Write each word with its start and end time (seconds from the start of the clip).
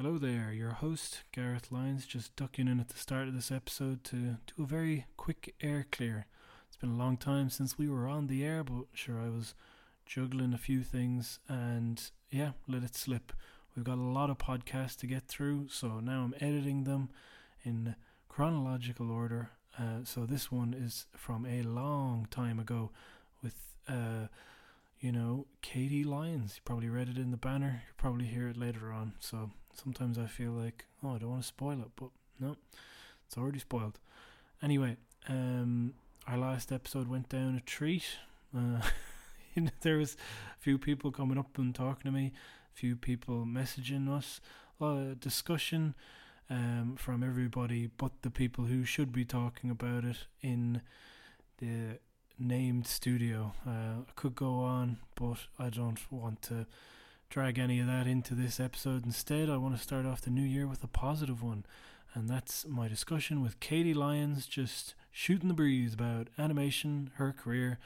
Hello 0.00 0.16
there, 0.16 0.52
your 0.52 0.74
host, 0.74 1.22
Gareth 1.32 1.72
Lyons, 1.72 2.06
just 2.06 2.36
ducking 2.36 2.68
in 2.68 2.78
at 2.78 2.88
the 2.88 2.96
start 2.96 3.26
of 3.26 3.34
this 3.34 3.50
episode 3.50 4.04
to 4.04 4.36
do 4.46 4.62
a 4.62 4.64
very 4.64 5.06
quick 5.16 5.56
air 5.60 5.86
clear. 5.90 6.26
It's 6.68 6.76
been 6.76 6.92
a 6.92 6.96
long 6.96 7.16
time 7.16 7.50
since 7.50 7.76
we 7.76 7.88
were 7.88 8.06
on 8.06 8.28
the 8.28 8.44
air, 8.44 8.62
but 8.62 8.84
sure, 8.92 9.20
I 9.20 9.28
was 9.28 9.54
juggling 10.06 10.54
a 10.54 10.56
few 10.56 10.84
things 10.84 11.40
and 11.48 12.00
yeah, 12.30 12.52
let 12.68 12.84
it 12.84 12.94
slip. 12.94 13.32
We've 13.74 13.84
got 13.84 13.98
a 13.98 14.02
lot 14.02 14.30
of 14.30 14.38
podcasts 14.38 14.96
to 14.98 15.08
get 15.08 15.26
through, 15.26 15.66
so 15.68 15.98
now 15.98 16.22
I'm 16.22 16.34
editing 16.40 16.84
them 16.84 17.10
in 17.64 17.96
chronological 18.28 19.10
order. 19.10 19.50
Uh, 19.76 20.04
so 20.04 20.26
this 20.26 20.52
one 20.52 20.74
is 20.74 21.06
from 21.16 21.44
a 21.44 21.62
long 21.62 22.28
time 22.30 22.60
ago 22.60 22.92
with. 23.42 23.56
Uh, 23.88 24.28
you 25.00 25.12
know, 25.12 25.46
Katie 25.62 26.02
Lyons. 26.02 26.54
You 26.56 26.62
probably 26.64 26.88
read 26.88 27.08
it 27.08 27.18
in 27.18 27.30
the 27.30 27.36
banner. 27.36 27.82
You'll 27.86 27.96
probably 27.96 28.26
hear 28.26 28.48
it 28.48 28.56
later 28.56 28.92
on. 28.92 29.12
So 29.20 29.52
sometimes 29.78 30.18
I 30.18 30.26
feel 30.26 30.52
like, 30.52 30.84
oh, 31.02 31.14
I 31.14 31.18
don't 31.18 31.30
want 31.30 31.42
to 31.42 31.48
spoil 31.48 31.80
it, 31.80 31.90
but 31.96 32.10
no, 32.40 32.56
it's 33.26 33.38
already 33.38 33.58
spoiled. 33.58 33.98
Anyway, 34.62 34.96
um, 35.28 35.94
our 36.26 36.38
last 36.38 36.72
episode 36.72 37.08
went 37.08 37.28
down 37.28 37.54
a 37.54 37.60
treat. 37.60 38.04
Uh, 38.56 38.80
there 39.82 39.96
was 39.96 40.16
a 40.56 40.60
few 40.60 40.78
people 40.78 41.10
coming 41.10 41.38
up 41.38 41.58
and 41.58 41.74
talking 41.74 42.10
to 42.10 42.16
me, 42.16 42.32
a 42.74 42.78
few 42.78 42.96
people 42.96 43.44
messaging 43.46 44.08
us, 44.08 44.40
a 44.80 44.84
lot 44.84 44.98
of 44.98 45.20
discussion 45.20 45.94
um, 46.50 46.94
from 46.96 47.22
everybody 47.22 47.90
but 47.98 48.22
the 48.22 48.30
people 48.30 48.64
who 48.64 48.84
should 48.84 49.12
be 49.12 49.24
talking 49.24 49.70
about 49.70 50.04
it 50.04 50.26
in 50.40 50.80
the 51.58 51.98
named 52.38 52.86
studio. 52.86 53.52
Uh, 53.66 54.02
I 54.06 54.12
could 54.14 54.34
go 54.34 54.60
on, 54.60 54.98
but 55.14 55.38
I 55.58 55.70
don't 55.70 56.00
want 56.10 56.42
to 56.42 56.66
drag 57.30 57.58
any 57.58 57.78
of 57.78 57.86
that 57.86 58.06
into 58.06 58.34
this 58.34 58.58
episode. 58.58 59.04
Instead, 59.04 59.50
I 59.50 59.58
want 59.58 59.76
to 59.76 59.82
start 59.82 60.06
off 60.06 60.22
the 60.22 60.30
new 60.30 60.42
year 60.42 60.66
with 60.66 60.82
a 60.82 60.88
positive 60.88 61.42
one, 61.42 61.66
and 62.14 62.28
that's 62.28 62.66
my 62.66 62.88
discussion 62.88 63.42
with 63.42 63.60
Katie 63.60 63.92
Lyons, 63.92 64.46
just 64.46 64.94
shooting 65.10 65.48
the 65.48 65.54
breeze 65.54 65.92
about 65.92 66.28
animation, 66.38 67.10
her 67.16 67.32
career. 67.32 67.78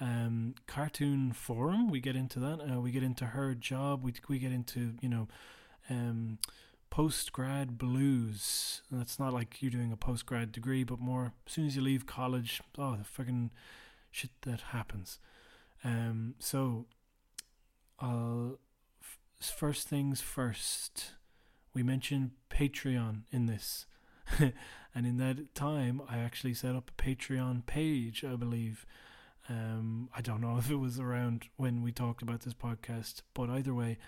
Um, 0.00 0.56
cartoon 0.66 1.32
forum, 1.32 1.88
we 1.88 2.00
get 2.00 2.16
into 2.16 2.38
that. 2.40 2.60
Uh, 2.60 2.80
we 2.80 2.90
get 2.90 3.02
into 3.02 3.26
her 3.26 3.54
job. 3.54 4.02
We 4.02 4.14
we 4.28 4.38
get 4.38 4.52
into 4.52 4.94
you 5.00 5.08
know, 5.08 5.28
um, 5.88 6.38
post 6.90 7.32
grad 7.32 7.78
blues. 7.78 8.82
And 8.90 9.00
that's 9.00 9.18
not 9.18 9.32
like 9.32 9.62
you're 9.62 9.70
doing 9.70 9.92
a 9.92 9.96
post 9.96 10.26
grad 10.26 10.52
degree, 10.52 10.84
but 10.84 11.00
more 11.00 11.32
as 11.46 11.52
soon 11.52 11.66
as 11.66 11.76
you 11.76 11.82
leave 11.82 12.04
college. 12.04 12.60
Oh, 12.76 12.96
the 12.96 13.04
fucking 13.04 13.52
shit 14.10 14.30
that 14.42 14.60
happens. 14.60 15.18
Um, 15.82 16.34
so, 16.38 16.86
I'll 17.98 18.58
first 19.50 19.88
things 19.88 20.20
first. 20.20 21.12
We 21.74 21.82
mentioned 21.82 22.32
Patreon 22.50 23.22
in 23.30 23.46
this, 23.46 23.86
and 24.38 25.06
in 25.06 25.16
that 25.18 25.54
time, 25.54 26.02
I 26.08 26.18
actually 26.18 26.54
set 26.54 26.74
up 26.76 26.90
a 26.90 27.02
Patreon 27.02 27.66
page. 27.66 28.24
I 28.24 28.36
believe. 28.36 28.86
Um, 29.48 30.08
I 30.16 30.20
don't 30.20 30.40
know 30.40 30.56
if 30.58 30.70
it 30.70 30.76
was 30.76 31.00
around 31.00 31.46
when 31.56 31.82
we 31.82 31.92
talked 31.92 32.22
about 32.22 32.42
this 32.42 32.54
podcast, 32.54 33.22
but 33.34 33.50
either 33.50 33.74
way, 33.74 33.98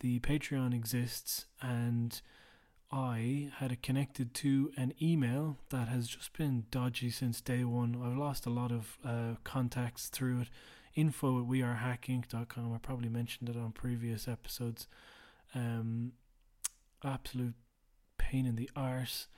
the 0.00 0.20
Patreon 0.20 0.74
exists, 0.74 1.46
and 1.60 2.20
I 2.90 3.50
had 3.56 3.72
it 3.72 3.82
connected 3.82 4.34
to 4.34 4.70
an 4.76 4.92
email 5.00 5.56
that 5.70 5.88
has 5.88 6.08
just 6.08 6.36
been 6.36 6.64
dodgy 6.70 7.08
since 7.08 7.40
day 7.40 7.64
one. 7.64 7.98
I've 8.04 8.18
lost 8.18 8.44
a 8.44 8.50
lot 8.50 8.70
of 8.70 8.98
uh, 9.02 9.36
contacts 9.44 10.08
through 10.08 10.42
it. 10.42 10.48
Info 10.94 11.40
at 11.40 11.48
wearehackinc.com. 11.48 12.74
I 12.74 12.78
probably 12.78 13.08
mentioned 13.08 13.48
it 13.48 13.56
on 13.56 13.72
previous 13.72 14.28
episodes. 14.28 14.86
Um, 15.54 16.12
absolute 17.04 17.54
pain 18.18 18.46
in 18.46 18.56
the 18.56 18.70
arse. 18.76 19.28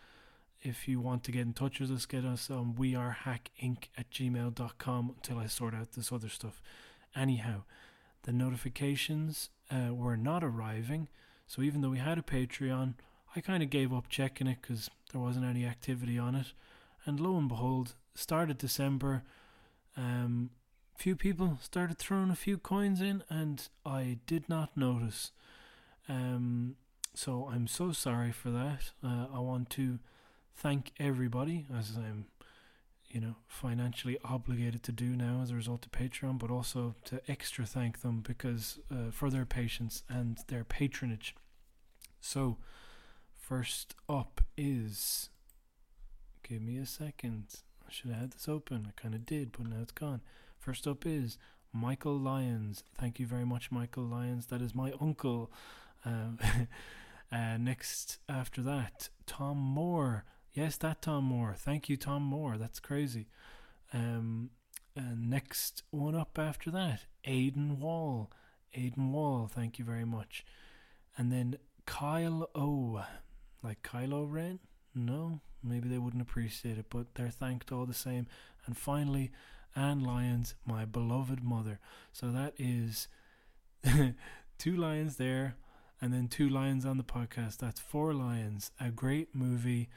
If 0.62 0.88
you 0.88 1.00
want 1.00 1.25
to 1.25 1.32
get 1.32 1.42
in 1.42 1.52
touch 1.52 1.80
with 1.80 1.91
us, 1.91 2.06
get 2.06 2.25
us 2.25 2.50
on 2.50 2.75
wearehackinc 2.75 3.84
at 3.98 4.10
gmail.com 4.10 5.14
until 5.16 5.38
I 5.38 5.47
sort 5.47 5.75
out 5.75 5.93
this 5.93 6.10
other 6.10 6.28
stuff. 6.28 6.62
Anyhow, 7.14 7.64
the 8.22 8.32
notifications 8.32 9.50
uh, 9.70 9.93
were 9.93 10.16
not 10.16 10.43
arriving. 10.43 11.09
So 11.47 11.62
even 11.62 11.82
though 11.82 11.91
we 11.91 11.98
had 11.98 12.19
a 12.19 12.22
Patreon, 12.22 12.94
I 13.37 13.41
kind 13.41 13.62
of 13.62 13.70
gave 13.70 13.93
up 13.93 14.09
checking 14.09 14.47
it 14.47 14.59
because 14.62 14.91
there 15.12 15.20
wasn't 15.20 15.44
any 15.44 15.64
activity 15.64 16.19
on 16.19 16.34
it. 16.34 16.53
And 17.04 17.20
lo 17.20 17.37
and 17.37 17.48
behold, 17.48 17.94
started 18.14 18.59
December, 18.59 19.22
um, 19.97 20.50
few 20.97 21.16
people 21.16 21.59
started 21.60 21.99
throwing 21.99 22.31
a 22.31 22.37
few 22.37 22.59
coins 22.59 23.00
in, 23.00 23.22
and 23.28 23.69
I 23.84 24.19
did 24.27 24.49
not 24.49 24.77
notice. 24.77 25.32
Um, 26.09 26.77
so 27.15 27.49
I'm 27.53 27.66
so 27.66 27.93
sorry 27.93 28.32
for 28.32 28.50
that. 28.50 28.91
Uh, 29.03 29.27
I 29.34 29.41
want 29.41 29.71
to 29.71 29.99
thank 30.55 30.93
everybody 30.99 31.66
as 31.77 31.97
I'm, 31.97 32.27
you 33.09 33.21
know, 33.21 33.37
financially 33.47 34.19
obligated 34.25 34.82
to 34.84 34.93
do 34.93 35.16
now 35.16 35.41
as 35.43 35.50
a 35.50 35.55
result 35.55 35.87
of 35.87 35.93
Patreon, 35.93 36.38
but 36.38 36.50
also 36.50 36.94
to 37.05 37.21
extra 37.28 37.66
thank 37.66 38.00
them 38.00 38.21
because 38.26 38.78
uh, 38.91 39.11
for 39.11 39.31
their 39.31 39.44
patience 39.44 40.03
and 40.09 40.38
their 40.49 40.65
patronage. 40.65 41.34
So, 42.21 42.59
First 43.44 43.94
up 44.09 44.41
is. 44.56 45.28
Give 46.49 46.62
me 46.62 46.78
a 46.78 46.87
second. 46.87 47.44
I 47.87 47.93
should 47.93 48.11
have 48.11 48.21
had 48.21 48.31
this 48.31 48.49
open. 48.49 48.88
I 48.88 48.99
kind 48.99 49.15
of 49.15 49.26
did, 49.26 49.53
but 49.53 49.66
now 49.66 49.82
it's 49.82 49.93
gone. 49.93 50.22
First 50.64 50.86
up 50.86 51.04
is 51.04 51.36
Michael 51.75 52.19
Lyons. 52.19 52.84
Thank 52.97 53.20
you 53.20 53.26
very 53.26 53.44
much, 53.44 53.70
Michael 53.70 54.04
Lyons. 54.04 54.47
That 54.47 54.62
is 54.62 54.75
my 54.75 54.94
uncle. 54.98 55.52
Um, 56.06 56.38
uh, 57.30 57.58
next, 57.58 58.16
after 58.30 58.62
that, 58.62 59.10
Tom 59.26 59.58
Moore. 59.58 60.25
Yes, 60.54 60.78
that 60.78 61.02
Tom 61.02 61.25
Moore. 61.25 61.54
Thank 61.54 61.91
you, 61.91 61.98
Tom 61.98 62.22
Moore. 62.22 62.56
That's 62.56 62.80
crazy. 62.80 63.26
Um, 63.92 64.52
and 64.97 65.28
next 65.28 65.82
one 65.91 66.14
up 66.14 66.38
after 66.38 66.70
that, 66.70 67.04
Aiden 67.28 67.76
Wall. 67.76 68.31
Aiden 68.75 69.10
Wall, 69.10 69.50
thank 69.52 69.78
you 69.78 69.84
very 69.84 70.06
much. 70.06 70.46
And 71.19 71.31
then 71.31 71.58
Kyle 71.84 72.48
O 72.54 73.04
like 73.62 73.82
Kylo 73.82 74.25
Ren? 74.26 74.60
No, 74.94 75.42
maybe 75.62 75.91
they 75.91 75.98
wouldn't 75.98 76.22
appreciate 76.22 76.78
it, 76.78 76.86
but 76.88 77.16
they're 77.16 77.28
thanked 77.28 77.70
all 77.70 77.84
the 77.84 77.92
same. 77.92 78.26
And 78.64 78.78
finally, 78.78 79.31
Anne 79.77 80.03
Lyons, 80.03 80.55
my 80.67 80.85
beloved 80.85 81.43
mother. 81.43 81.81
So 82.12 82.31
that 82.31 82.55
is 82.59 83.09
two 84.59 84.77
lions 84.77 85.17
there, 85.17 85.57
and 86.01 86.12
then 86.12 86.29
two 86.29 86.49
lions 86.49 86.87
on 86.87 86.97
the 86.97 87.05
podcast. 87.05 87.59
That's 87.59 87.81
four 87.81 88.15
lions. 88.15 88.71
A 88.81 88.91
great 88.91 89.35
movie. 89.35 89.89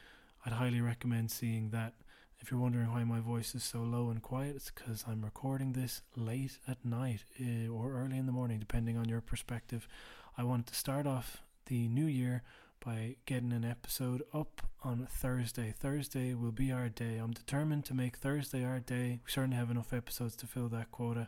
I'd 0.46 0.54
highly 0.54 0.82
recommend 0.82 1.32
seeing 1.32 1.70
that. 1.72 1.94
If 2.40 2.52
you're 2.52 2.60
wondering 2.60 2.92
why 2.92 3.04
my 3.04 3.20
voice 3.20 3.56
is 3.56 3.64
so 3.64 3.80
low 3.80 4.10
and 4.12 4.22
quiet, 4.22 4.56
it's 4.56 4.70
because 4.70 5.04
I'm 5.08 5.26
recording 5.26 5.74
this 5.74 6.04
late 6.16 6.59
at 6.68 6.86
night 6.86 7.24
uh, 7.42 7.68
or 7.68 7.94
early 7.94 8.18
in 8.18 8.28
the 8.28 8.32
morning, 8.32 8.59
depending 8.59 8.96
on 8.96 9.09
your 9.09 9.22
perspective. 9.22 9.88
I 10.38 10.44
wanted 10.44 10.68
to 10.68 10.76
start 10.76 11.08
off 11.08 11.42
the 11.66 11.88
new 11.88 12.06
year 12.06 12.44
by 12.88 13.18
getting 13.25 13.52
an 13.52 13.66
episode 13.66 14.24
up 14.34 14.62
on 14.81 15.09
Thursday. 15.12 15.74
Thursday 15.78 16.34
will 16.34 16.53
be 16.53 16.72
our 16.72 16.88
day. 16.88 17.18
I'm 17.18 17.34
determined 17.34 17.84
to 17.86 17.94
make 17.94 18.16
Thursday 18.16 18.64
our 18.64 18.80
day. 18.80 19.20
We 19.25 19.30
certainly 19.30 19.58
have 19.58 19.70
enough 19.70 19.92
episodes 19.92 20.38
to 20.38 20.48
fill 20.48 20.70
that 20.70 20.90
quota. 20.90 21.28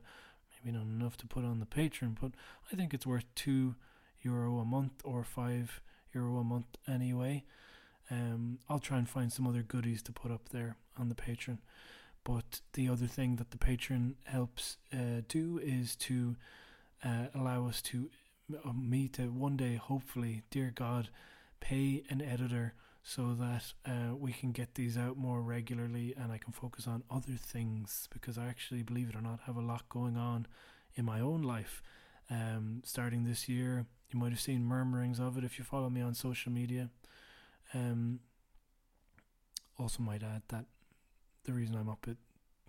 Maybe 0.64 0.78
not 0.78 0.86
enough 0.86 1.18
to 1.18 1.28
put 1.28 1.44
on 1.44 1.60
the 1.60 1.66
Patreon, 1.66 2.16
but 2.22 2.32
I 2.72 2.78
think 2.78 2.94
it's 2.94 3.06
worth 3.06 3.26
two 3.36 3.76
euro 4.22 4.60
a 4.60 4.64
month 4.64 5.02
or 5.04 5.26
five 5.26 5.82
euro 6.14 6.38
a 6.38 6.46
month 6.46 6.78
anyway. 6.88 7.44
Um, 8.10 8.60
I'll 8.70 8.80
try 8.80 8.98
and 8.98 9.10
find 9.10 9.30
some 9.30 9.46
other 9.46 9.62
goodies 9.62 10.02
to 10.04 10.14
put 10.14 10.32
up 10.32 10.48
there 10.54 10.78
on 10.98 11.10
the 11.10 11.16
Patreon. 11.16 11.58
But 12.24 12.62
the 12.72 12.88
other 12.88 13.08
thing 13.08 13.36
that 13.36 13.52
the 13.52 13.58
Patreon 13.58 14.14
helps 14.24 14.78
uh, 14.94 15.24
do 15.28 15.60
is 15.62 15.98
to 15.98 16.38
uh, 17.04 17.26
allow 17.36 17.68
us 17.68 17.82
to 17.82 18.10
uh, 18.64 18.72
me 18.72 19.10
to 19.10 19.24
one 19.24 19.58
day, 19.58 19.76
hopefully, 19.76 20.44
dear 20.50 20.72
God, 20.74 21.10
pay 21.60 22.04
an 22.10 22.22
editor 22.22 22.74
so 23.04 23.34
that 23.34 23.74
uh, 23.86 24.16
we 24.16 24.32
can 24.32 24.52
get 24.52 24.76
these 24.76 24.98
out 24.98 25.18
more 25.18 25.42
regularly 25.42 26.14
and 26.18 26.32
I 26.32 26.38
can 26.38 26.54
focus 26.54 26.88
on 26.88 27.04
other 27.10 27.34
things 27.38 28.08
because 28.12 28.38
I 28.38 28.48
actually, 28.48 28.84
believe 28.84 29.10
it 29.10 29.16
or 29.16 29.22
not, 29.22 29.42
have 29.46 29.56
a 29.56 29.62
lot 29.62 29.88
going 29.90 30.18
on 30.18 30.48
in 30.96 31.06
my 31.06 31.20
own 31.20 31.42
life. 31.42 31.82
Um, 32.30 32.82
starting 32.86 33.24
this 33.24 33.50
year, 33.50 33.86
you 34.12 34.20
might 34.20 34.32
have 34.32 34.40
seen 34.40 34.64
murmurings 34.64 35.20
of 35.20 35.38
it 35.38 35.44
if 35.44 35.58
you 35.58 35.66
follow 35.66 35.90
me 35.90 36.02
on 36.02 36.14
social 36.14 36.52
media. 36.52 36.90
Um, 37.74 38.20
also, 39.78 40.04
might 40.04 40.24
add 40.24 40.44
that 40.50 40.66
the 41.46 41.54
reason 41.54 41.76
I'm 41.76 41.90
up 41.90 42.06
at 42.08 42.18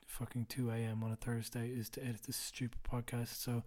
fucking 0.07 0.47
2 0.49 0.71
a.m. 0.71 1.03
on 1.03 1.13
a 1.13 1.17
Thursday 1.17 1.69
is 1.69 1.89
to 1.91 2.03
edit 2.03 2.23
this 2.27 2.37
stupid 2.37 2.79
podcast. 2.83 3.43
So 3.43 3.65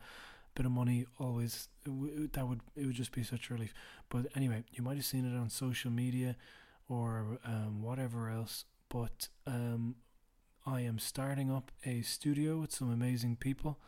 bit 0.55 0.65
of 0.65 0.71
money 0.71 1.05
always 1.19 1.67
that 1.85 2.47
would 2.47 2.61
it 2.75 2.85
would 2.85 2.95
just 2.95 3.11
be 3.11 3.23
such 3.23 3.49
a 3.49 3.53
relief. 3.53 3.73
But 4.09 4.27
anyway, 4.35 4.63
you 4.71 4.83
might 4.83 4.95
have 4.95 5.05
seen 5.05 5.25
it 5.25 5.37
on 5.37 5.49
social 5.49 5.91
media 5.91 6.35
or 6.87 7.39
um, 7.45 7.81
whatever 7.81 8.29
else. 8.29 8.65
But 8.89 9.29
um, 9.47 9.95
I 10.65 10.81
am 10.81 10.99
starting 10.99 11.51
up 11.51 11.71
a 11.85 12.01
studio 12.01 12.57
with 12.57 12.71
some 12.71 12.91
amazing 12.91 13.37
people. 13.37 13.79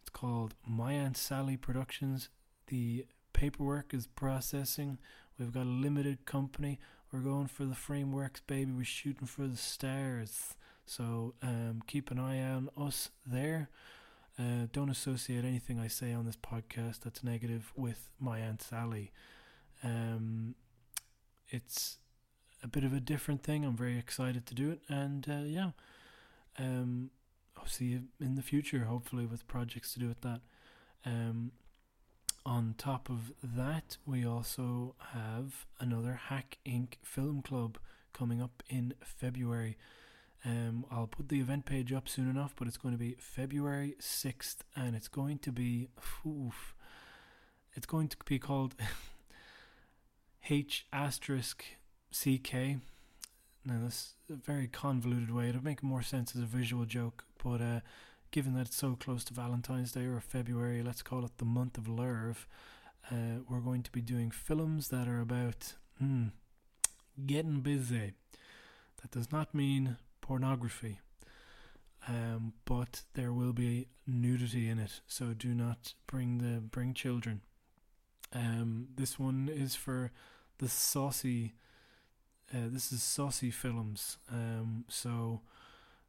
It's 0.00 0.10
called 0.10 0.54
My 0.66 0.92
Aunt 0.92 1.16
Sally 1.16 1.56
Productions. 1.56 2.28
The 2.68 3.06
paperwork 3.32 3.92
is 3.92 4.06
processing. 4.06 4.98
We've 5.38 5.52
got 5.52 5.66
a 5.66 5.68
limited 5.68 6.24
company. 6.24 6.78
We're 7.12 7.20
going 7.20 7.46
for 7.46 7.64
the 7.64 7.74
frameworks, 7.74 8.40
baby. 8.40 8.72
We're 8.72 8.84
shooting 8.84 9.26
for 9.26 9.46
the 9.46 9.56
stars. 9.56 10.54
So 10.86 11.34
um, 11.42 11.82
keep 11.86 12.10
an 12.10 12.18
eye 12.18 12.40
on 12.42 12.70
us 12.76 13.10
there. 13.26 13.68
Uh, 14.38 14.68
don't 14.72 14.90
associate 14.90 15.44
anything 15.44 15.80
I 15.80 15.88
say 15.88 16.12
on 16.12 16.24
this 16.24 16.36
podcast 16.36 17.00
that's 17.00 17.24
negative 17.24 17.72
with 17.74 18.08
my 18.20 18.38
Aunt 18.38 18.62
Sally. 18.62 19.10
Um, 19.82 20.54
it's 21.48 21.98
a 22.62 22.68
bit 22.68 22.84
of 22.84 22.92
a 22.92 23.00
different 23.00 23.42
thing. 23.42 23.64
I'm 23.64 23.76
very 23.76 23.98
excited 23.98 24.46
to 24.46 24.54
do 24.54 24.70
it. 24.70 24.80
And 24.88 25.26
uh, 25.28 25.44
yeah, 25.44 25.70
um, 26.58 27.10
I'll 27.56 27.66
see 27.66 27.86
you 27.86 28.02
in 28.20 28.36
the 28.36 28.42
future, 28.42 28.84
hopefully, 28.84 29.26
with 29.26 29.48
projects 29.48 29.92
to 29.94 30.00
do 30.00 30.08
with 30.08 30.20
that. 30.20 30.40
Um, 31.04 31.52
on 32.46 32.74
top 32.78 33.10
of 33.10 33.32
that, 33.42 33.96
we 34.06 34.24
also 34.24 34.94
have 35.12 35.66
another 35.80 36.20
Hack 36.28 36.58
Inc. 36.64 36.94
film 37.02 37.42
club 37.42 37.78
coming 38.12 38.40
up 38.40 38.62
in 38.68 38.94
February. 39.02 39.76
Um, 40.44 40.84
I'll 40.90 41.06
put 41.06 41.28
the 41.28 41.40
event 41.40 41.66
page 41.66 41.92
up 41.92 42.08
soon 42.08 42.30
enough, 42.30 42.54
but 42.56 42.68
it's 42.68 42.76
going 42.76 42.94
to 42.94 42.98
be 42.98 43.16
February 43.18 43.96
6th, 44.00 44.58
and 44.76 44.94
it's 44.94 45.08
going 45.08 45.38
to 45.38 45.52
be, 45.52 45.88
oof, 46.26 46.74
it's 47.74 47.86
going 47.86 48.08
to 48.08 48.16
be 48.24 48.38
called 48.38 48.74
H 50.50 50.86
asterisk 50.92 51.64
CK. 52.12 52.80
Now, 53.64 53.80
that's 53.82 54.14
a 54.30 54.34
very 54.34 54.68
convoluted 54.68 55.30
way. 55.34 55.48
It'll 55.48 55.64
make 55.64 55.82
more 55.82 56.02
sense 56.02 56.34
as 56.34 56.42
a 56.42 56.46
visual 56.46 56.84
joke, 56.84 57.24
but 57.42 57.60
uh, 57.60 57.80
given 58.30 58.54
that 58.54 58.68
it's 58.68 58.76
so 58.76 58.96
close 58.98 59.24
to 59.24 59.34
Valentine's 59.34 59.92
Day 59.92 60.06
or 60.06 60.20
February, 60.20 60.82
let's 60.82 61.02
call 61.02 61.24
it 61.24 61.38
the 61.38 61.44
month 61.44 61.76
of 61.76 61.84
Lerv, 61.84 62.46
uh, 63.10 63.40
we're 63.48 63.60
going 63.60 63.82
to 63.82 63.90
be 63.90 64.00
doing 64.00 64.30
films 64.30 64.88
that 64.88 65.08
are 65.08 65.20
about 65.20 65.74
hmm, 65.98 66.28
getting 67.26 67.60
busy. 67.60 68.12
That 69.02 69.10
does 69.10 69.30
not 69.32 69.54
mean 69.54 69.96
pornography, 70.28 71.00
um, 72.06 72.52
but 72.66 73.00
there 73.14 73.32
will 73.32 73.54
be 73.54 73.88
nudity 74.06 74.68
in 74.68 74.78
it, 74.78 75.00
so 75.06 75.32
do 75.32 75.54
not 75.54 75.94
bring 76.06 76.36
the 76.38 76.60
bring 76.60 76.92
children. 76.92 77.40
Um, 78.34 78.88
this 78.94 79.18
one 79.18 79.50
is 79.50 79.74
for 79.74 80.12
the 80.58 80.68
saucy. 80.68 81.54
Uh, 82.54 82.68
this 82.70 82.92
is 82.92 83.02
saucy 83.02 83.50
films. 83.50 84.18
Um, 84.30 84.84
so 84.88 85.40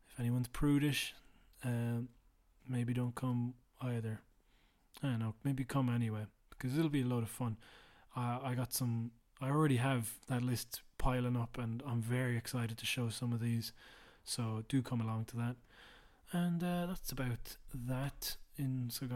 if 0.10 0.20
anyone's 0.20 0.50
prudish, 0.50 1.16
um, 1.64 2.10
maybe 2.68 2.94
don't 2.94 3.16
come 3.16 3.54
either. 3.82 4.20
I 5.02 5.08
don't 5.08 5.20
know. 5.20 5.36
Maybe 5.46 5.64
come 5.64 5.90
anyway 5.90 6.26
because 6.50 6.78
it'll 6.78 6.90
be 6.90 7.04
a 7.04 7.06
lot 7.06 7.24
of 7.24 7.30
fun. 7.30 7.56
Uh, 8.18 8.40
I 8.44 8.54
got 8.54 8.74
some. 8.74 9.12
I 9.42 9.48
already 9.48 9.78
have 9.78 10.16
that 10.28 10.42
list 10.42 10.82
piling 10.98 11.38
up, 11.38 11.58
and 11.58 11.82
I'm 11.88 12.02
very 12.02 12.36
excited 12.36 12.78
to 12.78 12.86
show 12.86 13.08
some 13.08 13.32
of 13.32 13.40
these. 13.40 13.72
So 14.30 14.64
do 14.70 14.84
come 14.84 15.02
along 15.02 15.26
to 15.26 15.38
that. 15.38 15.56
And 16.32 16.64
uh, 16.64 16.86
that's 16.86 17.12
about 17.12 17.58
that 17.74 18.38
in 18.58 18.92
so 18.92 19.08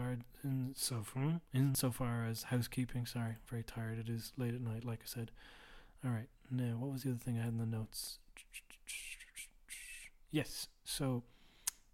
far 1.04 1.40
in 1.52 1.74
so 1.76 1.92
far 1.92 2.24
as 2.24 2.44
housekeeping. 2.44 3.06
Sorry, 3.06 3.28
I'm 3.28 3.36
very 3.48 3.62
tired. 3.62 4.00
It 4.00 4.08
is 4.08 4.32
late 4.36 4.54
at 4.54 4.60
night, 4.60 4.84
like 4.84 4.98
I 5.04 5.06
said. 5.06 5.30
All 6.04 6.10
right. 6.10 6.28
Now, 6.50 6.76
what 6.78 6.90
was 6.90 7.04
the 7.04 7.10
other 7.10 7.20
thing 7.20 7.38
I 7.38 7.42
had 7.44 7.52
in 7.52 7.58
the 7.58 7.66
notes? 7.66 8.18
Yes. 10.32 10.66
So 10.82 11.22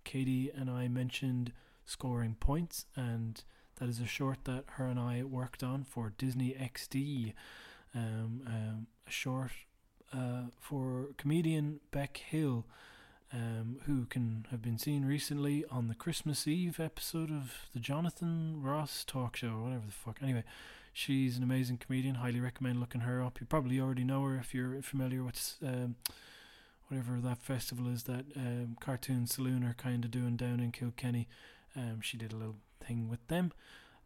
Katie 0.05 0.51
and 0.51 0.71
I 0.71 0.89
mentioned 0.89 1.53
scoring 1.85 2.37
points, 2.41 2.87
and 2.97 3.45
that 3.77 3.91
is 3.91 4.01
a 4.01 4.07
short 4.07 4.45
that 4.45 4.65
her 4.77 4.87
and 4.87 4.99
I 4.99 5.25
worked 5.25 5.63
on 5.63 5.85
for 5.85 6.15
Disney 6.17 6.57
XD, 6.59 7.35
um, 7.95 8.43
um, 8.47 8.87
a 9.07 9.11
short 9.11 9.53
uh, 10.11 10.45
for 10.59 11.11
comedian 11.19 11.81
Beck 11.91 12.17
Hill. 12.17 12.65
Um, 13.33 13.79
who 13.87 14.07
can 14.07 14.47
have 14.51 14.61
been 14.61 14.77
seen 14.77 15.05
recently 15.05 15.65
on 15.71 15.87
the 15.87 15.95
Christmas 15.95 16.49
Eve 16.49 16.81
episode 16.81 17.31
of 17.31 17.69
the 17.73 17.79
Jonathan 17.79 18.61
Ross 18.61 19.05
talk 19.05 19.37
show, 19.37 19.51
or 19.51 19.63
whatever 19.63 19.87
the 19.87 19.93
fuck. 19.93 20.19
Anyway, 20.21 20.43
she's 20.93 21.37
an 21.37 21.45
amazing 21.45 21.79
comedian. 21.79 22.17
Highly 22.17 22.41
recommend 22.41 22.81
looking 22.81 23.03
her 23.03 23.23
up. 23.23 23.41
You 23.41 23.47
probably 23.47 23.79
already 23.79 24.03
know 24.03 24.25
her 24.25 24.37
if 24.37 24.53
you're 24.53 24.83
familiar 24.83 25.23
with 25.23 25.55
um, 25.65 25.95
whatever 26.89 27.21
that 27.21 27.41
festival 27.41 27.87
is 27.87 28.03
that 28.03 28.25
um, 28.35 28.77
Cartoon 28.81 29.29
Saloon 29.29 29.63
are 29.63 29.75
kind 29.75 30.05
of 30.05 30.11
doing 30.11 30.37
down 30.37 30.59
in 30.59 30.73
Kilkenny. 30.73 31.29
Um, 31.77 32.01
she 32.01 32.17
did 32.17 32.33
a 32.33 32.37
little 32.37 32.57
thing 32.85 33.09
with 33.09 33.25
them. 33.29 33.53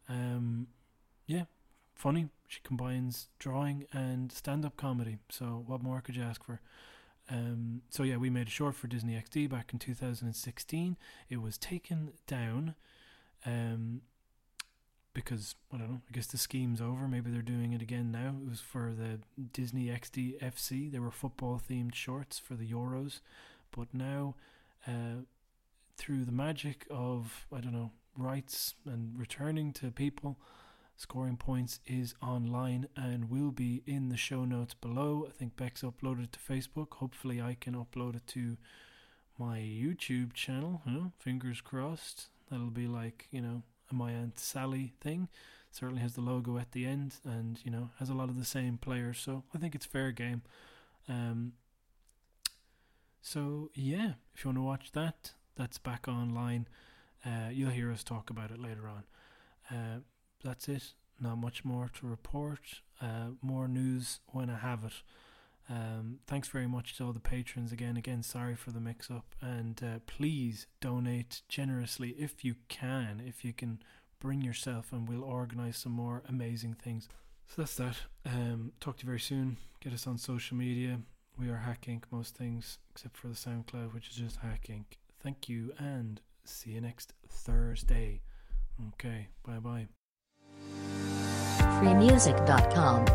Um, 0.07 0.67
yeah, 1.25 1.45
funny. 1.95 2.29
She 2.47 2.59
combines 2.63 3.29
drawing 3.39 3.85
and 3.91 4.31
stand-up 4.31 4.77
comedy. 4.77 5.17
So 5.29 5.63
what 5.65 5.81
more 5.81 5.99
could 5.99 6.15
you 6.15 6.21
ask 6.21 6.43
for? 6.43 6.61
Um, 7.29 7.81
so 7.89 8.03
yeah, 8.03 8.17
we 8.17 8.29
made 8.29 8.47
a 8.47 8.51
short 8.51 8.75
for 8.75 8.87
Disney 8.87 9.13
XD 9.13 9.49
back 9.49 9.71
in 9.73 9.79
2016. 9.79 10.97
It 11.29 11.41
was 11.41 11.57
taken 11.57 12.13
down 12.27 12.75
um, 13.45 14.01
because 15.13 15.55
I 15.73 15.77
don't 15.77 15.89
know. 15.89 16.01
I 16.07 16.13
guess 16.13 16.27
the 16.27 16.37
scheme's 16.37 16.81
over. 16.81 17.07
Maybe 17.07 17.31
they're 17.31 17.41
doing 17.41 17.73
it 17.73 17.81
again 17.81 18.11
now. 18.11 18.35
It 18.43 18.49
was 18.49 18.59
for 18.59 18.93
the 18.93 19.19
Disney 19.53 19.87
XD 19.87 20.39
FC. 20.39 20.91
They 20.91 20.99
were 20.99 21.11
football 21.11 21.59
themed 21.67 21.95
shorts 21.95 22.37
for 22.37 22.53
the 22.53 22.69
Euros, 22.69 23.21
but 23.75 23.87
now, 23.93 24.35
uh, 24.87 25.23
through 25.97 26.25
the 26.25 26.31
magic 26.31 26.85
of 26.91 27.47
I 27.51 27.61
don't 27.61 27.73
know 27.73 27.91
rights 28.17 28.75
and 28.85 29.17
returning 29.17 29.73
to 29.73 29.91
people, 29.91 30.37
scoring 30.97 31.37
points 31.37 31.79
is 31.85 32.15
online 32.21 32.87
and 32.95 33.29
will 33.29 33.51
be 33.51 33.83
in 33.85 34.09
the 34.09 34.17
show 34.17 34.45
notes 34.45 34.73
below. 34.73 35.25
I 35.27 35.31
think 35.31 35.55
Beck's 35.55 35.81
uploaded 35.81 36.31
to 36.31 36.39
Facebook. 36.39 36.93
Hopefully, 36.93 37.41
I 37.41 37.57
can 37.59 37.73
upload 37.75 38.15
it 38.15 38.27
to 38.27 38.57
my 39.37 39.59
YouTube 39.59 40.33
channel. 40.33 40.81
Fingers 41.19 41.61
crossed. 41.61 42.27
That'll 42.49 42.67
be 42.67 42.87
like 42.87 43.27
you 43.31 43.41
know 43.41 43.63
my 43.91 44.11
Aunt 44.11 44.39
Sally 44.39 44.93
thing. 45.01 45.29
Certainly 45.71 46.01
has 46.01 46.13
the 46.13 46.21
logo 46.21 46.57
at 46.57 46.71
the 46.71 46.85
end, 46.85 47.15
and 47.25 47.59
you 47.63 47.71
know 47.71 47.89
has 47.99 48.09
a 48.09 48.13
lot 48.13 48.29
of 48.29 48.37
the 48.37 48.45
same 48.45 48.77
players. 48.77 49.19
So 49.19 49.43
I 49.53 49.57
think 49.57 49.75
it's 49.75 49.85
fair 49.85 50.11
game. 50.11 50.43
Um, 51.09 51.53
so 53.21 53.71
yeah, 53.73 54.13
if 54.33 54.43
you 54.43 54.49
want 54.49 54.57
to 54.57 54.61
watch 54.61 54.91
that, 54.93 55.31
that's 55.55 55.77
back 55.77 56.07
online. 56.07 56.67
Uh, 57.25 57.49
you'll 57.51 57.71
hear 57.71 57.91
us 57.91 58.03
talk 58.03 58.29
about 58.29 58.51
it 58.51 58.59
later 58.59 58.87
on. 58.87 59.03
Uh, 59.75 59.99
that's 60.43 60.67
it. 60.67 60.93
Not 61.19 61.37
much 61.37 61.63
more 61.63 61.89
to 61.99 62.07
report. 62.07 62.81
Uh, 63.01 63.31
more 63.41 63.67
news 63.67 64.19
when 64.27 64.49
I 64.49 64.57
have 64.57 64.83
it. 64.83 64.93
Um, 65.67 66.19
thanks 66.27 66.47
very 66.47 66.67
much 66.67 66.97
to 66.97 67.05
all 67.05 67.13
the 67.13 67.19
patrons 67.19 67.71
again. 67.71 67.97
Again, 67.97 68.21
sorry 68.21 68.55
for 68.55 68.71
the 68.71 68.79
mix 68.79 69.09
up. 69.09 69.35
And 69.41 69.81
uh, 69.83 69.99
please 70.05 70.67
donate 70.79 71.41
generously 71.49 72.09
if 72.19 72.43
you 72.45 72.55
can. 72.67 73.21
If 73.25 73.43
you 73.43 73.53
can 73.53 73.79
bring 74.19 74.41
yourself, 74.41 74.91
and 74.91 75.07
we'll 75.07 75.23
organize 75.23 75.77
some 75.77 75.91
more 75.91 76.23
amazing 76.27 76.73
things. 76.73 77.07
So 77.47 77.61
that's 77.61 77.75
that. 77.75 77.97
Um, 78.25 78.71
talk 78.79 78.97
to 78.97 79.03
you 79.03 79.07
very 79.07 79.19
soon. 79.19 79.57
Get 79.81 79.93
us 79.93 80.07
on 80.07 80.17
social 80.17 80.57
media. 80.57 80.99
We 81.37 81.49
are 81.49 81.57
Hack 81.57 81.85
Inc. 81.87 82.03
most 82.11 82.35
things, 82.35 82.79
except 82.91 83.17
for 83.17 83.27
the 83.27 83.33
SoundCloud, 83.33 83.93
which 83.93 84.09
is 84.09 84.15
just 84.15 84.37
Hack 84.37 84.67
Inc. 84.69 84.97
Thank 85.21 85.49
you, 85.49 85.73
and 85.77 86.21
see 86.45 86.71
you 86.71 86.81
next 86.81 87.13
Thursday. 87.27 88.21
Okay, 88.93 89.27
bye 89.45 89.59
bye. 89.59 89.87
freemusic.com. 91.75 93.05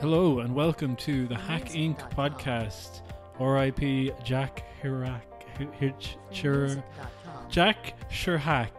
Hello 0.00 0.38
and 0.38 0.54
welcome 0.54 0.96
to 0.96 1.26
the 1.26 1.34
Hack 1.34 1.66
Inc. 1.66 1.98
podcast. 2.14 3.02
R.I.P. 3.38 4.10
Jack 4.24 4.64
Hirak, 4.82 5.20
Chir, 6.32 6.82
Jack 7.50 7.92
Shirhack. 8.10 8.70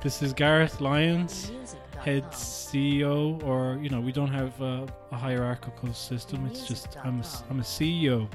This 0.00 0.22
is 0.22 0.32
Gareth 0.32 0.80
Lyons, 0.80 1.50
head 1.98 2.22
CEO, 2.30 3.42
or 3.42 3.78
you 3.82 3.88
know, 3.90 4.00
we 4.00 4.12
don't 4.12 4.32
have 4.32 4.60
a, 4.60 4.86
a 5.10 5.16
hierarchical 5.16 5.92
system. 5.92 6.46
It's 6.46 6.64
just 6.68 6.96
I'm 7.02 7.20
a, 7.20 7.24
I'm 7.50 7.58
a 7.58 7.64
CEO 7.64 8.30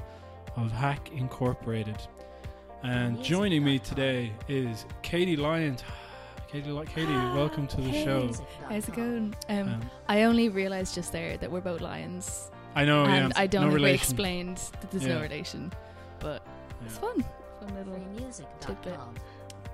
of 0.56 0.70
Hack 0.72 1.10
Incorporated, 1.12 1.96
and 2.82 3.22
joining 3.24 3.64
me 3.64 3.78
today 3.78 4.30
is 4.46 4.84
Katie 5.00 5.36
Lyons. 5.36 5.82
Katie, 6.48 6.70
Li- 6.70 6.86
Katie, 6.86 7.12
welcome 7.12 7.66
to 7.66 7.80
the 7.80 7.92
show. 7.92 8.30
How's 8.68 8.88
it 8.88 8.94
going? 8.94 9.34
Um, 9.50 9.68
Um, 9.68 9.90
I 10.08 10.22
only 10.22 10.48
realised 10.48 10.94
just 10.94 11.12
there 11.12 11.36
that 11.36 11.50
we're 11.50 11.60
both 11.60 11.80
lions, 11.82 12.50
I 12.74 12.84
know, 12.86 13.04
and 13.04 13.32
yeah, 13.34 13.40
I 13.40 13.46
don't 13.46 13.62
no 13.62 13.68
think 13.68 13.78
we 13.80 13.84
relation. 13.84 14.02
explained 14.02 14.56
that 14.80 14.90
there's 14.90 15.04
Yeah. 15.06 15.14
no 15.16 15.20
relation, 15.20 15.72
but 16.20 16.42
it's 16.84 16.94
Yeah. 16.94 17.00
fun. 17.00 17.24
Fun 17.60 17.74
little. 17.74 17.98
tidbit. 18.60 18.98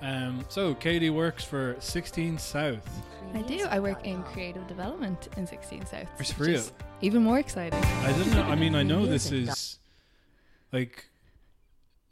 Um, 0.03 0.45
so 0.49 0.75
Katie 0.75 1.11
works 1.11 1.45
for 1.45 1.77
16 1.79 2.39
South. 2.39 2.89
I 3.35 3.43
do. 3.43 3.67
I 3.71 3.79
work 3.81 4.05
in 4.07 4.23
creative 4.25 4.67
development 4.67 5.29
in 5.37 5.47
16 5.47 5.87
South. 5.87 6.09
It's 6.19 6.31
which 6.37 6.49
real. 6.49 6.57
is 6.57 6.73
Even 7.01 7.23
more 7.23 7.39
exciting. 7.39 7.83
I 7.85 8.13
didn't 8.13 8.33
know. 8.35 8.43
I 8.45 8.55
mean, 8.55 8.75
I 8.75 8.83
know 8.83 9.07
this 9.07 9.31
is 9.33 9.79
like 10.73 11.07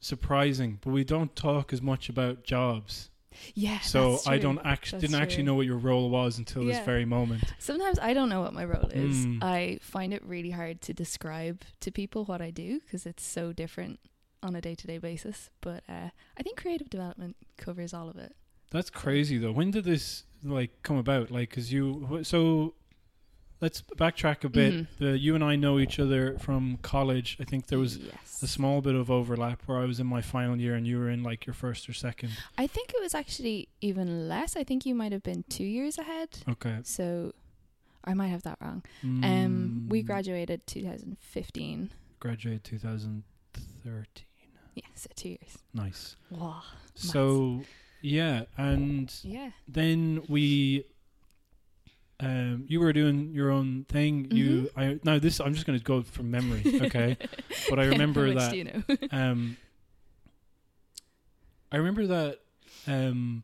surprising, 0.01 0.79
but 0.83 0.91
we 0.91 1.03
don't 1.05 1.35
talk 1.37 1.73
as 1.73 1.81
much 1.83 2.09
about 2.09 2.45
jobs. 2.45 3.09
Yeah. 3.55 3.81
So 3.81 4.19
I 4.27 4.39
don't 4.39 4.59
actually 4.65 5.01
didn't 5.01 5.21
actually 5.21 5.45
know 5.45 5.55
what 5.55 5.67
your 5.67 5.79
role 5.79 6.11
was 6.11 6.39
until 6.39 6.65
this 6.65 6.79
very 6.81 7.05
moment. 7.05 7.43
Sometimes 7.59 7.99
I 7.99 8.15
don't 8.15 8.29
know 8.29 8.41
what 8.41 8.53
my 8.55 8.65
role 8.65 8.89
is. 8.93 9.27
Mm. 9.27 9.43
I 9.43 9.79
find 9.83 10.13
it 10.13 10.23
really 10.25 10.51
hard 10.51 10.81
to 10.83 10.93
describe 10.93 11.63
to 11.81 11.91
people 11.91 12.25
what 12.25 12.41
I 12.41 12.51
do 12.51 12.81
because 12.81 13.07
it's 13.07 13.25
so 13.25 13.53
different 13.53 14.01
on 14.43 14.57
a 14.57 14.61
day 14.61 14.75
to 14.75 14.87
day 14.87 14.99
basis. 14.99 15.51
But 15.61 15.85
uh, 15.89 16.11
I 16.37 16.43
think 16.43 16.61
creative 16.61 16.91
development 16.91 17.37
covers 17.57 17.95
all 17.95 18.09
of 18.09 18.17
it. 18.17 18.35
That's 18.71 18.91
crazy 18.91 19.39
though. 19.39 19.53
When 19.53 19.71
did 19.71 19.85
this 19.85 20.25
like 20.43 20.83
come 20.83 20.97
about? 20.97 21.31
Like, 21.31 21.51
cause 21.51 21.73
you 21.73 22.07
wh- 22.11 22.27
so. 22.27 22.75
Let's 23.63 23.81
backtrack 23.97 24.43
a 24.45 24.49
bit. 24.49 24.75
Mhm. 24.75 24.87
The, 24.99 25.17
you 25.19 25.35
and 25.37 25.45
I 25.45 25.55
know 25.57 25.79
each 25.79 25.99
other 26.01 26.37
from 26.41 26.79
college. 26.83 27.37
I 27.41 27.45
think 27.45 27.69
there 27.69 27.79
was 27.79 27.97
yes. 27.97 28.43
a 28.43 28.49
small 28.49 28.81
bit 28.83 28.95
of 28.97 29.09
overlap 29.09 29.63
where 29.67 29.79
I 29.79 29.85
was 29.85 30.01
in 30.01 30.07
my 30.09 30.21
final 30.21 30.57
year 30.57 30.75
and 30.75 30.85
you 30.87 30.99
were 30.99 31.09
in 31.09 31.23
like 31.23 31.47
your 31.47 31.55
first 31.55 31.89
or 31.89 31.93
second. 31.93 32.31
I 32.59 32.67
think 32.67 32.91
it 32.93 33.01
was 33.01 33.15
actually 33.15 33.69
even 33.81 34.29
less. 34.29 34.57
I 34.57 34.65
think 34.65 34.85
you 34.85 34.95
might 34.97 35.13
have 35.13 35.23
been 35.23 35.45
two 35.49 35.65
years 35.65 35.97
ahead. 35.97 36.31
Okay. 36.49 36.79
So 36.83 37.35
I 38.05 38.15
might 38.15 38.29
have 38.35 38.43
that 38.43 38.59
wrong. 38.61 38.83
Um, 39.05 39.87
we 39.89 40.03
Mm, 40.03 40.07
graduated 40.07 40.67
2015. 40.67 41.91
graduated 42.19 42.65
2013. 42.65 44.27
Yeah, 44.75 44.83
so 44.95 45.09
two 45.15 45.29
years. 45.29 45.59
Nice. 45.73 46.17
Wow. 46.31 46.63
So 46.97 47.63
yeah, 48.01 48.45
and 48.57 49.13
Yeah. 49.23 49.51
then 49.69 50.23
we 50.29 50.85
um 52.21 52.65
you 52.69 52.79
were 52.81 52.93
doing 52.93 53.33
your 53.33 53.51
own 53.51 53.85
thing 53.89 54.29
you 54.31 54.71
Mm-hmm. 54.77 54.81
i 54.81 54.99
now 55.03 55.19
this 55.19 55.41
i'm 55.41 55.55
just 55.55 55.67
going 55.67 55.79
to 55.79 55.85
go 55.85 56.03
from 56.03 56.31
memory 56.31 56.63
okay 56.83 57.17
But 57.71 57.79
I 57.81 57.85
remember 57.87 58.33
that- 58.35 58.57
you 58.57 58.65
know? 58.65 58.83
um 59.13 59.57
i 61.71 61.77
remember 61.77 62.07
that 62.07 62.39
um 62.87 63.43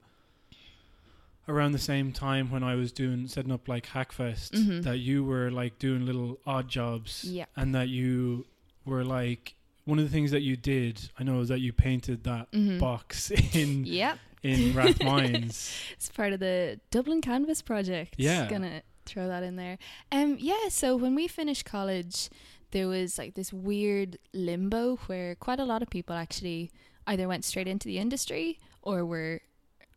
around 1.49 1.73
the 1.73 1.79
same 1.79 2.13
time 2.13 2.51
when 2.51 2.63
i 2.63 2.75
was 2.75 2.93
doing 2.93 3.27
setting 3.27 3.53
up 3.53 3.69
like 3.69 3.87
hackfest 3.87 4.51
Mhm. 4.51 4.83
that 4.83 4.99
you 4.99 5.25
were 5.25 5.51
like 5.51 5.79
doing 5.79 6.05
little 6.05 6.39
odd 6.47 6.69
jobs 6.69 7.25
Yeah. 7.25 7.47
and 7.57 7.75
that 7.75 7.89
you 7.89 8.47
were 8.85 9.05
like 9.05 9.55
one 9.85 9.99
of 9.99 10.05
the 10.05 10.11
things 10.11 10.31
that 10.33 10.43
you 10.43 10.57
did 10.57 11.01
i 11.19 11.23
know 11.23 11.41
is 11.41 11.49
that 11.49 11.61
you 11.61 11.73
painted 11.73 12.25
that 12.25 12.51
Mhm. 12.53 12.79
box 12.79 13.31
in 13.55 13.85
Yep. 13.87 14.19
In 14.43 14.73
Rathmines. 14.75 15.73
It's 15.93 16.09
part 16.11 16.33
of 16.33 16.41
the 16.41 16.81
Dublin 16.91 17.21
Canvas 17.21 17.63
project. 17.63 18.15
Yeah. 18.19 18.49
Gonna 18.49 18.83
throw 19.07 19.27
that 19.29 19.43
in 19.43 19.57
there. 19.57 19.79
Um 20.13 20.37
yeah, 20.39 20.69
so 20.69 20.97
when 20.97 21.15
we 21.15 21.29
finished 21.29 21.65
college 21.65 22.29
there 22.71 22.87
was 22.87 23.17
like 23.17 23.35
this 23.35 23.53
weird 23.53 24.19
limbo 24.35 24.97
where 25.07 25.35
quite 25.35 25.59
a 25.59 25.65
lot 25.65 25.83
of 25.83 25.89
people 25.89 26.15
actually 26.15 26.71
either 27.07 27.27
went 27.27 27.45
straight 27.45 27.67
into 27.67 27.89
the 27.89 27.99
industry 27.99 28.59
or 28.83 29.05
were 29.07 29.41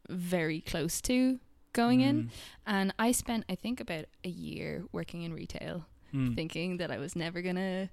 very 0.10 0.62
close 0.62 1.01
to 1.01 1.39
going 1.74 2.01
in. 2.01 2.24
Mm, 2.24 2.29
And 2.65 2.93
I 2.98 3.12
spent 3.12 3.45
I 3.50 3.55
think 3.55 3.79
about 3.79 4.05
a 4.24 4.29
year 4.29 4.83
working 4.91 5.24
in 5.24 5.33
retail, 5.33 5.86
mm. 6.13 6.36
thinking 6.36 6.77
that 6.77 6.91
I 6.91 6.98
was 6.98 7.15
never 7.15 7.41
gonna 7.41 7.89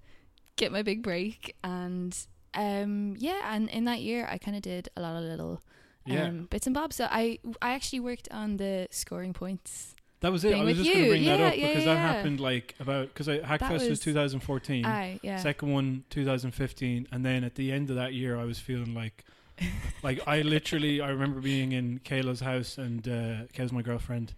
get 0.56 0.72
my 0.72 0.82
big 0.82 1.02
break 1.02 1.56
and 1.62 2.16
um 2.54 3.14
yeah, 3.18 3.54
and 3.54 3.68
in 3.70 3.84
that 3.84 4.00
year 4.00 4.26
I 4.30 4.38
kinda 4.38 4.60
did 4.60 4.88
a 4.96 5.00
lot 5.00 5.16
of 5.16 5.22
little 5.24 5.62
yeah. 6.08 6.24
um, 6.28 6.46
bits 6.50 6.66
and 6.66 6.74
bobs. 6.74 6.96
So 6.96 7.06
I 7.10 7.38
I 7.62 7.72
actually 7.72 8.00
worked 8.00 8.28
on 8.30 8.56
the 8.56 8.88
scoring 8.90 9.32
points. 9.32 9.94
That 10.20 10.32
was 10.32 10.44
it. 10.44 10.52
I 10.54 10.64
was 10.64 10.76
just 10.76 10.90
going 10.92 11.04
to 11.04 11.10
bring 11.10 11.24
that 11.26 11.40
up 11.40 11.56
yeah, 11.56 11.68
because 11.68 11.84
that 11.84 11.96
happened 11.96 12.40
like 12.40 12.74
about 12.80 13.06
because 13.14 13.28
Hackfest 13.28 13.70
was, 13.70 13.88
was- 13.88 14.00
2014, 14.00 14.84
Aye, 14.84 15.20
yeah. 15.22 15.36
second 15.36 15.70
one 15.72 16.02
2015, 16.10 17.06
and 17.12 17.24
then 17.24 17.44
at 17.44 17.54
the 17.54 17.70
end 17.70 17.88
of 17.90 17.94
that 17.96 18.14
year, 18.14 18.36
I 18.36 18.44
was 18.44 18.58
feeling 18.58 18.94
like, 18.94 19.24
like 20.02 20.18
I 20.26 20.42
literally 20.42 21.00
I 21.00 21.10
remember 21.10 21.40
being 21.40 21.70
in 21.70 22.00
Kayla's 22.00 22.40
house 22.40 22.78
and 22.78 23.06
uh, 23.06 23.46
Kayla's 23.54 23.70
my 23.70 23.82
girlfriend, 23.82 24.34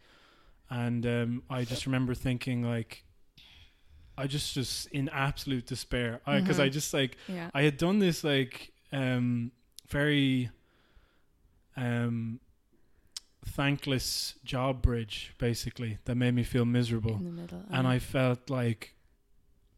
and 0.69 1.07
um, 1.07 1.43
I 1.49 1.65
just 1.65 1.87
remember 1.87 2.13
thinking 2.15 2.63
like, 2.63 3.03
I 4.19 4.27
just 4.27 4.53
just 4.53 4.87
in 4.89 5.09
absolute 5.09 5.65
despair 5.65 6.21
because 6.27 6.61
I 6.61 6.69
Mhm. 6.69 6.73
just 6.73 6.93
like 6.93 7.17
yeah. 7.27 7.51
I 7.55 7.63
had 7.63 7.79
done 7.79 8.01
this 8.01 8.23
like 8.23 8.73
um 8.93 9.51
very 9.89 10.51
um 11.81 12.41
thankless 13.45 14.35
job 14.45 14.83
bridge 14.83 15.33
basically 15.39 15.99
that 16.05 16.15
made 16.15 16.35
me 16.35 16.43
feel 16.43 16.65
miserable 16.65 17.17
in 17.17 17.25
the 17.25 17.31
middle. 17.43 17.65
and. 17.71 17.87
I 17.87 17.99
felt 17.99 18.51
like 18.51 18.95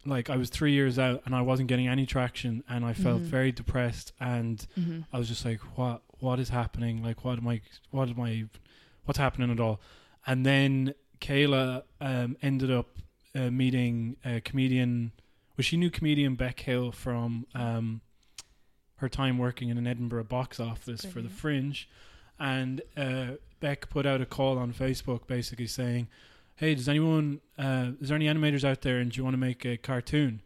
like 0.05 0.29
I 0.29 0.37
was 0.37 0.51
3 0.51 0.73
years 0.73 0.99
out 0.99 1.23
and 1.27 1.33
I 1.35 1.43
wasn't 1.43 1.69
getting 1.69 1.87
any 1.87 2.07
traction 2.07 2.65
and 2.69 2.85
I 2.85 2.93
felt 2.93 3.23
Mhm. 3.23 3.27
very 3.27 3.53
depressed 3.53 4.13
and 4.19 4.67
Mhm. 4.77 5.07
I 5.13 5.19
was 5.19 5.29
just 5.29 5.45
like 5.45 5.61
what 5.79 6.03
what 6.19 6.41
is 6.41 6.49
happening 6.49 7.03
like 7.05 7.25
what 7.25 7.39
am 7.39 7.47
I 7.47 7.61
what 7.91 8.09
am 8.09 8.21
I 8.21 8.49
what's 9.05 9.19
happening 9.19 9.51
at 9.53 9.61
all 9.61 9.81
and 10.27 10.45
then 10.45 10.95
Kayla 11.21 11.85
um 12.01 12.37
ended 12.43 12.71
up 12.71 12.99
uh, 13.37 13.51
meeting 13.51 14.17
a 14.25 14.41
comedian 14.41 15.13
well 15.57 15.63
she 15.63 15.77
knew 15.77 15.89
comedian 15.91 16.35
Beck 16.35 16.59
Hill 16.61 16.91
from 16.91 17.47
um 17.55 18.01
her 19.03 19.09
time 19.09 19.37
working 19.37 19.69
in 19.69 19.77
an 19.77 19.87
Edinburgh 19.87 20.25
box 20.25 20.59
office 20.59 21.05
for 21.05 21.21
the 21.21 21.29
Fringe 21.29 21.89
and 22.39 22.81
uh 22.97 23.33
Beck 23.61 23.91
put 23.91 24.07
out 24.07 24.21
a 24.21 24.27
call 24.27 24.57
on 24.59 24.73
Facebook 24.73 25.27
basically 25.27 25.67
saying 25.67 26.09
hey 26.57 26.75
does 26.75 26.89
anyone 26.89 27.41
uh 27.59 27.91
is 28.01 28.09
there 28.09 28.17
any 28.17 28.27
animators 28.27 28.65
out 28.65 28.81
there 28.81 28.99
and 28.99 29.13
do 29.13 29.19
you 29.19 29.25
want 29.25 29.35
to 29.35 29.39
make 29.39 29.65
a 29.67 29.77
cartoon 29.77 30.41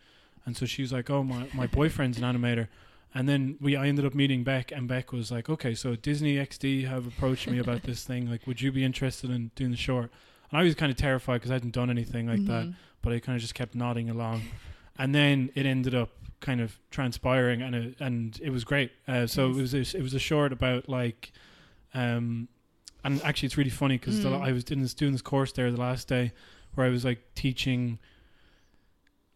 and 0.45 0.57
so 0.57 0.67
she 0.67 0.83
was 0.83 0.93
like 0.93 1.09
oh 1.11 1.23
my 1.23 1.47
my 1.55 1.67
boyfriend's 1.79 2.19
an 2.19 2.25
animator 2.25 2.67
and 3.15 3.29
then 3.29 3.57
we 3.61 3.77
I 3.77 3.87
ended 3.87 4.05
up 4.05 4.15
meeting 4.15 4.43
Beck 4.43 4.73
and 4.73 4.87
Beck 4.89 5.11
was 5.13 5.31
like, 5.31 5.49
Okay, 5.49 5.75
so 5.75 5.97
Disney 5.97 6.37
XD 6.37 6.87
have 6.87 7.07
approached 7.07 7.47
me 7.49 7.59
about 7.59 7.83
this 7.89 8.05
thing, 8.05 8.29
like 8.29 8.47
would 8.47 8.61
you 8.61 8.71
be 8.73 8.85
interested 8.85 9.31
in 9.31 9.51
doing 9.55 9.71
the 9.71 9.77
short? 9.77 10.11
And 10.51 10.61
I 10.61 10.63
was 10.65 10.75
kind 10.75 10.91
of 10.93 10.99
terrified 10.99 11.37
because 11.37 11.51
I 11.51 11.55
hadn't 11.55 11.73
done 11.73 11.89
anything 11.89 12.27
like 12.27 12.45
that, 12.47 12.67
Mhm. 12.67 12.75
but 13.01 13.13
I 13.15 13.19
kind 13.21 13.35
of 13.37 13.41
just 13.43 13.55
kept 13.55 13.75
nodding 13.75 14.11
along. 14.11 14.43
And 14.99 15.15
then 15.15 15.51
it 15.55 15.65
ended 15.67 15.95
up 15.95 16.11
kind 16.41 16.61
of 16.61 16.79
transpiring 16.91 17.63
and 17.63 17.75
it, 17.75 17.97
and 18.01 18.39
it 18.43 18.51
was 18.51 18.65
great. 18.65 18.93
Uh, 19.09 19.27
so 19.27 19.49
Nice. 19.49 19.57
it 19.57 19.61
was 19.61 19.75
a, 19.95 19.99
it 19.99 20.03
was 20.03 20.15
a 20.15 20.19
short 20.19 20.53
about 20.53 20.89
like 20.89 21.33
um 21.95 22.49
and 23.05 23.23
actually 23.23 23.47
it's 23.47 23.57
really 23.57 23.71
funny 23.71 23.97
because 23.99 24.25
Mm. 24.25 24.41
I 24.43 24.53
was 24.53 24.65
doing 24.65 24.83
this, 24.83 24.95
doing 24.95 25.13
this 25.13 25.23
course 25.23 25.53
there 25.53 25.71
the 25.71 25.81
last 25.81 26.09
day 26.09 26.33
where 26.75 26.87
I 26.87 26.91
was 26.91 27.05
like 27.05 27.35
teaching 27.35 27.99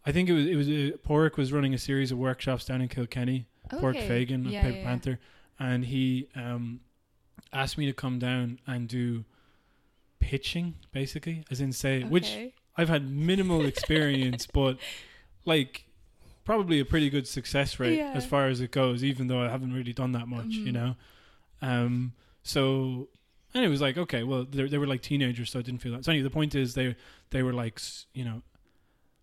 I 0.04 0.12
think 0.12 0.28
it 0.28 0.32
was 0.32 0.46
it 0.46 0.56
was 0.56 0.68
uh, 0.68 0.96
Pádraig 1.06 1.36
was 1.36 1.52
running 1.52 1.74
a 1.74 1.78
series 1.78 2.10
of 2.12 2.18
workshops 2.18 2.64
down 2.64 2.80
in 2.80 2.88
Kilkenny 2.88 3.46
Pork 3.68 3.96
Okay. 3.96 4.08
Fagan, 4.08 4.44
Yeah, 4.46 4.62
Pink 4.62 4.76
yeah. 4.76 4.84
Panther, 4.84 5.20
and 5.58 5.84
he 5.84 6.28
um, 6.34 6.80
asked 7.52 7.78
me 7.78 7.86
to 7.86 7.92
come 7.92 8.18
down 8.18 8.58
and 8.66 8.88
do 8.88 9.24
pitching, 10.18 10.74
basically, 10.92 11.44
as 11.50 11.60
in 11.60 11.72
say, 11.72 12.02
which 12.02 12.36
I've 12.76 12.88
had 12.88 13.08
minimal 13.10 13.64
experience, 13.72 14.46
but 14.46 14.78
like 15.44 15.84
probably 16.50 16.78
a 16.80 16.84
pretty 16.84 17.08
good 17.16 17.26
success 17.38 17.70
rate 17.82 17.98
Yeah. 17.98 18.12
as 18.18 18.24
far 18.26 18.44
as 18.52 18.60
it 18.60 18.70
goes, 18.80 18.98
even 19.10 19.24
though 19.28 19.40
I 19.46 19.48
haven't 19.56 19.72
really 19.78 19.92
done 20.02 20.12
that 20.18 20.26
much, 20.36 20.52
you 20.66 20.72
Mhm. 20.72 20.78
know. 20.78 20.90
Um, 21.62 22.12
so 22.42 23.08
and 23.54 23.64
it 23.64 23.68
was 23.68 23.80
like 23.86 23.96
okay, 24.04 24.22
well 24.28 24.42
they 24.44 24.64
they 24.72 24.78
were 24.82 24.86
like 24.94 25.02
teenagers, 25.02 25.48
so 25.50 25.58
I 25.58 25.62
didn't 25.62 25.80
feel 25.84 25.92
that. 25.92 26.04
So 26.04 26.10
anyway, 26.12 26.24
the 26.30 26.36
point 26.40 26.54
is 26.62 26.74
they 26.74 26.96
they 27.32 27.42
were 27.46 27.52
like 27.64 27.76
you 28.18 28.24
know 28.28 28.38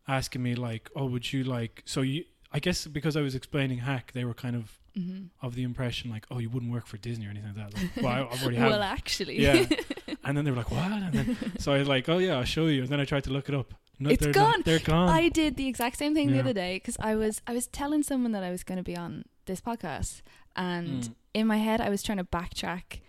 asking 0.08 0.42
me 0.48 0.56
like, 0.56 0.90
oh, 0.96 1.06
would 1.14 1.26
you 1.34 1.44
like 1.44 1.74
so 1.86 2.02
you. 2.02 2.24
I 2.58 2.60
guess 2.60 2.88
because 2.88 3.16
I 3.18 3.22
was 3.22 3.36
explaining 3.36 3.80
hack, 3.80 4.06
they 4.14 4.24
were 4.24 4.34
kind 4.46 4.56
of 4.56 4.66
Mhm. 4.98 5.30
of 5.42 5.54
the 5.56 5.64
impression 5.64 6.10
like, 6.16 6.26
oh, 6.32 6.40
you 6.40 6.50
wouldn't 6.50 6.72
work 6.72 6.88
for 6.88 6.98
Disney 6.98 7.26
or 7.28 7.30
anything 7.32 7.54
like 7.54 7.60
that. 7.64 7.74
Like, 7.78 7.92
well, 8.04 8.08
I, 8.08 8.20
I've 8.34 8.42
already 8.42 8.58
have. 8.64 8.72
well, 8.72 8.82
actually, 8.98 9.36
Yeah. 9.48 9.66
and 10.24 10.32
then 10.36 10.44
they 10.46 10.52
were 10.52 10.58
like, 10.64 10.72
what? 10.72 10.92
And 11.08 11.14
then, 11.14 11.28
so 11.60 11.68
I 11.74 11.78
was 11.80 11.90
like, 11.90 12.08
oh 12.14 12.20
yeah, 12.26 12.38
I'll 12.38 12.46
show 12.58 12.68
you. 12.68 12.82
And 12.84 12.90
then 12.90 13.00
I 13.02 13.06
tried 13.06 13.26
to 13.26 13.32
look 13.32 13.48
it 13.50 13.54
up. 13.56 13.74
No, 14.00 14.10
It's 14.10 14.24
they're 14.24 14.34
gone. 14.34 14.52
Not, 14.58 14.66
they're 14.66 14.80
gone. 14.80 15.10
I 15.10 15.30
did 15.30 15.56
the 15.56 15.68
exact 15.68 15.98
same 15.98 16.14
thing 16.14 16.32
the 16.32 16.40
other 16.40 16.54
day 16.54 16.76
because 16.78 16.98
I 17.00 17.16
was 17.16 17.42
I 17.48 17.54
was 17.54 17.68
telling 17.68 18.04
someone 18.04 18.32
that 18.34 18.44
I 18.44 18.52
was 18.52 18.64
going 18.64 18.78
to 18.78 18.84
be 18.84 18.96
on 18.96 19.26
this 19.46 19.62
podcast, 19.62 20.22
and 20.56 21.04
Mm. 21.04 21.14
in 21.34 21.48
my 21.48 21.58
head 21.58 21.82
I 21.82 21.90
was 21.90 22.04
trying 22.04 22.18
to 22.20 22.24
backtrack 22.24 23.00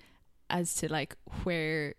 as 0.51 0.75
to 0.77 0.91
like 0.91 1.17
where 1.45 1.95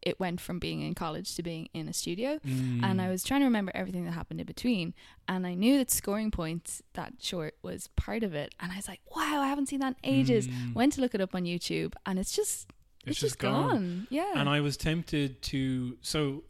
it 0.00 0.18
went 0.18 0.40
from 0.40 0.58
being 0.58 0.80
in 0.82 0.94
college 0.94 1.36
to 1.36 1.42
being 1.44 1.68
in 1.74 1.86
a 1.88 1.92
studio. 1.92 2.38
Mm. 2.44 2.82
and 2.82 3.00
I 3.00 3.08
was 3.08 3.22
trying 3.22 3.40
to 3.40 3.44
remember 3.46 3.70
everything 3.74 4.04
that 4.06 4.12
happened 4.12 4.40
in 4.40 4.46
between. 4.46 4.94
And 5.28 5.46
I 5.46 5.54
knew 5.54 5.78
that 5.78 5.92
scoring 5.92 6.32
points, 6.32 6.82
that 6.94 7.12
short, 7.20 7.54
was 7.62 7.88
part 7.94 8.24
of 8.24 8.34
it. 8.34 8.52
And 8.58 8.72
I 8.72 8.76
was 8.76 8.88
like, 8.88 9.00
wow, 9.14 9.40
I 9.40 9.46
haven't 9.46 9.66
seen 9.68 9.78
that 9.78 9.94
in 10.02 10.14
ages. 10.14 10.48
Mm. 10.48 10.74
Went 10.74 10.94
to 10.94 11.00
look 11.00 11.14
it 11.14 11.20
up 11.20 11.36
on 11.36 11.44
YouTube, 11.44 11.92
and 12.04 12.18
it's 12.18 12.34
just 12.34 12.68
it's, 13.06 13.20
just 13.20 13.38
gone. 13.38 14.08
Yeah. 14.10 14.32
And 14.34 14.48
I 14.48 14.60
was 14.60 14.76
tempted 14.76 15.40
to 15.42 15.96
so. 16.02 16.42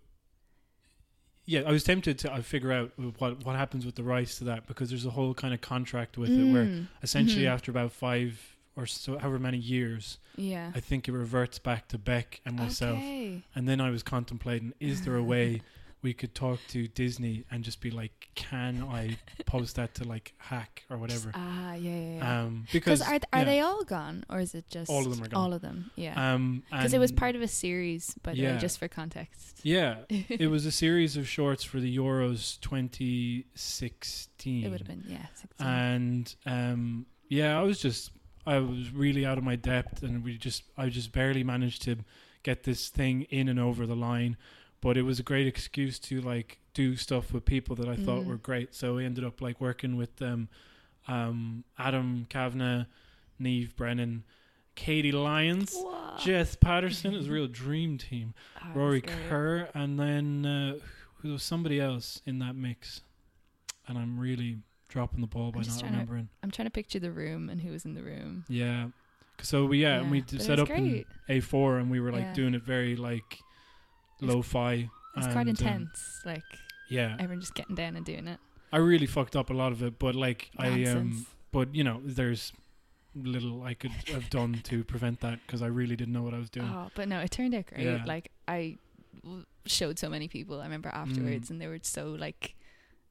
Yeah, 1.44 1.62
I 1.66 1.72
was 1.72 1.82
tempted 1.84 2.18
to 2.20 2.32
uh, 2.32 2.40
figure 2.42 2.72
out 2.72 2.92
what 3.18 3.44
what 3.44 3.56
happens 3.56 3.84
with 3.84 3.96
the 3.96 4.04
rights 4.04 4.38
to 4.38 4.44
that 4.44 4.66
because 4.66 4.90
there's 4.90 5.06
a 5.06 5.10
whole 5.10 5.34
kind 5.34 5.52
of 5.52 5.60
contract 5.60 6.16
with 6.16 6.30
it 6.30 6.52
where 6.52 6.64
Mm. 6.66 6.86
essentially 7.02 7.44
Mhm. 7.44 7.50
after 7.54 7.70
about 7.70 7.92
five 7.92 8.56
or 8.76 8.86
so 8.86 9.18
however 9.18 9.38
many 9.38 9.58
years, 9.58 10.18
yeah. 10.36 10.70
I 10.74 10.80
think 10.80 11.08
it 11.08 11.12
reverts 11.12 11.58
back 11.58 11.88
to 11.88 11.98
Beck 11.98 12.40
and 12.46 12.56
myself. 12.56 12.96
Okay. 12.98 13.42
And 13.54 13.68
then 13.68 13.80
I 13.80 13.90
was 13.90 14.02
contemplating, 14.02 14.72
is 14.80 15.02
there 15.04 15.16
a 15.16 15.22
way 15.22 15.60
we 16.02 16.12
could 16.12 16.34
talk 16.34 16.58
to 16.68 16.88
Disney 16.88 17.44
and 17.50 17.62
just 17.62 17.80
be 17.80 17.90
like, 17.90 18.30
"Can 18.34 18.82
I 18.82 19.16
post 19.46 19.76
that 19.76 19.94
to 19.96 20.04
like 20.04 20.34
Hack 20.38 20.82
or 20.90 20.96
whatever?" 20.98 21.30
Ah, 21.34 21.74
yeah, 21.74 21.90
yeah. 21.90 22.16
yeah. 22.16 22.42
Um, 22.42 22.66
because 22.72 23.00
are 23.00 23.10
th- 23.10 23.22
are 23.32 23.40
yeah, 23.40 23.44
they 23.44 23.60
all 23.60 23.84
gone, 23.84 24.24
or 24.28 24.40
is 24.40 24.54
it 24.54 24.68
just 24.68 24.90
All 24.90 25.06
of 25.06 25.14
them 25.14 25.24
are 25.24 25.28
gone. 25.28 25.40
All 25.40 25.52
of 25.52 25.62
them, 25.62 25.90
yeah. 25.96 26.34
Um, 26.34 26.64
Because 26.70 26.92
it 26.92 26.98
was 26.98 27.12
part 27.12 27.36
of 27.36 27.42
a 27.42 27.48
series, 27.48 28.14
by 28.22 28.34
the 28.34 28.42
way, 28.42 28.48
Yeah. 28.48 28.58
just 28.58 28.78
for 28.78 28.88
context. 28.88 29.60
Yeah, 29.62 29.98
it 30.08 30.50
was 30.50 30.66
a 30.66 30.72
series 30.84 31.16
of 31.16 31.28
shorts 31.28 31.62
for 31.62 31.78
the 31.78 31.96
Euros 31.96 32.60
2016. 32.60 34.64
It 34.64 34.68
would 34.70 34.80
have 34.80 34.88
been 34.88 35.04
yeah. 35.06 35.26
16. 35.34 35.66
and 35.66 36.34
um, 36.46 37.06
yeah, 37.28 37.58
I 37.58 37.62
was 37.62 37.80
just 37.80 38.10
I 38.46 38.58
was 38.58 38.90
really 38.90 39.24
out 39.24 39.38
of 39.38 39.44
my 39.44 39.56
depth, 39.56 40.02
and 40.02 40.24
we 40.24 40.36
just 40.36 40.64
I 40.76 40.88
just 40.88 41.12
barely 41.12 41.44
managed 41.44 41.82
to 41.82 41.98
get 42.42 42.64
this 42.64 42.88
thing 42.88 43.22
in 43.30 43.48
and 43.48 43.60
over 43.60 43.86
the 43.86 43.94
line. 43.94 44.36
But 44.82 44.96
it 44.98 45.02
was 45.02 45.18
a 45.18 45.22
great 45.22 45.46
excuse 45.46 45.98
to 46.00 46.20
like 46.20 46.58
do 46.74 46.96
stuff 46.96 47.32
with 47.32 47.44
people 47.46 47.74
that 47.76 47.88
I 47.88 47.96
thought 47.96 48.24
Mhm. 48.24 48.26
were 48.26 48.36
great. 48.36 48.74
So 48.74 48.96
we 48.96 49.04
ended 49.06 49.24
up 49.24 49.40
like 49.40 49.60
working 49.60 49.96
with 49.96 50.16
them, 50.16 50.48
um, 51.08 51.64
Adam 51.78 52.26
Kavanagh, 52.28 52.84
Neve 53.38 53.74
Brennan, 53.76 54.24
Katie 54.74 55.12
Lyons. 55.12 55.72
Wow. 55.74 56.16
Jess 56.20 56.56
Patterson 56.56 57.14
it 57.14 57.18
was 57.18 57.28
a 57.28 57.32
real 57.32 57.46
dream 57.46 57.96
team. 57.96 58.34
Oh, 58.62 58.72
Rory. 58.74 59.00
Kerr, 59.00 59.68
and 59.74 59.98
then 59.98 60.44
uh, 60.44 60.78
there 61.22 61.32
was 61.32 61.42
somebody 61.42 61.78
else 61.80 62.20
in 62.26 62.38
that 62.40 62.54
mix, 62.56 63.02
and 63.86 63.96
I'm 63.96 64.18
really 64.18 64.58
dropping 64.88 65.20
the 65.20 65.26
ball 65.26 65.52
by 65.52 65.58
I'm 65.60 65.64
just 65.64 65.76
not 65.76 65.80
trying 65.80 65.92
to- 65.92 65.96
remembering. 65.98 66.28
I'm 66.42 66.50
trying 66.50 66.66
to 66.66 66.70
picture 66.70 66.98
the 66.98 67.12
room 67.12 67.48
and 67.48 67.60
who 67.62 67.70
was 67.70 67.84
in 67.84 67.94
the 67.94 68.02
room. 68.02 68.44
Yeah, 68.48 68.88
so 69.40 69.64
we 69.66 69.80
yeah, 69.82 70.00
and 70.00 70.10
we 70.10 70.18
Yeah, 70.18 70.24
d- 70.26 70.36
but 70.38 70.42
it 70.42 70.44
set 70.46 70.58
up 70.58 70.70
in. 70.70 71.04
A4, 71.28 71.78
and 71.80 71.90
we 71.90 72.00
were 72.00 72.10
like 72.12 72.22
Yeah. 72.24 72.34
doing 72.34 72.54
it 72.54 72.62
very 72.62 72.96
like 72.96 73.38
lo-fi. 74.22 74.90
It's 75.16 75.26
and, 75.26 75.32
quite 75.32 75.42
um, 75.42 75.48
intense. 75.48 76.20
like 76.24 76.42
yeah, 76.88 77.16
everyone 77.18 77.40
just 77.40 77.54
getting 77.54 77.74
down 77.74 77.96
and 77.96 78.04
doing 78.04 78.26
it. 78.28 78.38
I 78.72 78.78
really 78.78 79.06
fucked 79.06 79.36
up 79.36 79.50
a 79.50 79.52
lot 79.54 79.72
of 79.72 79.82
it, 79.82 79.98
but 79.98 80.14
like 80.14 80.50
I 80.56 80.84
um, 80.84 81.26
but 81.50 81.74
you 81.74 81.84
know, 81.84 82.00
there's 82.04 82.52
little 83.14 83.62
I 83.62 83.74
could 83.74 83.90
have 84.08 84.30
done 84.30 84.60
to 84.64 84.84
prevent 84.84 85.20
that 85.20 85.38
because 85.46 85.60
I 85.60 85.66
really 85.66 85.96
didn't 85.96 86.14
know 86.14 86.22
what 86.22 86.32
I 86.34 86.38
was 86.38 86.48
doing. 86.48 86.68
Oh, 86.68 86.90
but 86.94 87.08
no, 87.08 87.20
it 87.20 87.30
turned 87.30 87.54
out 87.54 87.66
great. 87.66 87.84
Yeah. 87.84 88.02
Like 88.06 88.30
I 88.48 88.78
w- 89.22 89.44
showed 89.66 89.98
so 89.98 90.08
many 90.08 90.28
people. 90.28 90.60
I 90.60 90.64
remember 90.64 90.88
Mm. 90.90 90.96
afterwards, 90.96 91.50
and 91.50 91.60
they 91.60 91.66
were 91.66 91.78
so 91.82 92.16
like, 92.18 92.54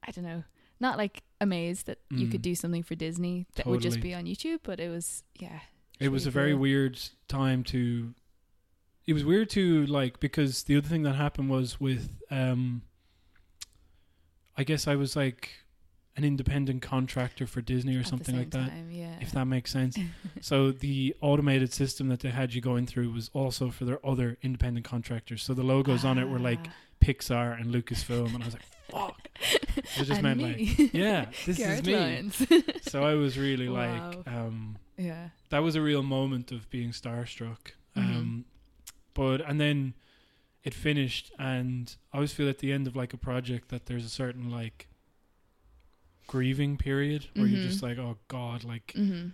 I 0.07 0.11
don't 0.11 0.23
know, 0.25 0.43
not 0.79 0.97
like 0.97 1.21
amazed 1.39 1.85
that 1.85 1.99
you 2.09 2.27
could 2.27 2.39
Mm. 2.41 2.49
do 2.49 2.55
something 2.55 2.81
for 2.83 2.95
Disney 2.95 3.45
that 3.55 3.67
would 3.67 3.81
just 3.81 4.01
be 4.01 4.13
on 4.15 4.25
YouTube, 4.25 4.61
but 4.63 4.79
it 4.79 4.89
was 4.89 5.23
yeah. 5.39 5.59
it 5.99 6.09
was 6.09 6.25
really 6.25 6.29
a 6.29 6.31
very 6.31 6.51
cool. 6.53 6.61
weird 6.61 6.99
time 7.27 7.63
to 7.65 8.15
it 9.07 9.13
was 9.13 9.23
weird 9.25 9.49
to 9.49 9.85
like 9.87 10.19
because 10.19 10.63
the 10.63 10.77
other 10.77 10.87
thing 10.87 11.03
that 11.03 11.13
happened 11.15 11.49
was 11.49 11.79
with 11.79 12.09
um 12.29 12.81
i 14.57 14.63
guess 14.63 14.87
i 14.87 14.95
was 14.95 15.15
like 15.15 15.49
an 16.17 16.23
independent 16.23 16.81
contractor 16.81 17.47
for 17.47 17.61
disney 17.61 17.95
or 17.95 18.01
at 18.01 18.07
something 18.07 18.37
like 18.37 18.51
that 18.51 18.69
time, 18.69 18.89
yeah. 18.91 19.15
if 19.21 19.31
that 19.31 19.45
makes 19.45 19.71
sense 19.71 19.97
so 20.41 20.71
the 20.71 21.15
automated 21.21 21.71
system 21.73 22.09
that 22.09 22.19
they 22.19 22.29
had 22.29 22.53
you 22.53 22.61
going 22.61 22.85
through 22.85 23.09
was 23.11 23.29
also 23.33 23.69
for 23.69 23.85
their 23.85 24.05
other 24.05 24.37
independent 24.41 24.85
contractors 24.85 25.41
so 25.41 25.53
the 25.53 25.63
logos 25.63 26.03
on 26.05 26.17
it 26.17 26.27
were 26.27 26.39
like 26.39 26.59
Ah. 26.67 26.71
pixar 27.01 27.59
and 27.59 27.73
lucasfilm 27.73 28.33
and 28.35 28.43
i 28.43 28.45
was 28.45 28.53
like 28.53 28.65
fuck 28.91 29.27
it 29.75 29.85
just 29.95 30.11
And 30.11 30.21
meant 30.21 30.41
like 30.41 30.93
yeah 30.93 31.25
this 31.45 31.57
is 31.59 31.83
me 31.83 32.31
so 32.83 33.03
i 33.03 33.13
was 33.15 33.37
really 33.39 33.69
Wow. 33.69 34.11
like 34.11 34.27
um 34.27 34.77
yeah. 34.97 35.29
that 35.49 35.59
was 35.63 35.75
a 35.75 35.81
real 35.81 36.03
moment 36.03 36.51
of 36.51 36.69
being 36.69 36.91
starstruck. 36.91 37.71
Mhm. 37.97 38.03
Um, 38.17 38.45
but 39.13 39.41
and 39.41 39.59
then 39.59 39.93
it 40.63 40.73
finished, 40.73 41.31
and 41.39 41.95
I 42.13 42.17
always 42.17 42.33
feel 42.33 42.47
at 42.49 42.59
the 42.59 42.71
end 42.71 42.85
of 42.87 42.95
like 42.95 43.13
a 43.13 43.17
project 43.17 43.69
that 43.69 43.87
there's 43.87 44.05
a 44.05 44.09
certain 44.09 44.49
like 44.51 44.87
grieving 46.27 46.77
period 46.77 47.27
where 47.33 47.45
you're 47.47 47.59
Mhm. 47.59 47.63
just 47.69 47.83
like, 47.83 47.97
oh 47.97 48.17
god, 48.27 48.63
like 48.63 48.93
Mm-hmm. 48.95 49.29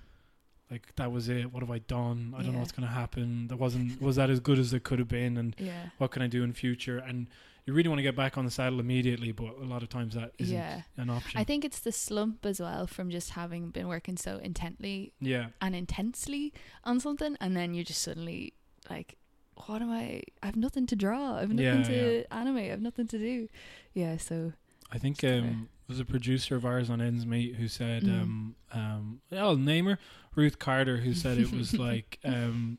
like 0.71 0.95
that 0.95 1.11
was 1.11 1.29
it. 1.29 1.51
What 1.53 1.61
have 1.63 1.71
I 1.71 1.79
done? 1.79 2.33
I 2.37 2.43
don't 2.43 2.53
know 2.53 2.59
what's 2.59 2.71
gonna 2.71 2.87
happen. 2.87 3.47
That 3.47 3.57
wasn't 3.57 4.01
was 4.01 4.15
that 4.15 4.29
as 4.29 4.39
good 4.39 4.59
as 4.59 4.73
it 4.73 4.83
could 4.83 4.99
have 4.99 5.07
been, 5.07 5.37
and 5.37 5.55
Yeah. 5.59 5.89
what 5.97 6.11
can 6.11 6.21
I 6.21 6.27
do 6.27 6.43
in 6.43 6.53
future? 6.53 6.97
And 6.97 7.27
you 7.65 7.73
really 7.73 7.89
want 7.89 7.99
to 7.99 8.03
get 8.03 8.15
back 8.15 8.37
on 8.37 8.45
the 8.45 8.51
saddle 8.51 8.79
immediately, 8.79 9.33
but 9.33 9.57
a 9.57 9.65
lot 9.65 9.83
of 9.83 9.89
times 9.89 10.13
that 10.15 10.31
isn't 10.39 10.55
Yeah. 10.55 10.83
an 10.95 11.09
option. 11.09 11.37
I 11.39 11.43
think 11.43 11.65
it's 11.65 11.81
the 11.81 11.91
slump 11.91 12.45
as 12.45 12.61
well 12.61 12.87
from 12.87 13.09
just 13.11 13.31
having 13.31 13.71
been 13.71 13.87
working 13.89 14.15
so 14.15 14.37
intently 14.37 15.13
yeah, 15.19 15.49
and 15.61 15.75
intensely 15.75 16.53
on 16.85 16.99
something, 17.01 17.35
and 17.41 17.55
then 17.57 17.73
you're 17.73 17.83
just 17.83 18.01
suddenly 18.01 18.53
like, 18.89 19.17
what 19.65 19.81
am 19.81 19.91
I? 19.91 20.21
I 20.41 20.45
have 20.45 20.55
nothing 20.55 20.85
to 20.87 20.95
draw. 20.95 21.35
I 21.37 21.41
have 21.41 21.49
nothing 21.49 21.81
Yeah, 21.93 21.99
to 22.23 22.33
animate. 22.33 22.67
I 22.67 22.71
have 22.71 22.81
nothing 22.81 23.07
to 23.07 23.17
do. 23.17 23.47
Yeah. 23.93 24.17
So 24.17 24.53
I 24.91 24.97
think 24.97 25.23
um, 25.23 25.69
was 25.87 25.99
a 25.99 26.05
producer 26.05 26.55
of 26.55 26.65
ours 26.65 26.89
on 26.89 27.01
Ends 27.01 27.25
Meet 27.25 27.55
who 27.55 27.67
said, 27.67 28.03
Mm. 28.03 28.21
um, 28.21 28.55
um, 28.73 29.21
I'll 29.31 29.55
name 29.57 29.85
her, 29.85 29.97
Ruth 30.35 30.59
Carter, 30.59 30.97
who 30.97 31.13
said 31.13 31.37
it 31.37 31.51
was 31.51 31.73
like, 31.77 32.19
um, 32.23 32.77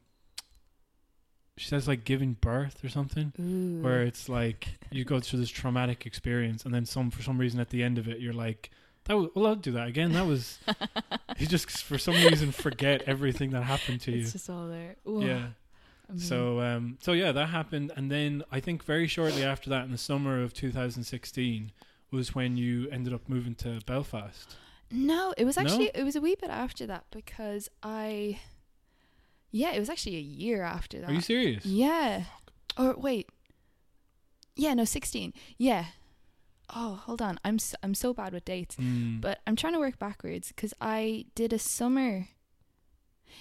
she 1.57 1.67
says 1.69 1.89
like 1.89 2.05
giving 2.05 2.35
birth 2.35 2.85
or 2.85 2.89
something, 2.89 3.33
ooh. 3.41 3.83
where 3.83 4.03
it's 4.03 4.29
like 4.29 4.69
you 4.93 5.05
go 5.05 5.19
through 5.21 5.41
this 5.41 5.51
traumatic 5.51 6.07
experience, 6.07 6.65
and 6.65 6.73
then 6.73 6.87
some 6.87 7.11
for 7.11 7.23
some 7.23 7.37
reason 7.39 7.59
at 7.59 7.71
the 7.71 7.83
end 7.83 7.99
of 7.99 8.07
it, 8.09 8.21
you're 8.21 8.33
like, 8.33 8.71
that 9.05 9.17
was, 9.17 9.29
well, 9.35 9.47
I'll 9.49 9.57
do 9.57 9.73
that 9.73 9.89
again. 9.89 10.13
That 10.13 10.27
was 10.27 10.59
you 11.39 11.47
just 11.49 11.69
for 11.83 11.99
some 11.99 12.15
reason 12.15 12.53
forget 12.53 13.03
everything 13.07 13.51
that 13.51 13.63
happened 13.65 14.01
to 14.03 14.13
you. 14.13 14.21
it's 14.23 14.33
just 14.33 14.49
all 14.49 14.69
there. 14.69 14.97
Whoa. 15.03 15.21
Yeah. 15.23 15.47
Amazing. 16.09 16.29
So 16.29 16.61
um 16.61 16.99
so 17.01 17.13
yeah, 17.13 17.33
that 17.33 17.49
happened 17.49 17.93
and 17.97 18.11
then 18.11 18.43
I 18.51 18.61
think 18.61 18.85
very 18.85 19.07
shortly 19.07 19.45
after 19.45 19.69
that 19.71 19.85
in 19.85 19.93
the 19.93 19.99
summer 19.99 20.43
of 20.43 20.55
2016 20.55 21.73
was 22.11 22.35
when 22.35 22.57
you 22.57 22.89
ended 22.91 23.13
up 23.13 23.29
moving 23.29 23.55
to 23.57 23.81
Belfast. 23.87 24.57
No, 24.91 25.35
it 25.37 25.45
was 25.45 25.57
No? 25.57 25.63
actually 25.63 25.91
it 25.95 26.05
was 26.05 26.17
a 26.17 26.21
wee 26.21 26.35
bit 26.41 26.51
after 26.51 26.87
that 26.87 27.05
because 27.11 27.69
I 27.83 28.41
Yeah, 29.51 29.73
it 29.73 29.81
was 29.81 29.91
actually 29.91 30.17
a 30.17 30.21
year 30.21 30.63
after 30.63 31.01
that. 31.01 31.11
Are 31.11 31.13
you 31.13 31.21
serious? 31.21 31.65
Yeah. 31.67 32.25
Or 32.79 32.95
wait. 32.97 33.29
Yeah, 34.57 34.75
no, 34.75 34.85
16. 34.85 35.33
Yeah. 35.57 35.87
Oh, 36.75 36.95
hold 36.97 37.23
on. 37.23 37.39
I'm 37.45 37.59
so, 37.59 37.77
I'm 37.83 37.95
so 37.95 38.13
bad 38.13 38.33
with 38.33 38.45
dates. 38.45 38.77
Mm. 38.77 39.21
But 39.21 39.41
I'm 39.47 39.57
trying 39.57 39.73
to 39.75 39.79
work 39.79 39.99
backwards 39.99 40.53
cuz 40.57 40.73
I 40.81 41.27
did 41.35 41.53
a 41.53 41.59
summer 41.59 42.29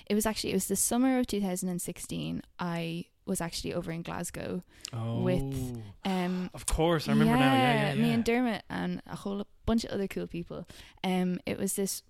It 0.07 0.15
was 0.15 0.25
actually 0.25 0.51
it 0.51 0.55
was 0.55 0.67
the 0.67 0.75
summer 0.75 1.19
of 1.19 1.27
2016. 1.27 2.41
I 2.59 3.05
was 3.25 3.41
actually 3.41 3.73
over 3.73 3.91
in 3.91 4.01
Glasgow. 4.01 4.63
oh, 4.93 5.19
with, 5.21 5.81
Um 6.05 6.49
of 6.53 6.65
course, 6.65 7.07
I 7.07 7.11
remember 7.11 7.35
now. 7.35 7.53
Yeah, 7.53 7.73
yeah, 7.73 7.93
yeah. 7.93 8.01
me 8.01 8.13
and 8.13 8.23
Dermot 8.23 8.63
and 8.69 9.01
a 9.05 9.15
whole 9.15 9.45
bunch 9.65 9.83
of 9.83 9.91
other 9.91 10.07
cool 10.07 10.27
people. 10.27 10.67
Um, 11.03 11.39
it 11.45 11.57
was 11.57 11.75
this 11.75 12.03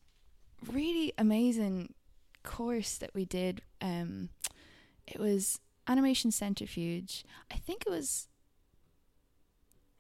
really 0.72 1.14
amazing 1.18 1.94
course 2.44 2.98
that 2.98 3.14
we 3.14 3.26
did. 3.26 3.62
Um, 3.82 4.30
it 5.06 5.20
was 5.20 5.60
animation 5.88 6.32
centrifuge. 6.32 7.24
I 7.52 7.56
think 7.56 7.84
it 7.86 7.90
was 7.90 8.28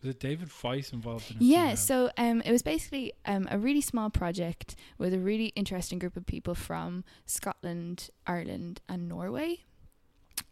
was 0.01 0.09
it 0.11 0.19
David 0.19 0.49
Feiss 0.49 0.93
involved 0.93 1.31
in 1.31 1.37
it? 1.37 1.41
yeah. 1.43 1.73
So 1.75 2.09
um, 2.17 2.41
it 2.41 2.51
was 2.51 2.61
basically 2.61 3.13
um 3.25 3.47
a 3.49 3.57
really 3.57 3.81
small 3.81 4.09
project 4.09 4.75
with 4.97 5.13
a 5.13 5.19
really 5.19 5.47
interesting 5.55 5.99
group 5.99 6.15
of 6.17 6.25
people 6.25 6.55
from 6.55 7.03
Scotland, 7.25 8.09
Ireland, 8.25 8.81
and 8.87 9.07
Norway, 9.09 9.59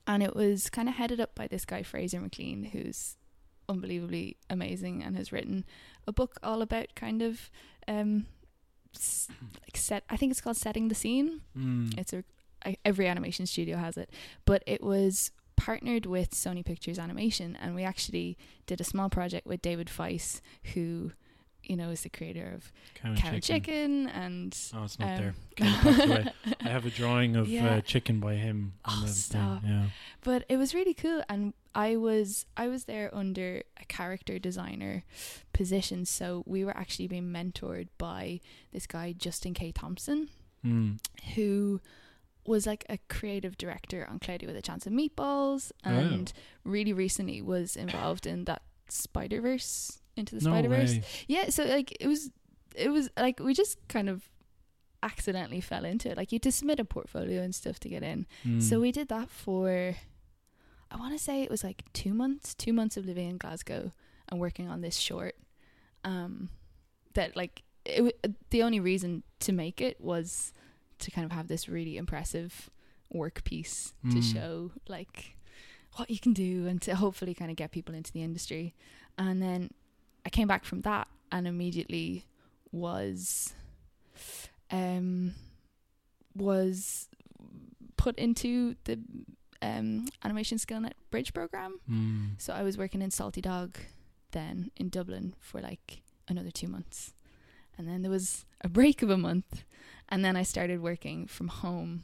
and 0.07 0.23
it 0.23 0.35
was 0.35 0.69
kind 0.69 0.87
of 0.89 0.95
headed 0.95 1.19
up 1.19 1.35
by 1.35 1.47
this 1.47 1.65
guy 1.65 1.83
Fraser 1.83 2.19
MacLean, 2.19 2.65
who's 2.65 3.17
unbelievably 3.67 4.37
amazing 4.49 5.01
and 5.03 5.15
has 5.17 5.31
written 5.31 5.65
a 6.07 6.11
book 6.11 6.37
all 6.43 6.61
about 6.61 6.93
kind 6.95 7.21
of 7.23 7.49
um 7.87 8.27
s- 8.95 9.27
like 9.63 9.75
set 9.75 10.03
I 10.07 10.17
think 10.17 10.31
it's 10.31 10.39
called 10.41 10.55
setting 10.57 10.87
the 10.87 10.93
scene 10.95 11.41
Mm. 11.57 11.97
it's 11.97 12.13
a 12.13 12.23
I- 12.63 12.77
every 12.85 13.07
animation 13.07 13.47
studio 13.47 13.77
has 13.77 13.97
it 13.97 14.11
but 14.45 14.63
it 14.67 14.83
was 14.83 15.31
partnered 15.55 16.05
with 16.05 16.31
Sony 16.31 16.63
Pictures 16.65 16.99
Animation 16.99 17.55
and 17.61 17.75
we 17.75 17.83
actually 17.83 18.37
did 18.65 18.79
a 18.81 18.83
small 18.83 19.09
project 19.09 19.47
with 19.47 19.61
David 19.61 19.87
Feiss 19.87 20.41
who 20.73 21.11
you 21.63 21.75
know 21.75 21.89
is 21.89 22.01
the 22.01 22.09
creator 22.09 22.51
of 22.53 22.71
Cow 22.95 23.09
and 23.09 23.17
Cow 23.17 23.29
and 23.29 23.43
Chicken 23.43 24.07
and 24.09 24.55
Oh, 24.75 24.83
it's 24.83 24.99
not 24.99 25.09
um, 25.09 25.17
there. 25.17 25.33
Came 25.55 25.73
passed 25.73 26.05
away. 26.05 26.27
I 26.61 26.67
have 26.69 26.85
a 26.85 26.89
drawing 27.01 27.35
of 27.35 27.47
Yeah. 27.47 27.75
uh, 27.77 27.81
chicken 27.81 28.19
by 28.19 28.35
him. 28.35 28.73
on 28.85 29.03
Oh, 29.03 29.05
the 29.07 29.11
stop. 29.11 29.61
Yeah. 29.65 29.85
but 30.21 30.45
it 30.49 30.57
was 30.57 30.75
really 30.75 30.93
cool 30.93 31.23
and 31.27 31.53
I 31.73 31.95
was 31.95 32.45
I 32.55 32.67
was 32.67 32.85
there 32.85 33.09
under 33.13 33.63
a 33.81 33.85
character 33.85 34.37
designer 34.37 35.03
position 35.53 36.05
so 36.05 36.43
we 36.45 36.63
were 36.63 36.75
actually 36.77 37.07
being 37.07 37.31
mentored 37.31 37.87
by 37.97 38.41
this 38.71 38.85
guy 38.85 39.13
Justin 39.17 39.53
K 39.53 39.71
Thompson 39.71 40.29
Mm. 40.65 40.97
who 41.35 41.79
was 42.45 42.65
like 42.67 42.85
a 42.89 42.97
creative 43.09 43.57
director 43.57 44.07
on 44.09 44.19
Cloudy 44.19 44.45
with 44.45 44.55
a 44.55 44.61
Chance 44.61 44.85
of 44.85 44.93
Meatballs 44.93 45.71
Oh. 45.85 45.89
and 45.89 46.31
really 46.63 46.93
recently 46.93 47.41
was 47.41 47.75
involved 47.75 48.25
in 48.27 48.45
that 48.45 48.61
Spider 48.89 49.41
Verse 49.41 50.01
into 50.15 50.35
the 50.35 50.43
No 50.45 50.51
Spider 50.51 50.69
Verse. 50.69 50.95
Yeah, 51.27 51.49
so 51.49 51.63
like 51.65 51.95
it 51.99 52.07
was 52.07 52.29
it 52.75 52.89
was 52.89 53.09
like 53.17 53.39
we 53.39 53.53
just 53.53 53.77
kind 53.87 54.09
of 54.09 54.29
accidentally 55.01 55.61
fell 55.61 55.85
into 55.85 56.09
it. 56.09 56.17
Like 56.17 56.31
you 56.31 56.37
had 56.37 56.43
to 56.43 56.51
submit 56.51 56.79
a 56.79 56.85
portfolio 56.85 57.41
and 57.41 57.53
stuff 57.53 57.79
to 57.81 57.89
get 57.89 58.03
in. 58.03 58.25
Mm. 58.45 58.61
So 58.61 58.79
we 58.79 58.91
did 58.91 59.07
that 59.09 59.29
for 59.29 59.95
I 60.91 60.97
want 60.97 61.13
to 61.17 61.23
say 61.23 61.41
it 61.41 61.49
was 61.49 61.63
like 61.63 61.83
2 61.93 62.13
months, 62.13 62.53
2 62.55 62.71
months 62.73 62.95
of 62.97 63.05
living 63.05 63.29
in 63.29 63.37
Glasgow 63.37 63.91
and 64.29 64.39
working 64.39 64.67
on 64.69 64.81
this 64.81 64.97
short. 64.97 65.35
Um, 66.03 66.49
that 67.13 67.35
like 67.35 67.63
it, 67.85 68.15
the 68.51 68.63
only 68.63 68.79
reason 68.79 69.23
to 69.41 69.51
make 69.51 69.81
it 69.81 69.99
was 70.01 70.53
to 70.99 71.11
kind 71.11 71.25
of 71.25 71.31
have 71.31 71.47
this 71.47 71.67
really 71.69 71.97
impressive 71.97 72.69
work 73.11 73.43
piece 73.43 73.93
to 74.11 74.17
Mm. 74.17 74.33
show 74.33 74.71
like 74.87 75.37
what 75.97 76.09
you 76.09 76.19
can 76.19 76.33
do 76.33 76.67
and 76.67 76.81
to 76.81 76.95
hopefully 76.95 77.33
kind 77.33 77.49
of 77.51 77.55
get 77.57 77.71
people 77.71 77.95
into 77.95 78.11
the 78.11 78.21
industry. 78.23 78.73
And 79.17 79.41
then 79.41 79.71
I 80.25 80.29
came 80.29 80.47
back 80.47 80.65
from 80.65 80.81
that 80.81 81.07
and 81.31 81.47
immediately 81.47 82.25
was 82.71 83.53
um 84.71 85.33
was 86.35 87.07
put 87.97 88.17
into 88.17 88.75
the 88.85 88.99
um 89.61 90.07
animation 90.23 90.57
skillnet 90.57 90.93
bridge 91.11 91.33
program. 91.33 91.79
Mm. 91.89 92.29
So 92.41 92.53
I 92.53 92.63
was 92.63 92.77
working 92.77 93.01
in 93.01 93.11
Salty 93.11 93.41
Dog 93.41 93.77
then 94.31 94.71
in 94.75 94.89
Dublin 94.89 95.33
for 95.39 95.61
like 95.61 96.01
another 96.27 96.51
2 96.51 96.67
months. 96.67 97.13
And 97.77 97.87
then 97.87 98.01
there 98.01 98.11
was 98.11 98.45
a 98.61 98.69
break 98.69 99.01
of 99.01 99.09
a 99.09 99.17
month 99.17 99.63
and 100.09 100.23
then 100.23 100.35
I 100.35 100.43
started 100.43 100.81
working 100.81 101.27
from 101.27 101.47
home 101.47 102.03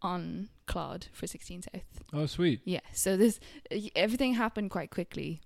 on 0.00 0.48
Claude 0.66 1.06
for 1.12 1.26
16 1.26 1.62
South. 1.62 1.82
Oh, 2.12 2.26
sweet. 2.26 2.60
Yeah. 2.64 2.80
So 2.92 3.16
this 3.16 3.38
everything 3.94 4.34
happened 4.34 4.70
quite 4.70 4.90
quickly. 4.90 5.40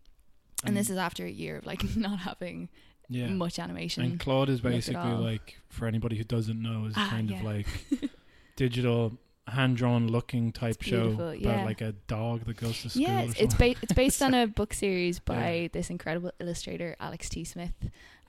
And 0.64 0.74
Mm. 0.74 0.78
this 0.78 0.90
is 0.90 0.96
after 0.96 1.24
a 1.26 1.30
year 1.30 1.56
of 1.58 1.66
like 1.66 1.82
not 1.96 2.20
having 2.20 2.68
yeah. 3.08 3.28
much 3.28 3.58
animation. 3.58 4.02
And 4.04 4.18
Claude 4.20 4.48
is 4.48 4.60
basically 4.60 5.12
like, 5.12 5.56
for 5.68 5.86
anybody 5.86 6.16
who 6.16 6.24
doesn't 6.24 6.60
know, 6.60 6.86
is 6.86 6.94
Ah, 6.96 7.08
kind 7.10 7.30
yeah. 7.30 7.38
of 7.38 7.44
like 7.44 7.66
digital, 8.56 9.18
hand 9.48 9.76
drawn 9.76 10.08
looking 10.08 10.50
type 10.52 10.82
show 10.82 11.10
about 11.10 11.38
yeah. 11.40 11.64
like 11.64 11.80
a 11.82 11.92
dog 12.08 12.44
that 12.46 12.56
goes 12.56 12.82
to 12.82 12.88
school. 12.90 13.02
yeah, 13.02 13.20
it's 13.20 13.38
it's, 13.38 13.54
ba- 13.54 13.76
it's 13.82 13.92
based 13.92 14.20
on 14.22 14.34
a 14.34 14.46
book 14.58 14.72
series 14.74 15.18
by 15.20 15.52
Yeah. 15.54 15.68
this 15.72 15.90
incredible 15.90 16.32
illustrator 16.40 16.96
Alex 16.98 17.28
T. 17.28 17.44
Smith, 17.44 17.74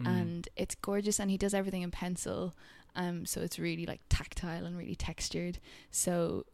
Mm. 0.02 0.08
and 0.08 0.50
it's 0.56 0.76
gorgeous. 0.76 1.20
And 1.20 1.32
he 1.32 1.38
does 1.38 1.54
everything 1.56 1.82
in 1.82 1.90
pencil, 1.90 2.54
um, 2.96 3.26
so 3.26 3.42
it's 3.42 3.60
really 3.60 3.86
like 3.86 4.02
tactile 4.10 4.66
and 4.66 4.78
really 4.78 4.96
textured. 4.96 5.60
So, 5.92 6.46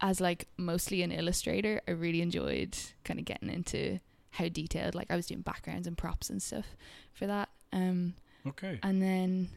as 0.00 0.20
like 0.20 0.48
mostly 0.56 1.02
an 1.02 1.12
illustrator, 1.12 1.80
I 1.86 1.92
really 1.92 2.22
enjoyed 2.22 2.76
kind 3.04 3.18
of 3.18 3.24
getting 3.26 3.50
into 3.50 4.00
how 4.30 4.48
detailed. 4.48 4.94
Like 4.94 5.10
I 5.10 5.16
was 5.16 5.26
doing 5.26 5.40
backgrounds 5.42 5.86
and 5.86 5.96
props 5.96 6.30
and 6.30 6.42
stuff 6.42 6.76
for 7.12 7.26
that. 7.26 7.48
Um, 7.72 8.14
okay. 8.46 8.78
and 8.82 9.02
then 9.02 9.48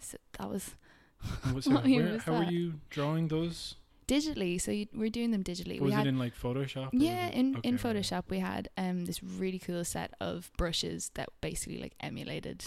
so 0.00 0.18
that 0.38 0.48
was 0.48 0.74
so 1.60 1.70
where, 1.80 2.12
was 2.12 2.22
how 2.24 2.32
were 2.38 2.44
you 2.44 2.74
drawing 2.90 3.28
those? 3.28 3.74
digitally. 4.06 4.60
So 4.60 4.70
you, 4.70 4.86
we're 4.94 5.10
doing 5.10 5.30
them 5.30 5.42
digitally. 5.42 5.80
Was 5.80 5.90
we 5.90 5.92
had 5.92 6.06
it 6.06 6.10
in 6.10 6.18
like 6.18 6.36
Photoshop? 6.36 6.90
Yeah, 6.92 7.28
in 7.28 7.30
in 7.30 7.56
okay, 7.56 7.70
right. 7.70 7.80
Photoshop 7.80 8.24
we 8.28 8.38
had 8.38 8.68
um 8.76 9.04
this 9.04 9.22
really 9.22 9.58
cool 9.58 9.84
set 9.84 10.14
of 10.20 10.50
brushes 10.56 11.10
that 11.14 11.28
basically 11.40 11.78
like 11.78 11.94
emulated 12.00 12.64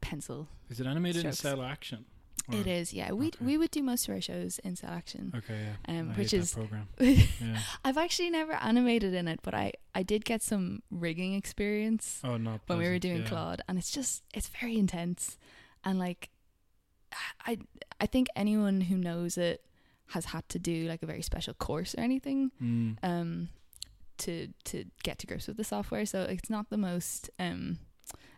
pencil. 0.00 0.48
Is 0.68 0.80
it 0.80 0.86
animated 0.86 1.20
strokes. 1.34 1.44
in 1.44 1.58
CelAction? 1.58 2.04
It 2.52 2.66
is, 2.66 2.92
yeah. 2.92 3.12
We 3.12 3.28
okay. 3.28 3.44
we 3.44 3.56
would 3.58 3.70
do 3.70 3.80
most 3.82 4.08
of 4.08 4.14
our 4.14 4.20
shows 4.20 4.58
in 4.64 4.74
CelAction. 4.74 5.32
Okay, 5.36 5.66
yeah. 5.88 6.00
Um, 6.00 6.14
which 6.14 6.34
is- 6.34 6.52
program. 6.54 6.88
Yeah. 6.98 7.58
I've 7.84 7.96
actually 7.98 8.30
never 8.30 8.54
animated 8.54 9.14
in 9.14 9.28
it, 9.28 9.40
but 9.42 9.54
I 9.54 9.72
I 9.94 10.02
did 10.02 10.24
get 10.24 10.42
some 10.42 10.82
rigging 10.90 11.34
experience 11.34 12.20
Oh, 12.24 12.36
not 12.38 12.60
when 12.66 12.78
we 12.78 12.88
were 12.88 12.98
doing 12.98 13.22
yeah. 13.22 13.28
Claude, 13.28 13.60
and 13.68 13.78
it's 13.78 13.90
just 13.92 14.24
it's 14.34 14.48
very 14.48 14.76
intense, 14.78 15.38
and 15.84 15.98
like 15.98 16.30
I 17.46 17.58
I 18.00 18.06
think 18.06 18.28
anyone 18.34 18.80
who 18.82 18.96
knows 18.96 19.36
it 19.38 19.64
has 20.08 20.24
had 20.26 20.48
to 20.48 20.58
do 20.58 20.88
like 20.88 21.02
a 21.04 21.06
very 21.06 21.22
special 21.22 21.54
course 21.54 21.94
or 21.94 22.00
anything 22.00 22.50
Mm. 22.60 22.96
um 23.02 23.48
to 24.18 24.48
to 24.64 24.84
get 25.04 25.18
to 25.20 25.26
grips 25.26 25.46
with 25.46 25.56
the 25.56 25.62
software 25.64 26.04
so 26.04 26.22
it's 26.22 26.50
not 26.50 26.68
the 26.68 26.76
most 26.76 27.30
um 27.38 27.78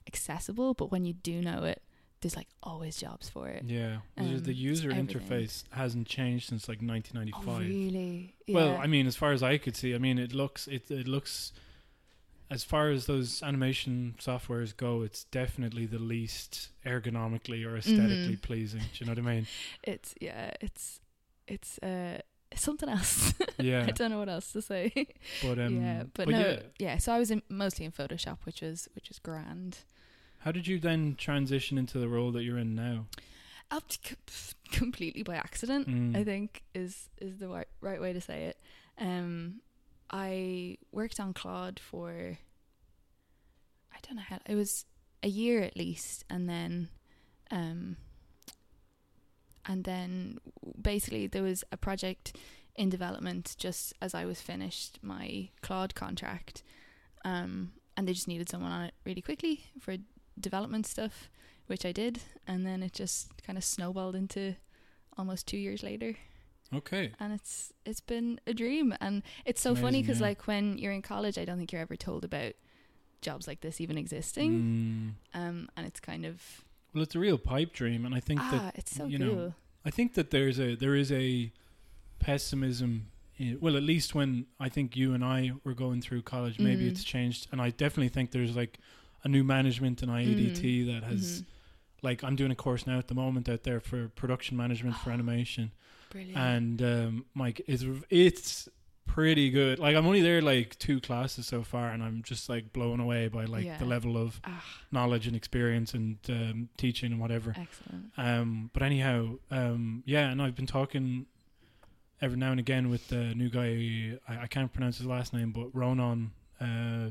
accessible 0.06 0.74
but 0.74 0.90
when 0.90 1.04
you 1.04 1.12
do 1.12 1.40
know 1.40 1.64
it 1.64 1.82
there's 2.20 2.36
like 2.36 2.46
always 2.62 2.96
jobs 2.98 3.28
for 3.28 3.48
it 3.48 3.64
Yeah. 3.66 3.98
The- 4.16 4.22
Um, 4.22 4.38
the 4.44 4.54
user 4.54 4.90
interface 4.90 5.64
hasn't 5.72 6.06
changed 6.06 6.48
since 6.48 6.68
like 6.68 6.80
1995. 6.80 7.48
oh 7.48 7.58
really 7.58 8.34
Well, 8.48 8.76
I 8.76 8.86
mean, 8.86 9.06
as 9.08 9.16
far 9.16 9.32
as 9.32 9.42
I 9.42 9.58
could 9.58 9.74
see, 9.76 9.92
I 9.94 9.98
mean, 9.98 10.18
it 10.18 10.32
looks 10.32 10.68
it 10.68 10.88
it 10.90 11.08
looks 11.08 11.52
as 12.50 12.62
far 12.62 12.90
as 12.90 13.06
those 13.06 13.42
animation 13.42 14.14
softwares 14.20 14.76
go, 14.76 15.02
it's 15.02 15.24
definitely 15.24 15.86
the 15.86 15.98
least 15.98 16.68
ergonomically 16.84 17.64
or 17.66 17.76
esthetically 17.76 18.36
Mhm. 18.36 18.42
pleasing. 18.42 18.80
Do 18.80 18.86
you 18.98 19.06
know 19.06 19.12
what 19.12 19.18
I 19.18 19.34
mean? 19.34 19.46
it's 19.82 20.14
yeah 20.20 20.52
it's 20.60 21.00
it's 21.48 21.78
uh 21.78 22.18
something 22.54 22.88
else 22.88 23.32
Yeah. 23.58 23.86
i 23.88 23.92
don't 23.92 24.10
know 24.10 24.18
what 24.18 24.28
else 24.28 24.52
to 24.52 24.60
say 24.60 24.92
But 25.42 25.58
um, 25.64 25.80
yeah 25.82 26.02
but, 26.14 26.26
but 26.26 26.28
no 26.28 26.38
yeah. 26.40 26.60
yeah. 26.78 26.98
so 26.98 27.10
i 27.10 27.18
was 27.18 27.30
in, 27.30 27.40
mostly 27.48 27.86
in 27.86 27.92
photoshop 27.92 28.38
which 28.44 28.60
was 28.60 28.88
which 28.94 29.08
was 29.08 29.18
grand 29.18 29.78
How 30.44 30.52
did 30.52 30.66
you 30.66 30.78
then 30.78 31.14
transition 31.16 31.78
into 31.78 31.98
the 31.98 32.08
role 32.08 32.32
that 32.32 32.42
you're 32.42 32.58
in 32.58 32.74
now? 32.74 33.06
up 33.70 33.88
to 33.88 34.16
completely 34.70 35.22
by 35.22 35.34
accident 35.34 35.88
Mm. 35.88 36.14
I 36.14 36.24
think 36.24 36.62
is 36.74 37.08
is 37.18 37.38
the 37.38 37.48
right, 37.48 37.66
right 37.80 38.00
way 38.00 38.12
to 38.12 38.20
say 38.20 38.44
it. 38.44 38.58
Um, 38.98 39.62
I 40.10 40.76
worked 40.92 41.18
on 41.18 41.32
Claude 41.32 41.80
for 41.80 42.36
I 43.92 43.96
don't 44.02 44.16
know 44.16 44.22
how 44.22 44.38
it 44.46 44.54
was 44.54 44.84
a 45.22 45.28
year 45.28 45.62
at 45.62 45.76
least, 45.76 46.24
and 46.28 46.48
then, 46.48 46.88
um, 47.50 47.96
and 49.64 49.84
then 49.84 50.38
basically 50.80 51.26
there 51.26 51.42
was 51.42 51.64
a 51.72 51.76
project 51.76 52.36
in 52.74 52.90
development 52.90 53.54
just 53.58 53.94
as 54.02 54.14
I 54.14 54.24
was 54.24 54.40
finished 54.40 54.98
my 55.02 55.48
Claude 55.62 55.94
contract, 55.94 56.62
um, 57.24 57.72
and 57.96 58.06
they 58.08 58.12
just 58.12 58.28
needed 58.28 58.48
someone 58.48 58.72
on 58.72 58.82
it 58.84 58.94
really 59.04 59.22
quickly 59.22 59.64
for 59.80 59.96
development 60.42 60.86
stuff, 60.86 61.30
which 61.66 61.84
I 61.86 61.92
did, 61.92 62.20
and 62.46 62.66
then 62.66 62.82
it 62.82 62.92
just 62.92 63.30
kind 63.46 63.56
of 63.56 63.64
snowballed 63.64 64.14
into 64.14 64.56
almost 65.16 65.46
two 65.46 65.58
years 65.58 65.82
later 65.82 66.16
Okay. 66.74 67.12
and 67.20 67.34
it's 67.34 67.70
it's 67.84 68.00
been 68.00 68.40
a 68.46 68.54
dream 68.54 68.94
and 68.98 69.22
it's 69.44 69.60
so 69.60 69.74
funny 69.74 70.00
because 70.00 70.20
yeah. 70.20 70.28
like 70.28 70.46
when 70.46 70.78
you're 70.78 70.90
in 70.92 71.02
college 71.02 71.36
i 71.36 71.44
don't 71.44 71.58
think 71.58 71.70
you're 71.70 71.82
ever 71.82 71.96
told 71.96 72.24
about 72.24 72.54
jobs 73.20 73.46
like 73.46 73.60
this 73.60 73.78
even 73.78 73.98
existing 73.98 75.14
Mm. 75.34 75.38
um 75.38 75.68
and 75.76 75.86
it's 75.86 76.00
kind 76.00 76.24
of 76.24 76.64
Well, 76.94 77.02
it's 77.02 77.14
a 77.14 77.18
real 77.18 77.36
pipe 77.36 77.74
dream, 77.74 78.06
and 78.06 78.14
I 78.14 78.20
think 78.20 78.40
ah 78.42 78.50
that 78.52 78.78
it's 78.78 78.96
so 78.96 79.04
you 79.04 79.18
cool 79.18 79.26
know, 79.36 79.54
I 79.84 79.90
think 79.90 80.14
that 80.14 80.30
there's 80.30 80.58
a 80.58 80.74
there 80.74 80.94
is 80.94 81.12
a 81.12 81.52
pessimism. 82.18 83.08
In, 83.38 83.58
well, 83.60 83.76
at 83.76 83.82
least 83.82 84.14
when 84.14 84.46
I 84.60 84.68
think 84.68 84.96
you 84.96 85.14
and 85.14 85.24
I 85.24 85.52
were 85.64 85.74
going 85.74 86.00
through 86.00 86.22
college, 86.22 86.58
maybe 86.58 86.84
Mm. 86.84 86.90
it's 86.92 87.04
changed, 87.04 87.48
and 87.52 87.60
I 87.60 87.70
definitely 87.70 88.08
think 88.10 88.30
there's 88.30 88.54
like 88.56 88.78
a 89.24 89.28
new 89.28 89.44
management 89.44 90.02
in 90.02 90.08
IADT 90.08 90.86
that 90.86 91.04
has 91.04 91.42
Mhm. 91.42 91.44
like 92.02 92.24
I'm 92.24 92.36
doing 92.36 92.50
a 92.50 92.56
course 92.56 92.86
now 92.86 92.98
at 92.98 93.08
the 93.08 93.14
moment 93.14 93.48
out 93.48 93.62
there 93.62 93.80
for 93.80 94.08
production 94.08 94.56
management 94.56 94.96
for 94.96 95.10
animation, 95.16 95.70
brilliant 96.10 96.36
and 96.36 96.82
um, 96.82 97.24
Mike, 97.34 97.60
it's 97.66 97.84
it's 98.10 98.68
pretty 99.06 99.50
good. 99.50 99.78
Like 99.78 99.94
I'm 99.94 100.06
only 100.06 100.22
there 100.22 100.40
like 100.40 100.78
two 100.78 101.00
classes 101.00 101.46
so 101.46 101.62
far, 101.62 101.90
and 101.90 102.02
I'm 102.02 102.22
just 102.22 102.48
like 102.48 102.72
blown 102.72 102.98
away 102.98 103.28
by 103.28 103.44
like 103.44 103.64
Yeah. 103.64 103.78
the 103.78 103.84
level 103.84 104.16
of 104.16 104.40
ah 104.44 104.64
knowledge 104.90 105.26
and 105.26 105.36
experience 105.36 105.92
and 105.94 106.18
um, 106.28 106.68
teaching 106.76 107.12
and 107.12 107.20
whatever. 107.20 107.54
excellent 107.56 108.10
Um, 108.16 108.70
but 108.72 108.82
anyhow, 108.82 109.38
um, 109.50 110.02
yeah, 110.06 110.30
and 110.30 110.40
I've 110.42 110.54
been 110.56 110.66
talking 110.66 111.26
every 112.20 112.38
now 112.38 112.50
and 112.52 112.60
again 112.60 112.88
with 112.90 113.08
the 113.08 113.34
new 113.34 113.48
guy. 113.50 114.18
I, 114.28 114.42
I 114.44 114.46
can't 114.46 114.72
pronounce 114.72 114.98
his 114.98 115.06
last 115.06 115.32
name, 115.32 115.52
but 115.52 115.68
Ronan. 115.74 116.32
Uh, 116.60 117.10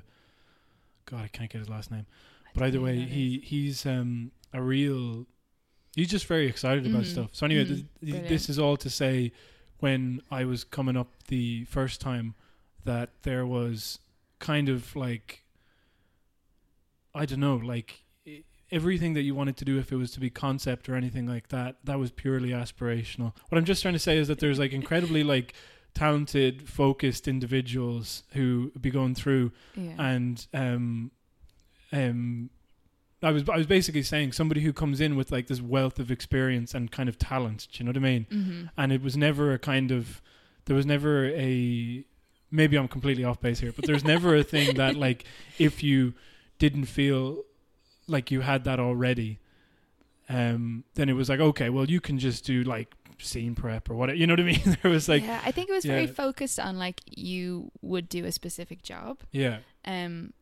God, 1.05 1.21
I 1.23 1.27
can't 1.27 1.49
get 1.51 1.59
his 1.59 1.69
last 1.69 1.91
name. 1.91 2.05
But 2.53 2.63
either 2.63 2.81
way, 2.81 2.99
he 2.99 3.39
he's 3.43 3.85
um, 3.85 4.31
a 4.53 4.61
real. 4.61 5.25
He's 5.95 6.09
just 6.09 6.25
very 6.25 6.47
excited 6.47 6.85
about 6.85 7.03
Mhm, 7.03 7.11
stuff. 7.11 7.29
So 7.33 7.45
anyway, 7.45 7.65
mhm, 7.65 7.67
th- 7.67 7.85
th- 8.01 8.29
this 8.29 8.49
is 8.49 8.57
all 8.59 8.77
to 8.77 8.89
say, 8.89 9.31
when 9.79 10.21
I 10.31 10.45
was 10.45 10.63
coming 10.63 10.95
up 10.95 11.09
the 11.27 11.65
first 11.65 11.99
time, 11.99 12.35
that 12.85 13.09
there 13.23 13.45
was 13.45 13.99
kind 14.39 14.69
of 14.69 14.95
like, 14.95 15.43
I 17.13 17.25
don't 17.25 17.39
know, 17.39 17.55
like 17.57 18.03
everything 18.71 19.13
that 19.15 19.23
you 19.23 19.35
wanted 19.35 19.57
to 19.57 19.65
do, 19.65 19.77
if 19.79 19.91
it 19.91 19.97
was 19.97 20.11
to 20.11 20.19
be 20.21 20.29
concept 20.29 20.87
or 20.87 20.95
anything 20.95 21.27
like 21.27 21.49
that, 21.49 21.75
that 21.83 21.99
was 21.99 22.09
purely 22.11 22.49
aspirational. 22.49 23.33
What 23.49 23.57
I'm 23.57 23.65
just 23.65 23.81
trying 23.81 23.93
to 23.95 23.99
say 23.99 24.17
is 24.17 24.27
that 24.29 24.39
there's 24.39 24.59
like 24.59 24.71
incredibly 24.71 25.23
like 25.23 25.53
talented, 25.93 26.67
focused 26.67 27.27
individuals 27.27 28.23
who 28.33 28.71
be 28.79 28.89
going 28.89 29.15
through 29.15 29.51
yeah 29.75 29.93
and 29.97 30.47
um 30.53 31.11
um 31.91 32.49
I 33.23 33.31
was 33.31 33.47
I 33.47 33.57
was 33.57 33.67
basically 33.67 34.03
saying 34.03 34.31
somebody 34.31 34.61
who 34.61 34.73
comes 34.73 34.99
in 34.99 35.15
with 35.15 35.31
like 35.31 35.47
this 35.47 35.61
wealth 35.61 35.99
of 35.99 36.09
experience 36.09 36.73
and 36.73 36.91
kind 36.91 37.07
of 37.07 37.19
talent, 37.19 37.67
do 37.71 37.79
you 37.79 37.85
know 37.85 37.89
what 37.89 37.97
I 37.97 37.99
mean? 37.99 38.25
mm-hmm. 38.31 38.65
And 38.77 38.91
it 38.91 39.01
was 39.01 39.15
never 39.15 39.53
a 39.53 39.59
kind 39.59 39.91
of 39.91 40.21
there 40.65 40.75
was 40.75 40.85
never 40.85 41.27
a 41.27 42.03
maybe 42.49 42.77
I'm 42.77 42.87
completely 42.87 43.23
off 43.23 43.39
base 43.39 43.59
here, 43.59 43.71
but 43.71 43.85
there's 43.85 44.03
never 44.03 44.35
a 44.35 44.43
thing 44.43 44.75
that 44.77 44.95
like 44.95 45.25
if 45.59 45.83
you 45.83 46.13
didn't 46.57 46.85
feel 46.85 47.43
like 48.07 48.31
you 48.31 48.41
had 48.41 48.63
that 48.63 48.79
already, 48.79 49.39
um, 50.27 50.83
then 50.95 51.07
it 51.07 51.13
was 51.13 51.29
like 51.29 51.39
okay, 51.39 51.69
well 51.69 51.85
you 51.85 52.01
can 52.01 52.17
just 52.17 52.43
do 52.43 52.63
like 52.63 52.95
scene 53.23 53.55
prep 53.55 53.89
or 53.89 53.95
whatever. 53.95 54.17
You 54.17 54.27
know 54.27 54.33
what 54.33 54.39
I 54.41 54.43
mean? 54.43 54.77
there 54.81 54.91
was 54.91 55.07
like 55.09 55.23
yeah 55.23 55.41
i 55.45 55.51
think 55.51 55.69
it 55.69 55.73
was 55.73 55.85
very 55.85 56.07
focused 56.07 56.59
on 56.59 56.77
like 56.77 57.01
you 57.05 57.71
would 57.81 58.09
do 58.09 58.25
a 58.25 58.31
specific 58.31 58.81
job 58.83 59.19
yeah, 59.31 59.59
Um, 59.85 60.33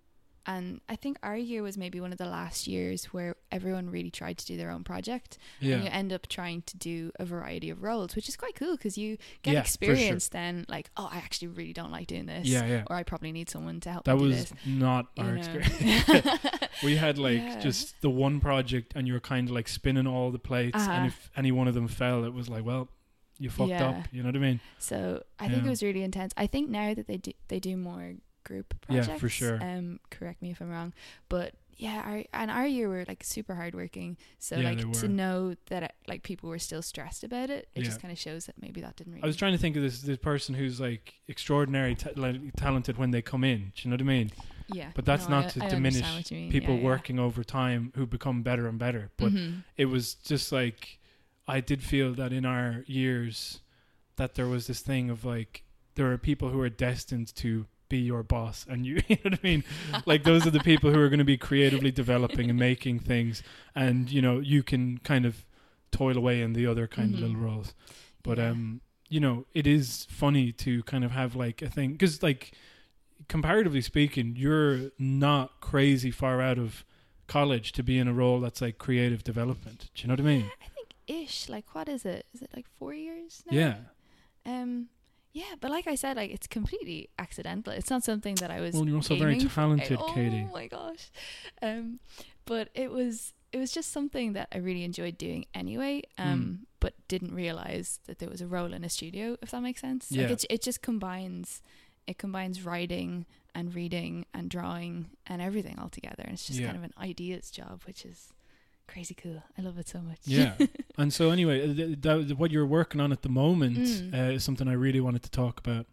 and 0.54 0.82
I 0.90 0.96
think 0.96 1.18
our 1.22 1.38
year 1.38 1.62
was 1.62 1.78
maybe 1.78 2.00
one 2.06 2.12
of 2.12 2.18
the 2.18 2.26
last 2.40 2.68
years 2.68 3.06
where 3.14 3.36
everyone 3.52 3.90
really 3.90 4.12
tried 4.12 4.38
to 4.40 4.46
do 4.46 4.58
their 4.58 4.72
own 4.72 4.84
project. 4.84 5.38
And 5.62 5.84
you 5.84 5.90
end 6.02 6.12
up 6.12 6.28
trying 6.28 6.62
to 6.64 6.76
do 6.78 7.12
a 7.20 7.26
variety 7.26 7.70
of 7.70 7.84
roles, 7.84 8.16
which 8.16 8.28
is 8.28 8.36
quite 8.36 8.56
cool 8.56 8.76
because 8.76 8.98
you 8.98 9.18
get 9.44 9.54
Yeah, 9.54 9.62
for 9.64 9.68
sure. 9.86 9.94
experience 9.94 10.28
then, 10.30 10.66
like, 10.68 10.90
oh, 10.98 11.10
I 11.12 11.18
actually 11.18 11.50
really 11.50 11.74
don't 11.74 11.92
like 11.92 12.08
doing 12.08 12.26
this. 12.26 12.48
Yeah, 12.48 12.66
yeah. 12.66 12.84
Or 12.90 12.96
I 12.96 13.04
probably 13.04 13.32
need 13.32 13.50
someone 13.50 13.80
to 13.82 13.90
help 13.92 14.06
That 14.06 14.16
me 14.18 14.24
do 14.24 14.28
was 14.30 14.54
not 14.66 15.08
you 15.18 15.24
our 15.24 15.32
know. 15.34 15.40
experience. 15.40 16.40
we 16.84 16.96
had 16.96 17.18
like 17.18 17.38
Yeah. 17.38 17.60
just 17.60 18.02
the 18.02 18.10
one 18.10 18.40
project 18.40 18.94
and 18.96 19.08
you 19.08 19.14
were 19.14 19.20
kind 19.20 19.48
of 19.50 19.54
like 19.56 19.68
spinning 19.68 20.08
all 20.08 20.32
the 20.32 20.40
plates 20.40 20.78
Uh-huh. 20.78 20.92
and 20.92 21.08
if 21.08 21.30
any 21.36 21.52
one 21.52 21.68
of 21.68 21.74
them 21.76 21.88
fell 21.88 22.24
it 22.24 22.34
was 22.34 22.50
like 22.50 22.66
well 22.66 22.90
you 23.38 23.50
fucked 23.50 23.70
Yeah. 23.70 23.90
up 23.90 24.08
you 24.12 24.22
know 24.24 24.30
what 24.30 24.36
i 24.36 24.40
mean 24.40 24.60
So 24.80 25.24
I 25.40 25.48
think 25.48 25.66
it 25.66 25.70
was 25.70 25.82
really 25.84 26.04
intense. 26.04 26.34
I 26.36 26.48
think 26.48 26.70
now 26.70 26.94
that 26.94 27.08
they 27.08 27.18
do 27.18 27.32
they 27.48 27.60
do 27.60 27.78
more 27.78 28.16
group 28.50 28.74
Yeah, 28.90 29.04
for 29.18 29.30
sure. 29.30 29.58
Um, 29.62 30.00
correct 30.10 30.42
me 30.42 30.50
if 30.52 30.60
I'm 30.62 30.70
wrong, 30.70 30.92
but 31.30 31.54
yeah, 31.78 32.02
our 32.06 32.24
and 32.34 32.52
our 32.52 32.68
year 32.68 32.90
were 32.90 33.06
like 33.08 33.24
super 33.24 33.56
hardworking. 33.56 34.18
So 34.38 34.58
Yeah, 34.58 34.72
like 34.72 34.92
to 35.00 35.08
know 35.08 35.56
that 35.68 35.96
like 36.10 36.24
people 36.24 36.50
were 36.50 36.60
still 36.60 36.82
stressed 36.82 37.24
about 37.24 37.50
it, 37.50 37.70
it 37.74 37.84
just 37.84 38.02
kind 38.02 38.12
of 38.12 38.20
shows 38.20 38.48
that 38.48 38.56
maybe 38.62 38.82
that 38.82 38.98
didn't 38.98 39.14
really. 39.14 39.24
i 39.24 39.28
was 39.28 39.38
trying 39.38 39.54
to 39.54 39.58
think 39.64 39.78
of 39.78 39.82
this 39.84 40.02
this 40.02 40.18
person 40.18 40.56
who's 40.56 40.78
like 40.82 41.14
extraordinary 41.30 41.96
ta- 41.96 42.10
like, 42.18 42.36
talented 42.58 42.98
when 42.98 43.12
they 43.12 43.22
come 43.22 43.44
in 43.46 43.60
do 43.76 43.80
you 43.84 43.90
know 43.90 43.94
what 43.94 44.02
i 44.02 44.04
mean 44.18 44.30
yeah, 44.68 44.90
but 44.94 45.04
that's 45.06 45.28
no, 45.30 45.36
not 45.38 45.46
I- 45.46 45.50
to 45.56 45.64
I 45.66 45.70
diminish 45.70 45.96
understand 46.04 46.18
what 46.20 46.32
you 46.32 46.38
mean. 46.38 46.52
people 46.52 46.74
Yeah, 46.76 46.82
yeah. 46.82 46.86
working 46.94 47.18
over 47.28 47.44
time 47.46 47.92
who 47.96 48.06
become 48.06 48.44
better 48.44 48.68
and 48.68 48.78
better 48.78 49.04
but 49.18 49.32
Mhm. 49.32 49.64
it 49.78 49.86
was 49.86 50.16
just 50.16 50.52
like 50.52 51.00
I 51.48 51.62
did 51.62 51.82
feel 51.82 52.14
that 52.22 52.32
in 52.40 52.46
our 52.46 52.84
years 52.88 53.62
that 54.18 54.36
there 54.36 54.48
was 54.48 54.68
this 54.68 54.82
thing 54.82 55.10
of 55.10 55.24
like 55.26 55.64
there 55.96 56.12
are 56.12 56.18
people 56.18 56.50
who 56.50 56.60
are 56.62 56.70
destined 56.70 57.34
to 57.44 57.66
be 57.90 57.98
your 57.98 58.24
boss 58.24 58.66
and 58.70 58.86
you, 58.86 59.02
you 59.08 59.16
know 59.18 59.22
what 59.32 59.34
I 59.34 59.40
mean 59.44 59.64
like 60.06 60.24
those 60.24 60.46
are 60.48 60.52
the 60.52 60.60
people 60.60 60.92
who 60.94 61.00
are 61.02 61.10
going 61.10 61.20
to 61.20 61.26
be 61.26 61.38
creatively 61.38 61.92
developing 61.92 62.50
and 62.50 62.58
making 62.60 63.00
things 63.00 63.42
and 63.76 64.10
you 64.12 64.22
know 64.22 64.40
you 64.40 64.62
can 64.64 65.00
kind 65.00 65.26
of 65.26 65.46
toil 65.92 66.16
away 66.18 66.42
in 66.42 66.54
the 66.54 66.66
other 66.68 66.88
kind 66.88 67.12
Mhm. 67.12 67.16
of 67.16 67.20
little 67.22 67.36
roles 67.38 67.74
but 68.24 68.38
Yeah. 68.38 68.52
um 68.52 68.82
you 69.10 69.20
know 69.20 69.46
it 69.54 69.66
is 69.66 70.06
funny 70.10 70.52
to 70.54 70.84
kind 70.84 71.04
of 71.04 71.12
have 71.12 71.36
like 71.36 71.62
a 71.64 71.70
thing 71.70 71.98
cuz 71.98 72.22
like 72.24 72.52
comparatively 73.28 73.82
speaking 73.82 74.36
you're 74.38 74.92
not 74.98 75.60
crazy 75.62 76.12
far 76.12 76.42
out 76.42 76.58
of 76.58 76.86
college 77.28 77.72
to 77.74 77.84
be 77.84 77.98
in 77.98 78.08
a 78.08 78.14
role 78.14 78.40
that's 78.40 78.62
like 78.62 78.78
creative 78.78 79.24
development 79.24 79.90
do 79.94 80.02
you 80.04 80.08
know 80.08 80.14
what 80.14 80.20
I 80.22 80.24
mean 80.24 80.52
I 80.64 80.68
think 80.76 80.94
ish. 81.08 81.50
Like, 81.50 81.74
what 81.74 81.90
is 81.90 82.06
it? 82.06 82.28
Is 82.36 82.44
it 82.44 82.52
like 82.56 82.68
four 82.78 82.94
years? 82.94 83.44
Now? 83.50 83.58
Yeah. 83.58 83.76
Um. 84.46 84.90
Yeah, 85.32 85.56
but 85.60 85.70
like 85.72 85.88
I 85.88 85.96
said, 85.96 86.18
like 86.18 86.32
it's 86.32 86.48
completely 86.48 87.10
accidental. 87.20 87.72
It's 87.74 87.90
not 87.90 88.04
something 88.04 88.36
that 88.36 88.50
I 88.52 88.60
was. 88.62 88.74
Well, 88.74 88.88
you're 88.88 88.96
also 88.96 89.16
very 89.16 89.36
aiming 89.36 89.48
for. 89.50 89.56
talented, 89.56 89.98
oh, 90.02 90.50
my 90.54 90.68
gosh. 90.68 91.12
Um, 91.62 92.00
but 92.46 92.70
it 92.74 92.92
was 92.92 93.34
it 93.52 93.58
was 93.58 93.72
just 93.72 93.92
something 93.92 94.34
that 94.34 94.48
I 94.52 94.58
really 94.58 94.84
enjoyed 94.84 95.18
doing 95.18 95.46
anyway. 95.54 96.02
Mm. 96.18 96.26
Um, 96.26 96.60
but 96.80 96.94
didn't 97.08 97.34
realize 97.36 98.00
that 98.06 98.20
there 98.20 98.30
was 98.30 98.42
a 98.42 98.48
role 98.48 98.74
in 98.74 98.84
a 98.84 98.90
studio. 98.90 99.38
If 99.42 99.52
that 99.52 99.62
makes 99.62 99.82
sense. 99.82 100.12
Yeah. 100.12 100.24
Like 100.24 100.32
it 100.32 100.46
it 100.50 100.62
just 100.64 100.82
combines. 100.82 101.62
It 102.08 102.18
combines 102.18 102.64
writing 102.66 103.28
and 103.54 103.74
reading 103.76 104.26
and 104.34 104.50
drawing 104.50 105.12
and 105.28 105.42
everything 105.44 105.78
all 105.78 105.90
together. 105.90 106.24
And 106.24 106.34
it's 106.34 106.46
just 106.48 106.60
Yeah. 106.60 106.68
kind 106.68 106.78
of 106.78 106.84
an 106.84 106.94
ideas 106.98 107.52
job, 107.52 107.82
which 107.86 108.04
is 108.04 108.34
crazy 108.88 109.14
cool. 109.14 109.44
I 109.58 109.62
love 109.62 109.78
it 109.78 109.88
so 109.88 110.00
much. 110.02 110.20
Yeah. 110.26 110.54
and 111.00 111.14
so 111.14 111.32
anyway, 111.32 111.58
uh, 111.70 111.74
th- 111.74 111.98
that, 112.02 112.38
what 112.38 112.52
you're 112.52 112.66
working 112.66 113.00
on 113.02 113.12
at 113.12 113.22
the 113.24 113.30
moment 113.30 113.78
Mm. 113.78 114.14
uh, 114.14 114.32
is 114.36 114.44
something 114.44 114.68
I 114.68 114.74
really 114.74 115.00
wanted 115.00 115.24
to 115.24 115.32
talk 115.32 115.60
about, 115.60 115.86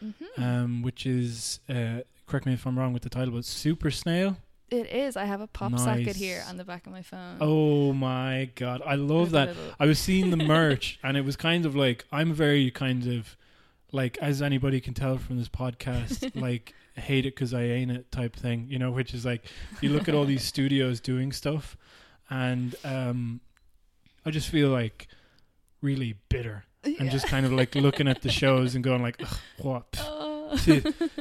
hmm 0.00 0.10
um, 0.42 0.82
which 0.82 1.06
is 1.06 1.60
uh, 1.68 2.00
correct 2.26 2.46
me 2.46 2.52
if 2.54 2.66
I'm 2.66 2.78
wrong 2.78 2.92
with 2.92 3.02
the 3.02 3.10
title, 3.10 3.34
but 3.34 3.44
Super 3.44 3.90
Snail. 3.90 4.36
It 4.70 4.90
is. 4.90 5.16
I 5.16 5.26
have 5.26 5.40
a 5.40 5.46
pop 5.46 5.78
socket 5.78 6.16
here 6.16 6.42
on 6.48 6.56
the 6.56 6.64
back 6.64 6.86
of 6.86 6.92
my 6.92 7.02
phone. 7.02 7.36
Oh 7.40 7.92
my 7.92 8.50
god, 8.56 8.82
I 8.84 8.96
love 8.96 9.30
that. 9.32 9.54
I 9.78 9.86
was 9.86 9.98
seeing 9.98 10.30
the 10.30 10.36
merch, 10.38 10.98
and 11.04 11.16
it 11.16 11.24
was 11.24 11.36
kind 11.36 11.64
of 11.66 11.76
like 11.76 12.04
I'm 12.10 12.32
very 12.32 12.70
kind 12.70 13.06
of 13.06 13.36
like, 13.92 14.18
as 14.20 14.42
anybody 14.42 14.80
can 14.80 14.94
tell 14.94 15.18
from 15.18 15.36
this 15.38 15.48
podcast, 15.48 16.32
like 16.48 16.74
hate 16.96 17.26
it 17.26 17.34
because 17.36 17.52
I 17.54 17.62
ain't 17.62 17.90
it 17.92 18.10
type 18.10 18.34
thing, 18.34 18.66
you 18.68 18.78
know. 18.78 18.90
Which 18.90 19.14
is 19.14 19.24
like 19.24 19.44
you 19.80 19.90
look 19.90 20.08
at 20.08 20.14
all 20.14 20.24
these 20.24 20.42
studios 20.54 20.98
doing 20.98 21.30
stuff, 21.30 21.76
and 22.30 22.74
um, 22.84 23.40
I 24.24 24.30
just 24.30 24.48
feel 24.48 24.68
like 24.70 25.08
really 25.82 26.14
bitter 26.28 26.64
and 26.82 26.96
Yeah. 27.00 27.08
just 27.10 27.26
kind 27.26 27.44
of 27.46 27.52
like 27.52 27.74
looking 27.74 28.08
at 28.08 28.22
the 28.22 28.30
shows 28.30 28.74
and 28.74 28.82
going 28.84 29.02
like, 29.02 29.20
what? 29.58 29.86
Oh. 30.56 30.56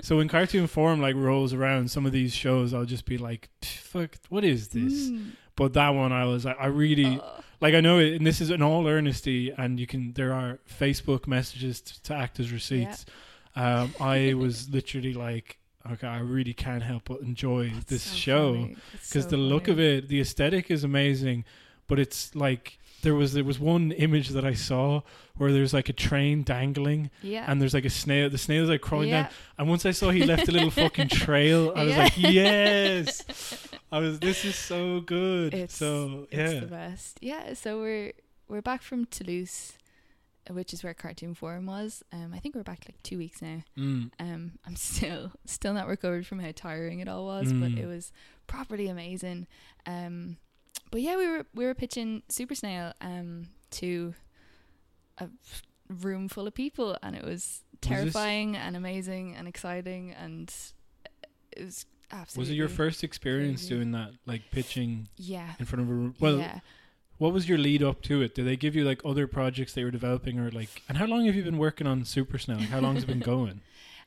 So 0.03 0.17
when 0.17 0.27
Cartoon 0.27 0.67
Forum 0.67 1.01
like 1.01 1.15
rolls 1.15 1.53
around, 1.53 1.89
some 1.89 2.05
of 2.05 2.11
these 2.11 2.35
shows 2.35 2.73
I'll 2.73 2.85
just 2.85 3.05
be 3.05 3.17
like, 3.17 3.49
fuck, 3.63 4.17
what 4.29 4.43
is 4.43 4.67
this? 4.67 5.09
Mm. 5.09 5.31
But 5.55 5.73
that 5.73 5.89
one 5.89 6.11
I 6.11 6.25
was 6.25 6.45
like, 6.45 6.57
I 6.59 6.67
really 6.67 7.19
Oh. 7.19 7.43
like 7.61 7.73
I 7.73 7.79
know 7.81 7.97
it, 7.99 8.13
and 8.13 8.27
this 8.27 8.41
is 8.41 8.51
in 8.51 8.61
all 8.61 8.85
earnesty, 8.87 9.51
and 9.57 9.79
you 9.79 9.87
can 9.87 10.13
there 10.13 10.33
are 10.33 10.59
Facebook 10.69 11.25
messages 11.25 11.81
t- 11.81 11.95
to 12.03 12.13
act 12.13 12.39
as 12.39 12.51
receipts. 12.51 13.05
Um, 13.55 13.93
I 13.99 14.33
was 14.37 14.69
literally 14.69 15.13
like, 15.13 15.57
okay, 15.91 16.07
I 16.07 16.19
really 16.19 16.53
can't 16.53 16.83
help 16.83 17.03
but 17.05 17.21
enjoy 17.21 17.69
That's 17.69 17.85
this 17.85 18.03
so 18.03 18.15
show 18.15 18.69
because 18.91 19.23
so 19.23 19.29
the 19.29 19.37
look 19.37 19.67
of 19.67 19.79
it, 19.79 20.09
the 20.09 20.19
aesthetic 20.21 20.69
is 20.69 20.83
amazing, 20.83 21.45
but 21.87 21.97
it's 21.97 22.35
like 22.35 22.77
there 23.03 23.13
was 23.15 23.33
there 23.33 23.43
was 23.43 23.59
one 23.59 23.91
image 23.91 24.29
that 24.29 24.43
I 24.43 24.53
saw 24.55 25.01
where 25.37 25.51
there's 25.53 25.73
like 25.73 25.89
a 25.89 25.93
train 25.93 26.43
dangling 26.43 27.09
Yeah. 27.21 27.45
and 27.47 27.61
there's 27.61 27.73
like 27.73 27.85
a 27.85 27.89
snail. 27.89 28.29
The 28.29 28.37
snail's 28.37 28.69
like 28.69 28.81
crawling 28.81 29.09
yeah. 29.09 29.23
down, 29.23 29.31
and 29.59 29.69
once 29.69 29.85
I 29.85 29.91
saw 29.91 30.09
he 30.09 30.23
left 30.25 30.47
a 30.47 30.51
little 30.51 30.71
fucking 30.83 31.09
trail, 31.09 31.71
I 31.75 31.83
was 31.83 31.93
Yeah. 31.93 32.03
like, 32.03 32.17
yes. 32.17 33.67
I 33.91 33.99
was. 33.99 34.19
This 34.19 34.43
is 34.43 34.55
so 34.55 35.01
good. 35.01 35.53
It's 35.53 35.75
so 35.77 36.27
it's 36.31 36.59
the 36.61 36.65
best. 36.67 37.19
Yeah. 37.21 37.53
So 37.53 37.79
we're 37.79 38.13
we're 38.47 38.61
back 38.61 38.81
from 38.81 39.05
Toulouse, 39.05 39.73
which 40.49 40.73
is 40.73 40.83
where 40.83 40.93
Cartoon 40.93 41.33
Forum 41.35 41.65
was. 41.67 42.03
Um, 42.11 42.33
I 42.33 42.39
think 42.39 42.55
we're 42.55 42.63
back 42.63 42.85
like 42.87 43.01
two 43.03 43.17
weeks 43.19 43.41
now. 43.41 43.63
Mm. 43.77 44.11
Um, 44.19 44.51
I'm 44.65 44.75
still 44.75 45.31
still 45.45 45.73
not 45.73 45.87
recovered 45.87 46.25
from 46.25 46.39
how 46.39 46.51
tiring 46.55 46.99
it 46.99 47.07
all 47.07 47.25
was, 47.25 47.53
Mm. 47.53 47.59
but 47.61 47.79
it 47.79 47.85
was 47.85 48.11
properly 48.47 48.87
amazing. 48.87 49.47
Um, 49.85 50.37
but 50.93 51.01
yeah, 51.01 51.17
we 51.17 51.27
were 51.27 51.45
we 51.55 51.65
were 51.65 51.73
pitching 51.73 52.21
Super 52.29 52.53
Snail 52.53 52.93
um 53.01 53.47
to 53.71 54.13
a 55.17 55.27
room 55.89 56.29
full 56.29 56.45
of 56.47 56.53
people, 56.53 56.95
and 57.01 57.15
it 57.15 57.25
was 57.25 57.63
terrifying 57.81 58.55
and 58.55 58.75
amazing 58.77 59.35
and 59.35 59.47
exciting, 59.47 60.11
and 60.11 60.53
it 61.57 61.63
was 61.63 61.85
absolutely. 62.11 62.41
Was 62.41 62.49
it 62.51 62.53
your 62.55 62.69
first 62.69 63.03
experience 63.03 63.61
crazy. 63.61 63.75
doing 63.75 63.91
that, 63.93 64.11
like 64.27 64.43
pitching 64.51 65.07
Yeah. 65.17 65.53
in 65.59 65.65
front 65.65 65.81
of 65.81 65.89
a 65.89 65.93
room? 65.93 66.15
Well, 66.19 66.37
yeah. 66.37 66.59
what 67.17 67.33
was 67.33 67.49
your 67.49 67.57
lead 67.57 67.81
up 67.81 68.03
to 68.03 68.21
it? 68.21 68.35
Did 68.35 68.45
they 68.45 68.55
give 68.55 68.75
you 68.75 68.83
like 68.85 69.01
other 69.03 69.25
projects 69.25 69.73
they 69.73 69.83
were 69.83 69.91
developing, 69.91 70.39
or 70.39 70.51
like? 70.51 70.83
And 70.87 70.99
how 70.99 71.05
long 71.07 71.25
have 71.25 71.33
you 71.35 71.43
been 71.43 71.57
working 71.57 71.87
on 71.87 72.05
Super 72.05 72.37
Snail? 72.37 72.59
How 72.59 72.79
long 72.79 72.93
has 72.93 73.03
it 73.03 73.07
been 73.07 73.19
going? 73.33 73.61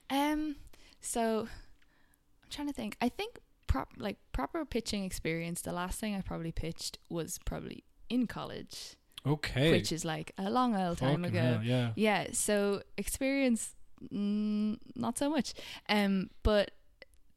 Um. 0.09 0.55
So, 1.01 1.41
I'm 2.45 2.51
trying 2.51 2.69
to 2.69 2.73
think. 2.73 2.97
I 3.01 3.09
think 3.09 3.41
prop 3.67 3.89
like 3.99 4.17
proper 4.33 4.65
pitching 4.65 5.05
experience. 5.05 5.61
The 5.63 5.73
last 5.73 5.99
thing 6.01 6.15
I 6.15 6.21
probably 6.21 6.53
pitched 6.53 6.99
was 7.11 7.39
probably 7.45 7.85
in 8.09 8.27
college, 8.27 8.97
Okay, 9.27 9.71
which 9.73 9.91
is 9.93 10.05
like 10.05 10.33
a 10.39 10.51
long 10.51 10.77
old 10.77 10.99
time 10.99 11.25
ago. 11.25 11.39
hell, 11.41 11.63
yeah. 11.63 11.91
Yeah. 11.97 12.29
So 12.33 12.83
experience, 12.97 13.75
mm, 14.13 14.79
not 14.95 15.19
so 15.19 15.29
much. 15.31 15.55
Um. 15.89 16.31
But 16.43 16.71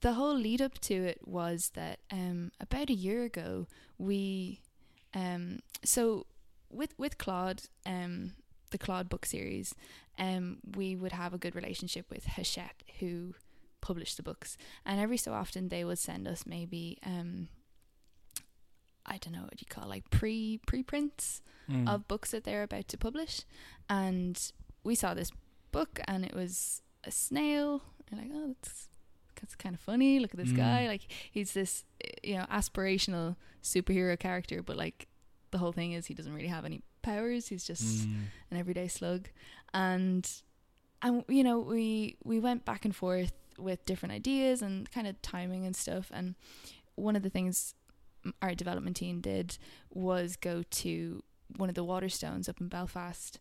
the 0.01 0.13
whole 0.13 0.35
lead 0.35 0.61
up 0.61 0.79
to 0.79 0.93
it 0.93 1.19
was 1.27 1.71
that 1.75 1.99
um 2.11 2.51
about 2.61 2.89
a 2.89 2.93
year 2.93 3.23
ago 3.23 3.67
we 3.97 4.61
um 5.13 5.59
so 5.83 6.25
with 6.69 6.93
with 6.97 7.17
Claude 7.17 7.63
um 7.85 8.31
the 8.71 8.77
Claude 8.77 9.09
book 9.09 9.25
series 9.25 9.75
um 10.17 10.59
we 10.77 10.95
would 10.95 11.11
have 11.11 11.33
a 11.33 11.37
good 11.37 11.53
relationship 11.53 12.09
with 12.09 12.25
Hachette 12.27 12.81
who 12.99 13.33
published 13.81 14.17
the 14.17 14.23
books. 14.23 14.57
And 14.85 14.99
every 14.99 15.17
so 15.17 15.33
often 15.33 15.69
they 15.69 15.83
would 15.85 15.99
send 15.99 16.27
us 16.27 16.45
maybe 16.45 16.97
um 17.05 17.47
I 19.05 19.17
don't 19.17 19.33
know 19.33 19.41
what 19.43 19.59
you 19.61 19.67
call 19.69 19.87
like 19.87 20.09
pre 20.09 20.59
preprints 20.67 21.41
Mm. 21.69 21.87
of 21.87 22.07
books 22.07 22.31
that 22.31 22.45
they're 22.45 22.63
about 22.63 22.87
to 22.87 22.97
publish. 22.97 23.41
And 23.87 24.41
we 24.83 24.95
saw 24.95 25.13
this 25.13 25.31
book 25.71 25.99
and 26.07 26.25
it 26.25 26.33
was 26.33 26.81
a 27.03 27.11
snail. 27.11 27.83
And 28.09 28.19
like 28.19 28.31
oh 28.33 28.47
that's 28.47 28.87
that's 29.39 29.53
kind 29.55 29.75
of 29.75 29.79
funny. 29.81 30.19
Look 30.19 30.31
at 30.31 30.37
this 30.39 30.49
Mm. 30.51 30.57
guy. 30.57 30.87
Like 30.87 31.05
he's 31.31 31.53
this 31.53 31.85
you 32.23 32.35
know 32.37 32.45
aspirational 32.51 33.35
superhero 33.61 34.17
character 34.17 34.63
but 34.63 34.77
like 34.77 35.07
the 35.51 35.57
whole 35.59 35.71
thing 35.71 35.91
is 35.91 36.07
he 36.07 36.13
doesn't 36.15 36.33
really 36.33 36.47
have 36.47 36.65
any 36.65 36.81
powers. 37.03 37.47
He's 37.49 37.65
just 37.65 38.07
Mm. 38.09 38.25
an 38.49 38.57
everyday 38.57 38.87
slug. 38.87 39.29
And 39.73 40.27
and 41.03 41.23
you 41.27 41.43
know 41.43 41.59
we 41.59 42.17
we 42.23 42.39
went 42.39 42.65
back 42.65 42.83
and 42.83 42.95
forth 42.95 43.33
with 43.59 43.85
different 43.85 44.13
ideas 44.13 44.61
and 44.61 44.89
kind 44.91 45.07
of 45.07 45.21
timing 45.21 45.65
and 45.65 45.75
stuff 45.75 46.11
and 46.13 46.35
one 46.95 47.15
of 47.15 47.23
the 47.23 47.29
things 47.29 47.73
our 48.41 48.53
development 48.53 48.95
team 48.97 49.21
did 49.21 49.57
was 49.89 50.35
go 50.35 50.63
to 50.69 51.23
one 51.57 51.69
of 51.69 51.75
the 51.75 51.83
waterstones 51.85 52.47
up 52.49 52.59
in 52.59 52.67
Belfast 52.67 53.39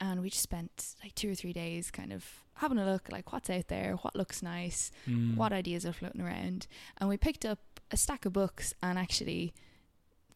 and 0.00 0.20
we 0.20 0.30
just 0.30 0.42
spent 0.42 0.94
like 1.02 1.14
two 1.14 1.30
or 1.30 1.34
three 1.34 1.52
days 1.52 1.90
kind 1.90 2.12
of 2.12 2.24
having 2.54 2.78
a 2.78 2.84
look 2.90 3.10
like 3.10 3.32
what's 3.32 3.50
out 3.50 3.68
there, 3.68 3.96
what 4.02 4.16
looks 4.16 4.42
nice, 4.42 4.90
Mm. 5.06 5.36
what 5.36 5.52
ideas 5.52 5.84
are 5.86 5.92
floating 5.92 6.20
around. 6.22 6.66
And 6.98 7.08
we 7.08 7.16
picked 7.18 7.44
up 7.44 7.58
a 7.90 7.96
stack 7.98 8.24
of 8.24 8.32
books, 8.32 8.72
and 8.82 8.98
actually, 8.98 9.52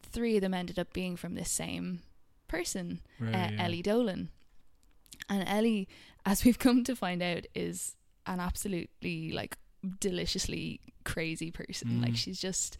three 0.03 0.35
of 0.37 0.41
them 0.41 0.53
ended 0.53 0.77
up 0.79 0.93
being 0.93 1.15
from 1.17 1.33
this 1.35 1.49
same 1.49 2.01
person, 2.47 3.01
Right, 3.19 3.33
uh, 3.33 3.49
yeah. 3.53 3.67
Elys 3.67 3.83
Dolan. 3.83 4.29
And 5.29 5.47
Elys, 5.47 5.87
as 6.25 6.43
we've 6.45 6.59
come 6.59 6.83
to 6.83 6.95
find 6.95 7.21
out, 7.23 7.45
is 7.55 7.95
an 8.31 8.39
absolutely 8.39 9.31
like 9.31 9.57
deliciously 9.99 10.79
crazy 11.05 11.51
person. 11.51 12.01
Like 12.01 12.11
Mm. 12.13 12.17
she's 12.17 12.39
just 12.39 12.77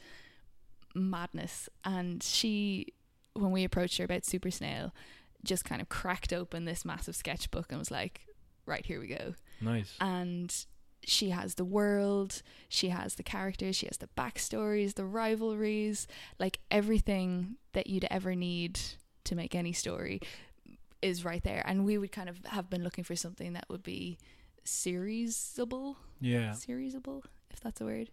madness. 0.93 1.69
And 1.85 2.21
she, 2.23 2.87
when 3.33 3.51
we 3.51 3.63
approached 3.63 3.97
her 3.97 4.05
about 4.05 4.25
Super 4.25 4.51
Snail, 4.51 4.93
just 5.43 5.65
kind 5.65 5.81
of 5.81 5.89
cracked 5.89 6.31
open 6.33 6.65
this 6.65 6.85
massive 6.85 7.15
sketchbook 7.15 7.71
and 7.71 7.79
was 7.79 7.89
like, 7.91 8.21
"Right 8.65 8.85
here 8.85 8.99
we 8.99 9.07
go." 9.07 9.33
Nice. 9.59 9.95
and 10.01 10.65
she 11.03 11.29
has 11.31 11.55
the 11.55 11.65
world, 11.65 12.43
she 12.69 12.89
has 12.89 13.15
the 13.15 13.23
characters, 13.23 13.75
she 13.75 13.87
has 13.87 13.97
the 13.97 14.09
backstories, 14.15 14.93
the 14.93 15.05
rivalries, 15.05 16.05
like 16.37 16.59
everything 16.69 17.55
that 17.73 17.87
you'd 17.87 18.05
ever 18.11 18.35
need 18.35 18.79
to 19.23 19.33
make 19.35 19.55
any 19.55 19.73
story 19.73 20.19
is 21.01 21.25
right 21.25 21.43
there. 21.43 21.63
And 21.65 21.85
we 21.85 21.97
would 21.97 22.11
kind 22.11 22.29
of 22.29 22.45
have 22.45 22.69
been 22.69 22.83
looking 22.83 23.03
for 23.03 23.15
something 23.15 23.53
that 23.53 23.65
would 23.67 23.81
be 23.81 24.19
seriesable, 24.65 25.95
yeah. 26.19 26.51
seriesable, 26.51 27.23
if 27.51 27.59
that's 27.59 27.81
a 27.81 27.85
word. 27.85 28.09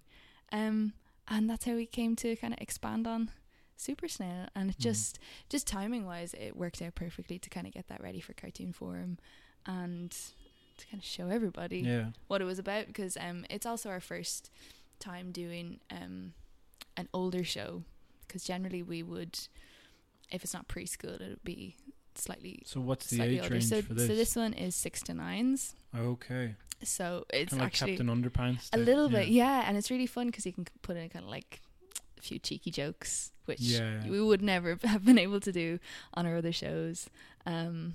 Um, 0.53 0.93
and 1.29 1.49
that's 1.49 1.65
how 1.65 1.75
we 1.75 1.87
came 1.87 2.17
to 2.17 2.37
kind 2.37 2.55
of 2.55 2.61
expand 2.61 3.07
on 3.07 3.31
Super 3.77 4.09
Snail. 4.09 4.49
And 4.55 4.71
it 4.71 4.77
Mhm. 4.79 4.83
just, 4.83 5.19
just 5.49 5.67
timing 5.67 6.07
wise, 6.07 6.35
it 6.35 6.57
worked 6.57 6.81
out 6.83 6.95
perfectly 6.95 7.39
to 7.39 7.51
kind 7.51 7.67
of 7.67 7.73
get 7.73 7.89
that 7.89 8.03
ready 8.03 8.21
for 8.21 8.33
Cartoon 8.33 8.73
Forum 8.73 9.19
and 9.67 10.11
to 10.11 10.87
kind 10.87 11.03
of 11.03 11.05
show 11.05 11.29
everybody 11.29 11.81
Yeah. 11.81 12.13
what 12.29 12.41
it 12.41 12.45
was 12.45 12.59
about 12.61 12.87
because 12.87 13.17
um 13.17 13.45
it's 13.51 13.67
also 13.67 13.91
our 13.91 14.01
first 14.01 14.49
time 15.01 15.33
doing 15.33 15.81
um 15.91 16.35
an 16.97 17.09
older 17.13 17.43
show 17.43 17.83
because 18.27 18.45
generally 18.45 18.83
we 18.85 19.03
would 19.03 19.37
if 20.31 20.45
it's 20.45 20.55
not 20.55 20.69
preschool 20.69 21.21
it 21.21 21.29
would 21.31 21.45
be 21.45 21.75
slightly 22.15 22.63
So 22.65 22.81
what's 22.81 23.11
the 23.11 23.21
age 23.23 23.41
older 23.43 23.55
range 23.55 23.65
so 23.67 23.83
for 23.83 23.95
this? 23.95 24.07
so 24.07 24.15
this 24.15 24.37
one 24.37 24.53
is 24.53 24.77
six 24.77 25.03
to 25.03 25.15
nines 25.15 25.75
okay. 25.97 26.55
so 26.83 27.25
it's 27.33 27.51
Kind 27.51 27.61
of 27.63 27.65
like 27.65 27.67
actually 27.73 27.97
Captain 27.97 28.07
Underpants. 28.23 28.69
a 28.73 28.79
little 28.79 29.09
bit 29.09 29.29
yeah 29.29 29.65
and 29.67 29.77
it's 29.77 29.91
really 29.91 30.07
fun 30.07 30.27
because 30.27 30.47
you 30.47 30.53
can 30.53 30.67
put 30.83 30.97
in 30.97 31.09
kind 31.09 31.25
of 31.25 31.31
like 31.31 31.61
a 32.19 32.23
few 32.23 32.39
cheeky 32.39 32.71
jokes 32.71 33.33
which 33.47 33.61
Yeah. 33.61 34.07
we 34.09 34.21
would 34.21 34.43
never 34.43 34.79
have 34.85 35.05
been 35.05 35.19
able 35.19 35.41
to 35.41 35.53
do 35.53 35.79
on 36.15 36.27
our 36.27 36.37
other 36.37 36.53
shows 36.53 37.09
um 37.47 37.95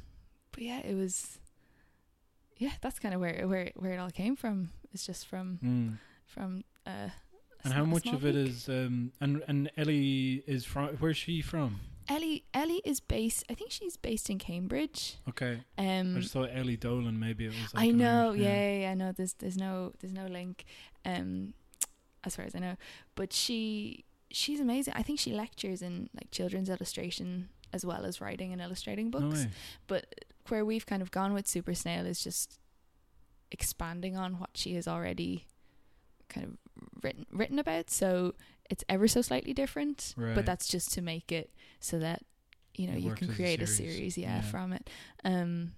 but 0.51 0.63
yeah 0.63 0.79
it 0.79 0.95
was 0.95 1.37
yeah 2.57 2.71
that's 2.81 2.99
kind 2.99 3.13
of 3.13 3.21
where 3.21 3.47
where 3.47 3.71
where 3.75 3.93
it 3.93 3.97
all 3.97 4.11
came 4.11 4.35
from 4.35 4.69
it's 4.93 5.05
just 5.05 5.27
from 5.27 5.59
Mm. 5.63 5.97
from 6.25 6.63
uh 6.85 7.09
And 7.63 7.73
how 7.73 7.85
much 7.85 8.05
of 8.07 8.25
it 8.25 8.35
peak. 8.35 8.47
is 8.49 8.67
um 8.69 9.11
and 9.21 9.41
and 9.47 9.71
Elys 9.77 10.43
is 10.47 10.65
from 10.65 10.89
where's 10.99 11.17
she 11.17 11.41
from? 11.41 11.79
Elys 12.09 12.43
Elys 12.53 12.79
is 12.85 12.99
based 12.99 13.43
I 13.49 13.53
think 13.53 13.71
she's 13.71 13.97
based 13.97 14.29
in 14.29 14.37
Cambridge 14.39 15.15
Okay. 15.29 15.61
um 15.77 16.17
I 16.17 16.19
just 16.19 16.33
thought 16.33 16.49
Elys 16.51 16.79
Dolan 16.79 17.19
maybe 17.19 17.45
it 17.45 17.49
was 17.53 17.73
like 17.73 17.83
I 17.83 17.91
know 17.91 18.29
Irish- 18.29 18.41
yeah 18.41 18.53
yeah, 18.71 18.79
yeah 18.79 18.93
no 18.93 19.11
there's 19.11 19.33
there's 19.33 19.57
no 19.57 19.93
there's 19.99 20.13
no 20.13 20.25
link 20.27 20.65
um 21.05 21.53
as 22.23 22.35
far 22.35 22.45
as 22.45 22.55
I 22.55 22.59
know 22.59 22.75
but 23.15 23.33
she 23.33 24.05
she's 24.31 24.59
amazing 24.59 24.93
I 24.95 25.03
think 25.03 25.19
she 25.19 25.31
lectures 25.33 25.81
in 25.81 26.09
like 26.15 26.31
children's 26.31 26.69
illustration 26.69 27.49
as 27.71 27.85
well 27.85 28.05
as 28.05 28.19
writing 28.21 28.51
and 28.53 28.61
illustrating 28.61 29.09
books 29.09 29.39
way. 29.45 29.49
but 29.87 30.13
where 30.49 30.63
we've 30.65 30.85
kind 30.85 31.01
of 31.01 31.09
gone 31.11 31.33
with 31.33 31.47
Super 31.47 31.73
Snail 31.73 32.05
is 32.05 32.23
just 32.23 32.59
expanding 33.51 34.17
on 34.17 34.39
what 34.39 34.49
she 34.55 34.73
has 34.75 34.87
already 34.87 35.45
kind 36.29 36.45
of 36.47 37.03
written 37.03 37.25
written 37.31 37.59
about. 37.59 37.89
So 37.89 38.33
it's 38.69 38.83
ever 38.89 39.07
so 39.07 39.21
slightly 39.21 39.53
different, 39.53 40.13
Right. 40.17 40.35
but 40.35 40.45
that's 40.45 40.67
just 40.67 40.91
to 40.93 41.01
make 41.01 41.31
it 41.31 41.51
so 41.83 41.99
that 41.99 42.21
you 42.75 42.87
know 42.87 42.93
It 42.93 43.01
you 43.01 43.11
can 43.13 43.29
a 43.29 43.33
create 43.33 43.61
a 43.61 43.67
series. 43.67 43.95
series, 43.95 44.17
yeah, 44.17 44.35
Yeah. 44.37 44.41
from 44.41 44.73
it. 44.73 44.89
Um, 45.23 45.73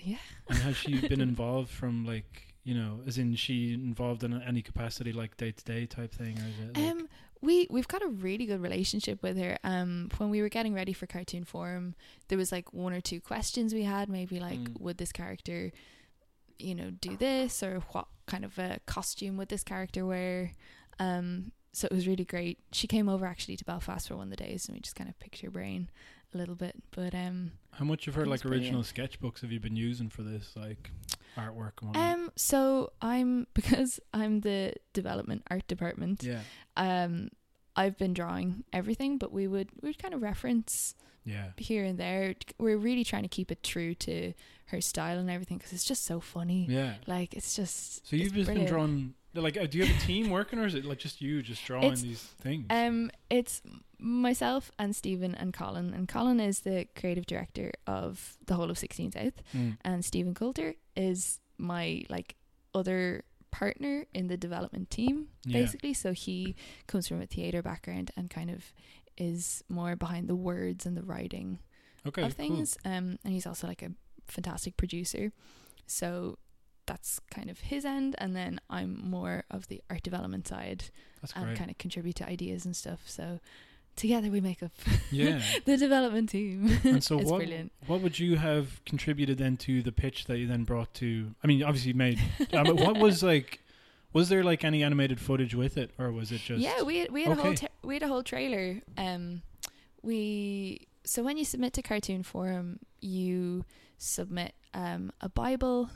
yeah. 0.00 0.16
And 0.48 0.58
has 0.58 0.76
she 0.76 1.06
been 1.08 1.20
involved 1.20 1.70
from 1.70 2.04
like 2.04 2.46
you 2.62 2.74
know, 2.74 3.00
as 3.06 3.16
in 3.16 3.34
she 3.36 3.72
involved 3.72 4.22
in 4.22 4.40
any 4.42 4.60
capacity 4.62 5.12
like 5.12 5.36
day 5.38 5.50
to 5.50 5.64
day 5.64 5.86
type 5.86 6.14
thing, 6.14 6.38
or 6.38 6.46
is 6.46 6.58
it? 6.58 6.76
Like, 6.76 6.90
Um, 6.92 7.08
we 7.40 7.66
we've 7.70 7.88
got 7.88 8.02
a 8.02 8.08
really 8.08 8.44
good 8.46 8.60
relationship 8.60 9.22
with 9.22 9.38
her. 9.38 9.58
Um, 9.64 10.10
when 10.18 10.28
we 10.28 10.42
were 10.42 10.50
getting 10.50 10.74
ready 10.74 10.92
for 10.92 11.06
cartoon 11.06 11.44
forum, 11.44 11.94
there 12.28 12.36
was 12.36 12.52
like 12.52 12.72
one 12.74 12.92
or 12.92 13.00
two 13.00 13.20
questions 13.20 13.72
we 13.72 13.84
had. 13.84 14.08
Maybe 14.10 14.38
like, 14.40 14.58
Mm. 14.58 14.80
would 14.80 14.98
this 14.98 15.10
character, 15.10 15.72
you 16.58 16.74
know, 16.74 16.90
do 16.90 17.16
this, 17.16 17.62
or 17.62 17.80
what 17.92 18.08
kind 18.26 18.44
of 18.44 18.58
a 18.58 18.78
costume 18.86 19.38
would 19.38 19.48
this 19.48 19.64
character 19.64 20.04
wear? 20.04 20.52
Um, 20.98 21.52
so 21.72 21.86
it 21.90 21.94
was 21.94 22.06
really 22.06 22.24
great. 22.24 22.58
She 22.72 22.86
came 22.86 23.08
over 23.08 23.26
actually 23.26 23.56
to 23.56 23.64
Belfast 23.64 24.08
for 24.08 24.16
one 24.16 24.24
of 24.24 24.30
the 24.30 24.44
days, 24.44 24.66
and 24.66 24.76
we 24.76 24.80
just 24.80 24.96
kind 24.96 25.08
of 25.08 25.18
picked 25.18 25.40
her 25.40 25.50
brain 25.50 25.90
a 26.34 26.38
little 26.38 26.54
bit. 26.54 26.76
But 26.90 27.14
um, 27.14 27.52
how 27.72 27.84
much 27.84 28.08
of 28.08 28.14
her 28.14 28.26
like 28.26 28.44
original 28.44 28.82
sketchbooks 28.82 29.40
have 29.40 29.52
you 29.52 29.60
been 29.60 29.76
using 29.76 30.08
for 30.08 30.22
this 30.22 30.52
like 30.56 30.90
artwork? 31.36 31.72
Um, 31.96 32.30
so 32.36 32.92
I'm 33.00 33.46
because 33.54 34.00
I'm 34.12 34.40
the 34.40 34.74
development 34.92 35.42
art 35.50 35.66
department. 35.68 36.22
yeah, 36.22 36.40
um 36.76 37.30
I've 37.76 37.96
been 37.96 38.14
drawing 38.14 38.64
everything, 38.72 39.18
but 39.18 39.32
we 39.32 39.46
would 39.46 39.68
we 39.80 39.90
would 39.90 39.98
kind 40.02 40.12
of 40.12 40.22
reference 40.22 40.94
yeah. 41.24 41.50
here 41.56 41.84
and 41.84 41.98
there. 41.98 42.34
We're 42.58 42.76
really 42.76 43.04
trying 43.04 43.22
to 43.22 43.28
keep 43.28 43.50
it 43.50 43.62
true 43.62 43.94
to 43.94 44.32
her 44.66 44.80
style 44.80 45.18
and 45.18 45.30
everything 45.30 45.58
because 45.58 45.72
it's 45.72 45.84
just 45.84 46.04
so 46.04 46.20
funny. 46.20 46.66
Yeah. 46.68 46.94
Like 47.06 47.34
it's 47.34 47.54
just 47.54 48.06
So 48.08 48.16
you've 48.16 48.34
just 48.34 48.46
brilliant. 48.46 48.66
been 48.66 48.74
drawing. 48.74 49.14
Like, 49.32 49.56
uh, 49.56 49.66
do 49.66 49.78
you 49.78 49.84
have 49.86 49.96
a 49.96 50.00
team 50.06 50.28
working, 50.30 50.58
or 50.58 50.66
is 50.66 50.74
it 50.74 50.84
like 50.84 50.98
just 50.98 51.20
you 51.20 51.40
just 51.42 51.64
drawing 51.64 51.84
It's- 51.84 52.02
these 52.02 52.22
things? 52.22 52.66
Um, 52.70 53.10
it's 53.30 53.62
myself 53.98 54.72
and 54.78 54.94
Stephen 54.96 55.34
and 55.34 55.52
Colin, 55.52 55.94
and 55.94 56.08
Colin 56.08 56.40
is 56.40 56.60
the 56.60 56.86
creative 56.96 57.26
director 57.26 57.70
of 57.86 58.36
the 58.46 58.54
whole 58.54 58.70
of 58.70 58.78
Sixteen 58.78 59.12
South, 59.12 59.42
Mm. 59.54 59.76
and 59.82 60.04
Stephen 60.04 60.34
Coulter 60.34 60.74
is 60.96 61.38
my 61.58 62.04
like 62.08 62.34
other 62.74 63.24
partner 63.50 64.06
in 64.14 64.28
the 64.28 64.36
development 64.36 64.90
team 64.90 65.28
Yeah. 65.44 65.60
basically 65.60 65.92
so 65.92 66.12
he 66.12 66.54
comes 66.86 67.08
from 67.08 67.20
a 67.20 67.26
theater 67.26 67.62
background 67.62 68.12
and 68.16 68.30
kind 68.30 68.48
of 68.48 68.72
is 69.18 69.64
more 69.68 69.96
behind 69.96 70.28
the 70.28 70.36
words 70.36 70.86
and 70.86 70.96
the 70.96 71.02
writing 71.02 71.58
Okay, 72.06 72.22
of 72.22 72.32
things 72.34 72.78
um 72.84 73.18
and 73.24 73.32
he's 73.34 73.46
also 73.46 73.66
like 73.66 73.82
a 73.82 73.90
fantastic 74.28 74.76
producer 74.76 75.32
so 75.84 76.38
that's 76.90 77.20
kind 77.30 77.48
of 77.50 77.58
his 77.72 77.84
end 77.84 78.14
and 78.18 78.30
then 78.34 78.52
I'm 78.68 78.90
more 79.16 79.44
of 79.50 79.68
the 79.68 79.80
art 79.88 80.02
development 80.02 80.44
side. 80.48 80.80
That's 81.20 81.32
and 81.36 81.44
great. 81.44 81.58
kind 81.58 81.70
of 81.70 81.78
contribute 81.78 82.16
to 82.16 82.28
ideas 82.36 82.64
and 82.66 82.74
stuff 82.74 83.00
so 83.06 83.38
together 83.96 84.28
we 84.30 84.40
make 84.40 84.62
up 84.62 84.72
yeah. 85.10 85.40
the 85.66 85.76
development 85.76 86.30
team 86.30 86.78
And 86.84 87.02
so 87.04 87.16
what 87.28 87.38
brilliant 87.38 87.70
what 87.86 88.00
would 88.02 88.18
you 88.18 88.36
have 88.36 88.66
contributed 88.84 89.36
then 89.38 89.56
to 89.58 89.82
the 89.82 89.92
pitch 89.92 90.24
that 90.26 90.38
you 90.38 90.46
then 90.46 90.64
brought 90.64 90.92
to? 90.94 91.34
I 91.42 91.46
mean, 91.46 91.62
obviously 91.62 91.90
you 91.92 91.98
made. 92.08 92.18
um, 92.54 92.64
but 92.64 92.76
what 92.76 92.96
was 92.98 93.22
like? 93.22 93.60
Was 94.12 94.28
there 94.28 94.42
like 94.42 94.64
any 94.64 94.82
animated 94.82 95.20
footage 95.20 95.54
with 95.54 95.76
it, 95.76 95.90
or 95.98 96.10
was 96.10 96.32
it 96.32 96.40
just? 96.40 96.60
Yeah, 96.60 96.82
we 96.82 96.98
had, 97.00 97.10
we 97.12 97.22
had 97.24 97.32
a 97.38 97.40
whole 97.40 97.52
Okay. 97.52 97.66
ta- 97.66 97.74
we 97.88 97.94
had 97.94 98.02
a 98.02 98.08
whole 98.08 98.24
trailer. 98.24 98.80
Um, 98.98 99.42
we 100.02 100.86
so 101.04 101.22
when 101.22 101.36
you 101.36 101.44
submit 101.44 101.72
to 101.74 101.82
Cartoon 101.82 102.22
Forum, 102.22 102.80
you 103.00 103.64
submit 103.98 104.52
um 104.74 105.12
a 105.20 105.28
Bible, 105.28 105.90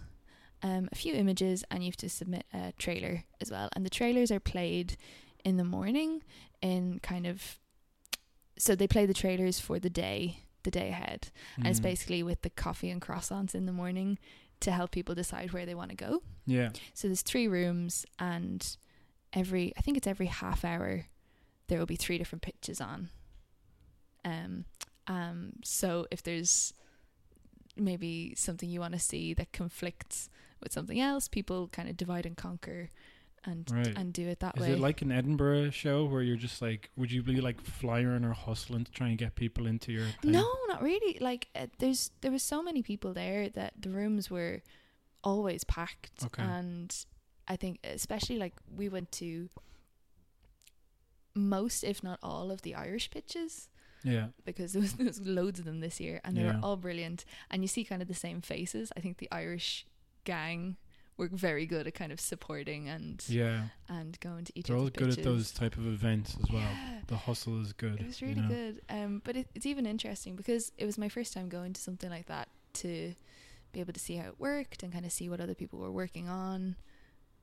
um 0.64 0.88
a 0.90 0.96
few 0.96 1.14
images, 1.14 1.62
and 1.70 1.82
you 1.84 1.88
have 1.92 1.96
to 1.98 2.08
submit 2.08 2.44
a 2.52 2.72
trailer 2.84 3.24
as 3.40 3.50
well. 3.50 3.68
And 3.74 3.84
the 3.86 3.90
trailers 4.00 4.30
are 4.32 4.40
played 4.40 4.96
in 5.44 5.56
the 5.56 5.64
morning 5.76 6.22
in 6.62 6.98
kind 7.00 7.26
of 7.26 7.58
so 8.58 8.74
they 8.74 8.88
play 8.88 9.04
the 9.06 9.14
trailers 9.22 9.60
for 9.60 9.78
the 9.78 9.90
day 9.90 10.38
the 10.62 10.70
day 10.70 10.88
ahead 10.88 11.28
and 11.58 11.66
it's 11.66 11.80
Mm. 11.80 11.90
basically 11.90 12.22
with 12.22 12.40
the 12.40 12.48
coffee 12.64 12.88
and 12.88 13.02
croissants 13.02 13.54
in 13.54 13.66
the 13.66 13.72
morning 13.82 14.18
to 14.60 14.70
help 14.72 14.90
people 14.92 15.14
decide 15.14 15.52
where 15.52 15.66
they 15.66 15.74
want 15.74 15.90
to 15.90 15.96
go 15.96 16.22
Yeah. 16.46 16.70
so 16.94 17.06
there's 17.08 17.20
three 17.22 17.46
rooms, 17.48 18.06
and 18.18 18.60
every 19.34 19.74
I 19.76 19.80
think 19.82 19.96
it's 19.98 20.06
every 20.06 20.26
half 20.42 20.64
hour 20.64 21.06
there 21.66 21.78
will 21.78 21.86
be 21.96 21.96
three 22.04 22.16
different 22.18 22.42
pitches 22.42 22.80
on. 22.80 23.10
Um, 24.24 24.64
um. 25.06 25.52
So 25.64 26.06
if 26.10 26.22
there's 26.22 26.72
maybe 27.76 28.34
something 28.36 28.70
you 28.70 28.80
want 28.80 28.94
to 28.94 29.00
see 29.00 29.34
that 29.34 29.52
conflicts 29.52 30.28
with 30.64 30.72
something 30.72 30.98
else, 31.00 31.28
people 31.28 31.68
kind 31.68 31.88
of 31.88 31.96
divide 31.96 32.26
and 32.26 32.36
conquer, 32.36 32.88
and 33.44 33.70
Right. 33.70 33.92
and 33.96 34.12
do 34.12 34.26
it 34.26 34.40
that 34.40 34.56
Is 34.56 34.62
way. 34.62 34.70
Is 34.70 34.76
it 34.76 34.80
like 34.80 35.02
an 35.02 35.12
Edinburgh 35.12 35.70
show 35.70 36.04
where 36.06 36.22
you're 36.22 36.36
just 36.36 36.60
like, 36.62 36.90
would 36.96 37.12
you 37.12 37.22
be 37.22 37.40
like 37.40 37.60
flying 37.60 38.24
or 38.24 38.32
hustling 38.32 38.84
to 38.84 38.90
try 38.90 39.08
and 39.08 39.18
get 39.18 39.34
people 39.36 39.66
into 39.66 39.92
your 39.92 40.06
thing? 40.22 40.32
No, 40.32 40.50
not 40.66 40.82
really. 40.82 41.18
Like 41.20 41.48
uh, 41.54 41.66
there's 41.78 42.10
there 42.22 42.32
was 42.32 42.42
so 42.42 42.62
many 42.62 42.82
people 42.82 43.12
there 43.12 43.48
that 43.50 43.74
the 43.80 43.90
rooms 43.90 44.30
were 44.30 44.62
always 45.22 45.62
packed, 45.64 46.24
Okay. 46.24 46.42
and 46.42 46.96
I 47.46 47.56
think 47.56 47.78
especially 47.84 48.38
like 48.38 48.54
we 48.74 48.88
went 48.88 49.12
to 49.12 49.50
most, 51.34 51.82
if 51.84 52.02
not 52.02 52.18
all, 52.22 52.50
of 52.50 52.62
the 52.62 52.74
Irish 52.74 53.10
pitches. 53.10 53.68
Yeah. 54.06 54.26
because 54.44 54.74
there 54.74 54.82
was, 54.82 54.92
there 54.98 55.06
was 55.06 55.20
loads 55.22 55.58
of 55.58 55.64
them 55.64 55.80
this 55.80 55.98
year 55.98 56.20
and 56.24 56.36
they 56.36 56.42
Yeah. 56.42 56.58
were 56.58 56.60
all 56.62 56.76
brilliant 56.76 57.24
and 57.50 57.62
you 57.62 57.68
see 57.68 57.84
kind 57.84 58.02
of 58.02 58.08
the 58.08 58.12
same 58.12 58.42
faces 58.42 58.92
i 58.98 59.00
think 59.00 59.16
the 59.16 59.28
irish 59.32 59.86
gang 60.24 60.76
were 61.16 61.28
very 61.28 61.64
good 61.64 61.86
at 61.86 61.94
kind 61.94 62.10
of 62.10 62.18
supporting 62.20 62.88
and 62.88 63.24
Yeah. 63.28 63.68
and 63.88 64.18
going 64.20 64.44
to 64.46 64.52
each 64.58 64.66
They're 64.66 64.76
all 64.76 64.88
good 64.88 65.16
at 65.16 65.22
those 65.22 65.52
type 65.52 65.76
of 65.76 65.86
events 65.86 66.36
as 66.42 66.50
well. 66.50 66.60
Yeah. 66.62 67.00
The 67.06 67.16
hustle 67.16 67.60
is 67.62 67.72
good. 67.72 68.00
It 68.00 68.06
was 68.06 68.20
you 68.20 68.28
really 68.28 68.40
know? 68.40 68.48
good. 68.48 68.80
Um, 68.88 69.22
but 69.24 69.36
it, 69.36 69.48
it's 69.54 69.66
even 69.66 69.86
interesting 69.86 70.34
because 70.34 70.72
it 70.76 70.86
was 70.86 70.98
my 70.98 71.08
first 71.08 71.32
time 71.32 71.48
going 71.48 71.72
to 71.74 71.80
something 71.80 72.10
like 72.10 72.26
that 72.26 72.48
to 72.74 73.14
be 73.72 73.80
able 73.80 73.92
to 73.92 74.00
see 74.00 74.16
how 74.16 74.26
it 74.28 74.40
worked 74.40 74.82
and 74.82 74.92
kind 74.92 75.04
of 75.04 75.12
see 75.12 75.28
what 75.28 75.40
other 75.40 75.54
people 75.54 75.78
were 75.78 75.92
working 75.92 76.28
on. 76.28 76.74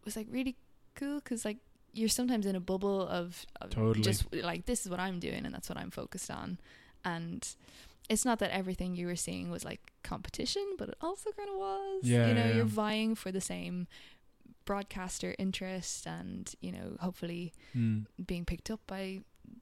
It 0.02 0.06
was 0.06 0.16
like 0.18 0.28
really 0.30 0.58
cool 0.96 1.16
because 1.16 1.46
like 1.46 1.58
you're 1.94 2.10
sometimes 2.10 2.46
in 2.46 2.56
a 2.56 2.60
bubble 2.60 3.08
of, 3.08 3.46
of 3.62 3.70
Totally. 3.70 4.02
just 4.02 4.34
like 4.36 4.66
this 4.66 4.86
is 4.86 4.90
what 4.90 5.00
I'm 5.00 5.20
doing 5.20 5.46
and 5.46 5.54
that's 5.54 5.70
what 5.70 5.78
I'm 5.78 5.92
focused 5.92 6.30
on, 6.32 6.58
and 7.06 7.48
it's 8.10 8.26
not 8.26 8.40
that 8.40 8.52
everything 8.52 8.96
you 8.96 9.08
were 9.08 9.16
seeing 9.16 9.50
was 9.52 9.64
like 9.64 9.80
competition, 10.04 10.64
but 10.78 10.90
it 10.90 10.96
also 11.02 11.32
kind 11.32 11.50
of 11.50 11.56
was. 11.56 12.02
Yeah, 12.04 12.28
you 12.28 12.34
know, 12.34 12.46
yeah. 12.46 12.54
you're 12.56 12.66
vying 12.66 13.16
for 13.16 13.32
the 13.32 13.42
same 13.42 13.88
broadcaster 14.66 15.34
interest 15.40 16.06
and 16.06 16.54
you 16.62 16.72
know 16.72 16.96
hopefully 17.00 17.52
Mm. 17.76 18.06
being 18.26 18.46
picked 18.46 18.70
up 18.70 18.80
by 18.88 19.22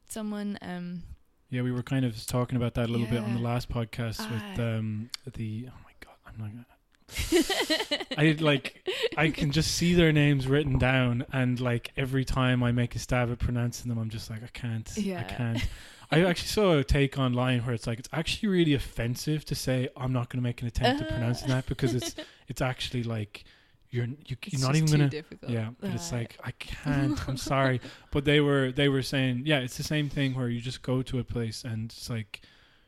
someone 0.10 0.58
um 0.62 1.04
Yeah, 1.50 1.62
we 1.62 1.72
were 1.72 1.84
kind 1.84 2.06
of 2.06 2.26
talking 2.28 2.58
about 2.58 2.74
that 2.74 2.90
a 2.90 2.92
little 2.92 3.08
bit 3.08 3.20
on 3.24 3.34
the 3.34 3.40
last 3.40 3.70
podcast 3.70 4.20
with 4.30 4.60
Ah. 4.60 4.78
um 4.78 5.10
the 5.34 5.70
oh 5.70 5.80
my 5.84 5.92
god, 6.02 6.16
I'm 6.28 6.38
not 6.38 6.52
gonna 6.52 6.66
I 8.18 8.36
like 8.40 8.88
I 9.18 9.30
can 9.30 9.52
just 9.52 9.72
see 9.76 9.94
their 9.96 10.12
names 10.12 10.48
written 10.48 10.78
down 10.78 11.26
and 11.32 11.60
like 11.60 11.92
every 11.98 12.24
time 12.26 12.62
I 12.62 12.72
make 12.72 12.96
a 12.96 13.00
stab 13.00 13.32
at 13.32 13.40
pronouncing 13.40 13.90
them 13.90 13.98
I'm 13.98 14.10
just 14.10 14.30
like 14.30 14.44
I 14.44 14.48
can't 14.54 14.90
yeah. 14.98 15.22
I 15.22 15.24
can't. 15.24 15.68
I 16.12 16.24
actually 16.24 16.48
saw 16.48 16.78
a 16.78 16.84
take 16.84 17.18
online 17.20 17.62
where 17.62 17.74
it's 17.76 17.86
like 17.88 18.00
it's 18.00 18.10
actually 18.12 18.50
really 18.50 18.74
offensive 18.74 19.46
to 19.46 19.56
say 19.56 19.90
I'm 19.96 20.12
not 20.12 20.30
going 20.30 20.40
to 20.42 20.44
make 20.44 20.62
an 20.62 20.68
attempt 20.68 21.02
at 21.04 21.10
pronouncing 21.10 21.50
that 21.50 21.66
because 21.68 21.94
it's 21.94 22.16
it's 22.48 22.62
actually 22.62 23.04
like 23.04 23.44
you're 23.92 24.06
you, 24.06 24.36
you're 24.46 24.62
not 24.62 24.76
even 24.76 24.88
going 24.88 25.00
to 25.02 25.10
difficult. 25.10 25.52
yeah, 25.52 25.70
but 25.80 25.92
it's 25.92 26.12
Uh, 26.12 26.18
like 26.18 26.38
I 26.44 26.52
can't. 26.52 27.28
I'm 27.30 27.38
sorry, 27.38 27.80
but 28.12 28.26
they 28.26 28.40
were 28.40 28.72
they 28.72 28.90
were 28.90 29.02
saying 29.04 29.44
yeah, 29.46 29.60
it's 29.60 29.78
the 29.78 29.84
same 29.84 30.10
thing 30.10 30.34
where 30.36 30.50
you 30.50 30.62
just 30.62 30.82
go 30.82 31.02
to 31.04 31.20
a 31.20 31.24
place 31.24 31.64
and 31.64 31.92
it's 31.92 32.10
like 32.10 32.42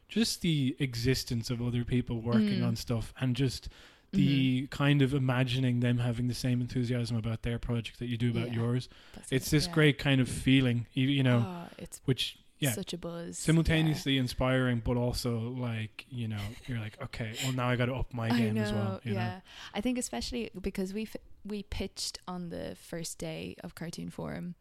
just 0.08 0.42
the 0.42 0.76
existence 0.80 1.50
of 1.50 1.62
other 1.62 1.84
people 1.86 2.22
working 2.22 2.60
Mm. 2.62 2.68
on 2.68 2.76
stuff 2.76 3.14
and 3.22 3.36
just 3.36 3.70
the 4.14 4.68
kind 4.72 5.02
of 5.02 5.14
imagining 5.14 5.80
them 5.80 6.00
having 6.00 6.28
the 6.28 6.34
same 6.34 6.60
enthusiasm 6.60 7.16
about 7.16 7.44
their 7.44 7.58
project 7.58 7.98
that 8.00 8.08
you 8.08 8.18
do 8.18 8.30
about 8.32 8.50
Yeah, 8.50 8.56
yours. 8.56 8.90
It's 9.30 9.48
it, 9.48 9.52
this 9.52 9.68
yeah. 9.68 9.74
great 9.74 9.98
kind 10.00 10.20
of 10.20 10.28
feeling, 10.28 10.86
you, 10.94 11.08
you 11.08 11.24
know, 11.24 11.46
Oh, 11.48 11.70
it's 11.78 12.02
which 12.04 12.38
yeah, 12.62 12.72
such 12.72 12.94
a 12.94 12.98
buzz 12.98 13.38
simultaneously 13.38 14.18
inspiring, 14.18 14.82
but 14.86 14.96
also 14.96 15.38
like 15.40 16.06
you 16.10 16.28
know, 16.28 16.40
you're 16.68 16.80
like 16.80 17.02
okay, 17.04 17.34
well 17.44 17.54
now 17.54 17.68
I 17.70 17.76
got 17.76 17.88
to 17.88 17.96
up 17.96 18.14
my 18.14 18.30
game 18.30 18.54
know, 18.56 18.62
as 18.62 18.72
well. 18.74 19.00
You 19.04 19.14
yeah 19.14 19.28
know? 19.28 19.42
i 19.74 19.82
think 19.82 19.98
especially 19.98 20.50
because 20.62 20.94
we 20.94 21.04
f- 21.04 21.16
we 21.44 21.64
pitched 21.64 22.20
on 22.28 22.50
the 22.50 22.76
first 22.80 23.18
day 23.18 23.56
of 23.64 23.74
cartoon 23.76 24.10
forum 24.10 24.56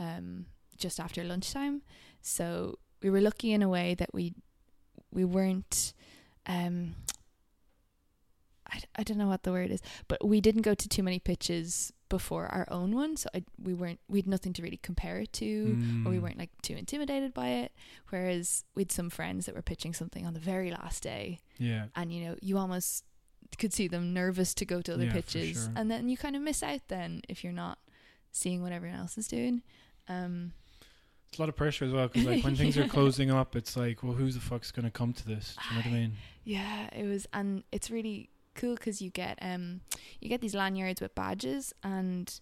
um 0.00 0.46
just 0.76 0.98
after 0.98 1.22
lunchtime 1.22 1.82
so 2.22 2.78
we 3.02 3.10
were 3.10 3.20
lucky 3.20 3.52
in 3.52 3.62
a 3.62 3.68
way 3.68 3.94
that 3.94 4.10
we 4.12 4.34
we 5.12 5.24
weren't 5.24 5.92
um 6.46 6.94
I, 8.74 8.80
I 8.96 9.02
don't 9.04 9.18
know 9.18 9.28
what 9.28 9.42
the 9.44 9.52
word 9.52 9.70
is 9.70 9.80
but 10.08 10.24
we 10.26 10.40
didn't 10.40 10.62
go 10.62 10.74
to 10.74 10.88
too 10.88 11.02
many 11.02 11.18
pitches 11.18 11.92
before 12.08 12.46
our 12.46 12.66
own 12.70 12.94
one 12.94 13.16
so 13.16 13.28
I, 13.34 13.42
we 13.62 13.72
weren't 13.74 14.00
we 14.08 14.18
had 14.18 14.26
nothing 14.26 14.52
to 14.54 14.62
really 14.62 14.76
compare 14.82 15.18
it 15.20 15.32
to 15.34 15.78
or 16.04 16.10
we 16.10 16.18
Mm. 16.18 16.22
weren't 16.22 16.38
like 16.38 16.50
too 16.62 16.74
intimidated 16.74 17.32
by 17.34 17.48
it 17.48 17.72
whereas 18.10 18.64
we'd 18.74 18.92
some 18.92 19.10
friends 19.10 19.46
that 19.46 19.54
were 19.54 19.62
pitching 19.62 19.94
something 19.94 20.26
on 20.26 20.34
the 20.34 20.40
very 20.40 20.70
last 20.70 21.02
day 21.02 21.38
Yeah, 21.58 21.86
and 21.96 22.12
you 22.12 22.24
know 22.24 22.36
you 22.42 22.58
almost 22.58 23.04
could 23.58 23.72
see 23.72 23.88
them 23.88 24.12
nervous 24.12 24.52
to 24.54 24.64
go 24.64 24.82
to 24.82 24.94
other 24.94 25.04
Yeah, 25.04 25.12
pitches 25.12 25.64
sure. 25.64 25.72
and 25.76 25.90
then 25.90 26.08
you 26.08 26.16
kind 26.16 26.34
of 26.36 26.42
miss 26.42 26.62
out 26.62 26.82
then 26.88 27.22
if 27.28 27.42
you're 27.44 27.52
not 27.52 27.78
seeing 28.32 28.62
what 28.62 28.72
everyone 28.72 28.98
else 28.98 29.16
is 29.16 29.28
doing 29.28 29.62
um 30.08 30.52
It's 31.28 31.38
a 31.38 31.42
lot 31.42 31.48
of 31.48 31.56
pressure 31.56 31.84
as 31.84 31.92
well 31.92 32.06
because 32.08 32.24
like 32.26 32.44
when 32.44 32.54
things 32.60 32.76
are 32.78 32.86
closing 32.86 33.30
up, 33.30 33.56
it's 33.56 33.76
like, 33.76 34.02
well, 34.04 34.12
who 34.12 34.30
the 34.30 34.40
fuck's 34.40 34.70
gonna 34.70 34.90
come 34.90 35.12
to 35.14 35.26
this? 35.26 35.56
Do 35.56 35.62
you 35.68 35.80
know 35.82 35.88
what 35.90 35.94
I 35.96 36.00
mean? 36.00 36.12
yeah 36.44 36.88
it 36.92 37.04
was 37.06 37.26
and 37.32 37.64
it's 37.72 37.90
really 37.90 38.28
cool 38.54 38.74
because 38.74 39.00
you 39.02 39.10
get 39.10 39.38
um 39.42 39.80
you 40.20 40.28
get 40.28 40.40
these 40.40 40.54
lanyards 40.54 41.00
with 41.00 41.14
badges 41.14 41.72
and 41.82 42.40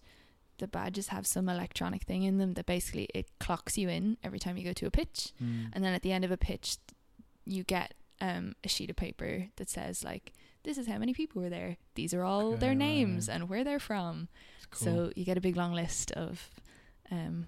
the 0.59 0.67
badges 0.67 1.07
have 1.07 1.25
some 1.25 1.49
electronic 1.49 2.03
thing 2.03 2.23
in 2.23 2.37
them 2.37 2.53
that 2.53 2.65
basically 2.65 3.09
it 3.13 3.27
clocks 3.39 3.77
you 3.77 3.89
in 3.89 4.17
every 4.23 4.39
time 4.39 4.55
you 4.57 4.63
go 4.63 4.73
to 4.73 4.85
a 4.85 4.91
pitch 4.91 5.31
Mm. 5.41 5.69
and 5.73 5.83
then 5.83 5.93
at 5.93 6.01
the 6.03 6.11
end 6.11 6.23
of 6.23 6.31
a 6.31 6.37
pitch 6.37 6.77
you 7.45 7.63
get 7.63 7.93
um, 8.21 8.55
a 8.63 8.69
sheet 8.69 8.89
of 8.89 8.95
paper 8.95 9.47
that 9.57 9.67
says 9.69 10.03
like 10.03 10.31
this 10.63 10.77
is 10.77 10.87
how 10.87 10.97
many 10.97 11.13
people 11.13 11.41
were 11.41 11.49
there 11.49 11.77
these 11.95 12.13
are 12.13 12.23
all 12.23 12.51
Okay, 12.51 12.59
their 12.59 12.69
right. 12.69 12.77
names 12.77 13.27
and 13.27 13.49
where 13.49 13.63
they're 13.65 13.79
from 13.79 14.29
cool. 14.69 14.85
so 15.07 15.11
you 15.15 15.25
get 15.25 15.37
a 15.37 15.41
big 15.41 15.57
long 15.57 15.73
list 15.73 16.11
of 16.11 16.49
um, 17.11 17.47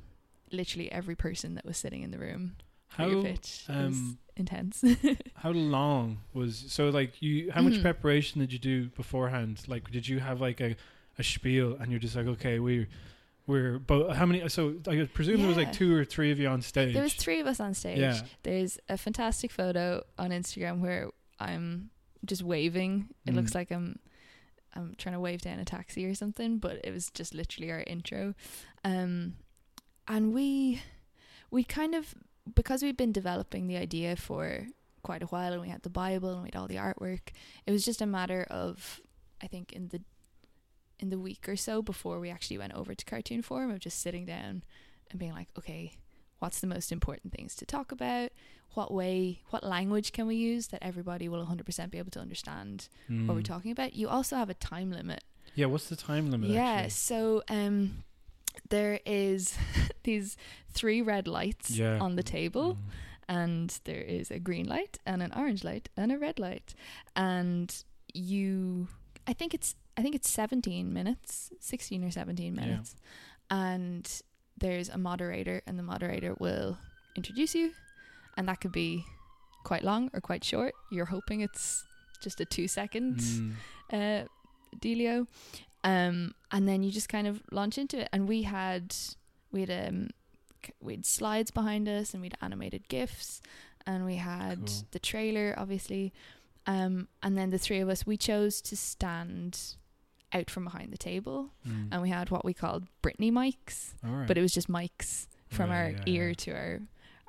literally 0.52 0.92
every 0.92 1.16
person 1.16 1.56
that 1.56 1.66
was 1.66 1.78
sitting 1.78 2.02
in 2.02 2.12
the 2.12 2.20
room 2.20 2.56
how 2.98 3.08
your 3.08 3.24
pitch 3.24 3.66
um 3.70 4.18
intense 4.38 4.84
how 5.36 5.52
long 5.52 6.18
was 6.34 6.66
so 6.68 6.90
like 6.90 7.22
you? 7.22 7.52
How 7.52 7.62
much 7.62 7.74
Mhm. 7.76 7.82
preparation 7.82 8.42
did 8.42 8.52
you 8.54 8.60
do 8.60 8.88
beforehand? 8.90 9.62
Like, 9.68 9.90
did 9.92 10.08
you 10.08 10.20
have 10.20 10.42
like 10.42 10.60
a 10.62 10.76
a 11.18 11.24
spiel 11.24 11.78
and 11.80 11.92
you're 11.92 12.00
just 12.02 12.16
like, 12.16 12.28
okay, 12.28 12.60
we 12.60 12.88
we're 13.48 13.80
but 13.80 14.14
how 14.16 14.26
many? 14.26 14.48
So 14.50 14.76
I 14.88 15.08
presume 15.14 15.38
there 15.40 15.48
was 15.48 15.56
like 15.58 15.72
two 15.72 15.96
or 15.96 16.04
three 16.04 16.32
of 16.32 16.40
you 16.40 16.48
on 16.48 16.62
stage. 16.62 16.94
there 16.94 17.04
was 17.04 17.14
three 17.14 17.40
of 17.40 17.48
us 17.48 17.60
on 17.60 17.74
stage 17.74 18.00
Yeah. 18.00 18.22
there's 18.44 18.80
a 18.90 18.98
fantastic 18.98 19.52
photo 19.52 20.04
on 20.18 20.32
instagram 20.32 20.80
where 20.82 21.12
i'm 21.40 21.92
just 22.26 22.42
waving 22.42 23.10
it 23.28 23.36
looks 23.36 23.52
Mm. 23.52 23.56
like 23.56 23.72
i'm 23.72 24.00
i'm 24.74 24.96
trying 24.98 25.14
to 25.14 25.20
wave 25.20 25.42
down 25.42 25.60
a 25.60 25.66
taxi 25.66 26.06
or 26.06 26.16
something 26.16 26.58
but 26.58 26.82
it 26.84 26.92
was 26.92 27.12
just 27.12 27.36
literally 27.36 27.72
our 27.72 27.84
intro 27.86 28.34
um 28.84 29.36
and 30.08 30.34
we 30.34 30.82
we 31.52 31.64
kind 31.64 31.94
of 31.94 32.16
because 32.54 32.84
we've 32.84 32.98
been 32.98 33.12
developing 33.12 33.68
the 33.68 33.78
idea 33.78 34.16
for 34.16 34.68
quite 35.04 35.22
a 35.24 35.28
while 35.28 35.54
and 35.54 35.62
we 35.62 35.70
had 35.70 35.82
the 35.84 35.90
bible 35.90 36.34
and 36.34 36.44
we 36.44 36.48
had 36.54 36.56
all 36.56 36.68
the 36.68 36.76
artwork 36.76 37.30
it 37.66 37.72
was 37.72 37.86
just 37.86 38.02
a 38.02 38.06
matter 38.06 38.46
of 38.50 39.00
i 39.42 39.48
think 39.48 39.72
in 39.74 39.88
the 39.90 40.02
in 41.00 41.10
the 41.10 41.20
week 41.20 41.48
or 41.48 41.56
so 41.56 41.82
before 41.82 42.20
we 42.20 42.30
actually 42.30 42.58
went 42.58 42.74
over 42.74 42.96
to 42.96 43.06
cartoon 43.06 43.42
forum 43.42 43.70
of 43.72 43.80
just 43.80 44.00
sitting 44.02 44.26
down 44.26 44.64
and 45.12 45.20
being 45.20 45.32
like 45.34 45.48
okay 45.58 45.92
what's 46.40 46.60
the 46.60 46.68
most 46.68 46.92
important 46.92 47.32
things 47.34 47.56
to 47.56 47.66
talk 47.66 47.92
about 47.92 48.32
what 48.74 48.92
way 48.94 49.42
what 49.52 49.64
language 49.64 50.12
can 50.12 50.26
we 50.28 50.36
use 50.36 50.68
that 50.68 50.82
everybody 50.84 51.30
will 51.30 51.46
100% 51.46 51.92
be 51.92 51.98
able 51.98 52.12
to 52.12 52.20
understand 52.20 52.90
what 53.08 53.36
we're 53.36 53.42
Mm. 53.42 53.46
talking 53.46 53.72
about 53.72 53.94
you 53.94 54.08
also 54.10 54.36
have 54.36 54.50
a 54.50 54.54
time 54.56 54.92
limit 54.92 55.24
Yeah, 55.54 55.68
what's 55.68 55.88
the 55.88 55.96
time 55.96 56.32
limit? 56.32 56.50
yeah 56.50 56.64
actually? 56.64 56.90
so 56.90 57.44
um 57.48 58.04
there 58.70 59.00
is 59.06 59.58
these 60.04 60.38
three 60.70 61.02
red 61.02 61.28
lights 61.28 61.70
Yeah. 61.72 62.00
on 62.00 62.16
the 62.16 62.24
table 62.24 62.76
Mm. 62.76 62.80
and 63.28 63.80
there 63.86 64.02
is 64.02 64.32
a 64.32 64.40
green 64.40 64.68
light 64.68 65.00
and 65.06 65.22
an 65.24 65.32
orange 65.36 65.64
light 65.64 65.90
and 65.98 66.12
a 66.12 66.18
red 66.18 66.38
light 66.40 66.76
and 67.16 67.84
you 68.14 68.88
i 69.28 69.34
think 69.34 69.54
it's 69.54 69.76
i 69.98 70.02
think 70.02 70.14
it's 70.16 70.30
17 70.30 70.94
minutes 70.94 71.52
16 71.60 72.04
or 72.04 72.12
17 72.12 72.56
Yeah. 72.56 72.62
minutes 72.62 72.96
and 73.50 74.22
there's 74.58 74.90
a 74.90 74.98
moderator 74.98 75.62
and 75.68 75.78
the 75.80 75.84
moderator 75.84 76.36
will 76.40 76.78
introduce 77.16 77.56
you 77.56 77.72
and 78.38 78.48
that 78.48 78.62
could 78.62 78.72
be 78.72 79.04
quite 79.64 79.84
long 79.84 80.10
or 80.14 80.22
quite 80.22 80.44
short 80.44 80.74
you're 80.92 81.06
hoping 81.06 81.42
it's 81.42 81.84
just 82.22 82.40
a 82.42 82.46
two 82.46 82.68
second 82.68 83.18
Mm. 83.18 83.54
uh, 83.92 84.28
dealio. 84.80 85.28
Um, 85.86 86.34
and 86.52 86.68
then 86.68 86.84
you 86.84 86.92
just 86.92 87.10
kind 87.10 87.28
of 87.28 87.42
launch 87.52 87.78
into 87.78 88.00
it. 88.02 88.10
And 88.12 88.28
we 88.28 88.42
had 88.44 88.96
we 89.52 89.62
had 89.62 89.72
um 89.88 90.10
we 90.82 90.94
had 90.94 91.06
slides 91.06 91.52
behind 91.52 91.88
us, 91.88 92.14
and 92.14 92.22
we 92.22 92.28
had 92.28 92.38
animated 92.42 92.88
gifs, 92.88 93.42
and 93.86 94.04
we 94.06 94.16
had 94.16 94.66
Cool. 94.66 94.84
the 94.92 95.00
trailer, 95.00 95.54
obviously. 95.58 96.12
Um, 96.68 97.08
and 97.22 97.38
then 97.38 97.52
the 97.52 97.60
three 97.60 97.80
of 97.80 97.90
us 97.90 98.06
we 98.08 98.18
chose 98.18 98.60
to 98.64 98.76
stand 98.76 99.76
out 100.34 100.50
from 100.50 100.64
behind 100.64 100.92
the 100.92 100.98
table, 100.98 101.52
Mm. 101.68 101.90
and 101.92 102.02
we 102.02 102.10
had 102.10 102.32
what 102.32 102.44
we 102.44 102.54
called 102.54 102.88
Britney 103.04 103.32
mics, 103.32 103.94
right. 104.02 104.28
but 104.28 104.38
it 104.38 104.42
was 104.42 104.54
just 104.54 104.68
mics 104.68 105.28
from 105.48 105.70
Right, 105.70 105.78
our 105.78 105.90
yeah, 105.92 106.04
ear 106.08 106.28
yeah. 106.30 106.34
to 106.34 106.52
our 106.52 106.82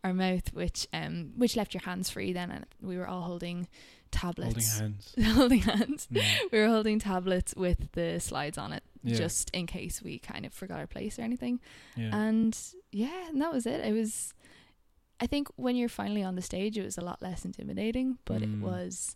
our 0.05 0.15
mouth, 0.15 0.53
which 0.53 0.87
um 0.93 1.33
which 1.37 1.57
left 1.57 1.75
your 1.75 1.83
hands 1.83 2.11
free. 2.11 2.33
Then 2.33 2.51
and 2.51 2.67
we 2.81 2.97
were 2.97 3.09
all 3.09 3.23
holding 3.23 3.69
tablets, 4.13 4.79
holding 4.79 4.95
hands. 4.95 5.15
holding 5.37 5.59
hands 5.61 6.09
Mm. 6.13 6.23
we 6.53 6.59
were 6.61 6.69
holding 6.69 6.99
tablets 7.01 7.55
with 7.57 7.91
the 7.93 8.19
slides 8.21 8.57
on 8.57 8.73
it 8.73 8.83
Yeah. 9.03 9.17
just 9.17 9.51
in 9.51 9.67
case 9.67 10.01
we 10.01 10.19
kind 10.21 10.47
of 10.47 10.55
forgot 10.55 10.79
our 10.79 10.87
place 10.87 11.19
or 11.19 11.23
anything 11.23 11.61
yeah. 11.97 12.17
and 12.17 12.57
yeah 12.93 13.29
and 13.29 13.43
that 13.43 13.53
was 13.53 13.67
it 13.67 13.81
it 13.85 13.93
was 13.93 14.33
i 15.21 15.27
think 15.27 15.49
when 15.57 15.75
you're 15.75 15.89
finally 15.89 16.23
on 16.23 16.37
the 16.37 16.41
stage 16.41 16.79
it 16.79 16.85
was 16.85 16.97
a 16.97 17.01
lot 17.01 17.21
less 17.21 17.45
intimidating 17.45 18.19
but 18.25 18.43
it 18.43 18.49
Mm. 18.49 18.61
was 18.61 19.13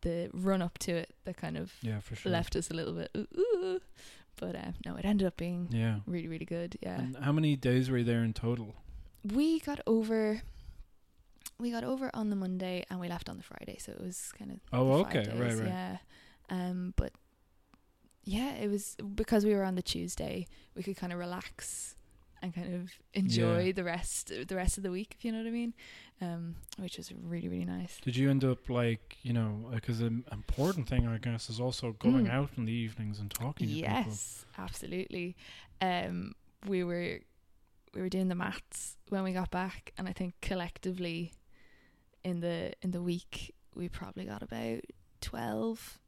the 0.00 0.30
run 0.32 0.62
up 0.62 0.78
to 0.78 0.92
it 0.92 1.10
that 1.24 1.36
kind 1.36 1.58
of 1.58 1.74
yeah, 1.82 2.00
for 2.00 2.16
sure. 2.16 2.32
left 2.32 2.56
us 2.56 2.70
a 2.70 2.74
little 2.74 2.94
bit 2.94 3.10
ooh, 3.14 3.28
ooh. 3.38 3.80
but 4.36 4.56
uh, 4.56 4.72
no 4.86 4.96
it 4.96 5.04
ended 5.04 5.26
up 5.26 5.36
being 5.36 5.68
Yeah. 5.70 5.98
really 6.06 6.28
really 6.28 6.46
good 6.46 6.78
yeah 6.82 6.98
And 6.98 7.16
how 7.22 7.32
many 7.32 7.56
days 7.56 7.90
were 7.90 7.98
you 7.98 8.04
there 8.04 8.24
in 8.24 8.32
total? 8.32 8.74
We 9.24 9.60
got 9.60 9.80
over 9.86 10.42
we 11.58 11.70
got 11.70 11.84
over 11.84 12.10
on 12.14 12.30
the 12.30 12.36
Monday 12.36 12.84
and 12.90 12.98
we 13.00 13.08
left 13.08 13.28
on 13.28 13.36
the 13.36 13.42
Friday, 13.42 13.76
so 13.78 13.92
it 13.92 14.00
was 14.00 14.32
kind 14.38 14.50
of 14.50 14.58
Oh, 14.72 14.92
okay, 15.02 15.18
right, 15.18 15.48
days, 15.50 15.60
right. 15.60 15.66
Yeah. 15.68 15.96
Um, 16.48 16.94
but 16.96 17.12
yeah, 18.24 18.54
it 18.54 18.70
was 18.70 18.96
because 19.14 19.44
we 19.44 19.54
were 19.54 19.64
on 19.64 19.74
the 19.74 19.82
Tuesday, 19.82 20.46
we 20.74 20.82
could 20.82 20.96
kind 20.96 21.12
of 21.12 21.18
relax 21.18 21.94
and 22.42 22.54
kind 22.54 22.74
of 22.74 22.90
enjoy 23.12 23.64
Yeah. 23.66 23.72
the 23.72 23.84
rest 23.84 24.32
the 24.48 24.56
rest 24.56 24.78
of 24.78 24.82
the 24.82 24.90
week, 24.90 25.14
if 25.18 25.24
you 25.24 25.32
know 25.32 25.38
what 25.38 25.46
I 25.46 25.50
mean. 25.50 25.74
Um, 26.22 26.56
which 26.78 26.96
was 26.98 27.12
really 27.12 27.48
really 27.48 27.64
nice. 27.66 27.98
Did 28.02 28.16
you 28.16 28.30
end 28.30 28.44
up 28.44 28.68
like 28.70 29.18
you 29.22 29.32
know 29.34 29.68
because 29.74 30.00
an 30.00 30.24
important 30.32 30.88
thing 30.88 31.06
I 31.06 31.18
guess 31.18 31.50
is 31.50 31.60
also 31.60 31.92
going 31.92 32.26
Mm. 32.26 32.30
out 32.30 32.50
in 32.56 32.64
the 32.64 32.72
evenings 32.72 33.18
and 33.20 33.30
talking 33.30 33.68
to 33.68 33.74
people. 33.74 33.88
Yes, 33.90 34.46
absolutely. 34.58 35.36
Um, 35.82 36.34
we 36.66 36.84
were 36.84 37.20
we 37.94 38.00
were 38.00 38.08
doing 38.08 38.28
the 38.28 38.34
maths 38.34 38.96
when 39.08 39.22
we 39.24 39.32
got 39.32 39.50
back, 39.50 39.92
and 39.98 40.08
I 40.08 40.12
think 40.12 40.34
collectively, 40.40 41.32
in 42.24 42.40
the 42.40 42.72
in 42.82 42.90
the 42.92 43.02
week, 43.02 43.54
we 43.74 43.88
probably 43.88 44.24
got 44.24 44.42
about 44.42 44.80
12, 45.20 45.98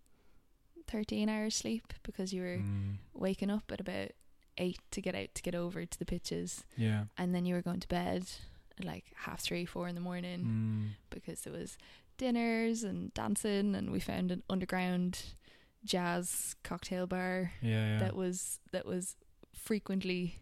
13 0.87 1.29
hours 1.29 1.55
sleep 1.55 1.93
because 2.03 2.33
you 2.33 2.43
were 2.43 2.59
Mm, 2.59 2.97
waking 3.15 3.51
up 3.51 3.71
at 3.73 3.81
about 3.81 4.11
eight 4.59 4.81
to 4.91 5.01
get 5.01 5.15
out 5.15 5.29
to 5.35 5.43
get 5.43 5.55
over 5.55 5.85
to 5.87 5.99
the 5.99 6.05
pitches, 6.05 6.65
yeah. 6.77 7.05
and 7.17 7.35
then 7.35 7.45
you 7.47 7.55
were 7.55 7.63
going 7.63 7.81
to 7.81 7.89
bed 7.89 8.25
at 8.79 8.85
like 8.85 9.07
half 9.17 9.41
three, 9.41 9.65
four 9.65 9.89
in 9.89 9.95
the 9.95 10.01
morning 10.01 10.41
Mm, 10.45 10.89
because 11.11 11.41
there 11.43 11.53
was 11.53 11.79
dinners 12.19 12.83
and 12.85 13.13
dancing, 13.15 13.75
and 13.75 13.91
we 13.91 14.01
found 14.01 14.31
an 14.31 14.43
underground 14.51 15.23
jazz 15.85 16.55
cocktail 16.63 17.09
bar 17.09 17.51
yeah, 17.61 17.95
yeah. 17.95 17.99
that 17.99 18.15
was 18.15 18.61
that 18.71 18.87
was 18.87 19.17
frequently 19.53 20.42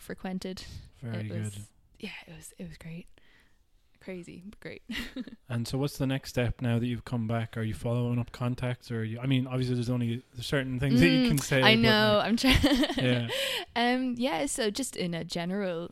frequented. 0.00 0.64
Very 1.02 1.26
it 1.26 1.28
good. 1.28 1.44
was, 1.44 1.58
Yeah, 1.98 2.10
it 2.26 2.34
was 2.36 2.52
it 2.58 2.68
was 2.68 2.76
great. 2.78 3.06
Crazy, 4.02 4.42
but 4.48 4.58
great. 4.60 4.82
And 5.50 5.68
so, 5.68 5.76
what's 5.76 5.98
the 5.98 6.06
next 6.06 6.30
step 6.30 6.62
now 6.62 6.78
that 6.78 6.86
you've 6.86 7.04
come 7.04 7.26
back? 7.26 7.56
Are 7.58 7.62
you 7.62 7.74
following 7.74 8.18
up 8.18 8.32
contacts, 8.32 8.90
or 8.90 9.00
are 9.00 9.04
you? 9.04 9.18
I 9.20 9.26
mean, 9.26 9.46
obviously, 9.46 9.74
there's 9.74 9.90
only 9.90 10.22
there's 10.32 10.46
certain 10.46 10.80
things 10.80 11.00
that 11.00 11.08
you 11.08 11.24
Mm, 11.24 11.28
can 11.28 11.38
say. 11.38 11.62
I 11.62 11.74
know. 11.74 12.16
like, 12.18 12.26
I'm 12.26 12.36
trying. 12.36 12.86
Yeah. 12.96 13.28
Um. 13.76 14.14
Yeah. 14.16 14.46
So 14.46 14.70
just 14.70 14.96
in 14.96 15.12
a 15.12 15.22
general 15.24 15.90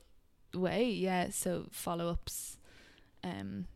way, 0.54 0.88
yeah. 0.88 1.28
So 1.30 1.66
follow 1.70 2.08
ups, 2.08 2.56
um, 3.22 3.66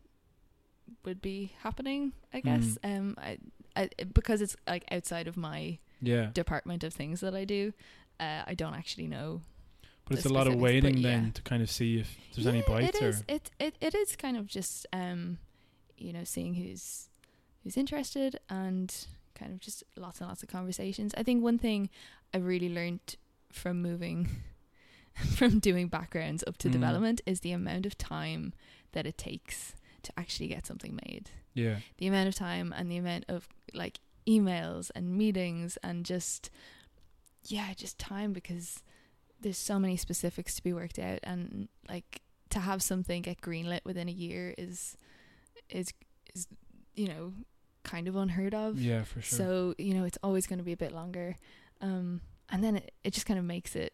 would 1.05 1.21
be 1.21 1.53
happening. 1.61 2.13
I 2.33 2.39
guess. 2.39 2.77
Mm. 2.83 2.97
Um. 2.97 3.17
I, 3.21 3.37
I 3.75 3.89
because 4.13 4.41
it's 4.41 4.55
like 4.67 4.85
outside 4.91 5.27
of 5.27 5.37
my 5.37 5.77
yeah. 6.01 6.27
department 6.33 6.83
of 6.83 6.93
things 6.93 7.19
that 7.19 7.35
I 7.35 7.45
do. 7.45 7.73
Uh, 8.19 8.43
I 8.47 8.53
don't 8.55 8.73
actually 8.75 9.07
know 9.07 9.41
But 10.13 10.19
it's 10.19 10.25
a 10.29 10.33
lot 10.33 10.47
of 10.47 10.55
waiting 10.55 10.97
yeah. 10.97 11.09
then 11.09 11.31
to 11.33 11.41
kind 11.41 11.61
of 11.61 11.69
see 11.69 11.99
if 11.99 12.15
there's 12.35 12.47
any 12.47 12.59
Yeah, 12.59 12.67
bites 12.67 12.97
It 12.97 13.03
or. 13.03 13.07
is. 13.09 13.23
It, 13.27 13.51
it 13.59 13.75
it 13.81 13.95
is 13.95 14.15
kind 14.15 14.37
of 14.37 14.47
just 14.47 14.85
um, 14.93 15.37
you 15.97 16.13
know, 16.13 16.23
seeing 16.23 16.53
who's 16.55 17.09
who's 17.63 17.77
interested 17.77 18.39
and 18.49 18.93
kind 19.35 19.51
of 19.51 19.59
just 19.59 19.83
lots 19.95 20.19
and 20.19 20.27
lots 20.29 20.43
of 20.43 20.49
conversations. 20.49 21.13
I 21.17 21.23
think 21.23 21.43
one 21.43 21.57
thing 21.57 21.89
I 22.33 22.37
really 22.37 22.69
learned 22.69 23.15
from 23.51 23.81
moving 23.81 24.29
from 25.35 25.59
doing 25.59 25.87
backgrounds 25.87 26.43
up 26.47 26.57
to 26.59 26.67
Mm. 26.69 26.71
development 26.73 27.21
is 27.25 27.39
the 27.41 27.51
amount 27.51 27.85
of 27.85 27.97
time 27.97 28.53
that 28.93 29.05
it 29.05 29.17
takes 29.17 29.75
to 30.03 30.11
actually 30.17 30.47
get 30.47 30.65
something 30.65 30.99
made. 31.07 31.29
Yeah. 31.53 31.77
The 31.97 32.07
amount 32.07 32.27
of 32.27 32.35
time 32.35 32.73
and 32.75 32.91
the 32.91 32.97
amount 32.97 33.25
of 33.29 33.47
like 33.73 33.99
emails 34.27 34.89
and 34.95 35.15
meetings 35.17 35.77
and 35.83 36.05
just 36.05 36.49
yeah, 37.47 37.73
just 37.75 37.97
time 37.99 38.33
because 38.33 38.81
there's 39.43 39.57
so 39.57 39.77
many 39.77 39.95
specifics 39.97 40.55
to 40.55 40.63
be 40.63 40.73
worked 40.73 40.97
out 40.99 41.19
and 41.23 41.67
like 41.87 42.21
to 42.49 42.59
have 42.59 42.81
something 42.81 43.21
get 43.21 43.41
greenlit 43.41 43.81
within 43.85 44.07
a 44.09 44.11
year 44.11 44.53
is 44.57 44.97
is 45.69 45.93
is 46.33 46.47
you 46.95 47.07
know 47.07 47.33
kind 47.83 48.07
of 48.07 48.15
unheard 48.15 48.53
of. 48.53 48.79
Yeah, 48.79 49.03
for 49.03 49.21
sure. 49.21 49.37
So, 49.37 49.75
you 49.77 49.93
know, 49.93 50.05
it's 50.05 50.17
always 50.23 50.47
going 50.47 50.59
to 50.59 50.63
be 50.63 50.71
a 50.71 50.77
bit 50.77 50.91
longer. 50.93 51.35
Um 51.81 52.21
and 52.49 52.63
then 52.63 52.77
it, 52.77 52.93
it 53.03 53.13
just 53.13 53.25
kind 53.25 53.37
of 53.39 53.45
makes 53.45 53.75
it 53.75 53.93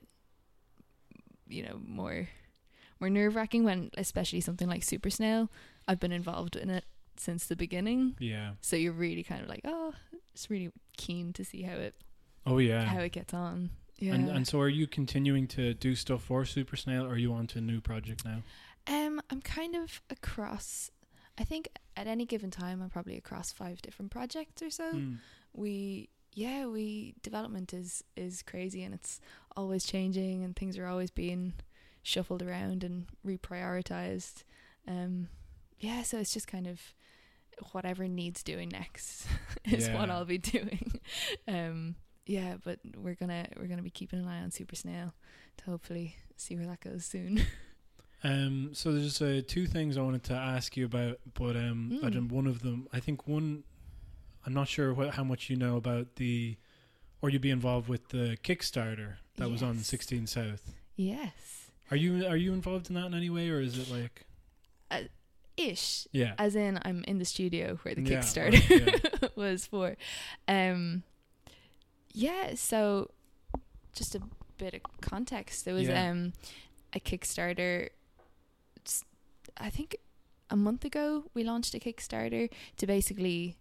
you 1.48 1.64
know, 1.64 1.80
more 1.86 2.30
more 3.00 3.10
nerve-wracking 3.10 3.64
when 3.64 3.90
especially 3.98 4.42
something 4.42 4.68
like 4.68 4.84
Super 4.84 5.10
Snail. 5.10 5.50
I've 5.88 6.00
been 6.00 6.12
involved 6.12 6.56
in 6.56 6.70
it 6.70 6.86
since 7.18 7.46
the 7.48 7.56
beginning. 7.56 8.16
yeah. 8.20 8.52
So 8.62 8.76
you're 8.76 8.94
really 8.94 9.24
kind 9.24 9.42
of 9.42 9.50
like, 9.50 9.62
oh, 9.66 9.94
just 10.34 10.50
really 10.50 10.72
keen 10.98 11.34
to 11.34 11.44
see 11.44 11.64
how 11.64 11.74
it 11.76 11.96
Oh 12.46 12.58
yeah. 12.60 12.84
how 12.84 13.00
it 13.00 13.12
gets 13.12 13.34
on. 13.34 13.72
Yeah. 14.00 14.14
And 14.14 14.30
and 14.30 14.48
so, 14.48 14.60
are 14.60 14.70
you 14.70 14.88
continuing 14.88 15.48
to 15.50 15.74
do 15.74 15.96
stuff 15.96 16.24
for 16.24 16.46
Super 16.46 16.76
Snail, 16.76 17.06
or 17.06 17.10
are 17.10 17.18
you 17.18 17.34
on 17.34 17.48
to 17.48 17.60
a 17.60 17.62
new 17.62 17.82
project 17.82 18.26
now? 18.26 18.44
um, 18.88 19.22
I'm 19.30 19.42
kind 19.42 19.76
of 19.76 20.02
across. 20.10 20.90
I 21.38 21.44
think 21.44 21.70
at 21.96 22.08
any 22.08 22.26
given 22.26 22.52
time, 22.52 22.82
I'm 22.82 22.90
probably 22.90 23.16
across 23.18 23.52
five 23.52 23.82
different 23.82 24.12
projects 24.12 24.62
or 24.62 24.70
so. 24.70 24.94
Mm. 24.94 25.18
We, 25.54 26.10
yeah, 26.34 26.66
we 26.66 27.16
development 27.22 27.74
is 27.74 28.04
is 28.18 28.42
crazy 28.42 28.84
and 28.84 28.94
it's 28.94 29.22
always 29.56 29.86
changing 29.86 30.44
and 30.44 30.56
things 30.56 30.78
are 30.78 30.88
always 30.88 31.12
being 31.12 31.54
shuffled 32.04 32.42
around 32.42 32.84
and 32.84 33.06
reprioritized. 33.26 34.44
Um, 34.88 35.30
yeah, 35.80 36.04
so 36.04 36.18
it's 36.18 36.34
just 36.34 36.48
kind 36.48 36.68
of 36.68 36.82
whatever 37.72 38.08
needs 38.08 38.44
doing 38.44 38.70
next 38.70 39.26
is 39.66 39.90
what 39.90 40.10
I'll 40.10 40.26
be 40.26 40.38
doing. 40.56 41.00
um, 41.48 41.96
yeah, 42.30 42.56
but 42.64 42.80
we're 42.96 43.16
gonna 43.16 43.48
we're 43.58 43.68
gonna 43.68 43.82
be 43.82 43.90
keeping 43.90 44.20
an 44.20 44.28
eye 44.28 44.42
on 44.42 44.52
Super 44.52 44.76
Snail 44.76 45.14
to 45.58 45.66
hopefully 45.66 46.16
see 46.38 46.56
where 46.56 46.68
that 46.68 46.80
goes 46.82 47.06
soon. 47.06 47.42
Um, 48.22 48.72
so 48.74 48.92
there's 48.92 49.22
uh, 49.22 49.42
two 49.48 49.66
things 49.66 49.98
I 49.98 50.02
wanted 50.02 50.24
to 50.26 50.34
ask 50.34 50.76
you 50.76 50.84
about, 50.86 51.20
but 51.36 51.56
um, 51.56 52.00
I 52.04 52.08
Mm. 52.08 52.14
don't, 52.14 52.28
one 52.28 52.48
of 52.48 52.62
them, 52.64 52.86
I 52.92 53.00
think 53.00 53.26
one, 53.30 53.64
I'm 54.46 54.54
not 54.54 54.68
sure 54.68 54.94
what, 54.94 55.12
how 55.14 55.24
much 55.24 55.50
you 55.50 55.56
know 55.56 55.78
about 55.78 56.18
the, 56.18 56.58
or 57.22 57.30
you'd 57.30 57.42
be 57.42 57.50
involved 57.50 57.88
with 57.88 58.10
the 58.10 58.38
Kickstarter 58.44 59.14
that 59.38 59.50
was 59.50 59.64
on 59.64 59.76
Yes. 59.78 59.88
16 59.88 60.28
South. 60.28 60.74
yes, 60.98 61.72
Are 61.92 61.96
you 61.96 62.26
are 62.28 62.36
you 62.36 62.52
involved 62.52 62.90
in 62.90 62.96
that 62.96 63.06
in 63.06 63.14
any 63.14 63.30
way, 63.30 63.50
or 63.50 63.62
is 63.62 63.78
it 63.78 63.90
like, 63.90 64.26
Uh, 64.92 65.04
ish. 65.56 66.06
yeah, 66.12 66.34
As 66.38 66.58
in, 66.58 66.78
I'm 66.84 67.06
in 67.08 67.20
the 67.20 67.26
studio 67.26 67.80
where 67.84 67.96
the 67.96 68.02
Yeah, 68.02 68.20
Kickstarter 68.20 68.86
right, 69.22 69.32
was 69.38 69.66
for. 69.66 69.96
Um, 70.46 71.04
yeah, 72.20 72.56
so 72.56 73.10
just 73.94 74.16
a 74.16 74.22
bit 74.58 74.74
of 74.74 74.82
context. 75.02 75.66
There 75.66 75.74
was 75.74 75.88
Yeah. 75.88 76.10
um 76.10 76.34
a 76.94 77.00
Kickstarter. 77.00 77.90
I 79.58 79.70
think 79.70 79.98
a 80.50 80.56
month 80.56 80.86
ago 80.86 81.26
we 81.34 81.44
launched 81.44 81.74
a 81.76 81.80
Kickstarter 81.80 82.50
to 82.78 82.88
basically. 82.88 83.58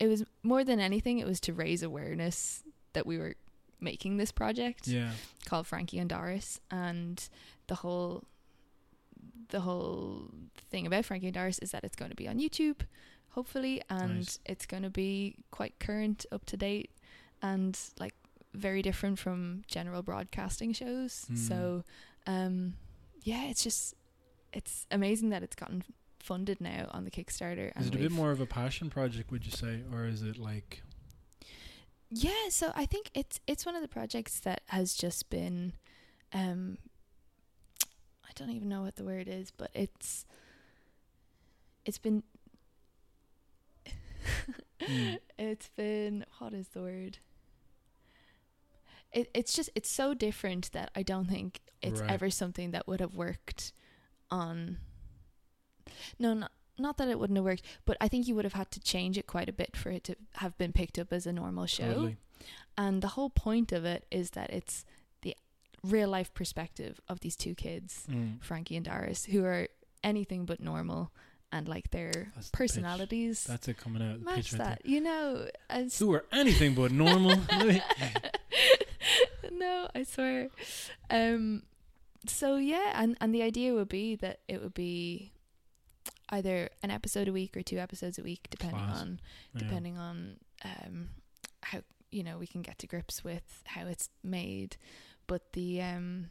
It 0.00 0.08
was 0.08 0.24
more 0.42 0.64
than 0.64 0.80
anything. 0.80 1.18
It 1.18 1.26
was 1.26 1.40
to 1.40 1.52
raise 1.52 1.82
awareness 1.82 2.64
that 2.94 3.06
we 3.06 3.16
were 3.16 3.34
making 3.80 4.16
this 4.16 4.32
project 4.32 4.88
yeah, 4.88 5.12
called 5.46 5.66
Frankie 5.66 5.98
and 5.98 6.10
Doris, 6.10 6.60
and 6.70 7.28
the 7.68 7.76
whole 7.76 8.24
the 9.50 9.60
whole 9.60 10.30
thing 10.70 10.86
about 10.86 11.04
Frankie 11.04 11.26
and 11.28 11.34
Doris 11.34 11.58
is 11.60 11.70
that 11.70 11.84
it's 11.84 11.94
going 11.96 12.10
to 12.10 12.16
be 12.16 12.26
on 12.26 12.38
YouTube, 12.40 12.80
hopefully, 13.30 13.82
and 13.88 14.16
Nice. 14.16 14.38
it's 14.46 14.66
going 14.66 14.82
to 14.82 14.90
be 14.90 15.36
quite 15.52 15.78
current, 15.78 16.26
up 16.32 16.44
to 16.46 16.56
date, 16.56 16.90
and 17.42 17.78
like 17.98 18.14
very 18.54 18.82
different 18.82 19.18
from 19.18 19.62
general 19.66 20.02
broadcasting 20.02 20.72
shows. 20.72 21.26
Mm. 21.30 21.38
So, 21.38 21.84
um, 22.26 22.74
yeah, 23.22 23.44
it's 23.46 23.62
just 23.62 23.94
it's 24.52 24.86
amazing 24.90 25.30
that 25.30 25.42
it's 25.42 25.56
gotten 25.56 25.82
funded 26.20 26.60
now 26.60 26.88
on 26.92 27.04
the 27.04 27.10
Kickstarter. 27.10 27.78
is 27.78 27.88
it 27.88 27.94
a 27.94 27.98
bit 27.98 28.12
more 28.12 28.30
of 28.30 28.40
a 28.40 28.46
passion 28.46 28.88
project? 28.88 29.30
Would 29.30 29.44
you 29.44 29.52
say, 29.52 29.82
or 29.92 30.06
is 30.06 30.22
it 30.22 30.38
like, 30.38 30.82
Yeah, 32.10 32.48
so 32.48 32.72
I 32.74 32.86
think 32.86 33.10
it's 33.14 33.40
it's 33.46 33.66
one 33.66 33.74
of 33.74 33.82
the 33.82 33.88
projects 33.88 34.40
that 34.40 34.62
has 34.66 34.94
just 34.94 35.28
been 35.30 35.72
um 36.32 36.78
I 38.24 38.30
don't 38.34 38.50
even 38.50 38.68
know 38.68 38.82
what 38.82 38.96
the 38.96 39.04
word 39.04 39.28
is, 39.28 39.50
but 39.50 39.70
it's 39.74 40.24
it's 41.84 41.98
been 41.98 42.22
Mm. 44.80 45.18
it's 45.38 45.68
been 45.70 46.24
what 46.38 46.52
is 46.52 46.68
the 46.68 46.82
word? 46.82 47.18
It 49.12 49.30
it's 49.34 49.54
just 49.54 49.70
it's 49.74 49.90
so 49.90 50.14
different 50.14 50.72
that 50.72 50.90
I 50.94 51.02
don't 51.02 51.26
think 51.26 51.60
it's 51.82 52.00
Right. 52.00 52.10
ever 52.10 52.30
something 52.30 52.72
that 52.72 52.86
would 52.88 53.00
have 53.00 53.14
worked 53.14 53.72
on 54.30 54.78
No, 56.18 56.34
not 56.34 56.52
not 56.76 56.96
that 56.96 57.06
it 57.08 57.20
wouldn't 57.20 57.36
have 57.36 57.44
worked, 57.44 57.62
but 57.84 57.96
I 58.00 58.08
think 58.08 58.26
you 58.26 58.34
would 58.34 58.44
have 58.44 58.54
had 58.54 58.72
to 58.72 58.80
change 58.80 59.16
it 59.16 59.28
quite 59.28 59.48
a 59.48 59.52
bit 59.52 59.76
for 59.76 59.90
it 59.90 60.02
to 60.04 60.16
have 60.36 60.58
been 60.58 60.72
picked 60.72 60.98
up 60.98 61.12
as 61.12 61.24
a 61.26 61.32
normal 61.32 61.66
show. 61.66 61.86
totally? 61.86 62.16
And 62.76 63.00
the 63.00 63.08
whole 63.08 63.30
point 63.30 63.70
of 63.70 63.84
it 63.84 64.06
is 64.10 64.30
that 64.30 64.50
it's 64.50 64.84
the 65.22 65.36
real 65.84 66.08
life 66.08 66.34
perspective 66.34 67.00
of 67.08 67.20
these 67.20 67.36
two 67.36 67.54
kids, 67.54 68.06
Mm. 68.10 68.42
Frankie 68.42 68.74
and 68.76 68.84
Doris, 68.84 69.26
who 69.26 69.44
are 69.44 69.68
anything 70.02 70.46
but 70.46 70.58
normal 70.58 71.12
and 71.54 71.68
like 71.68 71.90
their 71.90 72.32
That's 72.34 72.50
the 72.50 72.56
personalities 72.56 73.44
That's 73.44 73.68
it 73.68 73.76
coming 73.78 74.02
out. 74.02 74.18
The 74.18 74.24
match 74.24 74.34
pitch 74.36 74.52
right 74.54 74.58
that. 74.62 74.86
You 74.86 75.00
know, 75.00 75.46
as. 75.70 75.98
Who 75.98 76.12
are 76.12 76.24
anything 76.32 76.74
but 76.74 76.90
normal. 76.92 77.36
no, 79.52 79.88
I 79.94 80.02
swear. 80.02 80.48
Um 81.10 81.62
so 82.26 82.56
yeah, 82.56 82.92
and 82.94 83.16
and 83.20 83.34
the 83.34 83.42
idea 83.42 83.74
would 83.74 83.88
be 83.88 84.16
that 84.16 84.40
it 84.48 84.62
would 84.62 84.74
be 84.74 85.32
either 86.30 86.70
an 86.82 86.90
episode 86.90 87.28
a 87.28 87.32
week 87.32 87.56
or 87.56 87.62
two 87.62 87.78
episodes 87.78 88.18
a 88.18 88.22
week, 88.22 88.48
depending 88.50 88.78
Class. 88.78 89.00
on 89.00 89.20
Yeah. 89.54 89.58
depending 89.60 89.98
on 89.98 90.36
um 90.64 91.08
how 91.62 91.80
you 92.10 92.22
know 92.22 92.38
we 92.38 92.46
can 92.46 92.62
get 92.62 92.78
to 92.78 92.86
grips 92.86 93.22
with 93.24 93.62
how 93.66 93.86
it's 93.86 94.08
made 94.22 94.76
but 95.26 95.52
the 95.52 95.82
um 95.82 96.26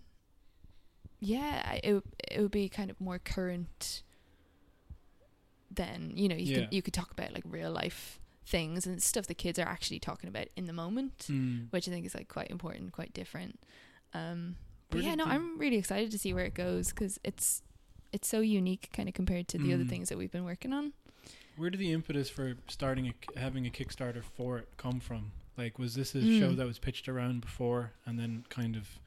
yeah 1.19 1.74
it 1.84 2.03
it 2.32 2.41
would 2.41 2.51
be 2.51 2.69
kind 2.69 2.89
of 2.89 2.99
more 3.01 3.19
current 3.19 4.01
than 5.76 6.11
you 6.15 6.28
know 6.28 6.36
you 6.36 6.45
Yeah. 6.53 6.59
could 6.65 6.74
you 6.74 6.82
could 6.82 6.93
talk 6.93 7.11
about 7.11 7.34
like 7.34 7.43
real 7.47 7.71
life 7.71 8.19
things 8.45 8.86
and 8.86 9.01
stuff 9.01 9.26
the 9.28 9.34
kids 9.34 9.57
are 9.57 9.67
actually 9.67 9.99
talking 9.99 10.28
about 10.30 10.47
in 10.55 10.65
the 10.65 10.74
moment 10.74 11.28
Mm. 11.30 11.67
which 11.71 11.88
I 11.88 11.91
think 11.91 12.05
is 12.05 12.13
like 12.13 12.28
quite 12.28 12.49
important 12.49 12.91
quite 12.91 13.13
different 13.13 13.59
um 14.13 14.55
but 14.89 15.01
yeah 15.01 15.15
no 15.15 15.26
I'm 15.26 15.57
really 15.57 15.78
excited 15.78 16.11
to 16.11 16.19
see 16.19 16.34
where 16.34 16.45
it 16.45 16.53
goes 16.53 16.89
because 16.89 17.19
it's 17.24 17.61
it's 18.11 18.28
so 18.28 18.41
unique 18.41 18.89
kind 18.93 19.07
of 19.09 19.15
compared 19.15 19.47
to 19.49 19.57
the 19.57 19.74
other 19.74 19.84
Mm. 19.86 19.89
things 19.89 20.09
that 20.09 20.17
we've 20.17 20.32
been 20.32 20.45
working 20.45 20.74
on 20.74 20.93
Where 21.55 21.69
did 21.69 21.80
the 21.80 21.91
impetus 21.93 22.30
for 22.30 22.55
starting 22.67 23.07
a, 23.13 23.39
having 23.39 23.65
a 23.65 23.69
Kickstarter 23.69 24.24
for 24.24 24.57
it 24.57 24.67
come 24.78 24.99
from? 24.99 25.32
Like, 25.55 25.78
was 25.78 25.93
this 25.93 26.15
a 26.15 26.19
Mm. 26.19 26.39
show 26.39 26.51
that 26.53 26.65
was 26.65 26.80
pitched 26.80 27.07
around 27.07 27.41
before, 27.41 27.91
and 28.07 28.17
then 28.19 28.43
kind 28.49 28.76
of, 28.76 28.97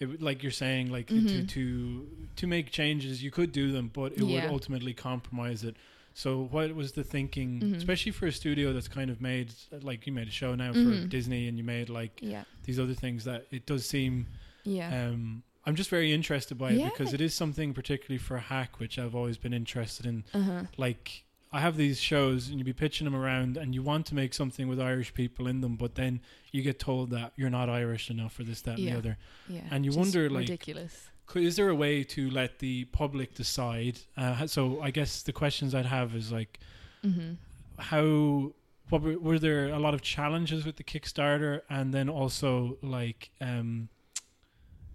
it 0.00 0.20
like 0.20 0.42
you're 0.42 0.52
saying, 0.52 0.90
like 0.90 1.06
to 1.08 1.14
Mhm. 1.14 1.48
to 1.48 2.08
to 2.36 2.46
make 2.46 2.70
changes, 2.70 3.22
you 3.22 3.30
could 3.30 3.52
do 3.52 3.70
them, 3.72 3.90
but 3.92 4.12
it 4.12 4.20
Yeah. 4.24 4.42
would 4.44 4.50
ultimately 4.50 4.94
compromise 4.94 5.62
it. 5.64 5.76
So, 6.14 6.42
what 6.50 6.74
was 6.74 6.92
the 6.92 7.04
thinking, 7.04 7.60
Mhm. 7.60 7.76
especially 7.76 8.12
for 8.12 8.26
a 8.26 8.32
studio 8.32 8.72
that's 8.72 8.88
kind 8.88 9.10
of 9.10 9.20
made, 9.20 9.52
like 9.82 10.06
you 10.06 10.12
made 10.12 10.26
a 10.28 10.32
show 10.32 10.54
now 10.54 10.72
Mhm. 10.72 11.02
for 11.02 11.06
Disney, 11.08 11.46
and 11.48 11.56
you 11.58 11.64
made 11.64 11.88
like 11.88 12.18
yeah 12.22 12.44
these 12.64 12.78
other 12.80 12.94
things 12.94 13.24
that 13.24 13.46
it 13.50 13.66
does 13.66 13.86
seem. 13.86 14.26
yeah 14.64 15.08
Um, 15.08 15.42
I'm 15.64 15.74
just 15.76 15.90
very 15.90 16.12
interested 16.12 16.56
by 16.58 16.72
it 16.72 16.78
Yeah. 16.80 16.88
because 16.90 17.12
it 17.14 17.20
is 17.20 17.32
something 17.34 17.72
particularly 17.74 18.18
for 18.18 18.36
a 18.36 18.40
hack, 18.40 18.80
which 18.80 18.98
I've 18.98 19.14
always 19.14 19.36
been 19.38 19.52
interested 19.54 20.04
in 20.06 20.24
uh-huh 20.34 20.64
like 20.76 21.24
I 21.52 21.60
have 21.60 21.76
these 21.76 22.00
shows 22.00 22.48
and 22.48 22.58
you 22.58 22.64
be 22.64 22.72
pitching 22.72 23.04
them 23.06 23.16
around 23.16 23.56
and 23.56 23.74
you 23.74 23.82
want 23.82 24.06
to 24.06 24.14
make 24.14 24.34
something 24.34 24.68
with 24.68 24.80
Irish 24.80 25.12
people 25.14 25.46
in 25.48 25.60
them, 25.60 25.74
but 25.76 25.96
then 25.96 26.20
you 26.52 26.62
get 26.62 26.78
told 26.78 27.10
that 27.10 27.32
you're 27.36 27.50
not 27.50 27.68
Irish 27.68 28.08
enough 28.10 28.32
for 28.32 28.44
this, 28.44 28.60
that, 28.62 28.78
and 28.78 28.86
the 28.86 28.92
other. 28.92 29.18
Yeah, 29.48 29.62
And 29.70 29.84
you 29.84 29.90
just 29.90 29.98
wonder, 29.98 30.30
like, 30.30 30.42
ridiculous. 30.42 31.08
Could, 31.26 31.42
is 31.42 31.56
there 31.56 31.68
a 31.68 31.74
way 31.74 32.04
to 32.04 32.30
let 32.30 32.60
the 32.60 32.84
public 32.86 33.34
decide? 33.34 33.98
Uh, 34.16 34.46
so 34.46 34.80
I 34.80 34.90
guess 34.92 35.22
the 35.22 35.32
questions 35.32 35.74
I'd 35.74 35.86
have 35.86 36.14
is 36.14 36.30
like, 36.32 36.58
Mm-hmm. 37.04 37.32
how 37.78 38.52
what 38.90 39.00
were, 39.02 39.18
were 39.18 39.38
there 39.38 39.68
a 39.70 39.78
lot 39.78 39.94
of 39.94 40.02
challenges 40.02 40.66
with 40.66 40.76
the 40.76 40.84
Kickstarter, 40.84 41.62
and 41.70 41.94
then 41.94 42.08
also 42.10 42.76
like, 42.82 43.30
um, 43.40 43.88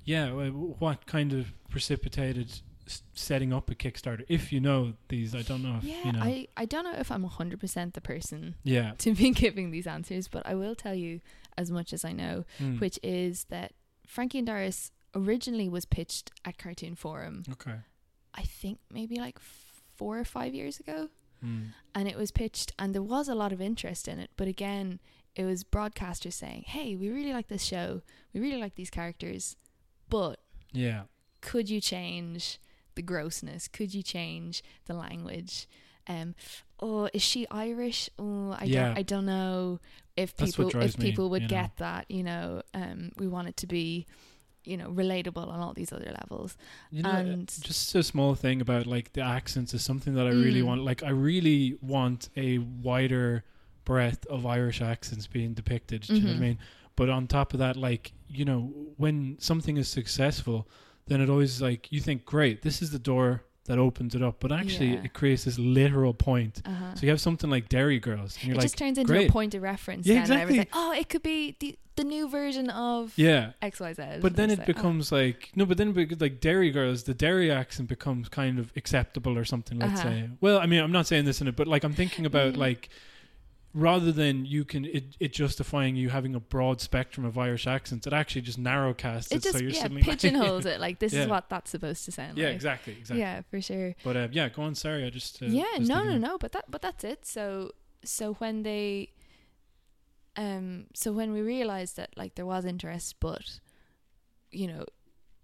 yeah, 0.03 0.29
what 0.31 1.05
kind 1.07 1.33
of 1.33 1.47
precipitated 1.69 2.61
s- 2.87 3.03
setting 3.13 3.51
up 3.53 3.69
a 3.69 3.75
Kickstarter? 3.75 4.23
If 4.27 4.51
you 4.53 4.59
know 4.59 4.93
these, 5.09 5.33
I 5.35 5.41
don't 5.41 5.63
know. 5.63 5.77
If, 5.77 5.83
Yeah, 5.83 6.03
you 6.05 6.11
know. 6.13 6.21
I 6.21 6.47
I 6.57 6.65
don't 6.65 6.83
know 6.83 6.93
if 6.97 7.11
I'm 7.11 7.23
hundred 7.23 7.59
percent 7.59 7.93
the 7.93 8.01
person 8.01 8.55
yeah. 8.63 8.93
to 8.99 9.13
be 9.13 9.29
giving 9.43 9.71
these 9.71 9.87
answers, 9.87 10.27
but 10.27 10.45
I 10.45 10.55
will 10.55 10.75
tell 10.75 10.95
you 10.95 11.21
as 11.57 11.71
much 11.71 11.93
as 11.93 12.03
I 12.05 12.11
know, 12.11 12.45
Mm. 12.59 12.79
which 12.81 12.99
is 13.03 13.45
that 13.45 13.73
Frankie 14.05 14.39
and 14.39 14.47
Doris 14.47 14.91
originally 15.15 15.69
was 15.69 15.85
pitched 15.85 16.31
at 16.43 16.57
Cartoon 16.57 16.95
Forum. 16.95 17.43
Okay. 17.51 17.75
I 18.33 18.41
think 18.43 18.79
maybe 18.91 19.15
like 19.17 19.39
four 19.95 20.19
or 20.19 20.25
five 20.25 20.53
years 20.53 20.79
ago, 20.79 21.09
Mm. 21.43 21.67
and 21.93 22.07
it 22.07 22.17
was 22.17 22.31
pitched, 22.31 22.73
and 22.77 22.93
there 22.93 23.01
was 23.03 23.27
a 23.29 23.35
lot 23.35 23.51
of 23.53 23.61
interest 23.61 24.07
in 24.07 24.19
it. 24.19 24.29
But 24.35 24.47
again, 24.47 24.99
it 25.35 25.43
was 25.45 25.63
broadcasters 25.63 26.33
saying, 26.33 26.63
"Hey, 26.67 26.95
we 26.95 27.09
really 27.09 27.33
like 27.33 27.47
this 27.47 27.63
show. 27.63 28.01
We 28.33 28.39
really 28.41 28.59
like 28.59 28.75
these 28.75 28.89
characters, 28.89 29.55
but." 30.09 30.39
Yeah. 30.73 31.03
could 31.41 31.69
you 31.69 31.79
change 31.79 32.59
the 32.95 33.01
grossness? 33.01 33.67
Could 33.67 33.93
you 33.93 34.01
change 34.03 34.63
the 34.85 34.93
language? 34.93 35.67
Um, 36.07 36.35
oh, 36.79 37.09
is 37.13 37.21
she 37.21 37.47
Irish? 37.49 38.09
Oh, 38.19 38.51
I 38.59 38.65
Yeah. 38.65 38.87
don't, 38.89 38.97
I 38.97 39.01
don't 39.03 39.25
know 39.25 39.79
if 40.15 40.35
people 40.37 40.69
if 40.81 40.97
me, 40.97 41.05
people 41.11 41.29
would 41.31 41.43
you 41.43 41.47
know. 41.47 41.61
get 41.61 41.77
that. 41.77 42.09
You 42.09 42.23
know, 42.23 42.61
um, 42.73 43.11
we 43.17 43.27
want 43.27 43.47
it 43.47 43.57
to 43.57 43.67
be, 43.67 44.05
you 44.63 44.77
know, 44.77 44.89
relatable 44.89 45.47
on 45.47 45.59
all 45.59 45.73
these 45.73 45.91
other 45.91 46.11
levels. 46.21 46.57
You 46.91 47.03
know, 47.03 47.09
And- 47.09 47.47
just 47.61 47.93
a 47.95 48.03
small 48.03 48.35
thing 48.35 48.61
about 48.61 48.85
like 48.85 49.13
the 49.13 49.21
accents 49.21 49.73
is 49.73 49.83
something 49.83 50.13
that 50.15 50.27
I 50.27 50.31
really 50.31 50.61
Mm. 50.61 50.65
want. 50.67 50.83
Like, 50.83 51.01
I 51.03 51.09
really 51.09 51.77
want 51.81 52.29
a 52.37 52.59
wider 52.59 53.43
breadth 53.83 54.25
of 54.27 54.45
Irish 54.45 54.81
accents 54.81 55.27
being 55.27 55.53
depicted. 55.53 56.01
Do 56.01 56.15
you 56.15 56.21
know 56.21 56.27
what 56.29 56.33
I 56.33 56.37
Mhm. 56.37 56.41
mean? 56.41 56.59
But 56.95 57.09
on 57.09 57.27
top 57.27 57.53
of 57.53 57.59
that, 57.59 57.75
like 57.75 58.13
you 58.29 58.45
know, 58.45 58.73
when 58.97 59.37
something 59.39 59.77
is 59.77 59.87
successful, 59.87 60.67
then 61.07 61.21
it 61.21 61.29
always 61.29 61.61
like 61.61 61.91
you 61.91 61.99
think, 61.99 62.25
great, 62.25 62.61
this 62.61 62.81
is 62.81 62.91
the 62.91 62.99
door 62.99 63.43
that 63.65 63.79
opens 63.79 64.13
it 64.13 64.21
up. 64.21 64.39
But 64.39 64.51
actually, 64.51 64.89
Yeah. 64.93 65.03
it 65.05 65.13
creates 65.13 65.45
this 65.45 65.57
literal 65.57 66.13
point. 66.13 66.61
Uh-huh. 66.65 66.93
So 66.95 67.01
you 67.03 67.09
have 67.09 67.21
something 67.21 67.49
like 67.49 67.67
Derry 67.69 67.99
Girls, 67.99 68.37
and 68.37 68.45
you're 68.47 68.55
like, 68.55 68.65
just 68.65 68.77
turns 68.77 68.97
into 68.97 69.11
great. 69.11 69.29
a 69.29 69.33
point 69.33 69.55
of 69.55 69.61
reference. 69.63 70.05
Yeah, 70.05 70.15
then, 70.15 70.23
and 70.23 70.31
everyone's 70.41 70.67
exactly. 70.67 70.79
like, 70.81 70.97
oh, 70.97 70.99
it 70.99 71.09
could 71.09 71.23
be 71.23 71.55
the 71.59 71.77
the 71.95 72.03
new 72.03 72.27
version 72.27 72.69
of 72.71 73.13
yeah. 73.15 73.51
X 73.61 73.79
Y 73.79 73.93
Z. 73.93 74.03
But 74.21 74.35
then 74.35 74.51
it 74.51 74.59
like, 74.59 74.69
oh. 74.69 74.73
becomes 74.73 75.11
like 75.13 75.51
no, 75.55 75.65
but 75.65 75.77
then 75.77 75.93
becomes 75.93 76.19
like 76.21 76.41
Derry 76.41 76.69
Girls. 76.69 77.03
The 77.03 77.13
Derry 77.13 77.49
accent 77.49 77.87
becomes 77.87 78.27
kind 78.29 78.59
of 78.59 78.71
acceptable 78.75 79.37
or 79.37 79.45
something. 79.45 79.79
Let's 79.79 80.01
Uh-huh. 80.01 80.09
say. 80.09 80.29
Well, 80.41 80.59
I 80.59 80.65
mean, 80.65 80.81
I'm 80.81 80.91
not 80.91 81.07
saying 81.07 81.23
this 81.25 81.39
in 81.41 81.47
it, 81.47 81.55
but 81.55 81.67
like 81.67 81.83
I'm 81.85 81.93
thinking 81.93 82.25
about 82.25 82.53
Mm. 82.53 82.57
like 82.57 82.89
rather 83.77 84.09
than 84.11 84.45
you 84.45 84.63
can 84.63 84.85
it, 84.85 85.17
it 85.19 85.33
justifying 85.33 85.97
you 85.97 86.07
having 86.09 86.33
a 86.33 86.39
broad 86.39 86.79
spectrum 86.79 87.25
of 87.25 87.37
Irish 87.37 87.67
accents, 87.67 88.07
it 88.07 88.13
actually 88.13 88.41
just 88.41 88.57
narrowcasts 88.59 89.27
it. 89.31 89.37
it 89.37 89.43
just 89.43 89.57
so 89.57 89.61
you're 89.61 89.71
yeah 89.71 89.81
suddenly 89.81 90.01
like- 90.01 90.11
pigeonholes 90.11 90.65
it. 90.73 90.79
Like 90.79 90.99
this 90.99 91.11
Yeah. 91.13 91.23
is 91.23 91.27
what 91.27 91.49
that's 91.49 91.71
supposed 91.71 92.05
to 92.05 92.11
sound 92.13 92.29
like. 92.29 92.37
yeah, 92.37 92.45
like. 92.45 92.55
exactly, 92.55 92.93
exactly. 92.93 93.19
Yeah, 93.19 93.41
for 93.51 93.59
sure. 93.61 93.93
But 94.03 94.15
uh, 94.15 94.27
yeah, 94.31 94.47
go 94.49 94.61
on. 94.63 94.75
Sorry, 94.75 95.05
I 95.05 95.09
just 95.09 95.41
uh, 95.43 95.47
yeah 95.47 95.65
was 95.77 95.89
no 95.89 96.03
no 96.03 96.17
no 96.17 96.37
but 96.37 96.53
that 96.53 96.65
but 96.71 96.81
that's 96.81 97.03
it 97.03 97.25
so 97.25 97.71
so 98.03 98.33
when 98.35 98.63
they 98.63 99.09
um 100.37 100.85
so 100.93 101.11
when 101.11 101.31
we 101.33 101.41
realized 101.41 101.97
that 101.97 102.09
like 102.17 102.35
there 102.35 102.45
was 102.45 102.65
interest 102.65 103.15
but 103.19 103.59
you 104.51 104.67
know 104.67 104.85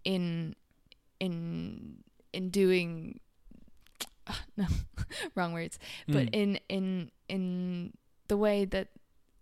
in 0.04 0.56
in 1.20 1.98
in 2.34 2.50
doing 2.50 3.20
no 4.58 4.66
wrong 5.36 5.54
words 5.54 5.78
but 6.08 6.28
Mm. 6.28 6.30
in 6.34 6.60
in 6.70 7.12
in 7.30 7.94
the 8.32 8.38
way 8.38 8.64
that 8.64 8.88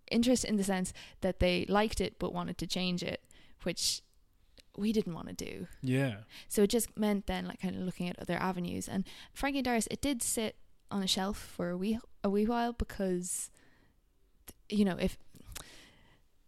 interest 0.09 0.43
in 0.43 0.55
the 0.57 0.63
sense 0.63 0.91
that 1.21 1.39
they 1.39 1.55
liked 1.69 2.01
it 2.01 2.17
but 2.17 2.33
wanted 2.33 2.57
to 2.57 2.65
change 2.65 3.03
it 3.03 3.21
which 3.61 4.01
we 4.75 4.91
didn't 4.91 5.13
want 5.13 5.27
to 5.27 5.33
do 5.33 5.67
yeah, 5.81 6.15
so 6.47 6.63
it 6.63 6.69
just 6.69 6.97
meant 6.97 7.27
then 7.27 7.45
like 7.45 7.61
kind 7.61 7.75
of 7.75 7.81
looking 7.81 8.09
at 8.09 8.17
other 8.19 8.37
avenues. 8.37 8.87
And 8.87 9.03
Frankie 9.33 9.59
and 9.59 9.65
Doris, 9.65 9.87
it 9.91 10.01
did 10.01 10.23
sit 10.23 10.55
on 10.89 11.03
a 11.03 11.07
shelf 11.07 11.37
for 11.37 11.69
a 11.69 11.77
wee 11.77 11.99
a 12.23 12.29
wee 12.29 12.45
while 12.45 12.73
because 12.73 13.51
you 14.69 14.85
know, 14.85 14.97
if 14.99 15.17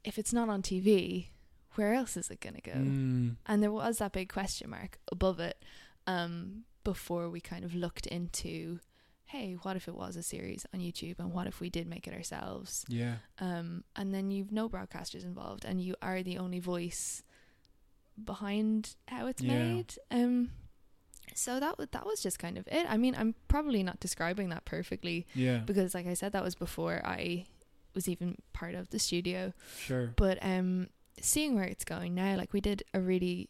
if 0.03 0.17
it's 0.17 0.33
not 0.33 0.49
on 0.49 0.61
TV, 0.61 1.27
where 1.75 1.93
else 1.93 2.17
is 2.17 2.31
it 2.31 2.39
gonna 2.39 2.61
go? 2.63 2.71
Mm. 2.71 3.35
And 3.45 3.61
there 3.61 3.71
was 3.71 3.97
that 3.99 4.13
big 4.13 4.31
question 4.31 4.69
mark 4.69 4.97
above 5.11 5.39
it, 5.39 5.63
um, 6.07 6.63
before 6.83 7.29
we 7.29 7.41
kind 7.41 7.63
of 7.65 7.75
looked 7.75 8.07
into 8.07 8.79
hey, 9.31 9.53
what 9.61 9.75
if 9.75 9.87
it 9.87 9.95
was 9.95 10.15
a 10.17 10.23
series 10.23 10.65
on 10.73 10.79
YouTube 10.81 11.17
and 11.19 11.31
what 11.31 11.47
if 11.47 11.59
we 11.61 11.69
did 11.69 11.87
make 11.87 12.05
it 12.07 12.13
ourselves? 12.13 12.85
yeah, 12.89 13.15
um, 13.39 13.83
and 13.95 14.13
then 14.13 14.29
you've 14.31 14.51
no 14.51 14.67
broadcasters 14.69 15.23
involved, 15.23 15.63
and 15.65 15.81
you 15.81 15.95
are 16.01 16.21
the 16.23 16.37
only 16.37 16.59
voice 16.59 17.23
behind 18.23 18.95
how 19.07 19.27
it's 19.27 19.41
Yeah. 19.41 19.57
made. 19.57 19.95
Um, 20.11 20.51
so 21.33 21.59
that 21.59 21.77
was 21.77 21.87
that 21.91 22.05
was 22.05 22.21
just 22.21 22.39
kind 22.39 22.57
of 22.57 22.67
it. 22.67 22.85
I 22.89 22.97
mean, 22.97 23.15
I'm 23.17 23.35
probably 23.47 23.83
not 23.83 23.99
describing 23.99 24.49
that 24.49 24.65
perfectly 24.65 25.25
yeah, 25.33 25.59
because, 25.59 25.93
like 25.95 26.07
I 26.07 26.13
said, 26.13 26.33
that 26.33 26.43
was 26.43 26.55
before 26.55 27.01
I 27.05 27.45
was 27.93 28.07
even 28.09 28.37
part 28.53 28.75
of 28.75 28.89
the 28.89 28.99
studio. 28.99 29.53
sure. 29.77 30.13
But 30.17 30.39
um, 30.41 30.87
seeing 31.21 31.55
where 31.55 31.63
it's 31.65 31.85
going 31.85 32.15
now, 32.15 32.35
like 32.35 32.51
we 32.53 32.59
did 32.61 32.83
a 32.93 32.99
really 32.99 33.49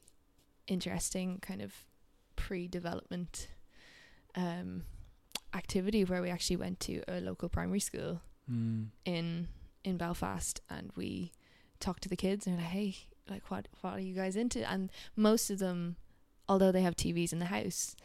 interesting 0.68 1.40
kind 1.42 1.62
of 1.62 1.74
pre-development 2.36 3.48
um 4.36 4.84
activity 5.54 6.04
where 6.06 6.22
we 6.22 6.30
actually 6.30 6.56
went 6.58 6.80
to 6.82 7.02
a 7.08 7.20
local 7.22 7.50
primary 7.50 7.80
school 7.80 8.22
Mm. 8.52 8.88
in 9.06 9.48
in 9.84 9.98
Belfast 9.98 10.62
and 10.70 10.92
we 10.96 11.32
talked 11.80 12.04
to 12.04 12.10
the 12.10 12.16
kids 12.18 12.46
and 12.46 12.56
we're 12.56 12.62
like, 12.64 12.72
hey, 12.72 12.96
like 13.30 13.50
what 13.52 13.68
what 13.82 13.94
are 13.94 14.00
you 14.00 14.14
guys 14.16 14.36
into? 14.36 14.68
And 14.70 14.92
most 15.16 15.50
of 15.50 15.60
them, 15.60 15.96
although 16.50 16.72
they 16.72 16.82
have 16.82 16.96
TVs 16.96 17.32
in 17.34 17.40
the 17.40 17.46
house, 17.46 17.96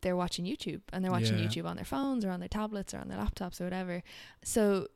they're 0.00 0.16
watching 0.16 0.44
YouTube 0.44 0.80
and 0.92 1.04
they're 1.04 1.12
watching 1.12 1.38
Yeah. 1.38 1.44
YouTube 1.46 1.66
on 1.66 1.76
their 1.76 1.84
phones 1.84 2.24
or 2.24 2.30
on 2.30 2.40
their 2.40 2.48
tablets 2.48 2.92
or 2.94 2.98
on 2.98 3.08
their 3.08 3.18
laptops 3.18 3.60
or 3.60 3.64
whatever. 3.64 4.02
So, 4.42 4.88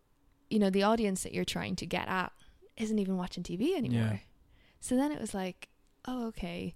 you 0.51 0.59
know, 0.59 0.71
the 0.71 0.83
audience 0.83 1.23
that 1.23 1.33
you're 1.33 1.45
trying 1.45 1.77
to 1.77 1.87
get 1.87 2.09
at 2.09 2.33
isn't 2.77 2.99
even 2.99 3.17
watching 3.17 3.43
TV 3.45 3.75
anymore. 3.77 4.01
Yeah. 4.15 4.19
So 4.81 4.97
then 4.97 5.13
it 5.13 5.21
was 5.21 5.33
like, 5.33 5.69
oh, 6.07 6.27
okay, 6.29 6.75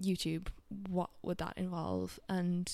YouTube, 0.00 0.48
what 0.88 1.10
would 1.22 1.38
that 1.38 1.54
involve? 1.56 2.18
And 2.28 2.72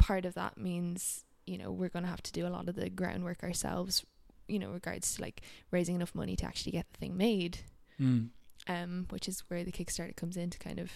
part 0.00 0.24
of 0.24 0.34
that 0.34 0.56
means, 0.58 1.24
you 1.46 1.56
know, 1.58 1.70
we're 1.70 1.88
going 1.88 2.02
to 2.04 2.10
have 2.10 2.22
to 2.24 2.32
do 2.32 2.46
a 2.46 2.48
lot 2.56 2.68
of 2.68 2.74
the 2.74 2.90
groundwork 2.90 3.42
ourselves, 3.44 4.04
you 4.48 4.58
know, 4.58 4.70
regards 4.70 5.14
to 5.14 5.22
like 5.22 5.42
raising 5.70 5.94
enough 5.94 6.14
money 6.14 6.34
to 6.36 6.44
actually 6.46 6.72
get 6.72 6.86
the 6.92 6.98
thing 6.98 7.16
made, 7.16 7.58
Mm. 8.00 8.30
um, 8.66 9.06
which 9.10 9.28
is 9.28 9.40
where 9.48 9.62
the 9.62 9.70
Kickstarter 9.72 10.16
comes 10.16 10.36
in 10.36 10.48
to 10.50 10.58
kind 10.58 10.78
of 10.80 10.90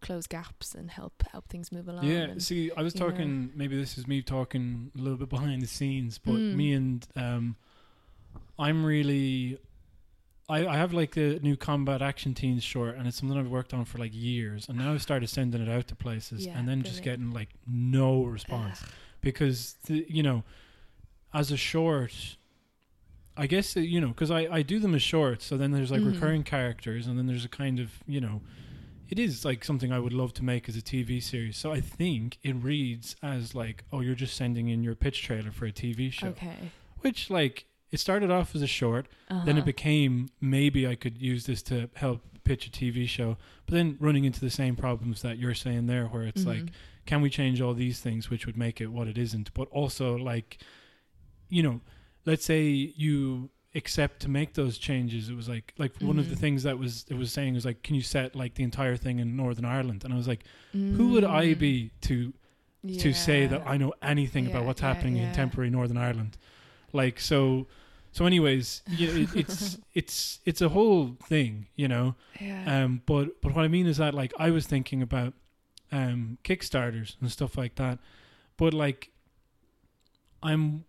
close 0.00 0.26
gaps 0.28 0.74
and 0.74 0.90
help 0.92 1.24
help 1.32 1.48
things 1.48 1.72
move 1.72 1.88
along. 1.88 2.04
Yeah, 2.04 2.20
and- 2.30 2.42
see, 2.42 2.70
I 2.76 2.82
was 2.82 2.94
you 2.94 3.00
know. 3.00 3.10
talking. 3.10 3.50
Maybe 3.56 3.76
this 3.76 3.98
is 3.98 4.06
me 4.06 4.22
talking 4.22 4.92
a 4.96 5.00
little 5.00 5.18
bit 5.18 5.28
behind 5.36 5.60
the 5.62 5.66
scenes, 5.66 6.18
but 6.18 6.34
Mm. 6.34 6.54
me 6.54 6.72
and 6.72 7.06
um, 7.16 7.56
I'm 8.58 8.84
really. 8.84 9.58
I, 10.48 10.66
I 10.66 10.76
have 10.76 10.92
like 10.94 11.12
the 11.14 11.38
new 11.40 11.56
combat 11.56 12.00
action 12.00 12.32
teens 12.34 12.62
short, 12.62 12.96
and 12.96 13.06
it's 13.06 13.18
something 13.18 13.36
I've 13.38 13.48
worked 13.50 13.74
on 13.74 13.84
for 13.84 13.98
like 13.98 14.12
years, 14.14 14.68
and 14.68 14.78
now 14.78 14.92
I've 14.94 15.02
started 15.02 15.28
sending 15.28 15.60
it 15.60 15.68
out 15.68 15.88
to 15.88 15.94
places, 15.94 16.46
Yeah, 16.46 16.58
and 16.58 16.66
then 16.66 16.82
just 16.82 17.02
getting 17.02 17.30
like 17.32 17.50
no 17.66 18.24
response 18.24 18.82
because 19.20 19.76
the, 19.86 20.06
you 20.08 20.22
know, 20.22 20.44
as 21.34 21.50
a 21.50 21.56
short, 21.58 22.36
I 23.36 23.46
guess 23.46 23.76
uh, 23.76 23.80
you 23.80 24.00
know 24.00 24.08
because 24.08 24.30
I 24.30 24.40
I 24.50 24.62
do 24.62 24.78
them 24.78 24.94
as 24.94 25.02
shorts, 25.02 25.44
so 25.44 25.56
then 25.58 25.70
there's 25.72 25.90
like 25.90 26.00
Mhm. 26.00 26.12
recurring 26.14 26.44
characters, 26.44 27.06
and 27.06 27.18
then 27.18 27.26
there's 27.26 27.44
a 27.44 27.48
kind 27.48 27.78
of 27.78 27.90
you 28.06 28.20
know, 28.20 28.40
it 29.10 29.18
is 29.18 29.44
like 29.44 29.64
something 29.64 29.92
I 29.92 29.98
would 29.98 30.14
love 30.14 30.32
to 30.34 30.44
make 30.44 30.66
as 30.68 30.76
a 30.76 30.82
TV 30.82 31.22
series. 31.22 31.58
So 31.58 31.72
I 31.72 31.80
think 31.82 32.38
it 32.42 32.56
reads 32.56 33.16
as 33.22 33.54
like, 33.54 33.84
oh, 33.92 34.00
you're 34.00 34.14
just 34.14 34.34
sending 34.34 34.68
in 34.68 34.82
your 34.82 34.94
pitch 34.94 35.22
trailer 35.22 35.50
for 35.52 35.66
a 35.66 35.72
TV 35.72 36.10
show, 36.10 36.28
okay. 36.28 36.72
which 37.00 37.28
like 37.28 37.66
it 37.90 37.98
started 38.00 38.30
off 38.30 38.54
as 38.54 38.62
a 38.62 38.66
short, 38.66 39.06
Uh-huh. 39.30 39.44
then 39.44 39.56
it 39.58 39.64
became 39.64 40.28
maybe 40.40 40.86
I 40.86 40.94
could 40.94 41.18
use 41.20 41.46
this 41.46 41.62
to 41.64 41.88
help 41.94 42.22
pitch 42.44 42.66
a 42.66 42.70
TV 42.70 43.06
show, 43.06 43.36
but 43.66 43.74
then 43.74 43.96
running 44.00 44.24
into 44.24 44.40
the 44.40 44.50
same 44.50 44.74
problems 44.76 45.22
that 45.22 45.38
you're 45.38 45.54
saying 45.54 45.86
there, 45.86 46.06
where 46.06 46.22
it's 46.24 46.44
like 46.46 46.64
Mhm. 46.64 46.70
can 47.06 47.20
we 47.22 47.30
change 47.30 47.60
all 47.60 47.74
these 47.74 48.00
things 48.00 48.28
which 48.30 48.44
would 48.46 48.56
make 48.56 48.80
it 48.80 48.88
what 48.88 49.08
it 49.08 49.16
isn't 49.16 49.52
but 49.54 49.66
also 49.70 50.16
like 50.16 50.58
you 51.48 51.62
know 51.62 51.80
let's 52.26 52.44
say 52.44 52.68
you 52.68 53.48
accept 53.74 54.20
to 54.20 54.28
make 54.28 54.54
those 54.54 54.76
changes 54.76 55.28
it 55.30 55.34
was 55.34 55.48
like 55.48 55.72
like 55.78 55.92
one 56.02 56.18
of 56.18 56.28
the 56.28 56.34
Mhm. 56.36 56.38
things 56.40 56.62
that 56.64 56.78
was 56.78 57.06
it 57.08 57.14
was 57.14 57.32
saying 57.32 57.54
was 57.54 57.64
like 57.64 57.82
can 57.82 57.94
you 57.94 58.02
set 58.02 58.34
like 58.36 58.54
the 58.54 58.62
entire 58.62 58.96
thing 58.96 59.18
in 59.20 59.36
northern 59.36 59.64
ireland 59.64 60.04
and 60.04 60.12
i 60.12 60.16
was 60.16 60.28
like 60.28 60.44
who 60.72 61.08
would 61.12 61.24
i 61.24 61.46
Mm. 61.54 61.58
be 61.58 61.90
to 62.02 62.32
to 62.98 63.12
say 63.14 63.46
that 63.46 63.62
i 63.66 63.76
know 63.76 63.92
anything 64.02 64.46
about 64.46 64.64
what's 64.66 64.80
yeah, 64.82 64.88
happening 64.92 65.16
in 65.16 65.22
yeah. 65.24 65.32
temporary 65.32 65.70
northern 65.70 65.96
ireland 65.96 66.36
like 66.92 67.20
so 67.20 67.66
so 68.12 68.24
anyways 68.26 68.82
you 68.88 69.06
know, 69.06 69.14
it, 69.22 69.28
it's 69.36 69.78
it's 69.94 70.40
it's 70.44 70.60
a 70.62 70.68
whole 70.70 71.16
thing 71.24 71.66
you 71.76 71.86
know 71.88 72.14
Yeah. 72.40 72.84
um, 72.84 73.02
but 73.06 73.40
but 73.42 73.54
what 73.54 73.64
I 73.64 73.68
mean 73.68 73.86
is 73.86 73.98
that 73.98 74.14
like 74.14 74.32
I 74.38 74.50
was 74.50 74.66
thinking 74.66 75.02
about 75.02 75.34
um 75.92 76.38
Kickstarters 76.44 77.16
and 77.20 77.30
stuff 77.30 77.56
like 77.58 77.74
that, 77.76 77.98
but 78.56 78.72
like 78.74 79.10
I'm, 80.42 80.84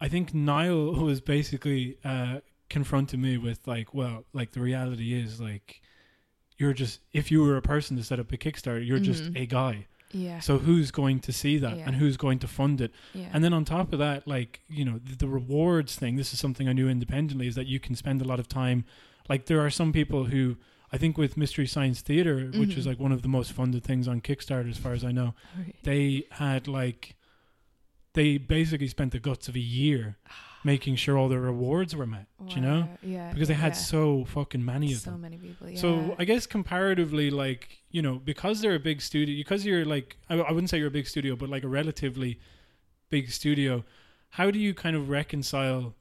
I 0.00 0.08
think 0.08 0.34
Niall 0.34 0.92
was 1.04 1.20
basically 1.20 1.98
uh 2.04 2.40
confronting 2.70 3.20
me 3.20 3.36
with 3.38 3.66
like, 3.66 3.94
well, 3.94 4.24
like 4.32 4.52
the 4.52 4.60
reality 4.60 5.12
is 5.14 5.40
like, 5.40 5.80
you're 6.58 6.72
just 6.72 7.00
if 7.12 7.30
you 7.30 7.42
were 7.42 7.56
a 7.56 7.62
person 7.62 7.96
to 7.96 8.04
set 8.04 8.18
up 8.18 8.32
a 8.32 8.36
Kickstarter, 8.36 8.84
you're 8.86 8.98
just 8.98 9.24
Mhm. 9.32 9.42
a 9.42 9.46
guy. 9.46 9.86
Yeah. 10.12 10.40
So 10.40 10.58
who's 10.58 10.90
going 10.90 11.20
to 11.20 11.32
see 11.32 11.58
that 11.58 11.76
Yeah. 11.78 11.84
and 11.86 11.96
who's 11.96 12.16
going 12.16 12.38
to 12.40 12.48
fund 12.48 12.80
it? 12.80 12.92
yeah. 13.14 13.28
And 13.32 13.42
then 13.42 13.52
on 13.52 13.64
top 13.64 13.92
of 13.92 13.98
that, 13.98 14.26
like, 14.28 14.60
you 14.68 14.84
know, 14.84 15.00
the, 15.04 15.16
the 15.16 15.28
rewards 15.28 15.96
thing, 15.96 16.16
this 16.16 16.32
is 16.32 16.38
something 16.40 16.68
I 16.68 16.72
knew 16.72 16.88
independently, 16.88 17.46
is 17.46 17.54
that 17.56 17.66
you 17.66 17.80
can 17.80 17.94
spend 17.96 18.20
a 18.22 18.24
lot 18.24 18.38
of 18.38 18.46
time. 18.48 18.84
Like, 19.28 19.46
there 19.46 19.60
are 19.60 19.70
some 19.70 19.92
people 19.92 20.24
who, 20.26 20.56
I 20.92 20.98
think 20.98 21.18
with 21.18 21.36
Mystery 21.36 21.66
Science 21.66 22.00
Theater, 22.02 22.50
which 22.54 22.76
is 22.76 22.84
Mhm. 22.84 22.88
like 22.90 23.00
one 23.00 23.10
of 23.12 23.22
the 23.22 23.28
most 23.28 23.52
funded 23.52 23.82
things 23.82 24.06
on 24.06 24.20
Kickstarter, 24.20 24.70
as 24.70 24.78
far 24.78 24.92
as 24.92 25.02
I 25.04 25.10
know, 25.12 25.34
Right. 25.58 25.74
they 25.82 26.24
had 26.32 26.68
like, 26.68 27.16
they 28.12 28.38
basically 28.38 28.86
spent 28.88 29.10
the 29.12 29.18
guts 29.18 29.48
of 29.48 29.56
a 29.56 29.60
year 29.60 30.18
making 30.64 30.96
sure 30.96 31.18
all 31.18 31.28
their 31.28 31.40
rewards 31.40 31.94
were 31.94 32.06
met, 32.06 32.26
do 32.48 32.54
you 32.54 32.60
know? 32.62 32.88
Yeah. 33.02 33.30
Because 33.32 33.48
they 33.48 33.54
had 33.54 33.72
yeah. 33.72 33.78
so 33.78 34.24
fucking 34.24 34.64
many 34.64 34.92
of 34.92 35.00
so 35.00 35.10
them. 35.10 35.18
So 35.18 35.22
many 35.22 35.36
people. 35.36 35.68
Yeah. 35.68 35.78
So 35.78 36.16
I 36.18 36.24
guess 36.24 36.46
comparatively, 36.46 37.30
like 37.30 37.82
you 37.90 38.00
know, 38.00 38.16
because 38.16 38.60
they're 38.60 38.74
a 38.74 38.80
big 38.80 39.02
studio, 39.02 39.36
because 39.36 39.66
you're 39.66 39.84
like 39.84 40.16
I, 40.30 40.36
I 40.36 40.52
wouldn't 40.52 40.70
say 40.70 40.78
you're 40.78 40.88
a 40.88 40.92
big 40.92 41.06
studio, 41.06 41.36
but 41.36 41.50
like 41.50 41.64
a 41.64 41.68
relatively 41.68 42.40
big 43.10 43.30
studio, 43.30 43.84
how 44.30 44.50
do 44.50 44.58
you 44.58 44.72
kind 44.72 44.96
of 44.96 45.10
reconcile? 45.10 45.94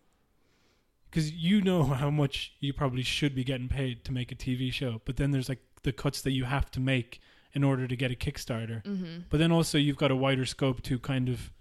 Because 1.09 1.31
you 1.31 1.61
know 1.61 1.83
how 2.01 2.09
much 2.09 2.53
you 2.59 2.71
probably 2.73 3.03
should 3.03 3.35
be 3.35 3.43
getting 3.43 3.67
paid 3.67 4.05
to 4.05 4.13
make 4.13 4.31
a 4.31 4.35
TV 4.35 4.71
show, 4.71 5.01
but 5.03 5.17
then 5.17 5.31
there's 5.31 5.49
like 5.49 5.59
the 5.83 5.91
cuts 5.91 6.21
that 6.21 6.31
you 6.31 6.45
have 6.45 6.71
to 6.71 6.79
make 6.79 7.19
in 7.51 7.63
order 7.63 7.87
to 7.87 7.95
get 7.95 8.11
a 8.11 8.15
Kickstarter. 8.15 8.83
Mm-hmm. 8.83 9.19
But 9.29 9.39
then 9.39 9.51
also 9.51 9.77
you've 9.77 9.97
got 9.97 10.09
a 10.09 10.15
wider 10.15 10.45
scope 10.45 10.81
to 10.83 10.97
kind 10.97 11.29
of 11.29 11.51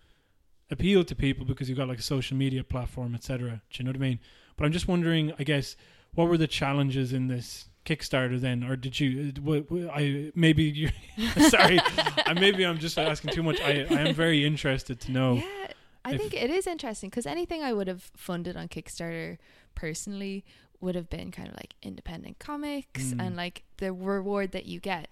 appeal 0.73 1.05
to 1.05 1.14
people 1.14 1.45
because 1.45 1.68
you've 1.68 1.79
got 1.79 1.87
like 1.89 1.99
a 2.01 2.03
social 2.03 2.37
media 2.37 2.64
platform, 2.64 3.14
etc. 3.14 3.62
Do 3.70 3.79
you 3.79 3.85
know 3.85 3.91
what 3.91 3.97
I 3.97 4.01
mean? 4.01 4.18
But 4.57 4.64
I'm 4.64 4.73
just 4.73 4.89
wondering, 4.89 5.33
I 5.39 5.45
guess, 5.45 5.77
what 6.14 6.29
were 6.29 6.37
the 6.39 6.47
challenges 6.49 7.12
in 7.12 7.29
this 7.29 7.68
Kickstarter 7.85 8.41
then, 8.41 8.62
or 8.64 8.77
did 8.77 8.99
you? 9.01 9.33
What, 9.43 9.66
I 9.93 10.31
maybe 10.35 10.64
you. 10.64 10.91
sorry, 11.49 11.79
I, 12.27 12.33
maybe 12.35 12.64
I'm 12.64 12.79
just 12.79 12.99
asking 12.99 13.33
too 13.33 13.43
much. 13.43 13.61
I 13.61 13.87
I 13.91 14.01
am 14.09 14.14
very 14.14 14.45
interested 14.45 15.01
to 15.03 15.12
know. 15.12 15.35
Yeah, 15.35 15.66
I 16.05 16.16
think 16.16 16.35
it 16.35 16.51
is 16.51 16.66
interesting 16.66 17.11
because 17.11 17.27
anything 17.27 17.62
I 17.62 17.73
would 17.73 17.89
have 17.89 18.11
funded 18.16 18.57
on 18.57 18.68
Kickstarter 18.68 19.39
personally 19.75 20.45
would 20.81 20.95
have 20.95 21.09
been 21.09 21.31
kind 21.31 21.49
of 21.49 21.55
like 21.55 21.75
independent 21.83 22.39
comics 22.39 23.12
Mm. 23.12 23.20
and 23.27 23.37
like 23.37 23.62
the 23.79 23.93
reward 23.93 24.51
that 24.53 24.66
you 24.66 24.81
get 24.81 25.09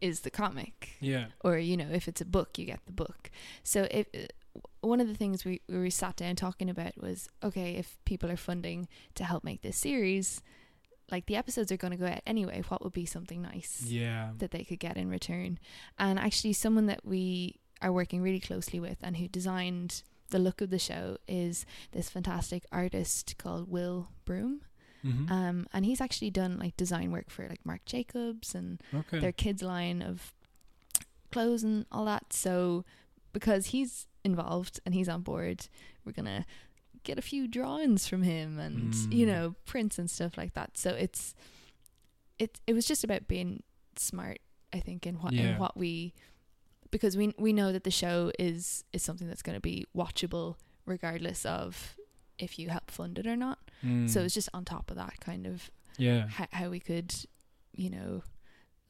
is 0.00 0.20
the 0.20 0.30
comic 0.30 0.90
Yeah. 1.00 1.26
or 1.44 1.58
you 1.58 1.76
know 1.76 1.88
if 1.92 2.08
it's 2.08 2.22
a 2.22 2.24
book 2.24 2.56
you 2.58 2.64
get 2.64 2.80
the 2.86 2.92
book 2.92 3.30
so 3.62 3.86
if 3.90 4.06
one 4.82 5.00
of 5.00 5.08
the 5.08 5.14
things 5.14 5.44
we, 5.44 5.60
we 5.68 5.90
sat 5.90 6.16
down 6.16 6.36
talking 6.36 6.70
about 6.70 6.96
was 7.00 7.28
okay 7.42 7.74
if 7.76 7.98
people 8.04 8.30
are 8.30 8.36
funding 8.36 8.88
to 9.14 9.24
help 9.24 9.44
make 9.44 9.62
this 9.62 9.76
series 9.76 10.42
like 11.10 11.26
the 11.26 11.36
episodes 11.36 11.72
are 11.72 11.76
going 11.76 11.90
to 11.90 11.96
go 11.96 12.06
out 12.06 12.20
anyway 12.26 12.62
what 12.68 12.82
would 12.82 12.92
be 12.92 13.04
something 13.04 13.42
nice 13.42 13.82
Yeah. 13.86 14.30
that 14.38 14.52
they 14.52 14.62
could 14.64 14.78
get 14.78 14.96
in 14.96 15.08
return. 15.10 15.58
And 15.98 16.18
actually, 16.18 16.52
someone 16.52 16.86
that 16.86 17.04
we 17.04 17.56
are 17.82 17.92
working 17.92 18.22
really 18.22 18.40
closely 18.40 18.78
with 18.78 18.98
and 19.02 19.16
who 19.16 19.26
designed 19.26 20.02
the 20.30 20.38
look 20.38 20.60
of 20.60 20.70
the 20.70 20.78
show 20.78 21.16
is 21.26 21.66
this 21.92 22.08
fantastic 22.08 22.64
artist 22.70 23.34
called 23.38 23.68
Will 23.68 24.10
Broom. 24.24 24.60
Mm-hmm. 25.04 25.32
Um, 25.32 25.66
and 25.72 25.84
he's 25.84 26.00
actually 26.00 26.30
done 26.30 26.58
like 26.58 26.76
design 26.76 27.10
work 27.10 27.30
for 27.30 27.48
like 27.48 27.64
Marc 27.64 27.84
Jacobs 27.86 28.54
and 28.54 28.80
okay. 28.94 29.18
their 29.18 29.32
kids 29.32 29.62
line 29.62 30.02
of 30.02 30.32
clothes 31.32 31.64
and 31.64 31.86
all 31.90 32.04
that. 32.04 32.32
So 32.32 32.84
because 33.32 33.66
he's 33.66 34.06
involved 34.24 34.80
and 34.84 34.94
he's 34.94 35.08
on 35.08 35.22
board, 35.22 35.68
we're 36.04 36.12
gonna 36.12 36.44
get 37.04 37.18
a 37.18 37.22
few 37.22 37.48
drawings 37.48 38.06
from 38.06 38.22
him 38.22 38.58
and 38.58 38.94
you 39.12 39.24
Mm. 39.26 39.28
know 39.30 39.54
prints 39.64 39.98
and 39.98 40.10
stuff 40.10 40.36
like 40.36 40.52
that. 40.54 40.76
So 40.76 40.90
it's 40.90 41.34
it 42.38 42.60
it 42.66 42.72
was 42.74 42.86
just 42.86 43.04
about 43.04 43.28
being 43.28 43.62
smart, 43.96 44.38
I 44.72 44.80
think, 44.80 45.06
in 45.06 45.16
what 45.20 45.32
Yeah. 45.32 45.52
in 45.54 45.58
what 45.58 45.76
we 45.76 46.14
because 46.90 47.16
we 47.16 47.34
we 47.38 47.52
know 47.52 47.72
that 47.72 47.84
the 47.84 47.90
show 47.90 48.32
is 48.38 48.84
is 48.92 49.02
something 49.02 49.28
that's 49.28 49.42
going 49.42 49.56
to 49.56 49.60
be 49.60 49.86
watchable 49.96 50.56
regardless 50.86 51.46
of 51.46 51.96
if 52.38 52.58
you 52.58 52.68
help 52.70 52.90
fund 52.90 53.18
it 53.18 53.26
or 53.26 53.36
not. 53.36 53.58
Mm. 53.84 54.08
So 54.08 54.22
it's 54.22 54.34
just 54.34 54.48
on 54.54 54.64
top 54.64 54.90
of 54.90 54.96
that 54.96 55.20
kind 55.20 55.46
of 55.46 55.70
yeah. 55.98 56.26
how, 56.28 56.46
how 56.52 56.70
we 56.70 56.80
could, 56.80 57.14
you 57.74 57.90
know, 57.90 58.22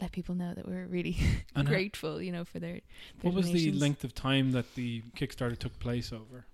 let 0.00 0.12
people 0.12 0.34
know 0.34 0.54
that 0.54 0.66
we're 0.66 0.86
really 0.86 1.16
And 1.54 1.66
grateful, 1.74 2.20
you 2.22 2.32
know, 2.32 2.44
for 2.44 2.58
their. 2.58 2.72
their 2.74 2.80
what 3.22 3.34
was 3.34 3.50
the 3.52 3.72
length 3.72 4.04
of 4.04 4.14
time 4.14 4.52
that 4.52 4.74
the 4.74 5.02
Kickstarter 5.16 5.58
took 5.58 5.78
place 5.78 6.12
over? 6.12 6.46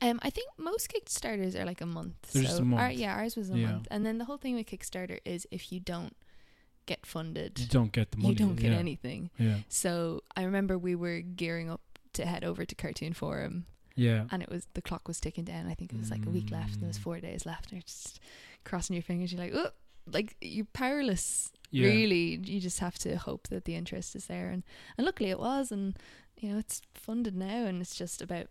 Um, 0.00 0.20
I 0.22 0.30
think 0.30 0.48
most 0.58 0.92
Kickstarters 0.92 1.58
are 1.58 1.64
like 1.64 1.80
a 1.80 1.86
month. 1.86 2.14
They're 2.32 2.42
so 2.42 2.48
just 2.48 2.58
a 2.60 2.62
Our, 2.62 2.68
month. 2.68 2.94
yeah, 2.94 3.14
ours 3.14 3.36
was 3.36 3.50
a 3.50 3.58
Yeah. 3.58 3.72
month, 3.72 3.88
and 3.90 4.04
then 4.06 4.18
the 4.18 4.24
whole 4.26 4.36
thing 4.38 4.54
with 4.54 4.66
Kickstarter 4.66 5.18
is 5.24 5.46
if 5.50 5.72
you 5.72 5.80
don't 5.80 6.14
get 6.86 7.06
funded, 7.06 7.58
You 7.58 7.66
don't 7.66 7.92
get 7.92 8.10
the 8.12 8.18
money. 8.18 8.30
you 8.30 8.34
don't 8.34 8.56
get 8.56 8.72
yeah. 8.72 8.78
anything. 8.78 9.30
Yeah. 9.38 9.58
So 9.68 10.22
I 10.36 10.42
remember 10.44 10.76
we 10.78 10.94
were 10.94 11.20
gearing 11.20 11.70
up 11.70 11.80
to 12.12 12.26
head 12.26 12.44
over 12.44 12.64
to 12.64 12.74
Cartoon 12.74 13.14
Forum, 13.14 13.66
Yeah. 13.96 14.26
and 14.30 14.42
it 14.42 14.50
was 14.50 14.66
the 14.74 14.82
clock 14.82 15.08
was 15.08 15.18
ticking 15.18 15.44
down. 15.44 15.66
I 15.66 15.74
think 15.74 15.92
it 15.92 15.98
was 15.98 16.10
like 16.10 16.26
a 16.26 16.30
week 16.30 16.50
left, 16.50 16.74
and 16.74 16.82
there 16.82 16.88
was 16.88 16.98
Mm. 16.98 17.02
four 17.02 17.20
days 17.20 17.46
left. 17.46 17.70
And 17.72 17.78
you're 17.78 17.82
just 17.86 18.20
crossing 18.64 18.94
your 18.94 19.02
fingers. 19.02 19.32
You're 19.32 19.40
like, 19.42 19.54
oh, 19.54 19.70
like 20.12 20.36
you're 20.40 20.66
powerless 20.72 21.50
Yeah. 21.70 21.88
really 21.88 22.40
you 22.44 22.60
just 22.60 22.80
have 22.80 22.98
to 23.00 23.16
hope 23.16 23.48
that 23.48 23.64
the 23.64 23.74
interest 23.74 24.14
is 24.14 24.26
there 24.26 24.50
and 24.50 24.62
and 24.96 25.04
luckily 25.06 25.30
it 25.30 25.38
was 25.38 25.72
and 25.72 25.96
you 26.38 26.50
know 26.52 26.58
it's 26.58 26.82
funded 26.94 27.34
now 27.36 27.64
and 27.66 27.80
it's 27.80 27.94
just 27.96 28.20
about 28.22 28.46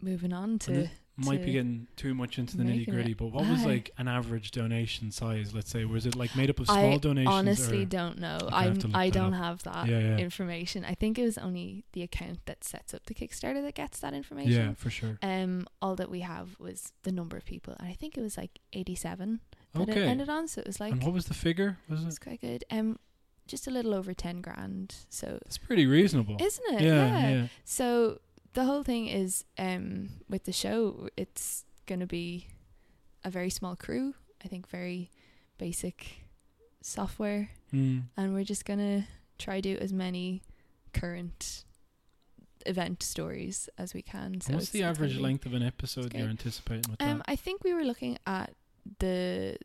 moving 0.00 0.32
on 0.32 0.58
to 0.60 0.88
might 1.16 1.38
to 1.38 1.44
be 1.44 1.52
getting 1.52 1.86
too 1.94 2.12
much 2.12 2.40
into 2.40 2.56
the 2.56 2.64
nitty 2.64 2.90
gritty, 2.90 3.12
it. 3.12 3.18
but 3.18 3.26
what 3.26 3.46
was 3.48 3.64
like 3.64 3.92
an 3.98 4.08
average 4.08 4.50
donation 4.50 5.12
size? 5.12 5.54
Let's 5.54 5.70
say, 5.70 5.84
was 5.84 6.06
it 6.06 6.16
like 6.16 6.34
made 6.34 6.50
up 6.50 6.58
of 6.58 6.68
I 6.68 6.80
small 6.80 6.98
donations? 6.98 7.32
honestly 7.32 7.84
don't 7.84 8.18
know 8.18 8.38
i 8.50 8.64
have 8.64 8.80
to 8.80 8.88
look 8.88 8.96
i 8.96 9.10
don't 9.10 9.32
up. 9.32 9.40
have 9.40 9.62
that 9.62 9.86
yeah, 9.86 9.98
yeah, 10.00 10.16
information 10.16 10.84
i 10.84 10.94
think 10.94 11.16
it 11.16 11.22
was 11.22 11.38
only 11.38 11.84
the 11.92 12.02
account 12.02 12.40
that 12.46 12.64
sets 12.64 12.92
up 12.92 13.06
the 13.06 13.14
kickstarter 13.14 13.62
that 13.62 13.76
gets 13.76 14.00
that 14.00 14.12
information 14.12 14.52
yeah, 14.52 14.74
for 14.74 14.90
sure. 14.90 15.16
um 15.22 15.68
all 15.80 15.94
that 15.94 16.10
we 16.10 16.20
have 16.20 16.58
was 16.58 16.92
the 17.04 17.12
number 17.12 17.36
of 17.36 17.44
people 17.44 17.74
and 17.78 17.88
i 17.88 17.92
think 17.92 18.16
it 18.18 18.20
was 18.20 18.36
like 18.36 18.58
87 18.72 19.40
that 19.74 19.88
it 19.88 19.92
Okay. 19.92 20.06
ended 20.06 20.28
on 20.28 20.48
so 20.48 20.60
it 20.60 20.66
was 20.66 20.80
like 20.80 20.92
and 20.92 21.02
what 21.02 21.12
was 21.12 21.26
the 21.26 21.34
figure? 21.34 21.78
Was 21.88 22.02
it 22.02 22.06
it's 22.06 22.16
it? 22.16 22.20
quite 22.20 22.40
good 22.40 22.64
um 22.70 22.98
just 23.46 23.66
a 23.66 23.70
little 23.70 23.92
over 23.94 24.14
10 24.14 24.40
grand 24.40 24.94
so 25.10 25.38
it's 25.44 25.58
pretty 25.58 25.86
reasonable. 25.86 26.36
isn't 26.40 26.74
it 26.74 26.80
yeah, 26.82 27.30
yeah, 27.30 27.46
So 27.64 28.20
the 28.54 28.64
whole 28.64 28.82
thing 28.84 29.06
is 29.08 29.44
um 29.58 30.08
with 30.28 30.44
the 30.44 30.52
show 30.52 31.08
it's 31.16 31.64
going 31.86 32.00
to 32.00 32.06
be 32.06 32.46
a 33.24 33.30
very 33.30 33.50
small 33.50 33.74
crew, 33.76 34.14
I 34.44 34.48
think 34.48 34.68
very 34.68 35.10
basic 35.58 36.24
software 36.82 37.50
Mm. 37.72 38.04
and 38.16 38.32
we're 38.34 38.44
just 38.44 38.64
going 38.64 38.78
to 38.78 39.06
try 39.38 39.60
do 39.60 39.76
as 39.80 39.92
many 39.92 40.42
current 40.92 41.64
event 42.66 43.02
stories 43.02 43.68
as 43.76 43.92
we 43.94 44.00
can. 44.02 44.40
So 44.40 44.54
What's 44.54 44.70
the 44.70 44.82
average 44.84 45.16
length 45.18 45.44
of 45.44 45.54
an 45.54 45.62
episode 45.62 46.14
you're 46.14 46.28
anticipating 46.28 46.84
with 46.90 47.02
Um, 47.02 47.18
that? 47.18 47.24
I 47.28 47.36
think 47.36 47.64
we 47.64 47.74
were 47.74 47.84
looking 47.84 48.16
at 48.26 48.54
the, 48.98 49.56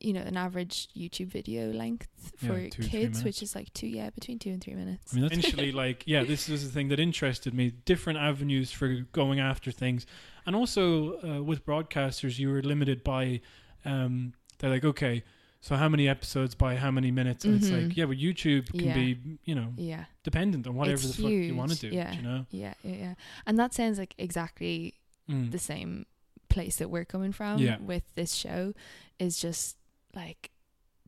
you 0.00 0.12
know, 0.12 0.20
an 0.20 0.36
average 0.36 0.88
YouTube 0.96 1.28
video 1.28 1.70
length 1.72 2.08
Yeah, 2.40 2.48
for 2.48 2.68
two, 2.70 2.82
kids, 2.82 3.22
which 3.24 3.42
is 3.42 3.54
like 3.54 3.72
two, 3.72 3.86
yeah, 3.86 4.10
between 4.10 4.38
two 4.38 4.50
and 4.50 4.60
three 4.62 4.74
minutes. 4.74 5.12
I 5.12 5.16
mean, 5.16 5.22
that's 5.22 5.38
essentially 5.38 5.72
like, 5.84 6.02
yeah, 6.06 6.24
this 6.24 6.48
is 6.48 6.64
the 6.64 6.70
thing 6.72 6.88
that 6.88 6.98
interested 7.00 7.54
me. 7.54 7.70
Different 7.70 8.18
avenues 8.18 8.72
for 8.72 8.88
going 9.12 9.38
after 9.40 9.70
things, 9.70 10.06
and 10.46 10.56
also 10.56 11.18
uh, 11.22 11.42
with 11.42 11.64
broadcasters, 11.64 12.38
you 12.38 12.50
were 12.50 12.62
limited 12.62 13.02
by. 13.04 13.40
Um, 13.84 14.32
they're 14.58 14.70
like, 14.70 14.84
okay, 14.84 15.24
so 15.60 15.74
how 15.76 15.88
many 15.88 16.08
episodes 16.08 16.54
by 16.54 16.76
how 16.76 16.90
many 16.92 17.10
minutes? 17.10 17.44
And 17.44 17.56
it's 17.56 17.70
Mhm. 17.70 17.88
like, 17.88 17.96
yeah, 17.96 18.04
but 18.06 18.16
YouTube 18.16 18.68
can 18.72 18.88
Yeah. 18.88 18.94
be, 18.94 19.38
you 19.44 19.54
know, 19.56 19.72
yeah, 19.76 20.04
dependent 20.24 20.66
on 20.68 20.74
whatever 20.76 20.94
It's 21.02 21.16
the 21.16 21.22
fuck 21.22 21.32
you 21.32 21.54
want 21.56 21.72
to 21.72 21.78
do. 21.90 21.94
yeah. 21.94 22.14
You 22.16 22.22
know, 22.22 22.46
yeah, 22.50 22.74
yeah, 22.84 22.94
yeah. 22.96 23.14
And 23.46 23.58
that 23.58 23.72
sounds 23.74 23.98
like 23.98 24.14
exactly 24.18 24.94
Mm. 25.28 25.52
the 25.52 25.58
same 25.58 26.04
place 26.52 26.76
that 26.76 26.90
we're 26.90 27.04
coming 27.04 27.32
from 27.32 27.58
Yeah. 27.58 27.78
with 27.78 28.04
this 28.14 28.34
show 28.34 28.74
is 29.18 29.38
just 29.40 29.76
like 30.14 30.50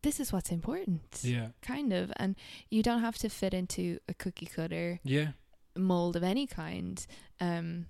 this 0.02 0.20
is 0.20 0.32
what's 0.32 0.50
important. 0.50 1.20
Yeah, 1.22 1.48
kind 1.62 1.92
of. 1.92 2.12
And 2.16 2.36
you 2.68 2.82
don't 2.82 3.00
have 3.00 3.16
to 3.18 3.28
fit 3.30 3.54
into 3.54 3.98
a 4.06 4.14
cookie 4.14 4.46
cutter 4.46 5.00
yeah, 5.02 5.28
mold 5.76 6.16
of 6.16 6.22
any 6.22 6.46
kind. 6.46 7.04
Um 7.40 7.86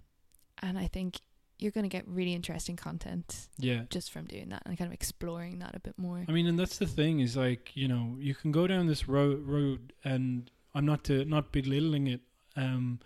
and 0.62 0.78
i 0.78 0.86
think 0.86 1.18
you're 1.58 1.70
going 1.72 1.84
to 1.84 1.96
get 1.98 2.06
really 2.06 2.34
interesting 2.34 2.76
content 2.76 3.48
yeah. 3.58 3.82
just 3.88 4.10
from 4.10 4.24
doing 4.26 4.48
that 4.48 4.62
and 4.66 4.76
kind 4.76 4.88
of 4.88 4.92
exploring 4.92 5.60
that 5.60 5.74
a 5.74 5.80
bit 5.80 5.96
more. 5.96 6.24
I 6.28 6.32
mean, 6.32 6.46
and 6.46 6.58
that's 6.58 6.78
the 6.78 6.86
thing 6.86 7.20
is 7.20 7.36
like 7.36 7.70
you 7.74 7.88
know 7.88 8.16
you 8.18 8.34
can 8.34 8.52
go 8.52 8.66
down 8.66 8.86
this 8.86 9.08
road 9.08 9.46
road, 9.46 9.92
and 10.04 10.50
I'm 10.74 10.84
not 10.84 11.04
to 11.04 11.24
not 11.24 11.52
belittling 11.52 12.06
it, 12.08 12.20
um, 12.56 13.00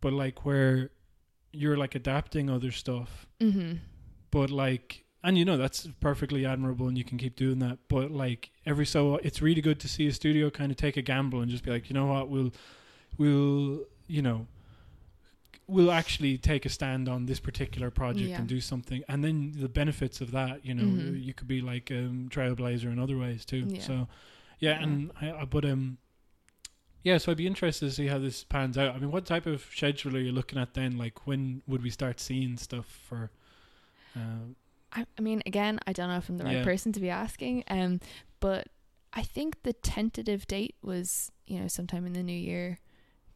but 0.00 0.12
like 0.12 0.44
where 0.44 0.90
you're 1.54 1.76
like 1.76 1.94
adapting 1.94 2.50
other 2.50 2.70
stuff, 2.72 3.26
mhm 3.40 3.78
but 4.30 4.50
like, 4.50 5.04
and 5.22 5.38
you 5.38 5.44
know 5.44 5.56
that's 5.56 5.86
perfectly 6.00 6.44
admirable, 6.44 6.88
and 6.88 6.98
you 6.98 7.04
can 7.04 7.16
keep 7.18 7.36
doing 7.36 7.60
that. 7.60 7.78
But 7.88 8.10
like 8.10 8.50
every 8.66 8.84
so, 8.84 9.16
it's 9.18 9.40
really 9.40 9.60
good 9.60 9.78
to 9.80 9.88
see 9.88 10.08
a 10.08 10.12
studio 10.12 10.50
kind 10.50 10.72
of 10.72 10.76
take 10.76 10.96
a 10.96 11.02
gamble 11.02 11.40
and 11.40 11.48
just 11.50 11.62
be 11.64 11.70
like, 11.70 11.88
you 11.88 11.94
know 11.94 12.06
what, 12.06 12.28
we'll, 12.28 12.52
we'll, 13.16 13.84
you 14.08 14.22
know. 14.22 14.46
We'll 15.66 15.92
actually 15.92 16.36
take 16.36 16.66
a 16.66 16.68
stand 16.68 17.08
on 17.08 17.24
this 17.24 17.40
particular 17.40 17.90
project 17.90 18.28
Yeah. 18.30 18.38
and 18.40 18.46
do 18.48 18.60
something, 18.60 19.02
and 19.08 19.24
then 19.24 19.52
the 19.56 19.68
benefits 19.68 20.20
of 20.20 20.30
that, 20.32 20.62
you 20.62 20.74
know, 20.74 20.84
Mhm. 20.84 21.24
you 21.24 21.32
could 21.32 21.48
be 21.48 21.62
like 21.62 21.90
um, 21.90 22.28
trailblazer 22.28 22.92
in 22.92 22.98
other 22.98 23.16
ways 23.16 23.46
too. 23.46 23.66
Yeah. 23.70 23.80
So, 23.80 24.08
yeah, 24.58 24.72
Yeah. 24.72 24.82
and 24.82 25.10
I, 25.22 25.30
I 25.32 25.44
but 25.46 25.64
um, 25.64 25.96
yeah. 27.04 27.18
So 27.18 27.30
I'd 27.30 27.38
be 27.38 27.46
interested 27.46 27.86
to 27.86 27.92
see 27.94 28.08
how 28.08 28.18
this 28.18 28.42
pans 28.42 28.76
out. 28.76 28.96
I 28.96 28.98
mean, 28.98 29.12
what 29.12 29.24
type 29.26 29.46
of 29.46 29.62
schedule 29.72 30.16
are 30.16 30.20
you 30.20 30.32
looking 30.32 30.58
at 30.58 30.74
then? 30.74 30.98
Like, 30.98 31.26
when 31.26 31.62
would 31.68 31.82
we 31.84 31.90
start 31.90 32.18
seeing 32.18 32.56
stuff 32.56 32.86
for? 33.08 33.30
Uh, 34.16 34.52
I, 34.92 35.06
I 35.18 35.22
mean 35.22 35.42
again 35.44 35.80
i 35.88 35.92
don't 35.92 36.08
know 36.08 36.18
if 36.18 36.28
i'm 36.28 36.38
the 36.38 36.44
right 36.44 36.58
Yeah. 36.58 36.62
person 36.64 36.92
to 36.92 37.00
be 37.00 37.10
asking 37.10 37.64
um 37.66 37.98
but 38.38 38.68
i 39.12 39.22
think 39.22 39.64
the 39.64 39.72
tentative 39.72 40.46
date 40.46 40.76
was 40.82 41.32
you 41.46 41.58
know 41.58 41.66
sometime 41.66 42.06
in 42.06 42.12
the 42.12 42.22
new 42.22 42.32
year 42.38 42.78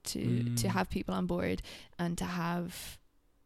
to 0.04 0.44
to 0.54 0.68
Mm. 0.68 0.70
have 0.70 0.88
people 0.88 1.14
on 1.14 1.26
board 1.26 1.62
and 1.98 2.16
to 2.18 2.24
have 2.26 2.98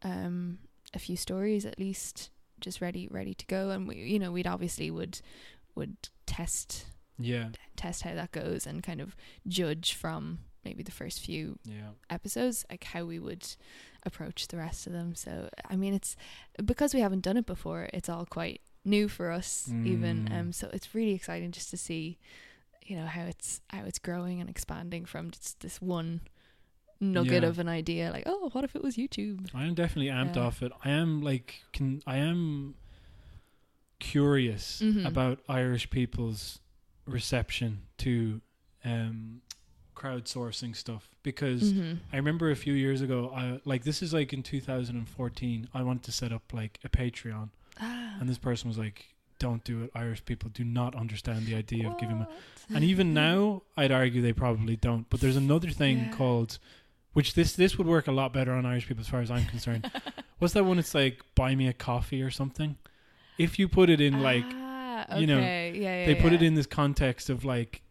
um 0.03 0.59
a 0.93 0.99
few 0.99 1.17
stories 1.17 1.65
at 1.65 1.79
least 1.79 2.29
just 2.59 2.81
ready 2.81 3.07
ready 3.09 3.33
to 3.33 3.47
go 3.47 3.71
and 3.71 3.87
we 3.87 3.95
you 3.95 4.19
know 4.19 4.31
we'd 4.31 4.45
obviously 4.45 4.91
would 4.91 5.19
would 5.73 5.97
test 6.27 6.85
yeah, 7.19 7.49
test 7.75 8.03
how 8.03 8.13
that 8.15 8.31
goes 8.31 8.65
and 8.67 8.81
kind 8.83 9.01
of 9.01 9.15
judge 9.47 9.93
from 9.93 10.39
maybe 10.65 10.81
the 10.83 10.91
first 10.91 11.19
few 11.19 11.57
yeah, 11.65 11.89
episodes 12.09 12.65
like 12.69 12.83
how 12.85 13.03
we 13.05 13.19
would 13.19 13.45
approach 14.03 14.47
the 14.47 14.57
rest 14.57 14.87
of 14.87 14.93
them 14.93 15.13
so 15.13 15.49
i 15.69 15.75
mean 15.75 15.93
it's 15.93 16.15
because 16.63 16.93
we 16.93 17.01
haven't 17.01 17.21
done 17.21 17.35
it 17.37 17.45
before 17.45 17.89
it's 17.93 18.07
all 18.07 18.25
quite 18.25 18.61
new 18.85 19.07
for 19.09 19.29
us 19.31 19.69
even 19.83 20.25
Mm. 20.29 20.39
um 20.39 20.51
so 20.53 20.69
it's 20.71 20.95
really 20.95 21.11
exciting 21.13 21.51
just 21.51 21.69
to 21.71 21.77
see 21.77 22.17
you 22.85 22.95
know 22.95 23.05
how 23.05 23.23
it's 23.23 23.59
how 23.69 23.83
it's 23.83 23.99
growing 23.99 24.39
and 24.41 24.49
expanding 24.49 25.03
from 25.05 25.31
just 25.31 25.59
this 25.59 25.81
one 25.81 26.21
nugget 27.01 27.43
Yeah. 27.43 27.49
of 27.49 27.59
an 27.59 27.67
idea 27.67 28.09
like 28.11 28.23
oh 28.25 28.49
what 28.53 28.63
if 28.63 28.73
it 28.75 28.81
was 28.83 28.95
youtube 28.95 29.49
I 29.53 29.65
am 29.65 29.73
definitely 29.73 30.11
amped 30.11 30.37
Yeah. 30.37 30.43
off 30.43 30.61
it. 30.63 30.71
I 30.85 30.91
am 30.91 31.21
like, 31.21 31.61
can 31.73 32.01
I 32.07 32.17
am 32.17 32.75
curious 33.99 34.81
Mhm. 34.81 35.05
about 35.05 35.39
Irish 35.47 35.89
people's 35.89 36.59
reception 37.05 37.81
to 37.99 38.41
um 38.85 39.41
crowdsourcing 39.95 40.75
stuff 40.75 41.09
because 41.21 41.71
Mhm. 41.73 41.99
I 42.11 42.15
remember 42.17 42.49
a 42.51 42.55
few 42.55 42.73
years 42.73 43.01
ago, 43.01 43.31
I 43.35 43.59
like 43.63 43.83
this 43.83 44.01
is 44.01 44.13
like 44.13 44.33
in 44.33 44.43
2014. 44.43 45.67
I 45.73 45.83
wanted 45.83 46.03
to 46.03 46.11
set 46.11 46.31
up 46.31 46.51
like 46.51 46.79
a 46.83 46.89
Patreon, 46.89 47.49
ah, 47.79 48.17
and 48.19 48.27
this 48.27 48.37
person 48.39 48.67
was 48.67 48.77
like, 48.77 49.05
"Don't 49.39 49.63
do 49.63 49.83
it. 49.83 49.91
Irish 49.95 50.25
people 50.25 50.49
do 50.49 50.63
not 50.63 50.95
understand 50.95 51.45
the 51.45 51.55
idea 51.55 51.87
of 51.89 51.99
giving." 51.99 52.19
what? 52.19 52.31
And 52.69 52.83
even 52.83 53.13
now, 53.13 53.61
I'd 53.77 53.91
argue 53.91 54.21
they 54.21 54.33
probably 54.33 54.75
don't. 54.75 55.09
But 55.09 55.19
there's 55.21 55.37
another 55.37 55.69
thing 55.69 55.97
Yeah. 55.99 56.11
called, 56.11 56.57
which 57.13 57.33
this 57.35 57.53
this 57.53 57.77
would 57.77 57.87
work 57.87 58.07
a 58.07 58.11
lot 58.11 58.33
better 58.33 58.51
on 58.53 58.65
Irish 58.65 58.87
people 58.87 59.01
as 59.01 59.07
far 59.09 59.21
as 59.21 59.29
I'm 59.31 59.45
concerned. 59.45 59.89
What's 60.39 60.53
that 60.55 60.65
one? 60.65 60.79
It's 60.79 60.95
like 60.95 61.21
buy 61.35 61.55
me 61.55 61.67
a 61.67 61.73
coffee 61.73 62.21
or 62.21 62.31
something. 62.31 62.77
If 63.37 63.57
you 63.59 63.67
put 63.69 63.89
it 63.89 64.01
in 64.01 64.21
like 64.21 64.45
ah, 65.09 65.17
you 65.17 65.27
know, 65.27 65.39
yeah, 65.39 65.69
yeah, 65.71 66.05
they 66.05 66.15
put 66.15 66.33
it 66.33 66.41
in 66.41 66.53
this 66.55 66.65
context 66.67 67.29
of 67.29 67.43
like 67.45 67.81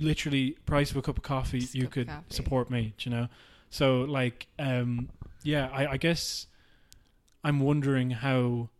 literally 0.00 0.52
price 0.66 0.90
of 0.90 0.96
a 0.96 1.02
cup 1.02 1.16
of 1.16 1.22
coffee 1.22 1.60
Just 1.60 1.74
you 1.74 1.86
could 1.88 2.08
coffee. 2.08 2.24
support 2.34 2.70
me 2.70 2.94
you 3.00 3.10
know 3.12 3.28
so 3.70 4.00
like 4.00 4.46
um 4.58 5.08
yeah 5.44 5.68
I, 5.72 5.86
I 5.92 5.96
guess 5.98 6.46
i'm 7.44 7.60
wondering 7.60 8.10
how 8.10 8.70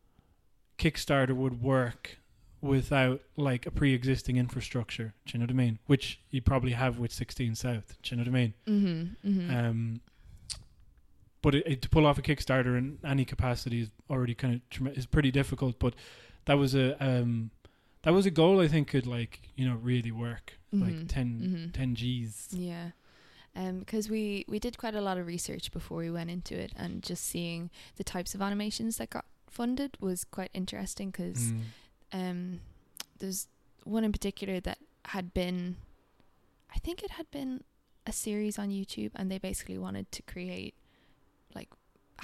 kickstarter 0.78 1.30
would 1.36 1.62
work 1.62 2.18
without 2.60 3.20
like 3.36 3.64
a 3.66 3.70
pre-existing 3.70 4.36
infrastructure 4.38 5.12
do 5.26 5.32
you 5.34 5.38
know 5.38 5.44
what 5.44 5.50
i 5.50 5.54
mean 5.54 5.78
which 5.86 6.18
you 6.30 6.40
probably 6.42 6.72
have 6.72 6.98
with 6.98 7.12
16 7.12 7.54
south 7.54 7.96
do 8.02 8.10
you 8.10 8.16
know 8.16 8.22
what 8.22 8.28
i 8.28 8.32
mean 8.32 8.54
Mhm, 8.66 9.16
mhm. 9.24 9.54
um 9.68 10.00
but 11.42 11.54
it, 11.54 11.62
it, 11.66 11.82
to 11.82 11.90
pull 11.90 12.06
off 12.06 12.16
a 12.18 12.22
Kickstarter 12.22 12.78
in 12.78 12.98
any 13.04 13.26
capacity 13.26 13.82
is 13.82 13.90
already 14.08 14.34
kind 14.34 14.62
of 14.80 14.96
is 14.96 15.04
pretty 15.04 15.30
difficult. 15.30 15.78
But 15.78 15.94
that 16.47 16.55
was 16.59 16.74
a 16.74 16.97
um, 17.05 17.51
that 18.03 18.12
was 18.12 18.26
a 18.26 18.30
goal 18.30 18.61
I 18.61 18.68
think 18.68 18.88
could 18.88 19.07
like 19.07 19.40
you 19.57 19.66
know 19.68 19.76
really 19.76 20.12
work 20.12 20.59
like 20.72 20.95
Mhm, 20.95 21.09
10, 21.09 21.40
mhm. 21.40 21.72
10 21.72 21.95
G's. 21.95 22.49
Yeah. 22.53 22.90
Um, 23.57 23.78
because 23.78 24.11
we, 24.11 24.45
we 24.49 24.59
did 24.59 24.76
quite 24.78 24.97
a 24.97 25.01
lot 25.01 25.16
of 25.16 25.28
research 25.28 25.70
before 25.70 25.99
we 25.99 26.11
went 26.11 26.28
into 26.28 26.59
it, 26.59 26.72
and 26.74 27.01
just 27.05 27.24
seeing 27.24 27.70
the 27.95 28.03
types 28.03 28.34
of 28.34 28.42
animations 28.42 28.97
that 28.97 29.11
got 29.11 29.24
funded 29.49 29.97
was 30.01 30.24
quite 30.24 30.51
interesting. 30.53 31.11
Because 31.12 31.53
Mm. 31.53 31.61
um, 32.12 32.61
there's 33.20 33.47
one 33.84 34.03
in 34.03 34.11
particular 34.11 34.59
that 34.59 34.78
had 35.07 35.32
been, 35.32 35.76
I 36.74 36.78
think 36.80 37.05
it 37.05 37.12
had 37.12 37.30
been 37.30 37.62
a 38.05 38.12
series 38.12 38.59
on 38.59 38.70
YouTube, 38.70 39.12
and 39.14 39.30
they 39.30 39.38
basically 39.38 39.78
wanted 39.78 40.11
to 40.11 40.22
create 40.22 40.74
like 41.55 41.68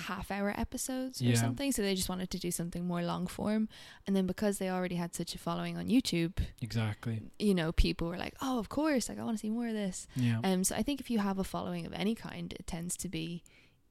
half 0.01 0.30
hour 0.30 0.53
episodes 0.57 1.20
or 1.20 1.26
Yeah. 1.26 1.34
something. 1.34 1.72
So 1.72 1.82
they 1.82 1.94
just 1.94 2.09
wanted 2.09 2.30
to 2.30 2.38
do 2.38 2.51
something 2.51 2.86
more 2.86 3.03
long 3.03 3.26
form, 3.26 3.68
and 4.07 4.16
then 4.16 4.26
because 4.26 4.59
they 4.59 4.68
already 4.70 4.96
had 4.96 5.14
such 5.14 5.34
a 5.34 5.38
following 5.38 5.76
on 5.76 5.88
YouTube, 5.88 6.38
Exactly. 6.61 7.22
you 7.38 7.55
know, 7.55 7.72
people 7.72 8.09
were 8.09 8.18
like, 8.18 8.34
"Oh, 8.40 8.59
of 8.59 8.68
course! 8.68 9.09
Like 9.09 9.18
I 9.18 9.24
want 9.24 9.36
to 9.36 9.40
see 9.40 9.51
more 9.51 9.68
of 9.68 9.74
this." 9.74 10.07
Yeah. 10.16 10.40
Um, 10.42 10.64
so 10.64 10.74
I 10.76 10.82
think 10.82 11.01
if 11.01 11.11
you 11.11 11.18
have 11.18 11.38
a 11.38 11.44
following 11.44 11.86
of 11.86 11.92
any 11.92 12.14
kind, 12.14 12.53
it 12.59 12.66
tends 12.66 12.96
to 12.98 13.09
be 13.09 13.42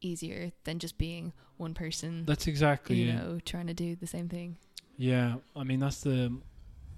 easier 0.01 0.51
than 0.63 0.79
just 0.79 0.97
being 0.97 1.33
one 1.57 1.73
person, 1.73 2.23
That's 2.25 2.47
exactly 2.47 2.95
you 3.01 3.11
know, 3.11 3.39
trying 3.45 3.67
to 3.67 3.73
do 3.73 3.95
the 3.95 4.07
same 4.07 4.29
thing. 4.29 4.55
Yeah, 4.97 5.35
I 5.55 5.63
mean 5.63 5.79
that's 5.79 6.01
the 6.01 6.37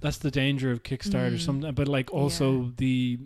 that's 0.02 0.18
the 0.18 0.32
danger 0.32 0.72
of 0.72 0.84
Kickstarter. 0.84 1.36
Mm. 1.36 1.40
Some, 1.40 1.60
but 1.76 1.88
like 1.88 2.12
also 2.14 2.72
the 2.78 3.20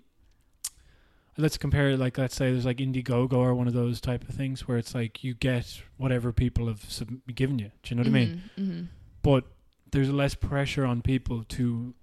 let's 1.38 1.57
compare 1.57 1.97
like 1.97 2.17
let's 2.17 2.36
say 2.36 2.51
there's 2.51 2.65
like 2.65 2.77
Indiegogo 2.77 3.33
or 3.33 3.53
one 3.55 3.67
of 3.67 3.73
those 3.73 3.99
type 3.99 4.27
of 4.27 4.33
things 4.36 4.67
where 4.67 4.77
it's 4.77 4.95
like 4.95 5.23
you 5.23 5.33
get 5.33 5.81
whatever 5.97 6.31
people 6.31 6.67
have 6.67 6.83
sub- 6.89 7.19
given 7.33 7.59
you. 7.59 7.71
Do 7.83 7.89
you 7.89 7.95
know 7.95 8.01
what 8.01 8.07
I 8.07 8.11
mean? 8.11 8.41
hmm 8.55 8.81
But 9.21 9.45
there's 9.91 10.09
less 10.09 10.36
pressure 10.36 10.86
on 10.86 11.01
people 11.01 11.43
to 11.49 11.93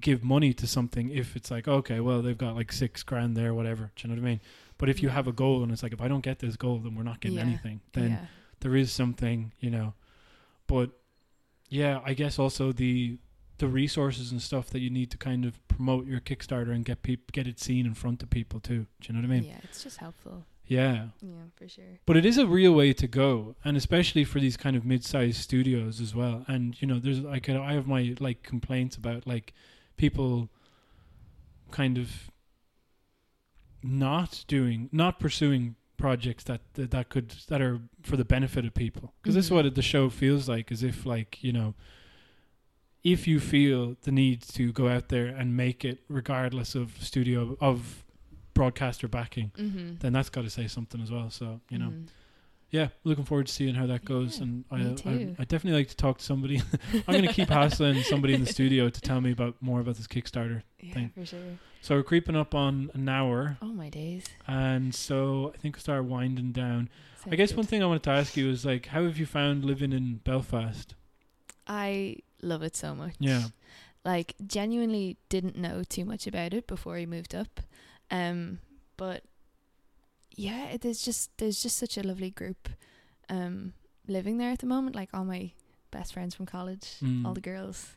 give 0.00 0.22
money 0.24 0.52
to 0.52 0.66
something 0.66 1.08
if 1.10 1.36
it's 1.36 1.50
like 1.50 1.66
okay, 1.68 2.00
well 2.00 2.20
they've 2.22 2.36
got 2.38 2.54
like 2.56 2.72
six 2.72 3.02
grand 3.02 3.36
there, 3.36 3.54
whatever. 3.54 3.90
Do 3.96 4.08
you 4.08 4.14
know 4.14 4.20
what 4.20 4.26
I 4.26 4.30
mean? 4.30 4.40
But 4.76 4.88
if 4.88 5.02
you 5.02 5.08
have 5.08 5.26
a 5.28 5.32
goal 5.32 5.62
and 5.62 5.70
it's 5.72 5.82
like 5.82 5.92
if 5.92 6.00
I 6.00 6.08
don't 6.08 6.22
get 6.24 6.40
this 6.40 6.56
goal, 6.56 6.78
then 6.78 6.94
we're 6.94 7.04
not 7.04 7.20
getting 7.20 7.38
Yeah. 7.38 7.44
anything. 7.44 7.80
Then 7.92 8.10
yeah. 8.10 8.26
there 8.60 8.74
is 8.76 8.92
something, 8.92 9.52
you 9.60 9.70
know. 9.70 9.94
But 10.66 10.90
yeah, 11.70 12.00
I 12.04 12.12
guess 12.14 12.38
also 12.38 12.72
the 12.72 13.18
the 13.64 13.70
resources 13.70 14.30
and 14.32 14.40
stuff 14.42 14.68
that 14.70 14.80
you 14.80 14.90
need 14.90 15.10
to 15.10 15.16
kind 15.18 15.44
of 15.44 15.52
promote 15.68 16.06
your 16.06 16.20
Kickstarter 16.20 16.70
and 16.74 16.84
get 16.84 17.02
peop- 17.02 17.32
get 17.32 17.46
it 17.46 17.58
seen 17.58 17.86
in 17.86 17.94
front 17.94 18.22
of 18.22 18.28
people 18.30 18.60
too. 18.60 18.86
Do 19.00 19.06
you 19.08 19.14
know 19.14 19.20
what 19.26 19.32
I 19.34 19.40
mean? 19.40 19.44
yeah, 19.44 19.58
it's 19.64 19.82
just 19.82 19.96
helpful. 19.98 20.44
Yeah. 20.66 21.08
Yeah, 21.20 21.44
for 21.56 21.68
sure. 21.68 21.98
But 22.06 22.16
it 22.16 22.24
is 22.24 22.38
a 22.38 22.46
real 22.46 22.72
way 22.72 22.92
to 22.94 23.06
go, 23.06 23.54
and 23.64 23.76
especially 23.76 24.24
for 24.24 24.40
these 24.40 24.56
kind 24.56 24.76
of 24.76 24.84
mid-sized 24.84 25.36
studios 25.38 26.00
as 26.00 26.14
well. 26.14 26.44
And 26.48 26.80
you 26.80 26.88
know, 26.88 26.98
there's 26.98 27.20
like 27.20 27.48
I 27.48 27.72
have 27.74 27.86
my 27.86 28.14
like 28.20 28.42
complaints 28.42 28.96
about 28.96 29.26
like 29.26 29.52
people 29.96 30.48
kind 31.70 31.98
of 31.98 32.30
not 33.82 34.44
doing, 34.48 34.88
not 34.92 35.18
pursuing 35.20 35.76
projects 35.96 36.44
that 36.44 36.60
that, 36.74 36.90
that 36.90 37.08
could 37.08 37.30
that 37.48 37.60
are 37.60 37.80
for 38.02 38.16
the 38.16 38.24
benefit 38.24 38.64
of 38.64 38.74
people. 38.74 39.12
Because 39.22 39.34
this 39.34 39.46
is 39.46 39.50
Mhm. 39.50 39.54
what 39.64 39.74
the 39.74 39.82
show 39.82 40.08
feels 40.10 40.48
like, 40.48 40.72
as 40.72 40.82
if 40.82 41.04
like 41.06 41.42
you 41.44 41.52
know, 41.52 41.74
if 43.04 43.26
you 43.28 43.38
feel 43.38 43.96
the 44.02 44.10
need 44.10 44.40
to 44.42 44.72
go 44.72 44.88
out 44.88 45.08
there 45.10 45.26
and 45.26 45.56
make 45.56 45.84
it, 45.84 45.98
regardless 46.08 46.74
of 46.74 46.92
studio 47.00 47.56
of 47.60 48.02
broadcaster 48.54 49.06
backing, 49.08 49.52
Mm-hmm. 49.56 49.96
then 50.00 50.12
that's 50.12 50.30
got 50.30 50.42
to 50.44 50.50
say 50.50 50.66
something 50.66 51.00
as 51.00 51.10
well. 51.10 51.28
So 51.30 51.60
you 51.68 51.78
know, 51.78 51.88
Mhm. 51.90 52.06
yeah, 52.70 52.88
looking 53.04 53.24
forward 53.24 53.46
to 53.48 53.52
seeing 53.52 53.74
how 53.74 53.86
that 53.86 54.04
goes. 54.04 54.38
Yeah, 54.38 54.44
and 54.44 54.64
I, 54.70 54.76
I. 55.10 55.34
I 55.40 55.44
definitely 55.44 55.72
like 55.80 55.88
to 55.88 55.96
talk 55.96 56.18
to 56.18 56.24
somebody. 56.24 56.62
I'm 57.06 57.14
going 57.14 57.22
to 57.26 57.32
keep 57.32 57.48
hassling 57.50 58.02
somebody 58.04 58.32
in 58.34 58.40
the 58.40 58.46
studio 58.50 58.88
to 58.88 59.00
tell 59.00 59.20
me 59.20 59.32
about 59.32 59.54
more 59.60 59.80
about 59.80 59.96
this 59.96 60.06
Kickstarter. 60.06 60.62
yeah, 60.80 60.94
thing. 60.94 61.10
for 61.14 61.26
sure. 61.26 61.58
So 61.82 61.96
we're 61.96 62.02
creeping 62.02 62.36
up 62.36 62.54
on 62.54 62.90
an 62.94 63.08
hour, 63.08 63.58
Oh 63.60 63.66
my 63.66 63.90
days. 63.90 64.24
and 64.46 64.94
so 64.94 65.52
I 65.54 65.58
think 65.58 65.76
we 65.76 65.80
start 65.80 66.04
winding 66.04 66.52
down. 66.52 66.88
I 67.30 67.36
guess 67.36 67.50
good. 67.50 67.58
one 67.58 67.66
thing 67.66 67.82
I 67.82 67.86
wanted 67.86 68.04
to 68.04 68.10
ask 68.10 68.36
you 68.36 68.48
is 68.50 68.64
like, 68.64 68.86
how 68.86 69.04
have 69.04 69.18
you 69.18 69.26
found 69.26 69.64
living 69.64 69.92
in 69.92 70.16
Belfast? 70.24 70.94
I 71.66 72.16
love 72.44 72.62
it 72.62 72.76
so 72.76 72.94
much. 72.94 73.14
Yeah. 73.18 73.48
Like 74.04 74.34
genuinely 74.46 75.16
didn't 75.28 75.56
know 75.56 75.82
too 75.82 76.04
much 76.04 76.26
about 76.26 76.52
it 76.54 76.66
before 76.66 76.96
I 76.96 77.06
moved 77.06 77.34
up. 77.34 77.60
Um 78.10 78.58
but 78.96 79.22
yeah, 80.36 80.66
it 80.66 80.84
is 80.84 81.02
just 81.02 81.30
there's 81.38 81.62
just 81.62 81.76
such 81.76 81.96
a 81.96 82.02
lovely 82.02 82.30
group 82.30 82.68
um 83.28 83.72
living 84.06 84.38
there 84.38 84.50
at 84.50 84.58
the 84.58 84.66
moment. 84.66 84.96
Like 84.96 85.10
all 85.14 85.24
my 85.24 85.52
best 85.90 86.12
friends 86.12 86.34
from 86.34 86.46
college, 86.46 86.96
Mm. 87.00 87.24
all 87.24 87.34
the 87.34 87.40
girls, 87.40 87.96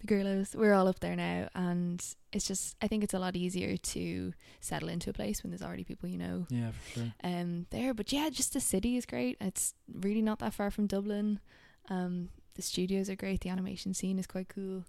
the 0.00 0.06
girlos, 0.06 0.54
we're 0.54 0.74
all 0.74 0.88
up 0.88 1.00
there 1.00 1.16
now 1.16 1.48
and 1.54 2.04
it's 2.32 2.46
just 2.46 2.76
I 2.82 2.86
think 2.88 3.02
it's 3.02 3.14
a 3.14 3.18
lot 3.18 3.34
easier 3.36 3.76
to 3.76 4.32
settle 4.60 4.88
into 4.88 5.10
a 5.10 5.12
place 5.12 5.42
when 5.42 5.50
there's 5.50 5.62
already 5.62 5.84
people 5.84 6.08
you 6.08 6.18
know 6.18 6.46
Yeah, 6.50 6.70
for 6.72 6.98
sure. 7.00 7.12
um 7.24 7.66
there 7.70 7.92
but 7.94 8.12
yeah 8.12 8.28
just 8.30 8.52
the 8.52 8.60
city 8.60 8.96
is 8.96 9.04
great 9.06 9.36
it's 9.40 9.74
really 9.92 10.22
not 10.22 10.38
that 10.38 10.54
far 10.54 10.70
from 10.70 10.86
dublin 10.86 11.40
um 11.88 12.28
the 12.54 12.62
studios 12.62 13.08
are 13.10 13.16
great 13.16 13.40
the 13.40 13.48
animation 13.50 13.94
scene 13.94 14.18
is 14.18 14.26
quite 14.26 14.48
cool. 14.48 14.84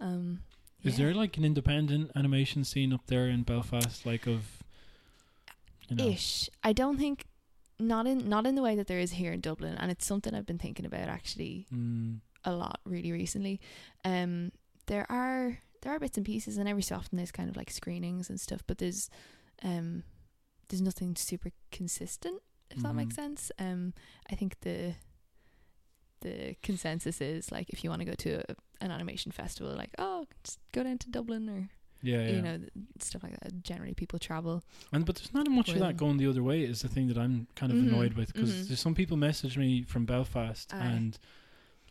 Um 0.00 0.40
Is 0.84 0.98
yeah. 0.98 1.06
there 1.06 1.14
like 1.14 1.36
an 1.36 1.44
independent 1.44 2.10
animation 2.14 2.64
scene 2.64 2.92
up 2.92 3.06
there 3.06 3.28
in 3.28 3.42
Belfast, 3.42 4.04
like 4.06 4.26
of, 4.26 4.62
you 5.88 5.96
know, 5.96 6.08
ish. 6.08 6.48
I 6.62 6.72
don't 6.72 6.98
think 6.98 7.24
not 7.78 8.06
in 8.06 8.28
not 8.28 8.46
in 8.46 8.54
the 8.54 8.62
way 8.62 8.74
that 8.76 8.86
there 8.88 8.98
is 8.98 9.12
here 9.12 9.32
in 9.32 9.40
dublin 9.40 9.76
and 9.78 9.88
it's 9.88 10.04
something 10.04 10.34
i've 10.34 10.44
been 10.44 10.58
thinking 10.58 10.84
about 10.84 11.08
actually 11.08 11.64
mm, 11.72 12.18
a 12.44 12.52
lot 12.52 12.80
really 12.84 13.12
recently. 13.12 13.60
Um 14.04 14.50
there 14.86 15.06
are 15.10 15.58
there 15.82 15.92
are 15.94 15.98
bits 16.00 16.16
and 16.16 16.26
pieces 16.26 16.56
and 16.58 16.68
every 16.68 16.82
so 16.82 16.96
often 16.96 17.16
there's 17.16 17.30
kind 17.30 17.48
of 17.48 17.56
like 17.56 17.70
screenings 17.70 18.28
and 18.30 18.40
stuff 18.40 18.62
but 18.66 18.78
there's 18.78 19.08
um 19.62 20.02
there's 20.68 20.82
nothing 20.82 21.14
super 21.14 21.50
consistent 21.70 22.42
if 22.70 22.82
that 22.82 22.94
makes 22.94 23.14
Mhm. 23.14 23.16
sense. 23.16 23.52
Um 23.58 23.94
i 24.30 24.34
think 24.34 24.58
the 24.60 24.94
the 26.20 26.56
consensus 26.62 27.20
is 27.20 27.50
like 27.52 27.68
if 27.70 27.82
you 27.84 27.90
want 27.90 28.00
to 28.00 28.06
go 28.06 28.14
to 28.14 28.42
a, 28.50 28.54
an 28.80 28.90
animation 28.90 29.32
festival 29.32 29.72
like 29.74 29.90
oh 29.98 30.26
just 30.44 30.58
go 30.72 30.82
down 30.82 30.98
to 30.98 31.10
dublin 31.10 31.48
or 31.48 31.68
yeah, 32.02 32.22
yeah. 32.22 32.30
you 32.30 32.42
know 32.42 32.56
th- 32.58 32.70
stuff 33.00 33.22
like 33.24 33.38
that 33.40 33.62
generally 33.64 33.94
people 33.94 34.18
travel 34.18 34.62
And 34.92 35.04
but 35.04 35.16
there's 35.16 35.34
not 35.34 35.48
much 35.50 35.68
of 35.70 35.80
that 35.80 35.96
going 35.96 36.16
the 36.16 36.28
other 36.28 36.42
way. 36.44 36.62
Is 36.62 36.82
the 36.82 36.88
thing 36.88 37.08
that 37.08 37.18
I'm 37.18 37.48
kind 37.56 37.72
of 37.72 37.78
Mhm, 37.78 37.88
annoyed 37.88 38.14
with 38.14 38.32
because 38.32 38.52
mhm. 38.52 38.68
there's 38.68 38.80
some 38.80 38.94
people 38.94 39.16
message 39.16 39.58
me 39.58 39.82
from 39.82 40.04
Belfast 40.04 40.72
Aye. 40.72 40.78
and 40.78 41.18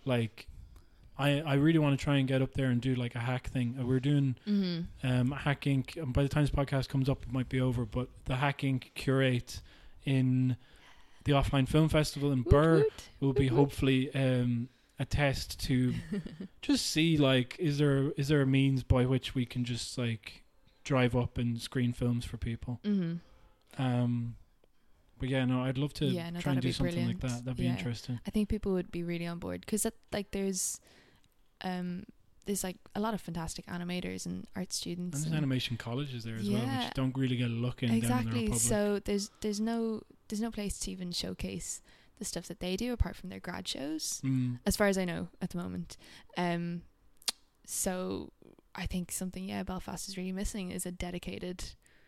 like 0.06 0.48
I 1.18 1.42
I 1.42 1.56
really 1.56 1.80
want 1.80 2.00
to 2.00 2.02
try 2.04 2.18
and 2.18 2.28
get 2.28 2.42
up 2.42 2.54
there 2.54 2.68
and 2.68 2.80
do 2.80 2.96
like 2.96 3.16
a 3.16 3.20
hack 3.20 3.50
thing. 3.50 3.76
Uh, 3.80 3.86
We're 3.86 4.00
doing 4.00 4.36
mm-hmm. 4.48 5.08
um 5.08 5.32
Hack 5.32 5.62
Inc. 5.64 5.98
And 6.02 6.14
by 6.14 6.24
the 6.24 6.30
time 6.30 6.44
this 6.44 6.52
podcast 6.52 6.88
comes 6.88 7.10
up, 7.10 7.24
it 7.24 7.34
might 7.34 7.50
be 7.50 7.60
over. 7.60 7.86
But 7.86 8.08
the 8.26 8.36
Hack 8.38 8.62
Inc. 8.62 8.94
curate 8.94 9.62
in 10.06 10.56
the 11.28 11.34
offline 11.34 11.68
film 11.68 11.90
festival 11.90 12.32
in 12.32 12.42
Burr 12.42 12.86
will 13.20 13.34
be 13.34 13.48
hopefully 13.48 14.10
um 14.16 14.70
a 15.00 15.06
test 15.06 15.60
to 15.68 15.94
just 16.62 16.88
see 16.88 17.18
like 17.18 17.56
is 17.60 17.78
there 17.78 18.12
is 18.18 18.30
there 18.30 18.42
a 18.42 18.48
means 18.48 18.82
by 18.84 19.06
which 19.06 19.36
we 19.36 19.46
can 19.46 19.64
just 19.64 19.98
like 19.98 20.44
drive 20.84 21.16
up 21.16 21.38
and 21.38 21.62
screen 21.62 21.94
films 21.94 22.26
for 22.26 22.38
people. 22.38 22.80
mm-hmm. 22.84 23.16
Um, 23.80 24.36
but 25.20 25.30
yeah, 25.30 25.46
no, 25.46 25.62
I'd 25.64 25.78
love 25.78 25.94
to 25.96 26.06
Yeah, 26.06 26.30
no, 26.30 26.40
try 26.40 26.54
and 26.54 26.62
do 26.62 26.70
be 26.70 26.72
something 26.72 27.06
like 27.08 27.20
that. 27.20 27.44
That'd 27.44 27.58
be 27.58 27.66
Yeah. 27.66 27.72
interesting. 27.78 28.20
I 28.26 28.32
think 28.32 28.50
people 28.50 28.72
would 28.74 28.92
be 28.92 29.04
really 29.04 29.28
on 29.28 29.38
board 29.40 29.62
because 29.62 29.86
like 30.12 30.32
there's 30.32 30.80
um 31.62 32.04
there's 32.48 32.64
like 32.64 32.78
a 32.96 33.00
lot 33.00 33.14
of 33.14 33.22
fantastic 33.22 33.66
animators 33.68 34.26
and 34.26 34.48
art 34.56 34.74
students. 34.74 35.18
And 35.18 35.26
there's 35.26 35.26
and- 35.28 35.36
animation 35.36 35.78
colleges 35.78 36.24
there 36.24 36.36
as 36.36 36.50
well, 36.50 36.62
Yeah. 36.64 36.86
which 36.86 36.94
don't 36.96 37.16
really 37.16 37.38
get 37.38 37.50
a 37.52 37.54
look 37.54 37.84
in 37.84 37.90
down 37.90 37.96
in 37.98 38.02
the 38.02 38.08
exactly. 38.08 38.58
So 38.58 39.00
there's 39.06 39.30
there's 39.42 39.60
no 39.60 40.02
there's 40.30 40.42
no 40.42 40.50
place 40.52 40.80
to 40.80 40.92
even 40.92 41.12
showcase 41.12 41.82
the 42.20 42.26
stuff 42.26 42.48
that 42.48 42.60
they 42.60 42.76
do 42.76 42.94
apart 42.94 43.16
from 43.16 43.30
their 43.30 43.40
grad 43.40 43.68
shows, 43.68 44.20
Mm, 44.24 44.60
as 44.66 44.76
far 44.76 44.88
as 44.88 44.98
I 44.98 45.06
know 45.06 45.28
at 45.42 45.52
the 45.52 45.58
moment. 45.60 45.98
Um, 46.38 46.82
so 47.66 48.32
I 48.76 48.86
think 48.86 49.12
something 49.12 49.50
yeah 49.50 49.64
Belfast 49.64 50.08
is 50.08 50.18
really 50.18 50.32
missing 50.32 50.72
is 50.72 50.86
a 50.86 50.92
dedicated 50.92 51.64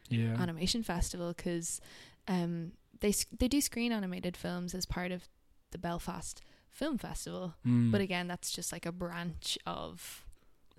yeah, 0.09 0.35
animation 0.41 0.81
festival 0.83 1.33
because 1.35 1.79
um 2.27 2.71
they 3.01 3.13
they 3.37 3.47
do 3.47 3.61
screen 3.61 3.91
animated 3.91 4.35
films 4.35 4.73
as 4.73 4.85
part 4.85 5.11
of 5.11 5.27
the 5.71 5.77
Belfast 5.77 6.41
Film 6.71 6.97
Festival. 6.97 7.55
Mm. 7.65 7.91
But 7.91 8.01
again, 8.01 8.27
that's 8.27 8.51
just 8.51 8.71
like 8.71 8.85
a 8.85 8.91
branch 8.91 9.57
of 9.65 10.25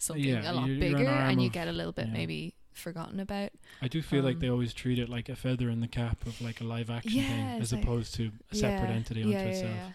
something 0.03 0.25
Yeah, 0.25 0.51
a 0.51 0.53
lot 0.53 0.67
you're- 0.69 0.79
you're 0.79 0.89
an 0.89 0.97
bigger, 0.99 1.11
and 1.11 1.41
you 1.41 1.47
of- 1.49 1.53
get 1.53 1.69
a 1.69 1.73
little 1.73 1.93
bit 1.93 2.07
yeah. 2.09 2.13
maybe 2.13 2.55
forgotten 2.73 3.21
about. 3.21 3.51
I 3.83 3.89
do 3.89 4.01
feel 4.03 4.23
like 4.23 4.35
um, 4.37 4.41
they 4.41 4.49
always 4.49 4.73
treat 4.73 4.99
it 4.99 5.09
like 5.09 5.29
a 5.29 5.37
feather 5.37 5.69
in 5.69 5.81
the 5.81 5.89
cap 5.89 6.27
of 6.27 6.41
like 6.41 6.61
a 6.61 6.65
live 6.65 6.89
action 6.91 7.13
Yeah, 7.21 7.29
thing, 7.29 7.61
as 7.63 7.73
like- 7.73 7.83
opposed 7.83 8.15
to 8.15 8.31
a 8.51 8.55
separate 8.57 8.89
Yeah, 8.91 8.95
entity 8.97 9.23
unto 9.23 9.33
yeah, 9.35 9.43
yeah, 9.43 9.49
itself. 9.49 9.75
yeah. 9.75 9.93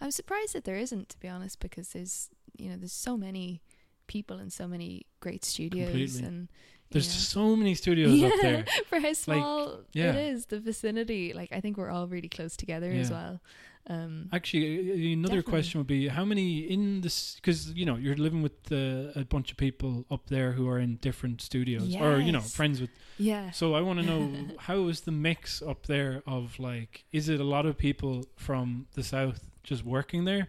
I'm 0.00 0.10
surprised 0.10 0.52
that 0.54 0.64
there 0.64 0.76
isn't, 0.76 1.08
to 1.10 1.18
be 1.18 1.28
honest, 1.28 1.58
because 1.60 1.88
there's 1.90 2.28
you 2.58 2.68
know 2.70 2.76
there's 2.76 2.92
so 2.92 3.16
many 3.16 3.62
people 4.06 4.38
and 4.38 4.52
so 4.52 4.66
many 4.68 5.06
great 5.20 5.44
studios 5.44 5.88
Completely. 5.90 6.24
and 6.26 6.48
There's 6.90 7.10
so 7.10 7.56
many 7.56 7.74
studios 7.74 8.22
up 8.22 8.32
there. 8.40 8.64
for 8.88 9.00
how 9.00 9.12
small 9.14 9.80
yeah. 9.92 10.12
it 10.12 10.32
is, 10.34 10.46
the 10.46 10.60
vicinity. 10.60 11.32
Like 11.32 11.50
I 11.52 11.60
think 11.60 11.76
we're 11.76 11.90
all 11.90 12.06
really 12.06 12.28
close 12.28 12.56
together 12.56 12.90
as 12.92 13.10
well. 13.10 13.40
Um, 13.88 14.28
Actually, 14.32 15.12
another 15.12 15.36
Definitely. 15.36 15.52
question 15.52 15.80
would 15.80 15.86
be 15.86 16.08
how 16.08 16.24
many 16.24 16.58
in 16.58 17.02
this 17.02 17.36
because 17.36 17.72
you 17.72 17.86
know 17.86 17.94
you're 17.96 18.16
living 18.16 18.42
with 18.42 18.72
uh, 18.72 19.18
a 19.20 19.24
bunch 19.24 19.52
of 19.52 19.56
people 19.56 20.04
up 20.10 20.26
there 20.28 20.52
who 20.52 20.68
are 20.68 20.78
in 20.80 20.96
different 20.96 21.40
studios 21.40 21.94
or 21.94 22.18
you 22.18 22.32
know 22.32 22.40
friends 22.40 22.80
with. 22.80 22.90
yeah. 23.16 23.52
So 23.52 23.74
I 23.74 23.80
want 23.82 24.00
to 24.00 24.04
know 24.04 24.32
how 24.58 24.88
is 24.88 25.02
the 25.02 25.12
mix 25.12 25.62
up 25.62 25.86
there 25.86 26.22
of 26.26 26.58
like 26.58 27.04
is 27.12 27.28
it 27.28 27.38
a 27.40 27.44
lot 27.44 27.64
of 27.64 27.78
people 27.78 28.24
from 28.34 28.86
the 28.94 29.04
south 29.04 29.48
just 29.62 29.84
working 29.84 30.24
there, 30.24 30.48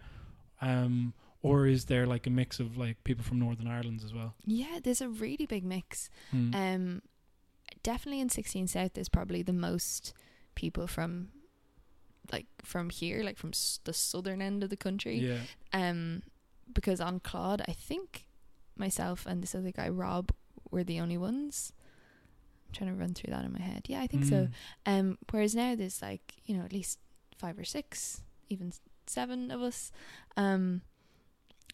um, 0.61 1.13
or 1.43 1.67
is 1.67 1.85
there 1.85 2.07
like 2.07 2.25
a 2.25 2.31
mix 2.31 2.59
of 2.59 2.77
like 2.77 3.03
people 3.03 3.23
from 3.23 3.37
Northern 3.39 3.67
Ireland 3.67 4.01
as 4.03 4.13
well? 4.13 4.33
Yeah, 4.45 4.79
there's 4.83 5.01
a 5.01 5.09
really 5.09 5.45
big 5.45 5.63
mix. 5.63 6.09
Hmm. 6.31 6.55
Um, 6.55 7.01
definitely 7.83 8.19
in 8.21 8.29
16 8.29 8.67
South, 8.67 8.93
there's 8.93 9.09
probably 9.09 9.41
the 9.43 9.53
most 9.53 10.13
people 10.55 10.87
from, 10.87 11.29
like 12.31 12.47
from 12.63 12.89
here, 12.89 13.23
like 13.23 13.37
from 13.37 13.49
s- 13.51 13.79
the 13.83 13.93
southern 13.93 14.41
end 14.41 14.63
of 14.63 14.69
the 14.69 14.77
country. 14.77 15.17
yeah, 15.17 15.39
Um, 15.73 16.23
because 16.73 16.99
on 17.01 17.19
Claude, 17.19 17.61
I 17.67 17.71
think 17.73 18.27
myself 18.75 19.25
and 19.25 19.41
this 19.41 19.55
other 19.55 19.71
guy 19.71 19.89
Rob 19.89 20.31
were 20.71 20.83
the 20.83 20.99
only 20.99 21.17
ones. 21.17 21.71
I'm 22.67 22.73
trying 22.73 22.89
to 22.93 22.99
run 22.99 23.13
through 23.13 23.31
that 23.33 23.45
in 23.45 23.53
my 23.53 23.61
head. 23.61 23.85
Yeah, 23.87 24.01
I 24.01 24.07
think 24.07 24.25
so. 24.25 24.49
Hmm. 24.85 24.91
Um, 24.93 25.17
whereas 25.31 25.55
now 25.55 25.75
there's 25.75 26.01
like 26.01 26.35
you 26.45 26.57
know 26.57 26.63
at 26.65 26.73
least 26.73 26.99
five 27.37 27.57
or 27.57 27.63
six, 27.63 28.21
even 28.49 28.73
seven 29.05 29.51
of 29.51 29.61
us. 29.61 29.91
Um, 30.35 30.81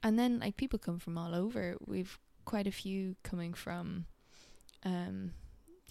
and 0.03 0.19
then 0.19 0.39
like 0.39 0.55
people 0.57 0.77
come 0.79 0.99
from 0.99 1.17
all 1.17 1.33
over. 1.33 1.75
We've 1.85 2.19
quite 2.45 2.67
a 2.67 2.71
few 2.71 3.15
coming 3.23 3.53
from, 3.53 4.05
um, 4.83 5.31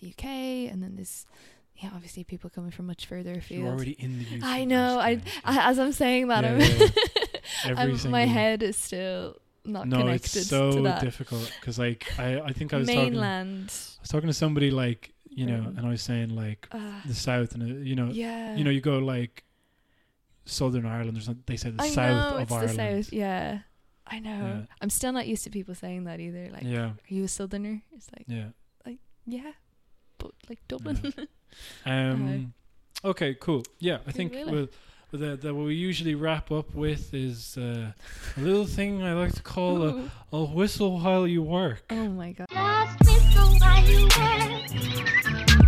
the 0.00 0.08
UK, 0.10 0.24
and 0.70 0.82
then 0.82 0.96
there's 0.96 1.24
yeah 1.76 1.90
obviously 1.94 2.24
people 2.24 2.50
coming 2.50 2.70
from 2.70 2.86
much 2.86 3.06
further 3.06 3.32
afield. 3.34 3.62
You're 3.64 3.72
already 3.72 3.92
in 3.92 4.18
the 4.18 4.24
UK. 4.38 4.42
I 4.44 4.64
know. 4.64 4.98
I, 4.98 5.20
I 5.44 5.70
as 5.70 5.78
I'm 5.78 5.92
saying 5.92 6.28
that, 6.28 6.44
Yeah, 6.44 6.52
I'm, 6.52 6.60
yeah, 6.60 6.86
Every 7.64 7.94
I'm- 7.94 8.10
my 8.10 8.24
head 8.26 8.62
is 8.62 8.76
still 8.76 9.36
not 9.64 9.86
no, 9.86 9.98
connected 9.98 10.36
it's 10.38 10.48
so 10.48 10.82
difficult 11.00 11.52
because 11.60 11.78
like 11.78 12.06
I 12.18 12.40
I 12.40 12.52
think 12.52 12.72
I 12.74 12.78
was 12.78 12.88
talking 12.88 13.18
I 13.18 13.42
was 13.44 14.08
talking 14.08 14.26
to 14.28 14.34
somebody 14.34 14.70
like 14.70 15.12
you 15.30 15.46
know 15.46 15.62
and 15.76 15.80
I 15.80 15.88
was 15.88 16.02
saying 16.02 16.30
like 16.34 16.66
Uh, 16.72 16.78
the 17.06 17.14
south 17.14 17.54
and 17.54 17.62
uh, 17.62 17.66
you 17.66 17.94
know 17.94 18.08
yeah, 18.12 18.56
you 18.56 18.64
know 18.64 18.70
you 18.70 18.80
go 18.80 18.98
like 18.98 19.44
Southern 20.44 20.84
Ireland 20.86 21.16
or 21.16 21.20
something 21.20 21.44
they 21.46 21.56
say 21.56 21.70
the 21.70 21.82
I 21.82 21.88
south 21.88 22.32
know 22.32 22.36
of 22.38 22.42
it's 22.42 22.52
Ireland 22.52 22.78
the 22.78 23.02
south. 23.04 23.12
Yeah, 23.12 23.58
I 24.06 24.18
know. 24.18 24.30
Yeah. 24.30 24.60
I'm 24.80 24.90
still 24.90 25.12
not 25.12 25.26
used 25.28 25.44
to 25.44 25.50
people 25.50 25.74
saying 25.74 26.04
that 26.04 26.18
either. 26.20 26.48
Like, 26.52 26.64
yeah 26.64 26.86
are 26.86 26.96
you 27.14 27.24
a 27.24 27.28
southerner? 27.28 27.82
It's 27.92 28.10
like, 28.16 28.24
yeah 28.26 28.48
like, 28.84 28.98
yeah, 29.26 29.52
but 30.22 30.30
like 30.48 30.58
Dublin. 30.68 31.12
um 31.86 32.54
okay 33.04 33.34
cool 33.34 33.62
yeah 33.78 33.98
I 34.06 34.12
think 34.12 34.32
really. 34.32 34.52
we'll 34.52 34.68
the, 35.10 35.36
the 35.36 35.54
what 35.54 35.66
we 35.66 35.74
usually 35.74 36.14
wrap 36.14 36.50
up 36.50 36.74
with 36.74 37.12
is 37.12 37.58
uh, 37.58 37.92
a 38.38 38.40
little 38.40 38.64
thing 38.64 39.02
I 39.02 39.12
like 39.12 39.34
to 39.34 39.42
call 39.42 39.82
a, 39.86 40.10
a 40.32 40.42
whistle 40.42 40.98
while 41.00 41.26
you 41.26 41.42
work. 41.42 41.82
oh 41.90 42.08
my 42.08 42.32
god. 42.32 42.48
Just 42.48 43.04
whistle 43.04 43.58
while 43.58 43.84
you 43.84 44.04
work. 44.04 45.62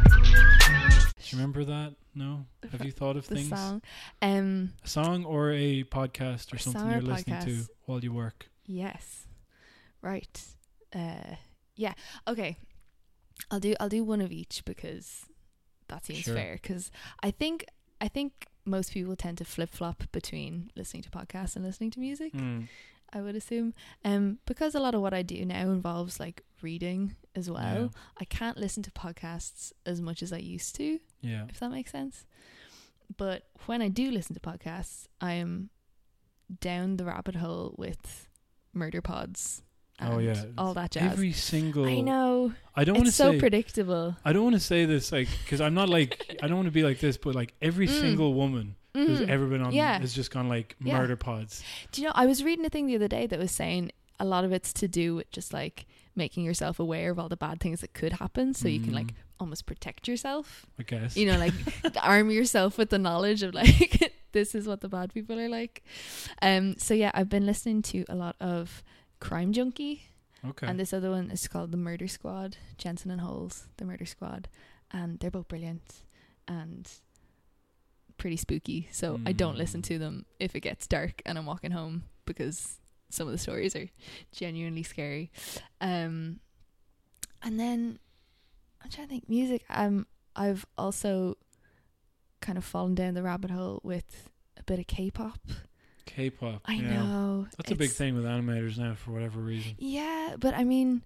remember 1.33 1.65
that? 1.65 1.95
No. 2.15 2.47
Have 2.73 2.85
you 2.87 2.93
thought 2.93 3.17
of 3.17 3.27
the 3.29 3.35
things? 3.35 3.49
song. 3.51 3.83
Um, 4.23 4.73
A 4.85 4.89
song 4.89 5.25
or 5.27 5.51
a 5.51 5.85
podcast 5.85 6.53
or 6.53 6.57
A 6.57 6.61
something 6.61 6.91
you're 6.91 7.03
listening 7.03 7.43
to 7.45 7.67
while 7.87 8.01
you 8.03 8.13
work? 8.15 8.49
yes, 8.65 9.27
right. 10.01 10.41
Uh, 10.95 11.35
yeah. 11.77 11.93
Okay. 12.29 12.57
I'll 13.51 13.61
do. 13.61 13.75
I'll 13.81 13.89
do 13.89 14.05
one 14.05 14.21
of 14.21 14.33
each 14.33 14.65
because 14.65 15.27
that 15.89 16.05
seems 16.05 16.21
Sure. 16.21 16.35
fair. 16.35 16.55
Because 16.61 16.91
I 17.23 17.31
think 17.31 17.67
I 18.01 18.09
think 18.09 18.47
most 18.65 18.93
people 18.93 19.15
tend 19.17 19.39
to 19.39 19.45
flip 19.45 19.71
flop 19.71 20.05
between 20.13 20.71
listening 20.77 21.03
to 21.03 21.11
podcasts 21.11 21.55
and 21.57 21.65
listening 21.65 21.91
to 21.93 22.01
music. 22.01 22.33
Mm. 22.33 22.69
I 23.13 23.21
would 23.21 23.37
assume. 23.37 23.75
Um, 24.05 24.39
because 24.45 24.75
a 24.75 24.81
lot 24.81 24.95
of 24.95 25.01
what 25.01 25.15
I 25.15 25.23
do 25.23 25.45
now 25.45 25.71
involves 25.71 26.19
like 26.19 26.43
reading 26.63 27.15
as 27.37 27.49
well. 27.49 27.93
I 28.19 28.25
can't 28.25 28.57
listen 28.59 28.83
to 28.85 28.91
podcasts 28.91 29.73
as 29.87 30.01
much 30.01 30.21
as 30.23 30.33
I 30.33 30.39
used 30.39 30.75
to, 30.77 30.99
Yeah. 31.21 31.47
if 31.49 31.61
that 31.61 31.71
makes 31.71 31.93
sense. 31.93 32.27
But 33.17 33.45
when 33.67 33.83
I 33.83 33.89
do 33.89 34.11
listen 34.11 34.35
to 34.35 34.41
podcasts, 34.41 35.07
I 35.21 35.35
am 35.35 35.71
down 36.61 36.97
the 36.97 37.05
rabbit 37.05 37.37
hole 37.37 37.75
with 37.79 38.29
murder 38.73 39.01
pods. 39.01 39.63
Oh, 40.01 40.19
yeah. 40.19 40.45
all 40.59 40.75
that 40.75 40.91
jazz. 40.91 41.13
Every 41.13 41.33
single. 41.33 41.87
I 41.87 42.01
know 42.01 42.53
I 42.75 42.85
don't 42.85 42.95
want 42.95 43.07
to 43.07 43.09
it's 43.09 43.17
so 43.17 43.33
say. 43.33 43.39
predictable. 43.39 44.17
I 44.25 44.33
don't 44.33 44.43
want 44.43 44.55
to 44.57 44.61
say 44.61 44.85
this 44.87 45.13
like 45.13 45.29
because 45.45 45.61
I'm 45.61 45.75
not 45.75 45.89
like 45.89 46.37
I 46.43 46.47
don't 46.49 46.57
want 46.57 46.67
to 46.67 46.73
be 46.73 46.83
like 46.83 46.99
this, 47.01 47.17
but 47.17 47.35
like 47.35 47.55
every 47.63 47.87
Mm. 47.87 48.01
single 48.01 48.35
woman 48.35 48.75
who's 48.93 49.21
Mhm. 49.21 49.29
ever 49.29 49.47
been 49.47 49.63
on 49.63 49.73
Yeah. 49.73 49.99
has 49.99 50.13
just 50.13 50.31
gone 50.31 50.49
like 50.49 50.77
Yeah. 50.83 50.99
murder 50.99 51.17
pods. 51.17 51.63
Do 51.93 52.01
you 52.03 52.09
know? 52.09 52.13
I 52.15 52.27
was 52.27 52.43
reading 52.43 52.65
a 52.67 52.69
thing 52.71 52.87
the 52.87 52.97
other 52.97 53.09
day 53.09 53.27
that 53.27 53.39
was 53.39 53.53
saying 53.53 53.93
a 54.21 54.25
lot 54.25 54.45
of 54.45 54.53
it's 54.53 54.73
to 54.75 54.89
do 54.89 55.15
with 55.17 55.31
just 55.31 55.53
like 55.53 55.87
making 56.17 56.45
yourself 56.45 56.79
aware 56.79 57.11
of 57.11 57.19
all 57.19 57.29
the 57.29 57.37
bad 57.37 57.61
things 57.61 57.81
that 57.81 57.93
could 57.93 58.15
happen, 58.15 58.55
so 58.55 58.69
you 58.69 58.81
can 58.81 58.91
Mm. 58.93 58.95
like 58.97 59.15
almost 59.41 59.67
protect 59.67 60.07
yourself. 60.09 60.67
I 60.79 60.83
guess. 60.85 61.17
you 61.17 61.27
know, 61.27 61.39
like 61.39 61.55
arm 62.03 62.31
yourself 62.31 62.79
with 62.79 62.91
the 62.91 62.99
knowledge 62.99 63.43
of 63.43 63.55
like 63.55 64.13
this 64.33 64.55
is 64.55 64.67
what 64.67 64.81
the 64.81 64.89
bad 64.89 65.13
people 65.15 65.39
are 65.39 65.49
like. 65.49 65.83
Um, 66.43 66.77
so 66.79 66.95
yeah, 66.95 67.11
I've 67.15 67.29
been 67.29 67.47
listening 67.47 67.83
to 67.83 68.05
a 68.09 68.15
lot 68.17 68.35
of 68.41 68.83
Crime 69.29 69.53
Junkie, 69.53 70.03
okay. 70.47 70.67
and 70.67 70.79
this 70.79 70.93
other 70.93 71.11
one 71.11 71.31
is 71.31 71.49
called 71.49 71.71
The 71.73 71.77
Murder 71.79 72.07
Squad, 72.09 72.57
Jensen 72.79 73.11
and 73.11 73.21
Holes, 73.21 73.67
The 73.79 73.85
Murder 73.85 74.05
Squad, 74.07 74.49
and 74.91 75.19
they're 75.19 75.31
both 75.31 75.49
brilliant 75.49 76.03
and 76.47 76.89
pretty 78.19 78.37
spooky. 78.37 78.89
So 78.93 79.21
I 79.27 79.33
don't 79.33 79.57
listen 79.59 79.81
Mm. 79.81 79.85
to 79.87 79.99
them 79.99 80.25
if 80.39 80.55
it 80.55 80.61
gets 80.61 80.87
dark 80.87 81.21
and 81.27 81.37
I'm 81.39 81.47
walking 81.47 81.73
home 81.73 82.05
because 82.27 82.79
some 83.11 83.27
of 83.27 83.33
the 83.33 83.39
stories 83.39 83.75
are 83.75 83.89
genuinely 84.33 84.83
scary. 84.83 85.31
Um, 85.81 86.41
and 87.43 87.59
then 87.59 87.99
I'm 88.83 88.91
trying 88.91 89.07
to 89.09 89.11
think 89.11 89.29
music. 89.29 89.65
Um, 89.71 90.07
I've 90.37 90.65
also 90.79 91.37
kind 92.41 92.59
of 92.59 92.65
fallen 92.65 92.95
down 92.95 93.15
the 93.15 93.23
rabbit 93.23 93.51
hole 93.51 93.81
with 93.83 94.31
a 94.57 94.63
bit 94.63 94.79
of 94.79 94.87
K-pop. 94.87 95.39
K-pop. 96.07 96.63
I 96.65 96.75
yeah. 96.75 97.03
know 97.03 97.47
That's 97.57 97.71
a 97.71 97.77
big 97.77 97.91
thing 97.91 98.15
with 98.15 98.25
animators 98.25 98.79
now 98.79 98.95
for 98.95 99.13
whatever 99.13 99.41
reason. 99.41 99.75
Yeah, 99.79 100.37
but 100.39 100.55
I 100.55 100.65
mean, 100.65 101.03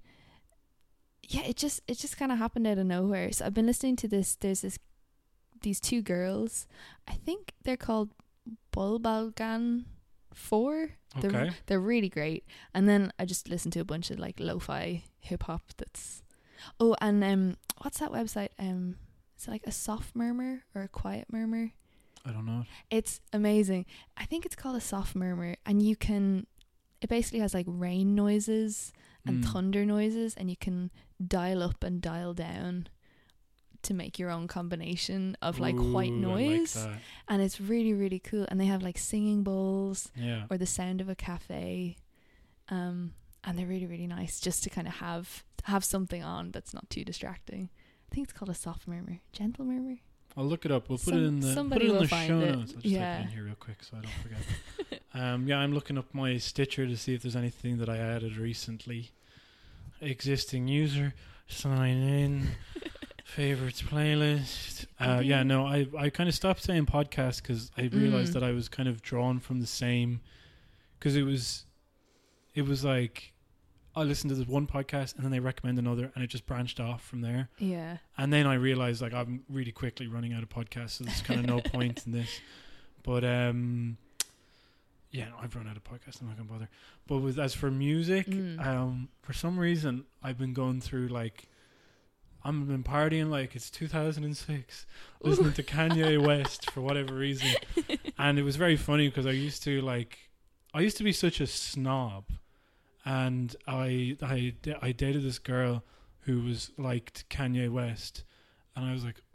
yeah, 1.22 1.42
it 1.42 1.56
just 1.56 1.80
it 1.86 1.98
just 1.98 2.16
kind 2.16 2.32
of 2.32 2.38
happened 2.38 2.66
out 2.66 2.78
of 2.78 2.86
nowhere. 2.86 3.32
So 3.32 3.44
I've 3.44 3.54
been 3.54 3.66
listening 3.66 3.96
to 3.96 4.08
this. 4.08 4.36
There's 4.36 4.62
this 4.62 4.78
these 5.62 5.80
two 5.80 6.02
girls. 6.02 6.66
I 7.06 7.14
think 7.14 7.52
they're 7.64 7.76
called 7.76 8.10
Bulbalgan 8.72 9.84
Four. 10.32 10.90
They're 11.20 11.30
Okay. 11.34 11.50
they're 11.66 11.80
really 11.80 12.08
great. 12.08 12.44
And 12.74 12.88
then 12.88 13.12
I 13.18 13.24
just 13.24 13.48
listened 13.48 13.72
to 13.74 13.80
a 13.80 13.84
bunch 13.84 14.10
of 14.10 14.18
like 14.18 14.38
lo-fi 14.38 15.04
hip 15.20 15.44
hop. 15.44 15.62
That's 15.76 16.22
oh, 16.80 16.96
and 17.00 17.22
um, 17.24 17.56
what's 17.82 17.98
that 17.98 18.10
website? 18.12 18.50
Um, 18.58 18.96
is 19.38 19.46
it 19.46 19.50
like 19.50 19.66
a 19.66 19.72
soft 19.72 20.14
murmur 20.16 20.64
or 20.74 20.82
a 20.82 20.88
quiet 20.88 21.26
murmur? 21.30 21.72
I 22.24 22.30
don't 22.32 22.46
know. 22.46 22.64
It's 22.90 23.20
amazing. 23.32 23.86
I 24.16 24.24
think 24.24 24.44
it's 24.46 24.56
called 24.56 24.76
a 24.76 24.80
soft 24.80 25.14
murmur, 25.14 25.56
and 25.66 25.82
you 25.82 25.96
can. 25.96 26.46
It 27.00 27.08
basically 27.08 27.40
has 27.40 27.54
like 27.54 27.66
rain 27.68 28.14
noises 28.14 28.92
and 29.24 29.42
Mm. 29.44 29.48
thunder 29.52 29.84
noises, 29.86 30.34
and 30.34 30.50
you 30.50 30.56
can 30.56 30.90
dial 31.24 31.62
up 31.62 31.82
and 31.84 32.00
dial 32.02 32.34
down 32.34 32.88
to 33.82 33.94
make 33.94 34.18
your 34.18 34.30
own 34.30 34.48
combination 34.48 35.36
of 35.40 35.60
like 35.60 35.76
white 35.76 36.10
Ooh, 36.10 36.16
I 36.16 36.20
noise, 36.20 36.76
like 36.84 36.98
and 37.28 37.40
it's 37.40 37.60
really 37.60 37.92
really 37.94 38.18
cool. 38.18 38.46
And 38.48 38.60
they 38.60 38.66
have 38.66 38.82
like 38.82 38.98
singing 38.98 39.44
bowls 39.44 40.10
Yeah. 40.16 40.46
or 40.50 40.58
the 40.58 40.66
sound 40.66 41.00
of 41.00 41.08
a 41.08 41.14
cafe, 41.14 41.96
um, 42.68 43.14
and 43.44 43.56
they're 43.58 43.66
really 43.66 43.86
really 43.86 44.06
nice 44.08 44.40
just 44.40 44.62
to 44.64 44.70
kind 44.70 44.88
of 44.88 44.94
have 44.94 45.44
have 45.64 45.84
something 45.84 46.22
on 46.24 46.50
that's 46.50 46.74
not 46.74 46.90
too 46.90 47.04
distracting. 47.04 47.70
I 48.10 48.14
think 48.14 48.24
it's 48.26 48.32
called 48.32 48.48
a 48.50 48.54
soft 48.54 48.88
murmur, 48.88 49.20
gentle 49.32 49.64
murmur. 49.64 49.98
I'll 50.36 50.44
look 50.44 50.64
it 50.64 50.70
up. 50.70 50.88
We'll 50.88 50.98
put 50.98 51.06
Some- 51.14 51.18
it 51.24 51.26
in 51.26 51.40
the 51.40 51.64
put 51.64 51.82
it 51.82 51.90
in 51.90 51.98
the 51.98 52.06
show 52.06 52.40
it. 52.40 52.56
notes. 52.56 52.72
I'll 52.76 52.80
just 52.82 52.84
Yeah. 52.84 53.16
type 53.16 53.20
it 53.20 53.28
in 53.28 53.32
here 53.34 53.44
real 53.44 53.54
quick 53.56 53.82
so 53.82 53.96
I 53.96 54.00
don't 54.02 54.12
forget. 54.22 55.02
um, 55.14 55.46
yeah, 55.48 55.58
I'm 55.58 55.72
looking 55.74 55.98
up 55.98 56.12
my 56.14 56.36
Stitcher 56.38 56.86
to 56.86 56.96
see 56.96 57.14
if 57.14 57.22
there's 57.22 57.34
anything 57.36 57.78
that 57.78 57.88
I 57.88 57.96
added 57.98 58.36
recently. 58.36 59.10
Existing 60.00 60.68
user, 60.68 61.12
sign 61.48 61.96
in, 61.96 62.48
favorites 63.24 63.82
playlist. 63.82 64.86
Uh, 65.00 65.20
yeah, 65.24 65.42
no, 65.42 65.66
I 65.66 65.88
I 65.98 66.08
kind 66.10 66.28
of 66.28 66.34
stopped 66.36 66.62
saying 66.62 66.86
podcast 66.86 67.42
because 67.42 67.72
I 67.76 67.82
realized 67.92 68.30
Mm. 68.30 68.34
that 68.34 68.42
I 68.44 68.52
was 68.52 68.68
kind 68.68 68.88
of 68.88 69.02
drawn 69.02 69.40
from 69.40 69.60
the 69.60 69.66
same 69.66 70.20
because 70.98 71.16
it 71.16 71.22
was 71.24 71.64
it 72.54 72.62
was 72.62 72.84
like 72.84 73.32
I 73.98 74.04
listened 74.04 74.30
to 74.30 74.34
this 74.36 74.46
one 74.46 74.66
podcast 74.66 75.14
and 75.16 75.24
then 75.24 75.30
they 75.30 75.40
recommend 75.40 75.78
another 75.78 76.10
and 76.14 76.22
it 76.24 76.28
just 76.28 76.46
branched 76.46 76.80
off 76.80 77.02
from 77.04 77.20
there. 77.20 77.48
Yeah. 77.58 77.98
And 78.16 78.32
then 78.32 78.46
I 78.46 78.54
realized 78.54 79.02
like 79.02 79.12
I'm 79.12 79.42
really 79.48 79.72
quickly 79.72 80.06
running 80.06 80.32
out 80.32 80.42
of 80.42 80.48
podcasts, 80.48 80.90
so 80.90 81.04
there's 81.04 81.20
kind 81.22 81.40
of 81.40 81.46
no 81.46 81.60
point 81.72 82.02
in 82.06 82.12
this. 82.12 82.40
But 83.02 83.24
um, 83.24 83.96
yeah, 85.10 85.28
no, 85.30 85.36
I've 85.42 85.54
run 85.56 85.66
out 85.66 85.76
of 85.76 85.84
podcasts. 85.84 86.20
I'm 86.20 86.28
not 86.28 86.36
gonna 86.36 86.48
bother. 86.48 86.68
But 87.06 87.18
with 87.18 87.38
as 87.38 87.54
for 87.54 87.70
music, 87.70 88.26
Mm. 88.26 88.64
um, 88.66 89.08
for 89.22 89.32
some 89.32 89.58
reason 89.58 90.04
I've 90.22 90.38
been 90.38 90.52
going 90.52 90.80
through 90.80 91.08
like 91.08 91.48
I've 92.44 92.68
been 92.68 92.84
partying 92.84 93.30
like 93.30 93.56
it's 93.56 93.70
2006, 93.70 94.86
listening 95.22 95.52
to 95.54 95.62
Kanye 95.62 96.24
West 96.24 96.70
for 96.70 96.80
whatever 96.82 97.14
reason, 97.14 97.48
and 98.18 98.38
it 98.38 98.42
was 98.42 98.56
very 98.56 98.76
funny 98.76 99.08
because 99.08 99.26
I 99.26 99.30
used 99.32 99.62
to 99.64 99.80
like 99.80 100.18
I 100.74 100.80
used 100.80 100.98
to 100.98 101.04
be 101.04 101.12
such 101.12 101.40
a 101.40 101.46
snob, 101.46 102.24
and 103.16 103.56
I 103.66 104.16
I 104.22 104.54
I 104.82 104.92
dated 104.92 105.22
this 105.22 105.38
girl 105.38 105.82
who 106.26 106.42
was 106.42 106.70
liked 106.76 107.28
Kanye 107.30 107.70
West, 107.70 108.24
and 108.76 108.84
I 108.84 108.92
was 108.92 109.04
like, 109.04 109.20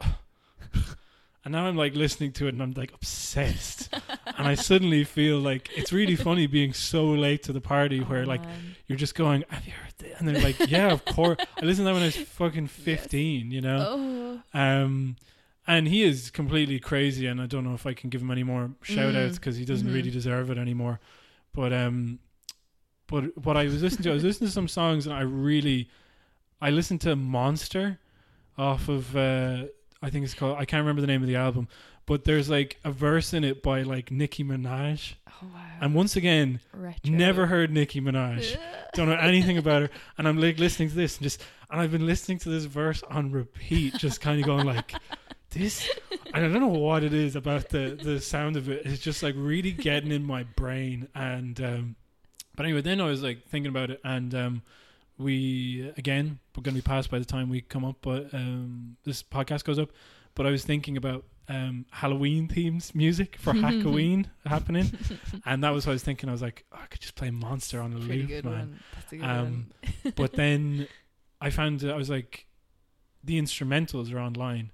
and 1.44 1.52
now 1.52 1.66
I'm 1.66 1.76
like 1.76 1.94
listening 1.94 2.32
to 2.32 2.46
it 2.46 2.54
and 2.54 2.62
I'm 2.62 2.72
like 2.72 2.92
obsessed, 2.94 3.92
and 4.38 4.46
I 4.46 4.54
suddenly 4.54 5.04
feel 5.04 5.38
like 5.40 5.70
it's 5.76 5.92
really 5.92 6.16
funny 6.16 6.46
being 6.46 6.72
so 6.72 7.04
late 7.04 7.42
to 7.44 7.52
the 7.52 7.60
party 7.60 8.00
where 8.00 8.22
Oh, 8.22 8.26
like 8.26 8.42
man. 8.42 8.76
you're 8.86 8.98
just 8.98 9.14
going, 9.14 9.44
have 9.48 9.66
you 9.66 9.72
heard 9.72 9.92
this? 9.98 10.18
And 10.18 10.28
they're 10.28 10.42
like, 10.42 10.70
yeah, 10.70 10.90
of 10.92 11.04
course. 11.04 11.38
I 11.60 11.64
listened 11.64 11.84
to 11.86 11.90
that 11.90 11.94
when 11.94 12.02
I 12.02 12.06
was 12.06 12.16
fucking 12.16 12.68
15, 12.68 13.50
you 13.50 13.60
know? 13.60 14.40
Oh. 14.54 14.58
Um, 14.58 15.16
and 15.66 15.88
he 15.88 16.02
is 16.02 16.30
completely 16.30 16.78
crazy, 16.78 17.26
and 17.26 17.40
I 17.40 17.46
don't 17.46 17.64
know 17.64 17.74
if 17.74 17.86
I 17.86 17.94
can 17.94 18.08
give 18.10 18.20
him 18.22 18.30
any 18.30 18.42
more 18.44 18.70
shout 18.82 19.14
outs 19.16 19.32
Mm. 19.36 19.40
because 19.40 19.56
he 19.56 19.64
doesn't 19.64 19.88
Mhm. 19.88 19.94
really 19.94 20.10
deserve 20.10 20.50
it 20.50 20.58
anymore. 20.58 21.00
But 21.52 21.72
um, 21.72 22.18
but 23.14 23.44
what 23.44 23.56
I 23.56 23.64
was 23.64 23.82
listening 23.82 24.02
to, 24.04 24.10
I 24.10 24.14
was 24.14 24.24
listening 24.24 24.48
to 24.48 24.52
some 24.54 24.68
songs, 24.68 25.06
and 25.06 25.14
I 25.14 25.20
really, 25.22 25.88
I 26.60 26.70
listened 26.70 27.00
to 27.02 27.14
Monster 27.16 27.98
off 28.58 28.88
of, 28.88 29.14
uh, 29.16 29.64
I 30.02 30.10
think 30.10 30.24
it's 30.24 30.34
called, 30.34 30.58
I 30.58 30.64
can't 30.64 30.80
remember 30.82 31.00
the 31.00 31.06
name 31.06 31.22
of 31.22 31.28
the 31.28 31.36
album, 31.36 31.68
but 32.06 32.24
there's 32.24 32.50
like 32.50 32.78
a 32.84 32.90
verse 32.92 33.32
in 33.32 33.44
it 33.44 33.62
by 33.62 33.82
like 33.82 34.10
Nicki 34.10 34.42
Minaj, 34.44 35.14
Oh 35.28 35.46
wow. 35.52 35.60
and 35.80 35.94
once 35.94 36.16
again, 36.16 36.60
Retro. 36.72 37.10
never 37.10 37.46
heard 37.46 37.70
Nicki 37.72 38.00
Minaj 38.00 38.56
don't 38.94 39.08
know 39.08 39.16
anything 39.16 39.58
about 39.58 39.82
her 39.82 39.90
and 40.18 40.28
i'm 40.28 40.40
like 40.40 40.58
listening 40.60 40.88
to 40.88 40.94
this 40.94 41.16
and 41.16 41.24
just 41.24 41.42
and 41.70 41.80
i've 41.80 41.90
been 41.90 42.06
listening 42.06 42.38
to 42.38 42.48
this 42.48 42.64
verse 42.64 43.02
on 43.10 43.32
repeat 43.32 43.92
just 43.94 44.20
kind 44.20 44.38
of 44.38 44.46
going 44.46 44.64
like 44.64 44.94
this 45.50 45.88
and 46.32 46.44
i 46.46 46.48
don't 46.48 46.60
know 46.60 46.68
what 46.68 47.02
it 47.02 47.12
is 47.12 47.34
about 47.34 47.68
the 47.70 47.98
the 48.00 48.20
sound 48.20 48.56
of 48.56 48.68
it 48.68 48.86
it's 48.86 49.02
just 49.02 49.20
like 49.24 49.34
really 49.36 49.72
getting 49.72 50.12
in 50.12 50.22
my 50.22 50.44
brain 50.44 51.08
and 51.16 51.60
um 51.60 51.96
but 52.56 52.64
anyway 52.66 52.80
then 52.80 53.00
i 53.00 53.06
was 53.06 53.22
like 53.22 53.44
thinking 53.48 53.68
about 53.70 53.90
it 53.90 54.00
and 54.04 54.34
um 54.34 54.62
we 55.18 55.92
again 55.96 56.38
we're 56.56 56.62
going 56.62 56.74
to 56.74 56.82
be 56.82 56.86
passed 56.86 57.10
by 57.10 57.18
the 57.18 57.24
time 57.24 57.48
we 57.48 57.60
come 57.60 57.84
up 57.84 57.96
but 58.02 58.32
um 58.34 58.96
this 59.04 59.22
podcast 59.22 59.64
goes 59.64 59.78
up 59.78 59.90
but 60.34 60.46
i 60.46 60.50
was 60.50 60.64
thinking 60.64 60.96
about 60.96 61.24
um 61.48 61.84
halloween 61.90 62.48
themes 62.48 62.94
music 62.94 63.36
for 63.36 63.52
halloween 63.66 64.28
happening 64.46 64.90
and 65.46 65.62
that 65.62 65.70
was 65.70 65.86
what 65.86 65.92
I 65.92 65.94
was 65.94 66.02
thinking. 66.02 66.28
I 66.28 66.32
was 66.32 66.40
like, 66.42 66.64
oh, 66.72 66.78
I 66.82 66.86
could 66.86 67.00
just 67.00 67.14
play 67.16 67.30
Monster 67.30 67.80
on 67.80 67.92
a 67.92 67.98
loop, 67.98 68.30
man. 68.44 68.44
one. 68.44 68.80
That's 68.94 69.12
a 69.12 69.16
good 69.16 69.24
Um. 69.24 69.66
But 70.16 70.32
then 70.32 70.88
I 71.40 71.50
found 71.50 71.84
I 71.84 71.96
was 71.96 72.08
like, 72.08 72.46
the 73.22 73.40
instrumentals 73.40 74.12
are 74.12 74.18
online, 74.18 74.70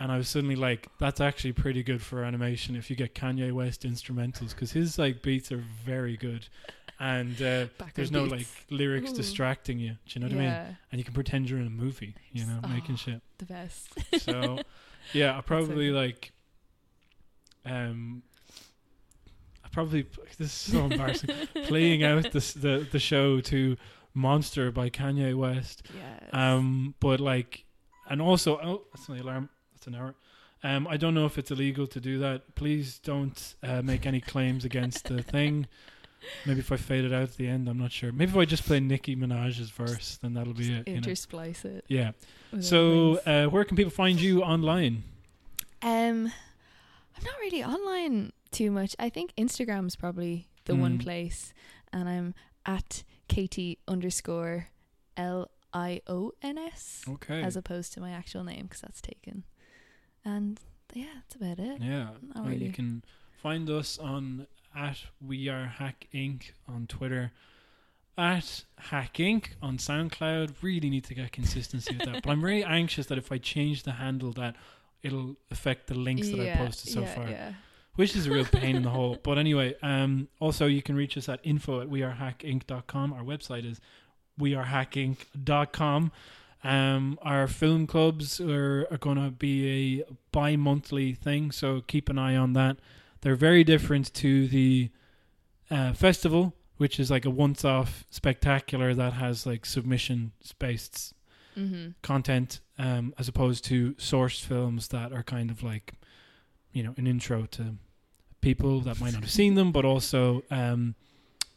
and 0.00 0.10
I 0.10 0.16
was 0.16 0.28
suddenly 0.28 0.56
like, 0.56 0.88
that's 0.98 1.20
actually 1.20 1.52
pretty 1.52 1.82
good 1.84 2.02
for 2.02 2.24
animation 2.24 2.74
if 2.74 2.90
you 2.90 2.96
get 2.96 3.14
Kanye 3.14 3.52
West 3.52 3.82
instrumentals 3.84 4.50
because 4.50 4.72
his 4.72 4.98
like 4.98 5.22
beats 5.22 5.52
are 5.52 5.62
very 5.84 6.16
good, 6.16 6.48
and 7.00 7.40
uh, 7.42 7.66
there's 7.94 8.12
no 8.12 8.24
beats. 8.24 8.32
like 8.32 8.46
lyrics 8.70 9.10
Ooh. 9.10 9.16
distracting 9.16 9.78
you. 9.78 9.92
Do 9.92 9.96
you 10.10 10.20
know 10.20 10.26
what 10.26 10.36
I 10.36 10.38
mean? 10.66 10.76
And 10.92 10.98
you 10.98 11.04
can 11.04 11.14
pretend 11.14 11.48
you're 11.50 11.58
in 11.58 11.66
a 11.66 11.70
movie. 11.70 12.14
You 12.30 12.44
know, 12.46 12.60
Oh. 12.62 12.68
making 12.68 12.96
shit. 12.96 13.22
the 13.38 13.46
best. 13.46 13.88
So 14.18 14.58
yeah, 15.14 15.36
I 15.36 15.40
probably 15.40 15.88
good. 15.88 15.96
like 15.96 16.32
um 17.64 18.22
I 19.64 19.68
probably 19.72 20.06
this 20.38 20.46
is 20.48 20.52
so 20.52 20.84
embarrassing 20.90 21.30
playing 21.66 22.02
out 22.04 22.30
this 22.32 22.52
the 22.52 22.86
the 22.90 22.98
show 22.98 23.40
to 23.40 23.76
Monster 24.14 24.70
by 24.70 24.90
Kanye 24.90 25.34
West. 25.36 25.82
yes. 25.96 26.22
Um 26.32 26.94
but 27.00 27.20
like 27.20 27.64
and 28.08 28.20
also 28.20 28.58
oh 28.62 28.82
that's 28.92 29.08
my 29.08 29.18
alarm. 29.18 29.48
That's 29.74 29.86
an 29.86 29.94
hour. 29.94 30.14
Um 30.62 30.86
I 30.88 30.96
don't 30.96 31.14
know 31.14 31.26
if 31.26 31.38
it's 31.38 31.50
illegal 31.50 31.86
to 31.88 32.00
do 32.00 32.18
that. 32.18 32.54
Please 32.56 32.98
don't 32.98 33.54
uh, 33.62 33.82
make 33.82 34.04
any 34.06 34.20
claims 34.20 34.64
against 34.64 35.04
the 35.06 35.22
thing. 35.22 35.66
Maybe 36.46 36.60
if 36.60 36.70
I 36.72 36.76
fade 36.76 37.04
it 37.04 37.12
out 37.12 37.22
at 37.22 37.36
the 37.36 37.46
end, 37.48 37.68
I'm 37.68 37.78
not 37.78 37.92
sure. 37.92 38.12
Maybe 38.12 38.30
if 38.32 38.36
I 38.36 38.44
just 38.44 38.64
play 38.64 38.80
Nicki 38.80 39.16
Minaj's 39.16 39.70
verse, 39.70 40.18
then 40.22 40.34
that'll 40.34 40.52
be 40.54 40.68
Just 40.68 40.80
it. 40.80 40.88
You 40.88 41.00
know? 41.00 41.06
intersplice 41.08 41.64
it. 41.64 41.84
Yeah. 41.88 42.12
So, 42.60 43.18
uh, 43.26 43.46
where 43.46 43.64
can 43.64 43.76
people 43.76 43.90
find 43.92 44.20
you 44.20 44.42
online? 44.42 45.04
um, 45.82 46.32
I'm 47.16 47.24
not 47.24 47.38
really 47.40 47.62
online 47.64 48.32
too 48.50 48.70
much. 48.70 48.94
I 48.98 49.08
think 49.10 49.34
Instagram's 49.36 49.96
probably 49.96 50.48
the 50.64 50.74
one 50.76 50.98
Mm. 50.98 51.02
place, 51.02 51.52
and 51.92 52.08
I'm 52.08 52.34
at 52.66 53.02
Katie 53.28 53.78
underscore 53.88 54.68
L 55.16 55.50
I 55.72 56.00
O 56.06 56.32
N 56.42 56.58
S 56.58 57.04
Okay. 57.08 57.42
as 57.42 57.56
opposed 57.56 57.92
to 57.94 58.00
my 58.00 58.10
actual 58.10 58.42
name 58.44 58.64
because 58.64 58.80
that's 58.80 59.00
taken. 59.00 59.44
And 60.24 60.60
yeah, 60.94 61.06
that's 61.14 61.34
about 61.36 61.58
it. 61.58 61.80
yeah. 61.80 62.10
Not 62.34 62.46
and 62.46 62.60
you 62.60 62.72
can 62.72 63.02
find 63.42 63.70
us 63.70 63.98
on 63.98 64.46
at 64.74 64.98
We 65.24 65.48
Are 65.48 65.66
Hack 65.66 66.06
Inc. 66.12 66.52
on 66.68 66.86
Twitter. 66.86 67.32
At 68.16 68.64
Hack 68.78 69.14
Inc. 69.14 69.50
on 69.62 69.78
SoundCloud. 69.78 70.54
Really 70.62 70.90
need 70.90 71.04
to 71.04 71.14
get 71.14 71.32
consistency 71.32 71.96
with 71.96 72.06
that. 72.06 72.22
But 72.22 72.30
I'm 72.30 72.44
really 72.44 72.64
anxious 72.64 73.06
that 73.06 73.18
if 73.18 73.32
I 73.32 73.38
change 73.38 73.82
the 73.82 73.92
handle 73.92 74.32
that 74.32 74.56
it'll 75.02 75.36
affect 75.50 75.86
the 75.86 75.94
links 75.94 76.28
that 76.28 76.40
I 76.40 76.56
posted 76.56 76.92
so 76.92 77.00
yeah, 77.00 77.14
far. 77.14 77.28
Yeah. 77.28 77.52
Which 77.96 78.14
is 78.14 78.26
a 78.26 78.30
real 78.30 78.44
pain 78.44 78.76
in 78.76 78.82
the 78.82 78.90
hole. 78.90 79.18
But 79.22 79.38
anyway, 79.38 79.74
um 79.82 80.28
also 80.38 80.66
you 80.66 80.82
can 80.82 80.96
reach 80.96 81.16
us 81.16 81.28
at 81.28 81.40
info 81.42 81.80
at 81.80 81.88
wearehackinc.com. 81.88 83.12
Our 83.12 83.22
website 83.22 83.70
is 83.70 83.80
wearehackinc.com. 84.38 86.12
Um, 86.62 87.18
our 87.22 87.46
film 87.48 87.86
clubs 87.86 88.40
are, 88.40 88.86
are 88.90 88.98
going 88.98 89.16
to 89.16 89.30
be 89.30 90.00
a 90.00 90.04
bi 90.30 90.56
monthly 90.56 91.14
thing, 91.14 91.52
so 91.52 91.80
keep 91.86 92.08
an 92.08 92.18
eye 92.18 92.36
on 92.36 92.52
that. 92.52 92.76
They're 93.22 93.36
very 93.36 93.64
different 93.64 94.12
to 94.14 94.48
the 94.48 94.90
uh, 95.70 95.92
festival, 95.92 96.54
which 96.78 96.98
is 96.98 97.10
like 97.10 97.24
a 97.24 97.30
once 97.30 97.64
off 97.64 98.04
spectacular 98.10 98.94
that 98.94 99.12
has 99.14 99.46
like 99.46 99.66
submission 99.66 100.32
based 100.58 101.14
Mm-hmm. 101.58 101.90
content, 102.02 102.60
um, 102.78 103.12
as 103.18 103.26
opposed 103.26 103.64
to 103.64 103.92
sourced 103.94 104.40
films 104.42 104.88
that 104.88 105.12
are 105.12 105.24
kind 105.24 105.50
of 105.50 105.64
like, 105.64 105.94
you 106.72 106.82
know, 106.84 106.94
an 106.96 107.08
intro 107.08 107.44
to 107.46 107.74
people 108.40 108.80
that 108.82 109.00
might 109.00 109.12
not 109.12 109.22
have 109.22 109.30
seen 109.32 109.56
them, 109.56 109.72
but 109.72 109.84
also 109.84 110.44
um, 110.52 110.94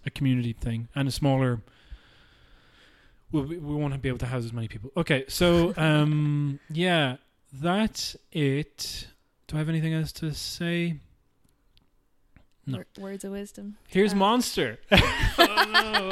a 0.03 0.10
community 0.10 0.52
thing 0.52 0.90
and 0.95 1.07
a 1.07 1.11
smaller. 1.11 1.61
We 3.31 3.57
won't 3.60 4.02
be 4.02 4.10
able 4.10 4.18
to 4.18 4.26
house 4.26 4.45
as 4.45 4.52
many 4.52 4.68
people. 4.68 4.91
Okay, 4.98 5.26
so 5.27 5.73
um, 5.77 6.60
yeah, 6.69 7.18
that's 7.53 8.18
it. 8.31 9.07
Do 9.48 9.56
I 9.56 9.60
have 9.60 9.69
anything 9.69 9.94
else 9.94 10.11
to 10.14 10.34
say? 10.34 10.95
No. 12.65 12.84
words 12.99 13.23
of 13.26 13.31
wisdom. 13.31 13.76
Here's 13.88 14.14
Uh, 14.14 14.18
Monster. 14.18 14.80
oh, 14.91 14.98
no. 15.73 16.10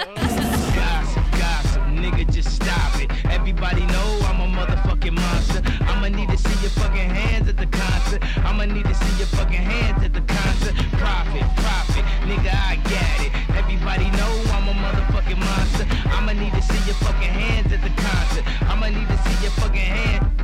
Gossip, 0.76 1.32
gossip, 1.40 1.82
nigga, 1.96 2.32
just 2.34 2.54
stop 2.56 3.02
it. 3.02 3.10
Everybody 3.26 3.86
know 3.86 4.20
I'm 4.26 4.42
a 4.42 4.48
motherfucking 4.58 5.14
monster. 5.14 5.62
I'ma 5.86 6.10
need 6.10 6.30
to 6.30 6.38
see 6.38 6.62
your 6.62 6.72
fucking 6.72 7.10
hands 7.10 7.48
at 7.48 7.58
the 7.58 7.68
concert. 7.68 8.22
I'ma 8.46 8.66
need 8.66 8.84
to 8.86 8.94
see 8.96 9.18
your 9.18 9.28
fucking 9.28 9.62
hands 9.74 10.04
at 10.04 10.14
the 10.14 10.22
concert. 10.22 10.76
Profit, 11.00 11.44
profit, 11.64 12.04
nigga, 12.28 12.52
I 12.54 12.76
got 12.84 13.26
it. 13.26 13.32
Everybody 13.58 14.10
know 14.12 14.32
I'm 14.52 14.68
a 14.68 14.74
motherfucking 14.74 15.40
monster. 15.40 15.86
I'ma 16.10 16.34
need 16.34 16.52
to 16.54 16.62
see 16.62 16.84
your 16.86 16.96
fucking 16.96 17.30
hands 17.32 17.72
at 17.72 17.82
the 17.82 17.94
concert. 18.02 18.44
I'ma 18.70 18.88
need 18.90 19.08
to 19.08 19.18
see 19.24 19.44
your 19.44 19.52
fucking 19.52 19.80
hands. 19.80 20.41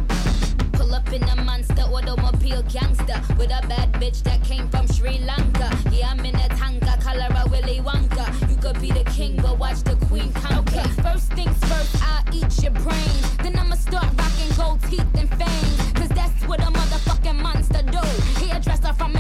Roll 0.88 0.96
up 0.96 1.12
in 1.12 1.24
a 1.24 1.36
monster 1.44 1.82
automobile 1.82 2.64
gangster 2.64 3.20
with 3.38 3.52
a 3.52 3.66
bad 3.68 3.92
bitch 3.94 4.24
that 4.24 4.42
came 4.44 4.70
from 4.70 4.88
Sri 4.88 5.18
Lanka. 5.20 5.70
Yeah, 5.92 6.12
I'm 6.12 6.20
in 6.26 6.36
a 6.36 6.48
tanga, 6.50 6.98
color 7.02 7.28
a 7.30 7.50
Willy 7.50 7.80
Wonka. 7.80 8.26
You 8.50 8.56
could 8.56 8.80
be 8.80 8.92
the 8.92 9.04
king, 9.12 9.36
but 9.42 9.58
watch 9.58 9.84
the 9.84 9.96
queen 10.06 10.32
conquer. 10.32 10.80
Okay, 10.80 10.90
first 11.02 11.34
things 11.34 11.58
first, 11.66 12.02
I'll 12.02 12.24
eat 12.34 12.64
your 12.64 12.72
brains. 12.72 13.38
Then 13.38 13.58
I'ma 13.58 13.76
start 13.76 14.08
rocking 14.18 14.56
gold 14.56 14.82
teeth 14.84 15.08
and 15.16 15.30
fangs. 15.30 15.92
Cause 15.94 16.10
that's 16.10 16.48
what 16.48 16.62
a 16.62 16.72
motherfucking 16.72 17.42
monster 17.42 17.84
do. 17.84 18.46
Hairdresser 18.46 18.94
from 18.94 19.14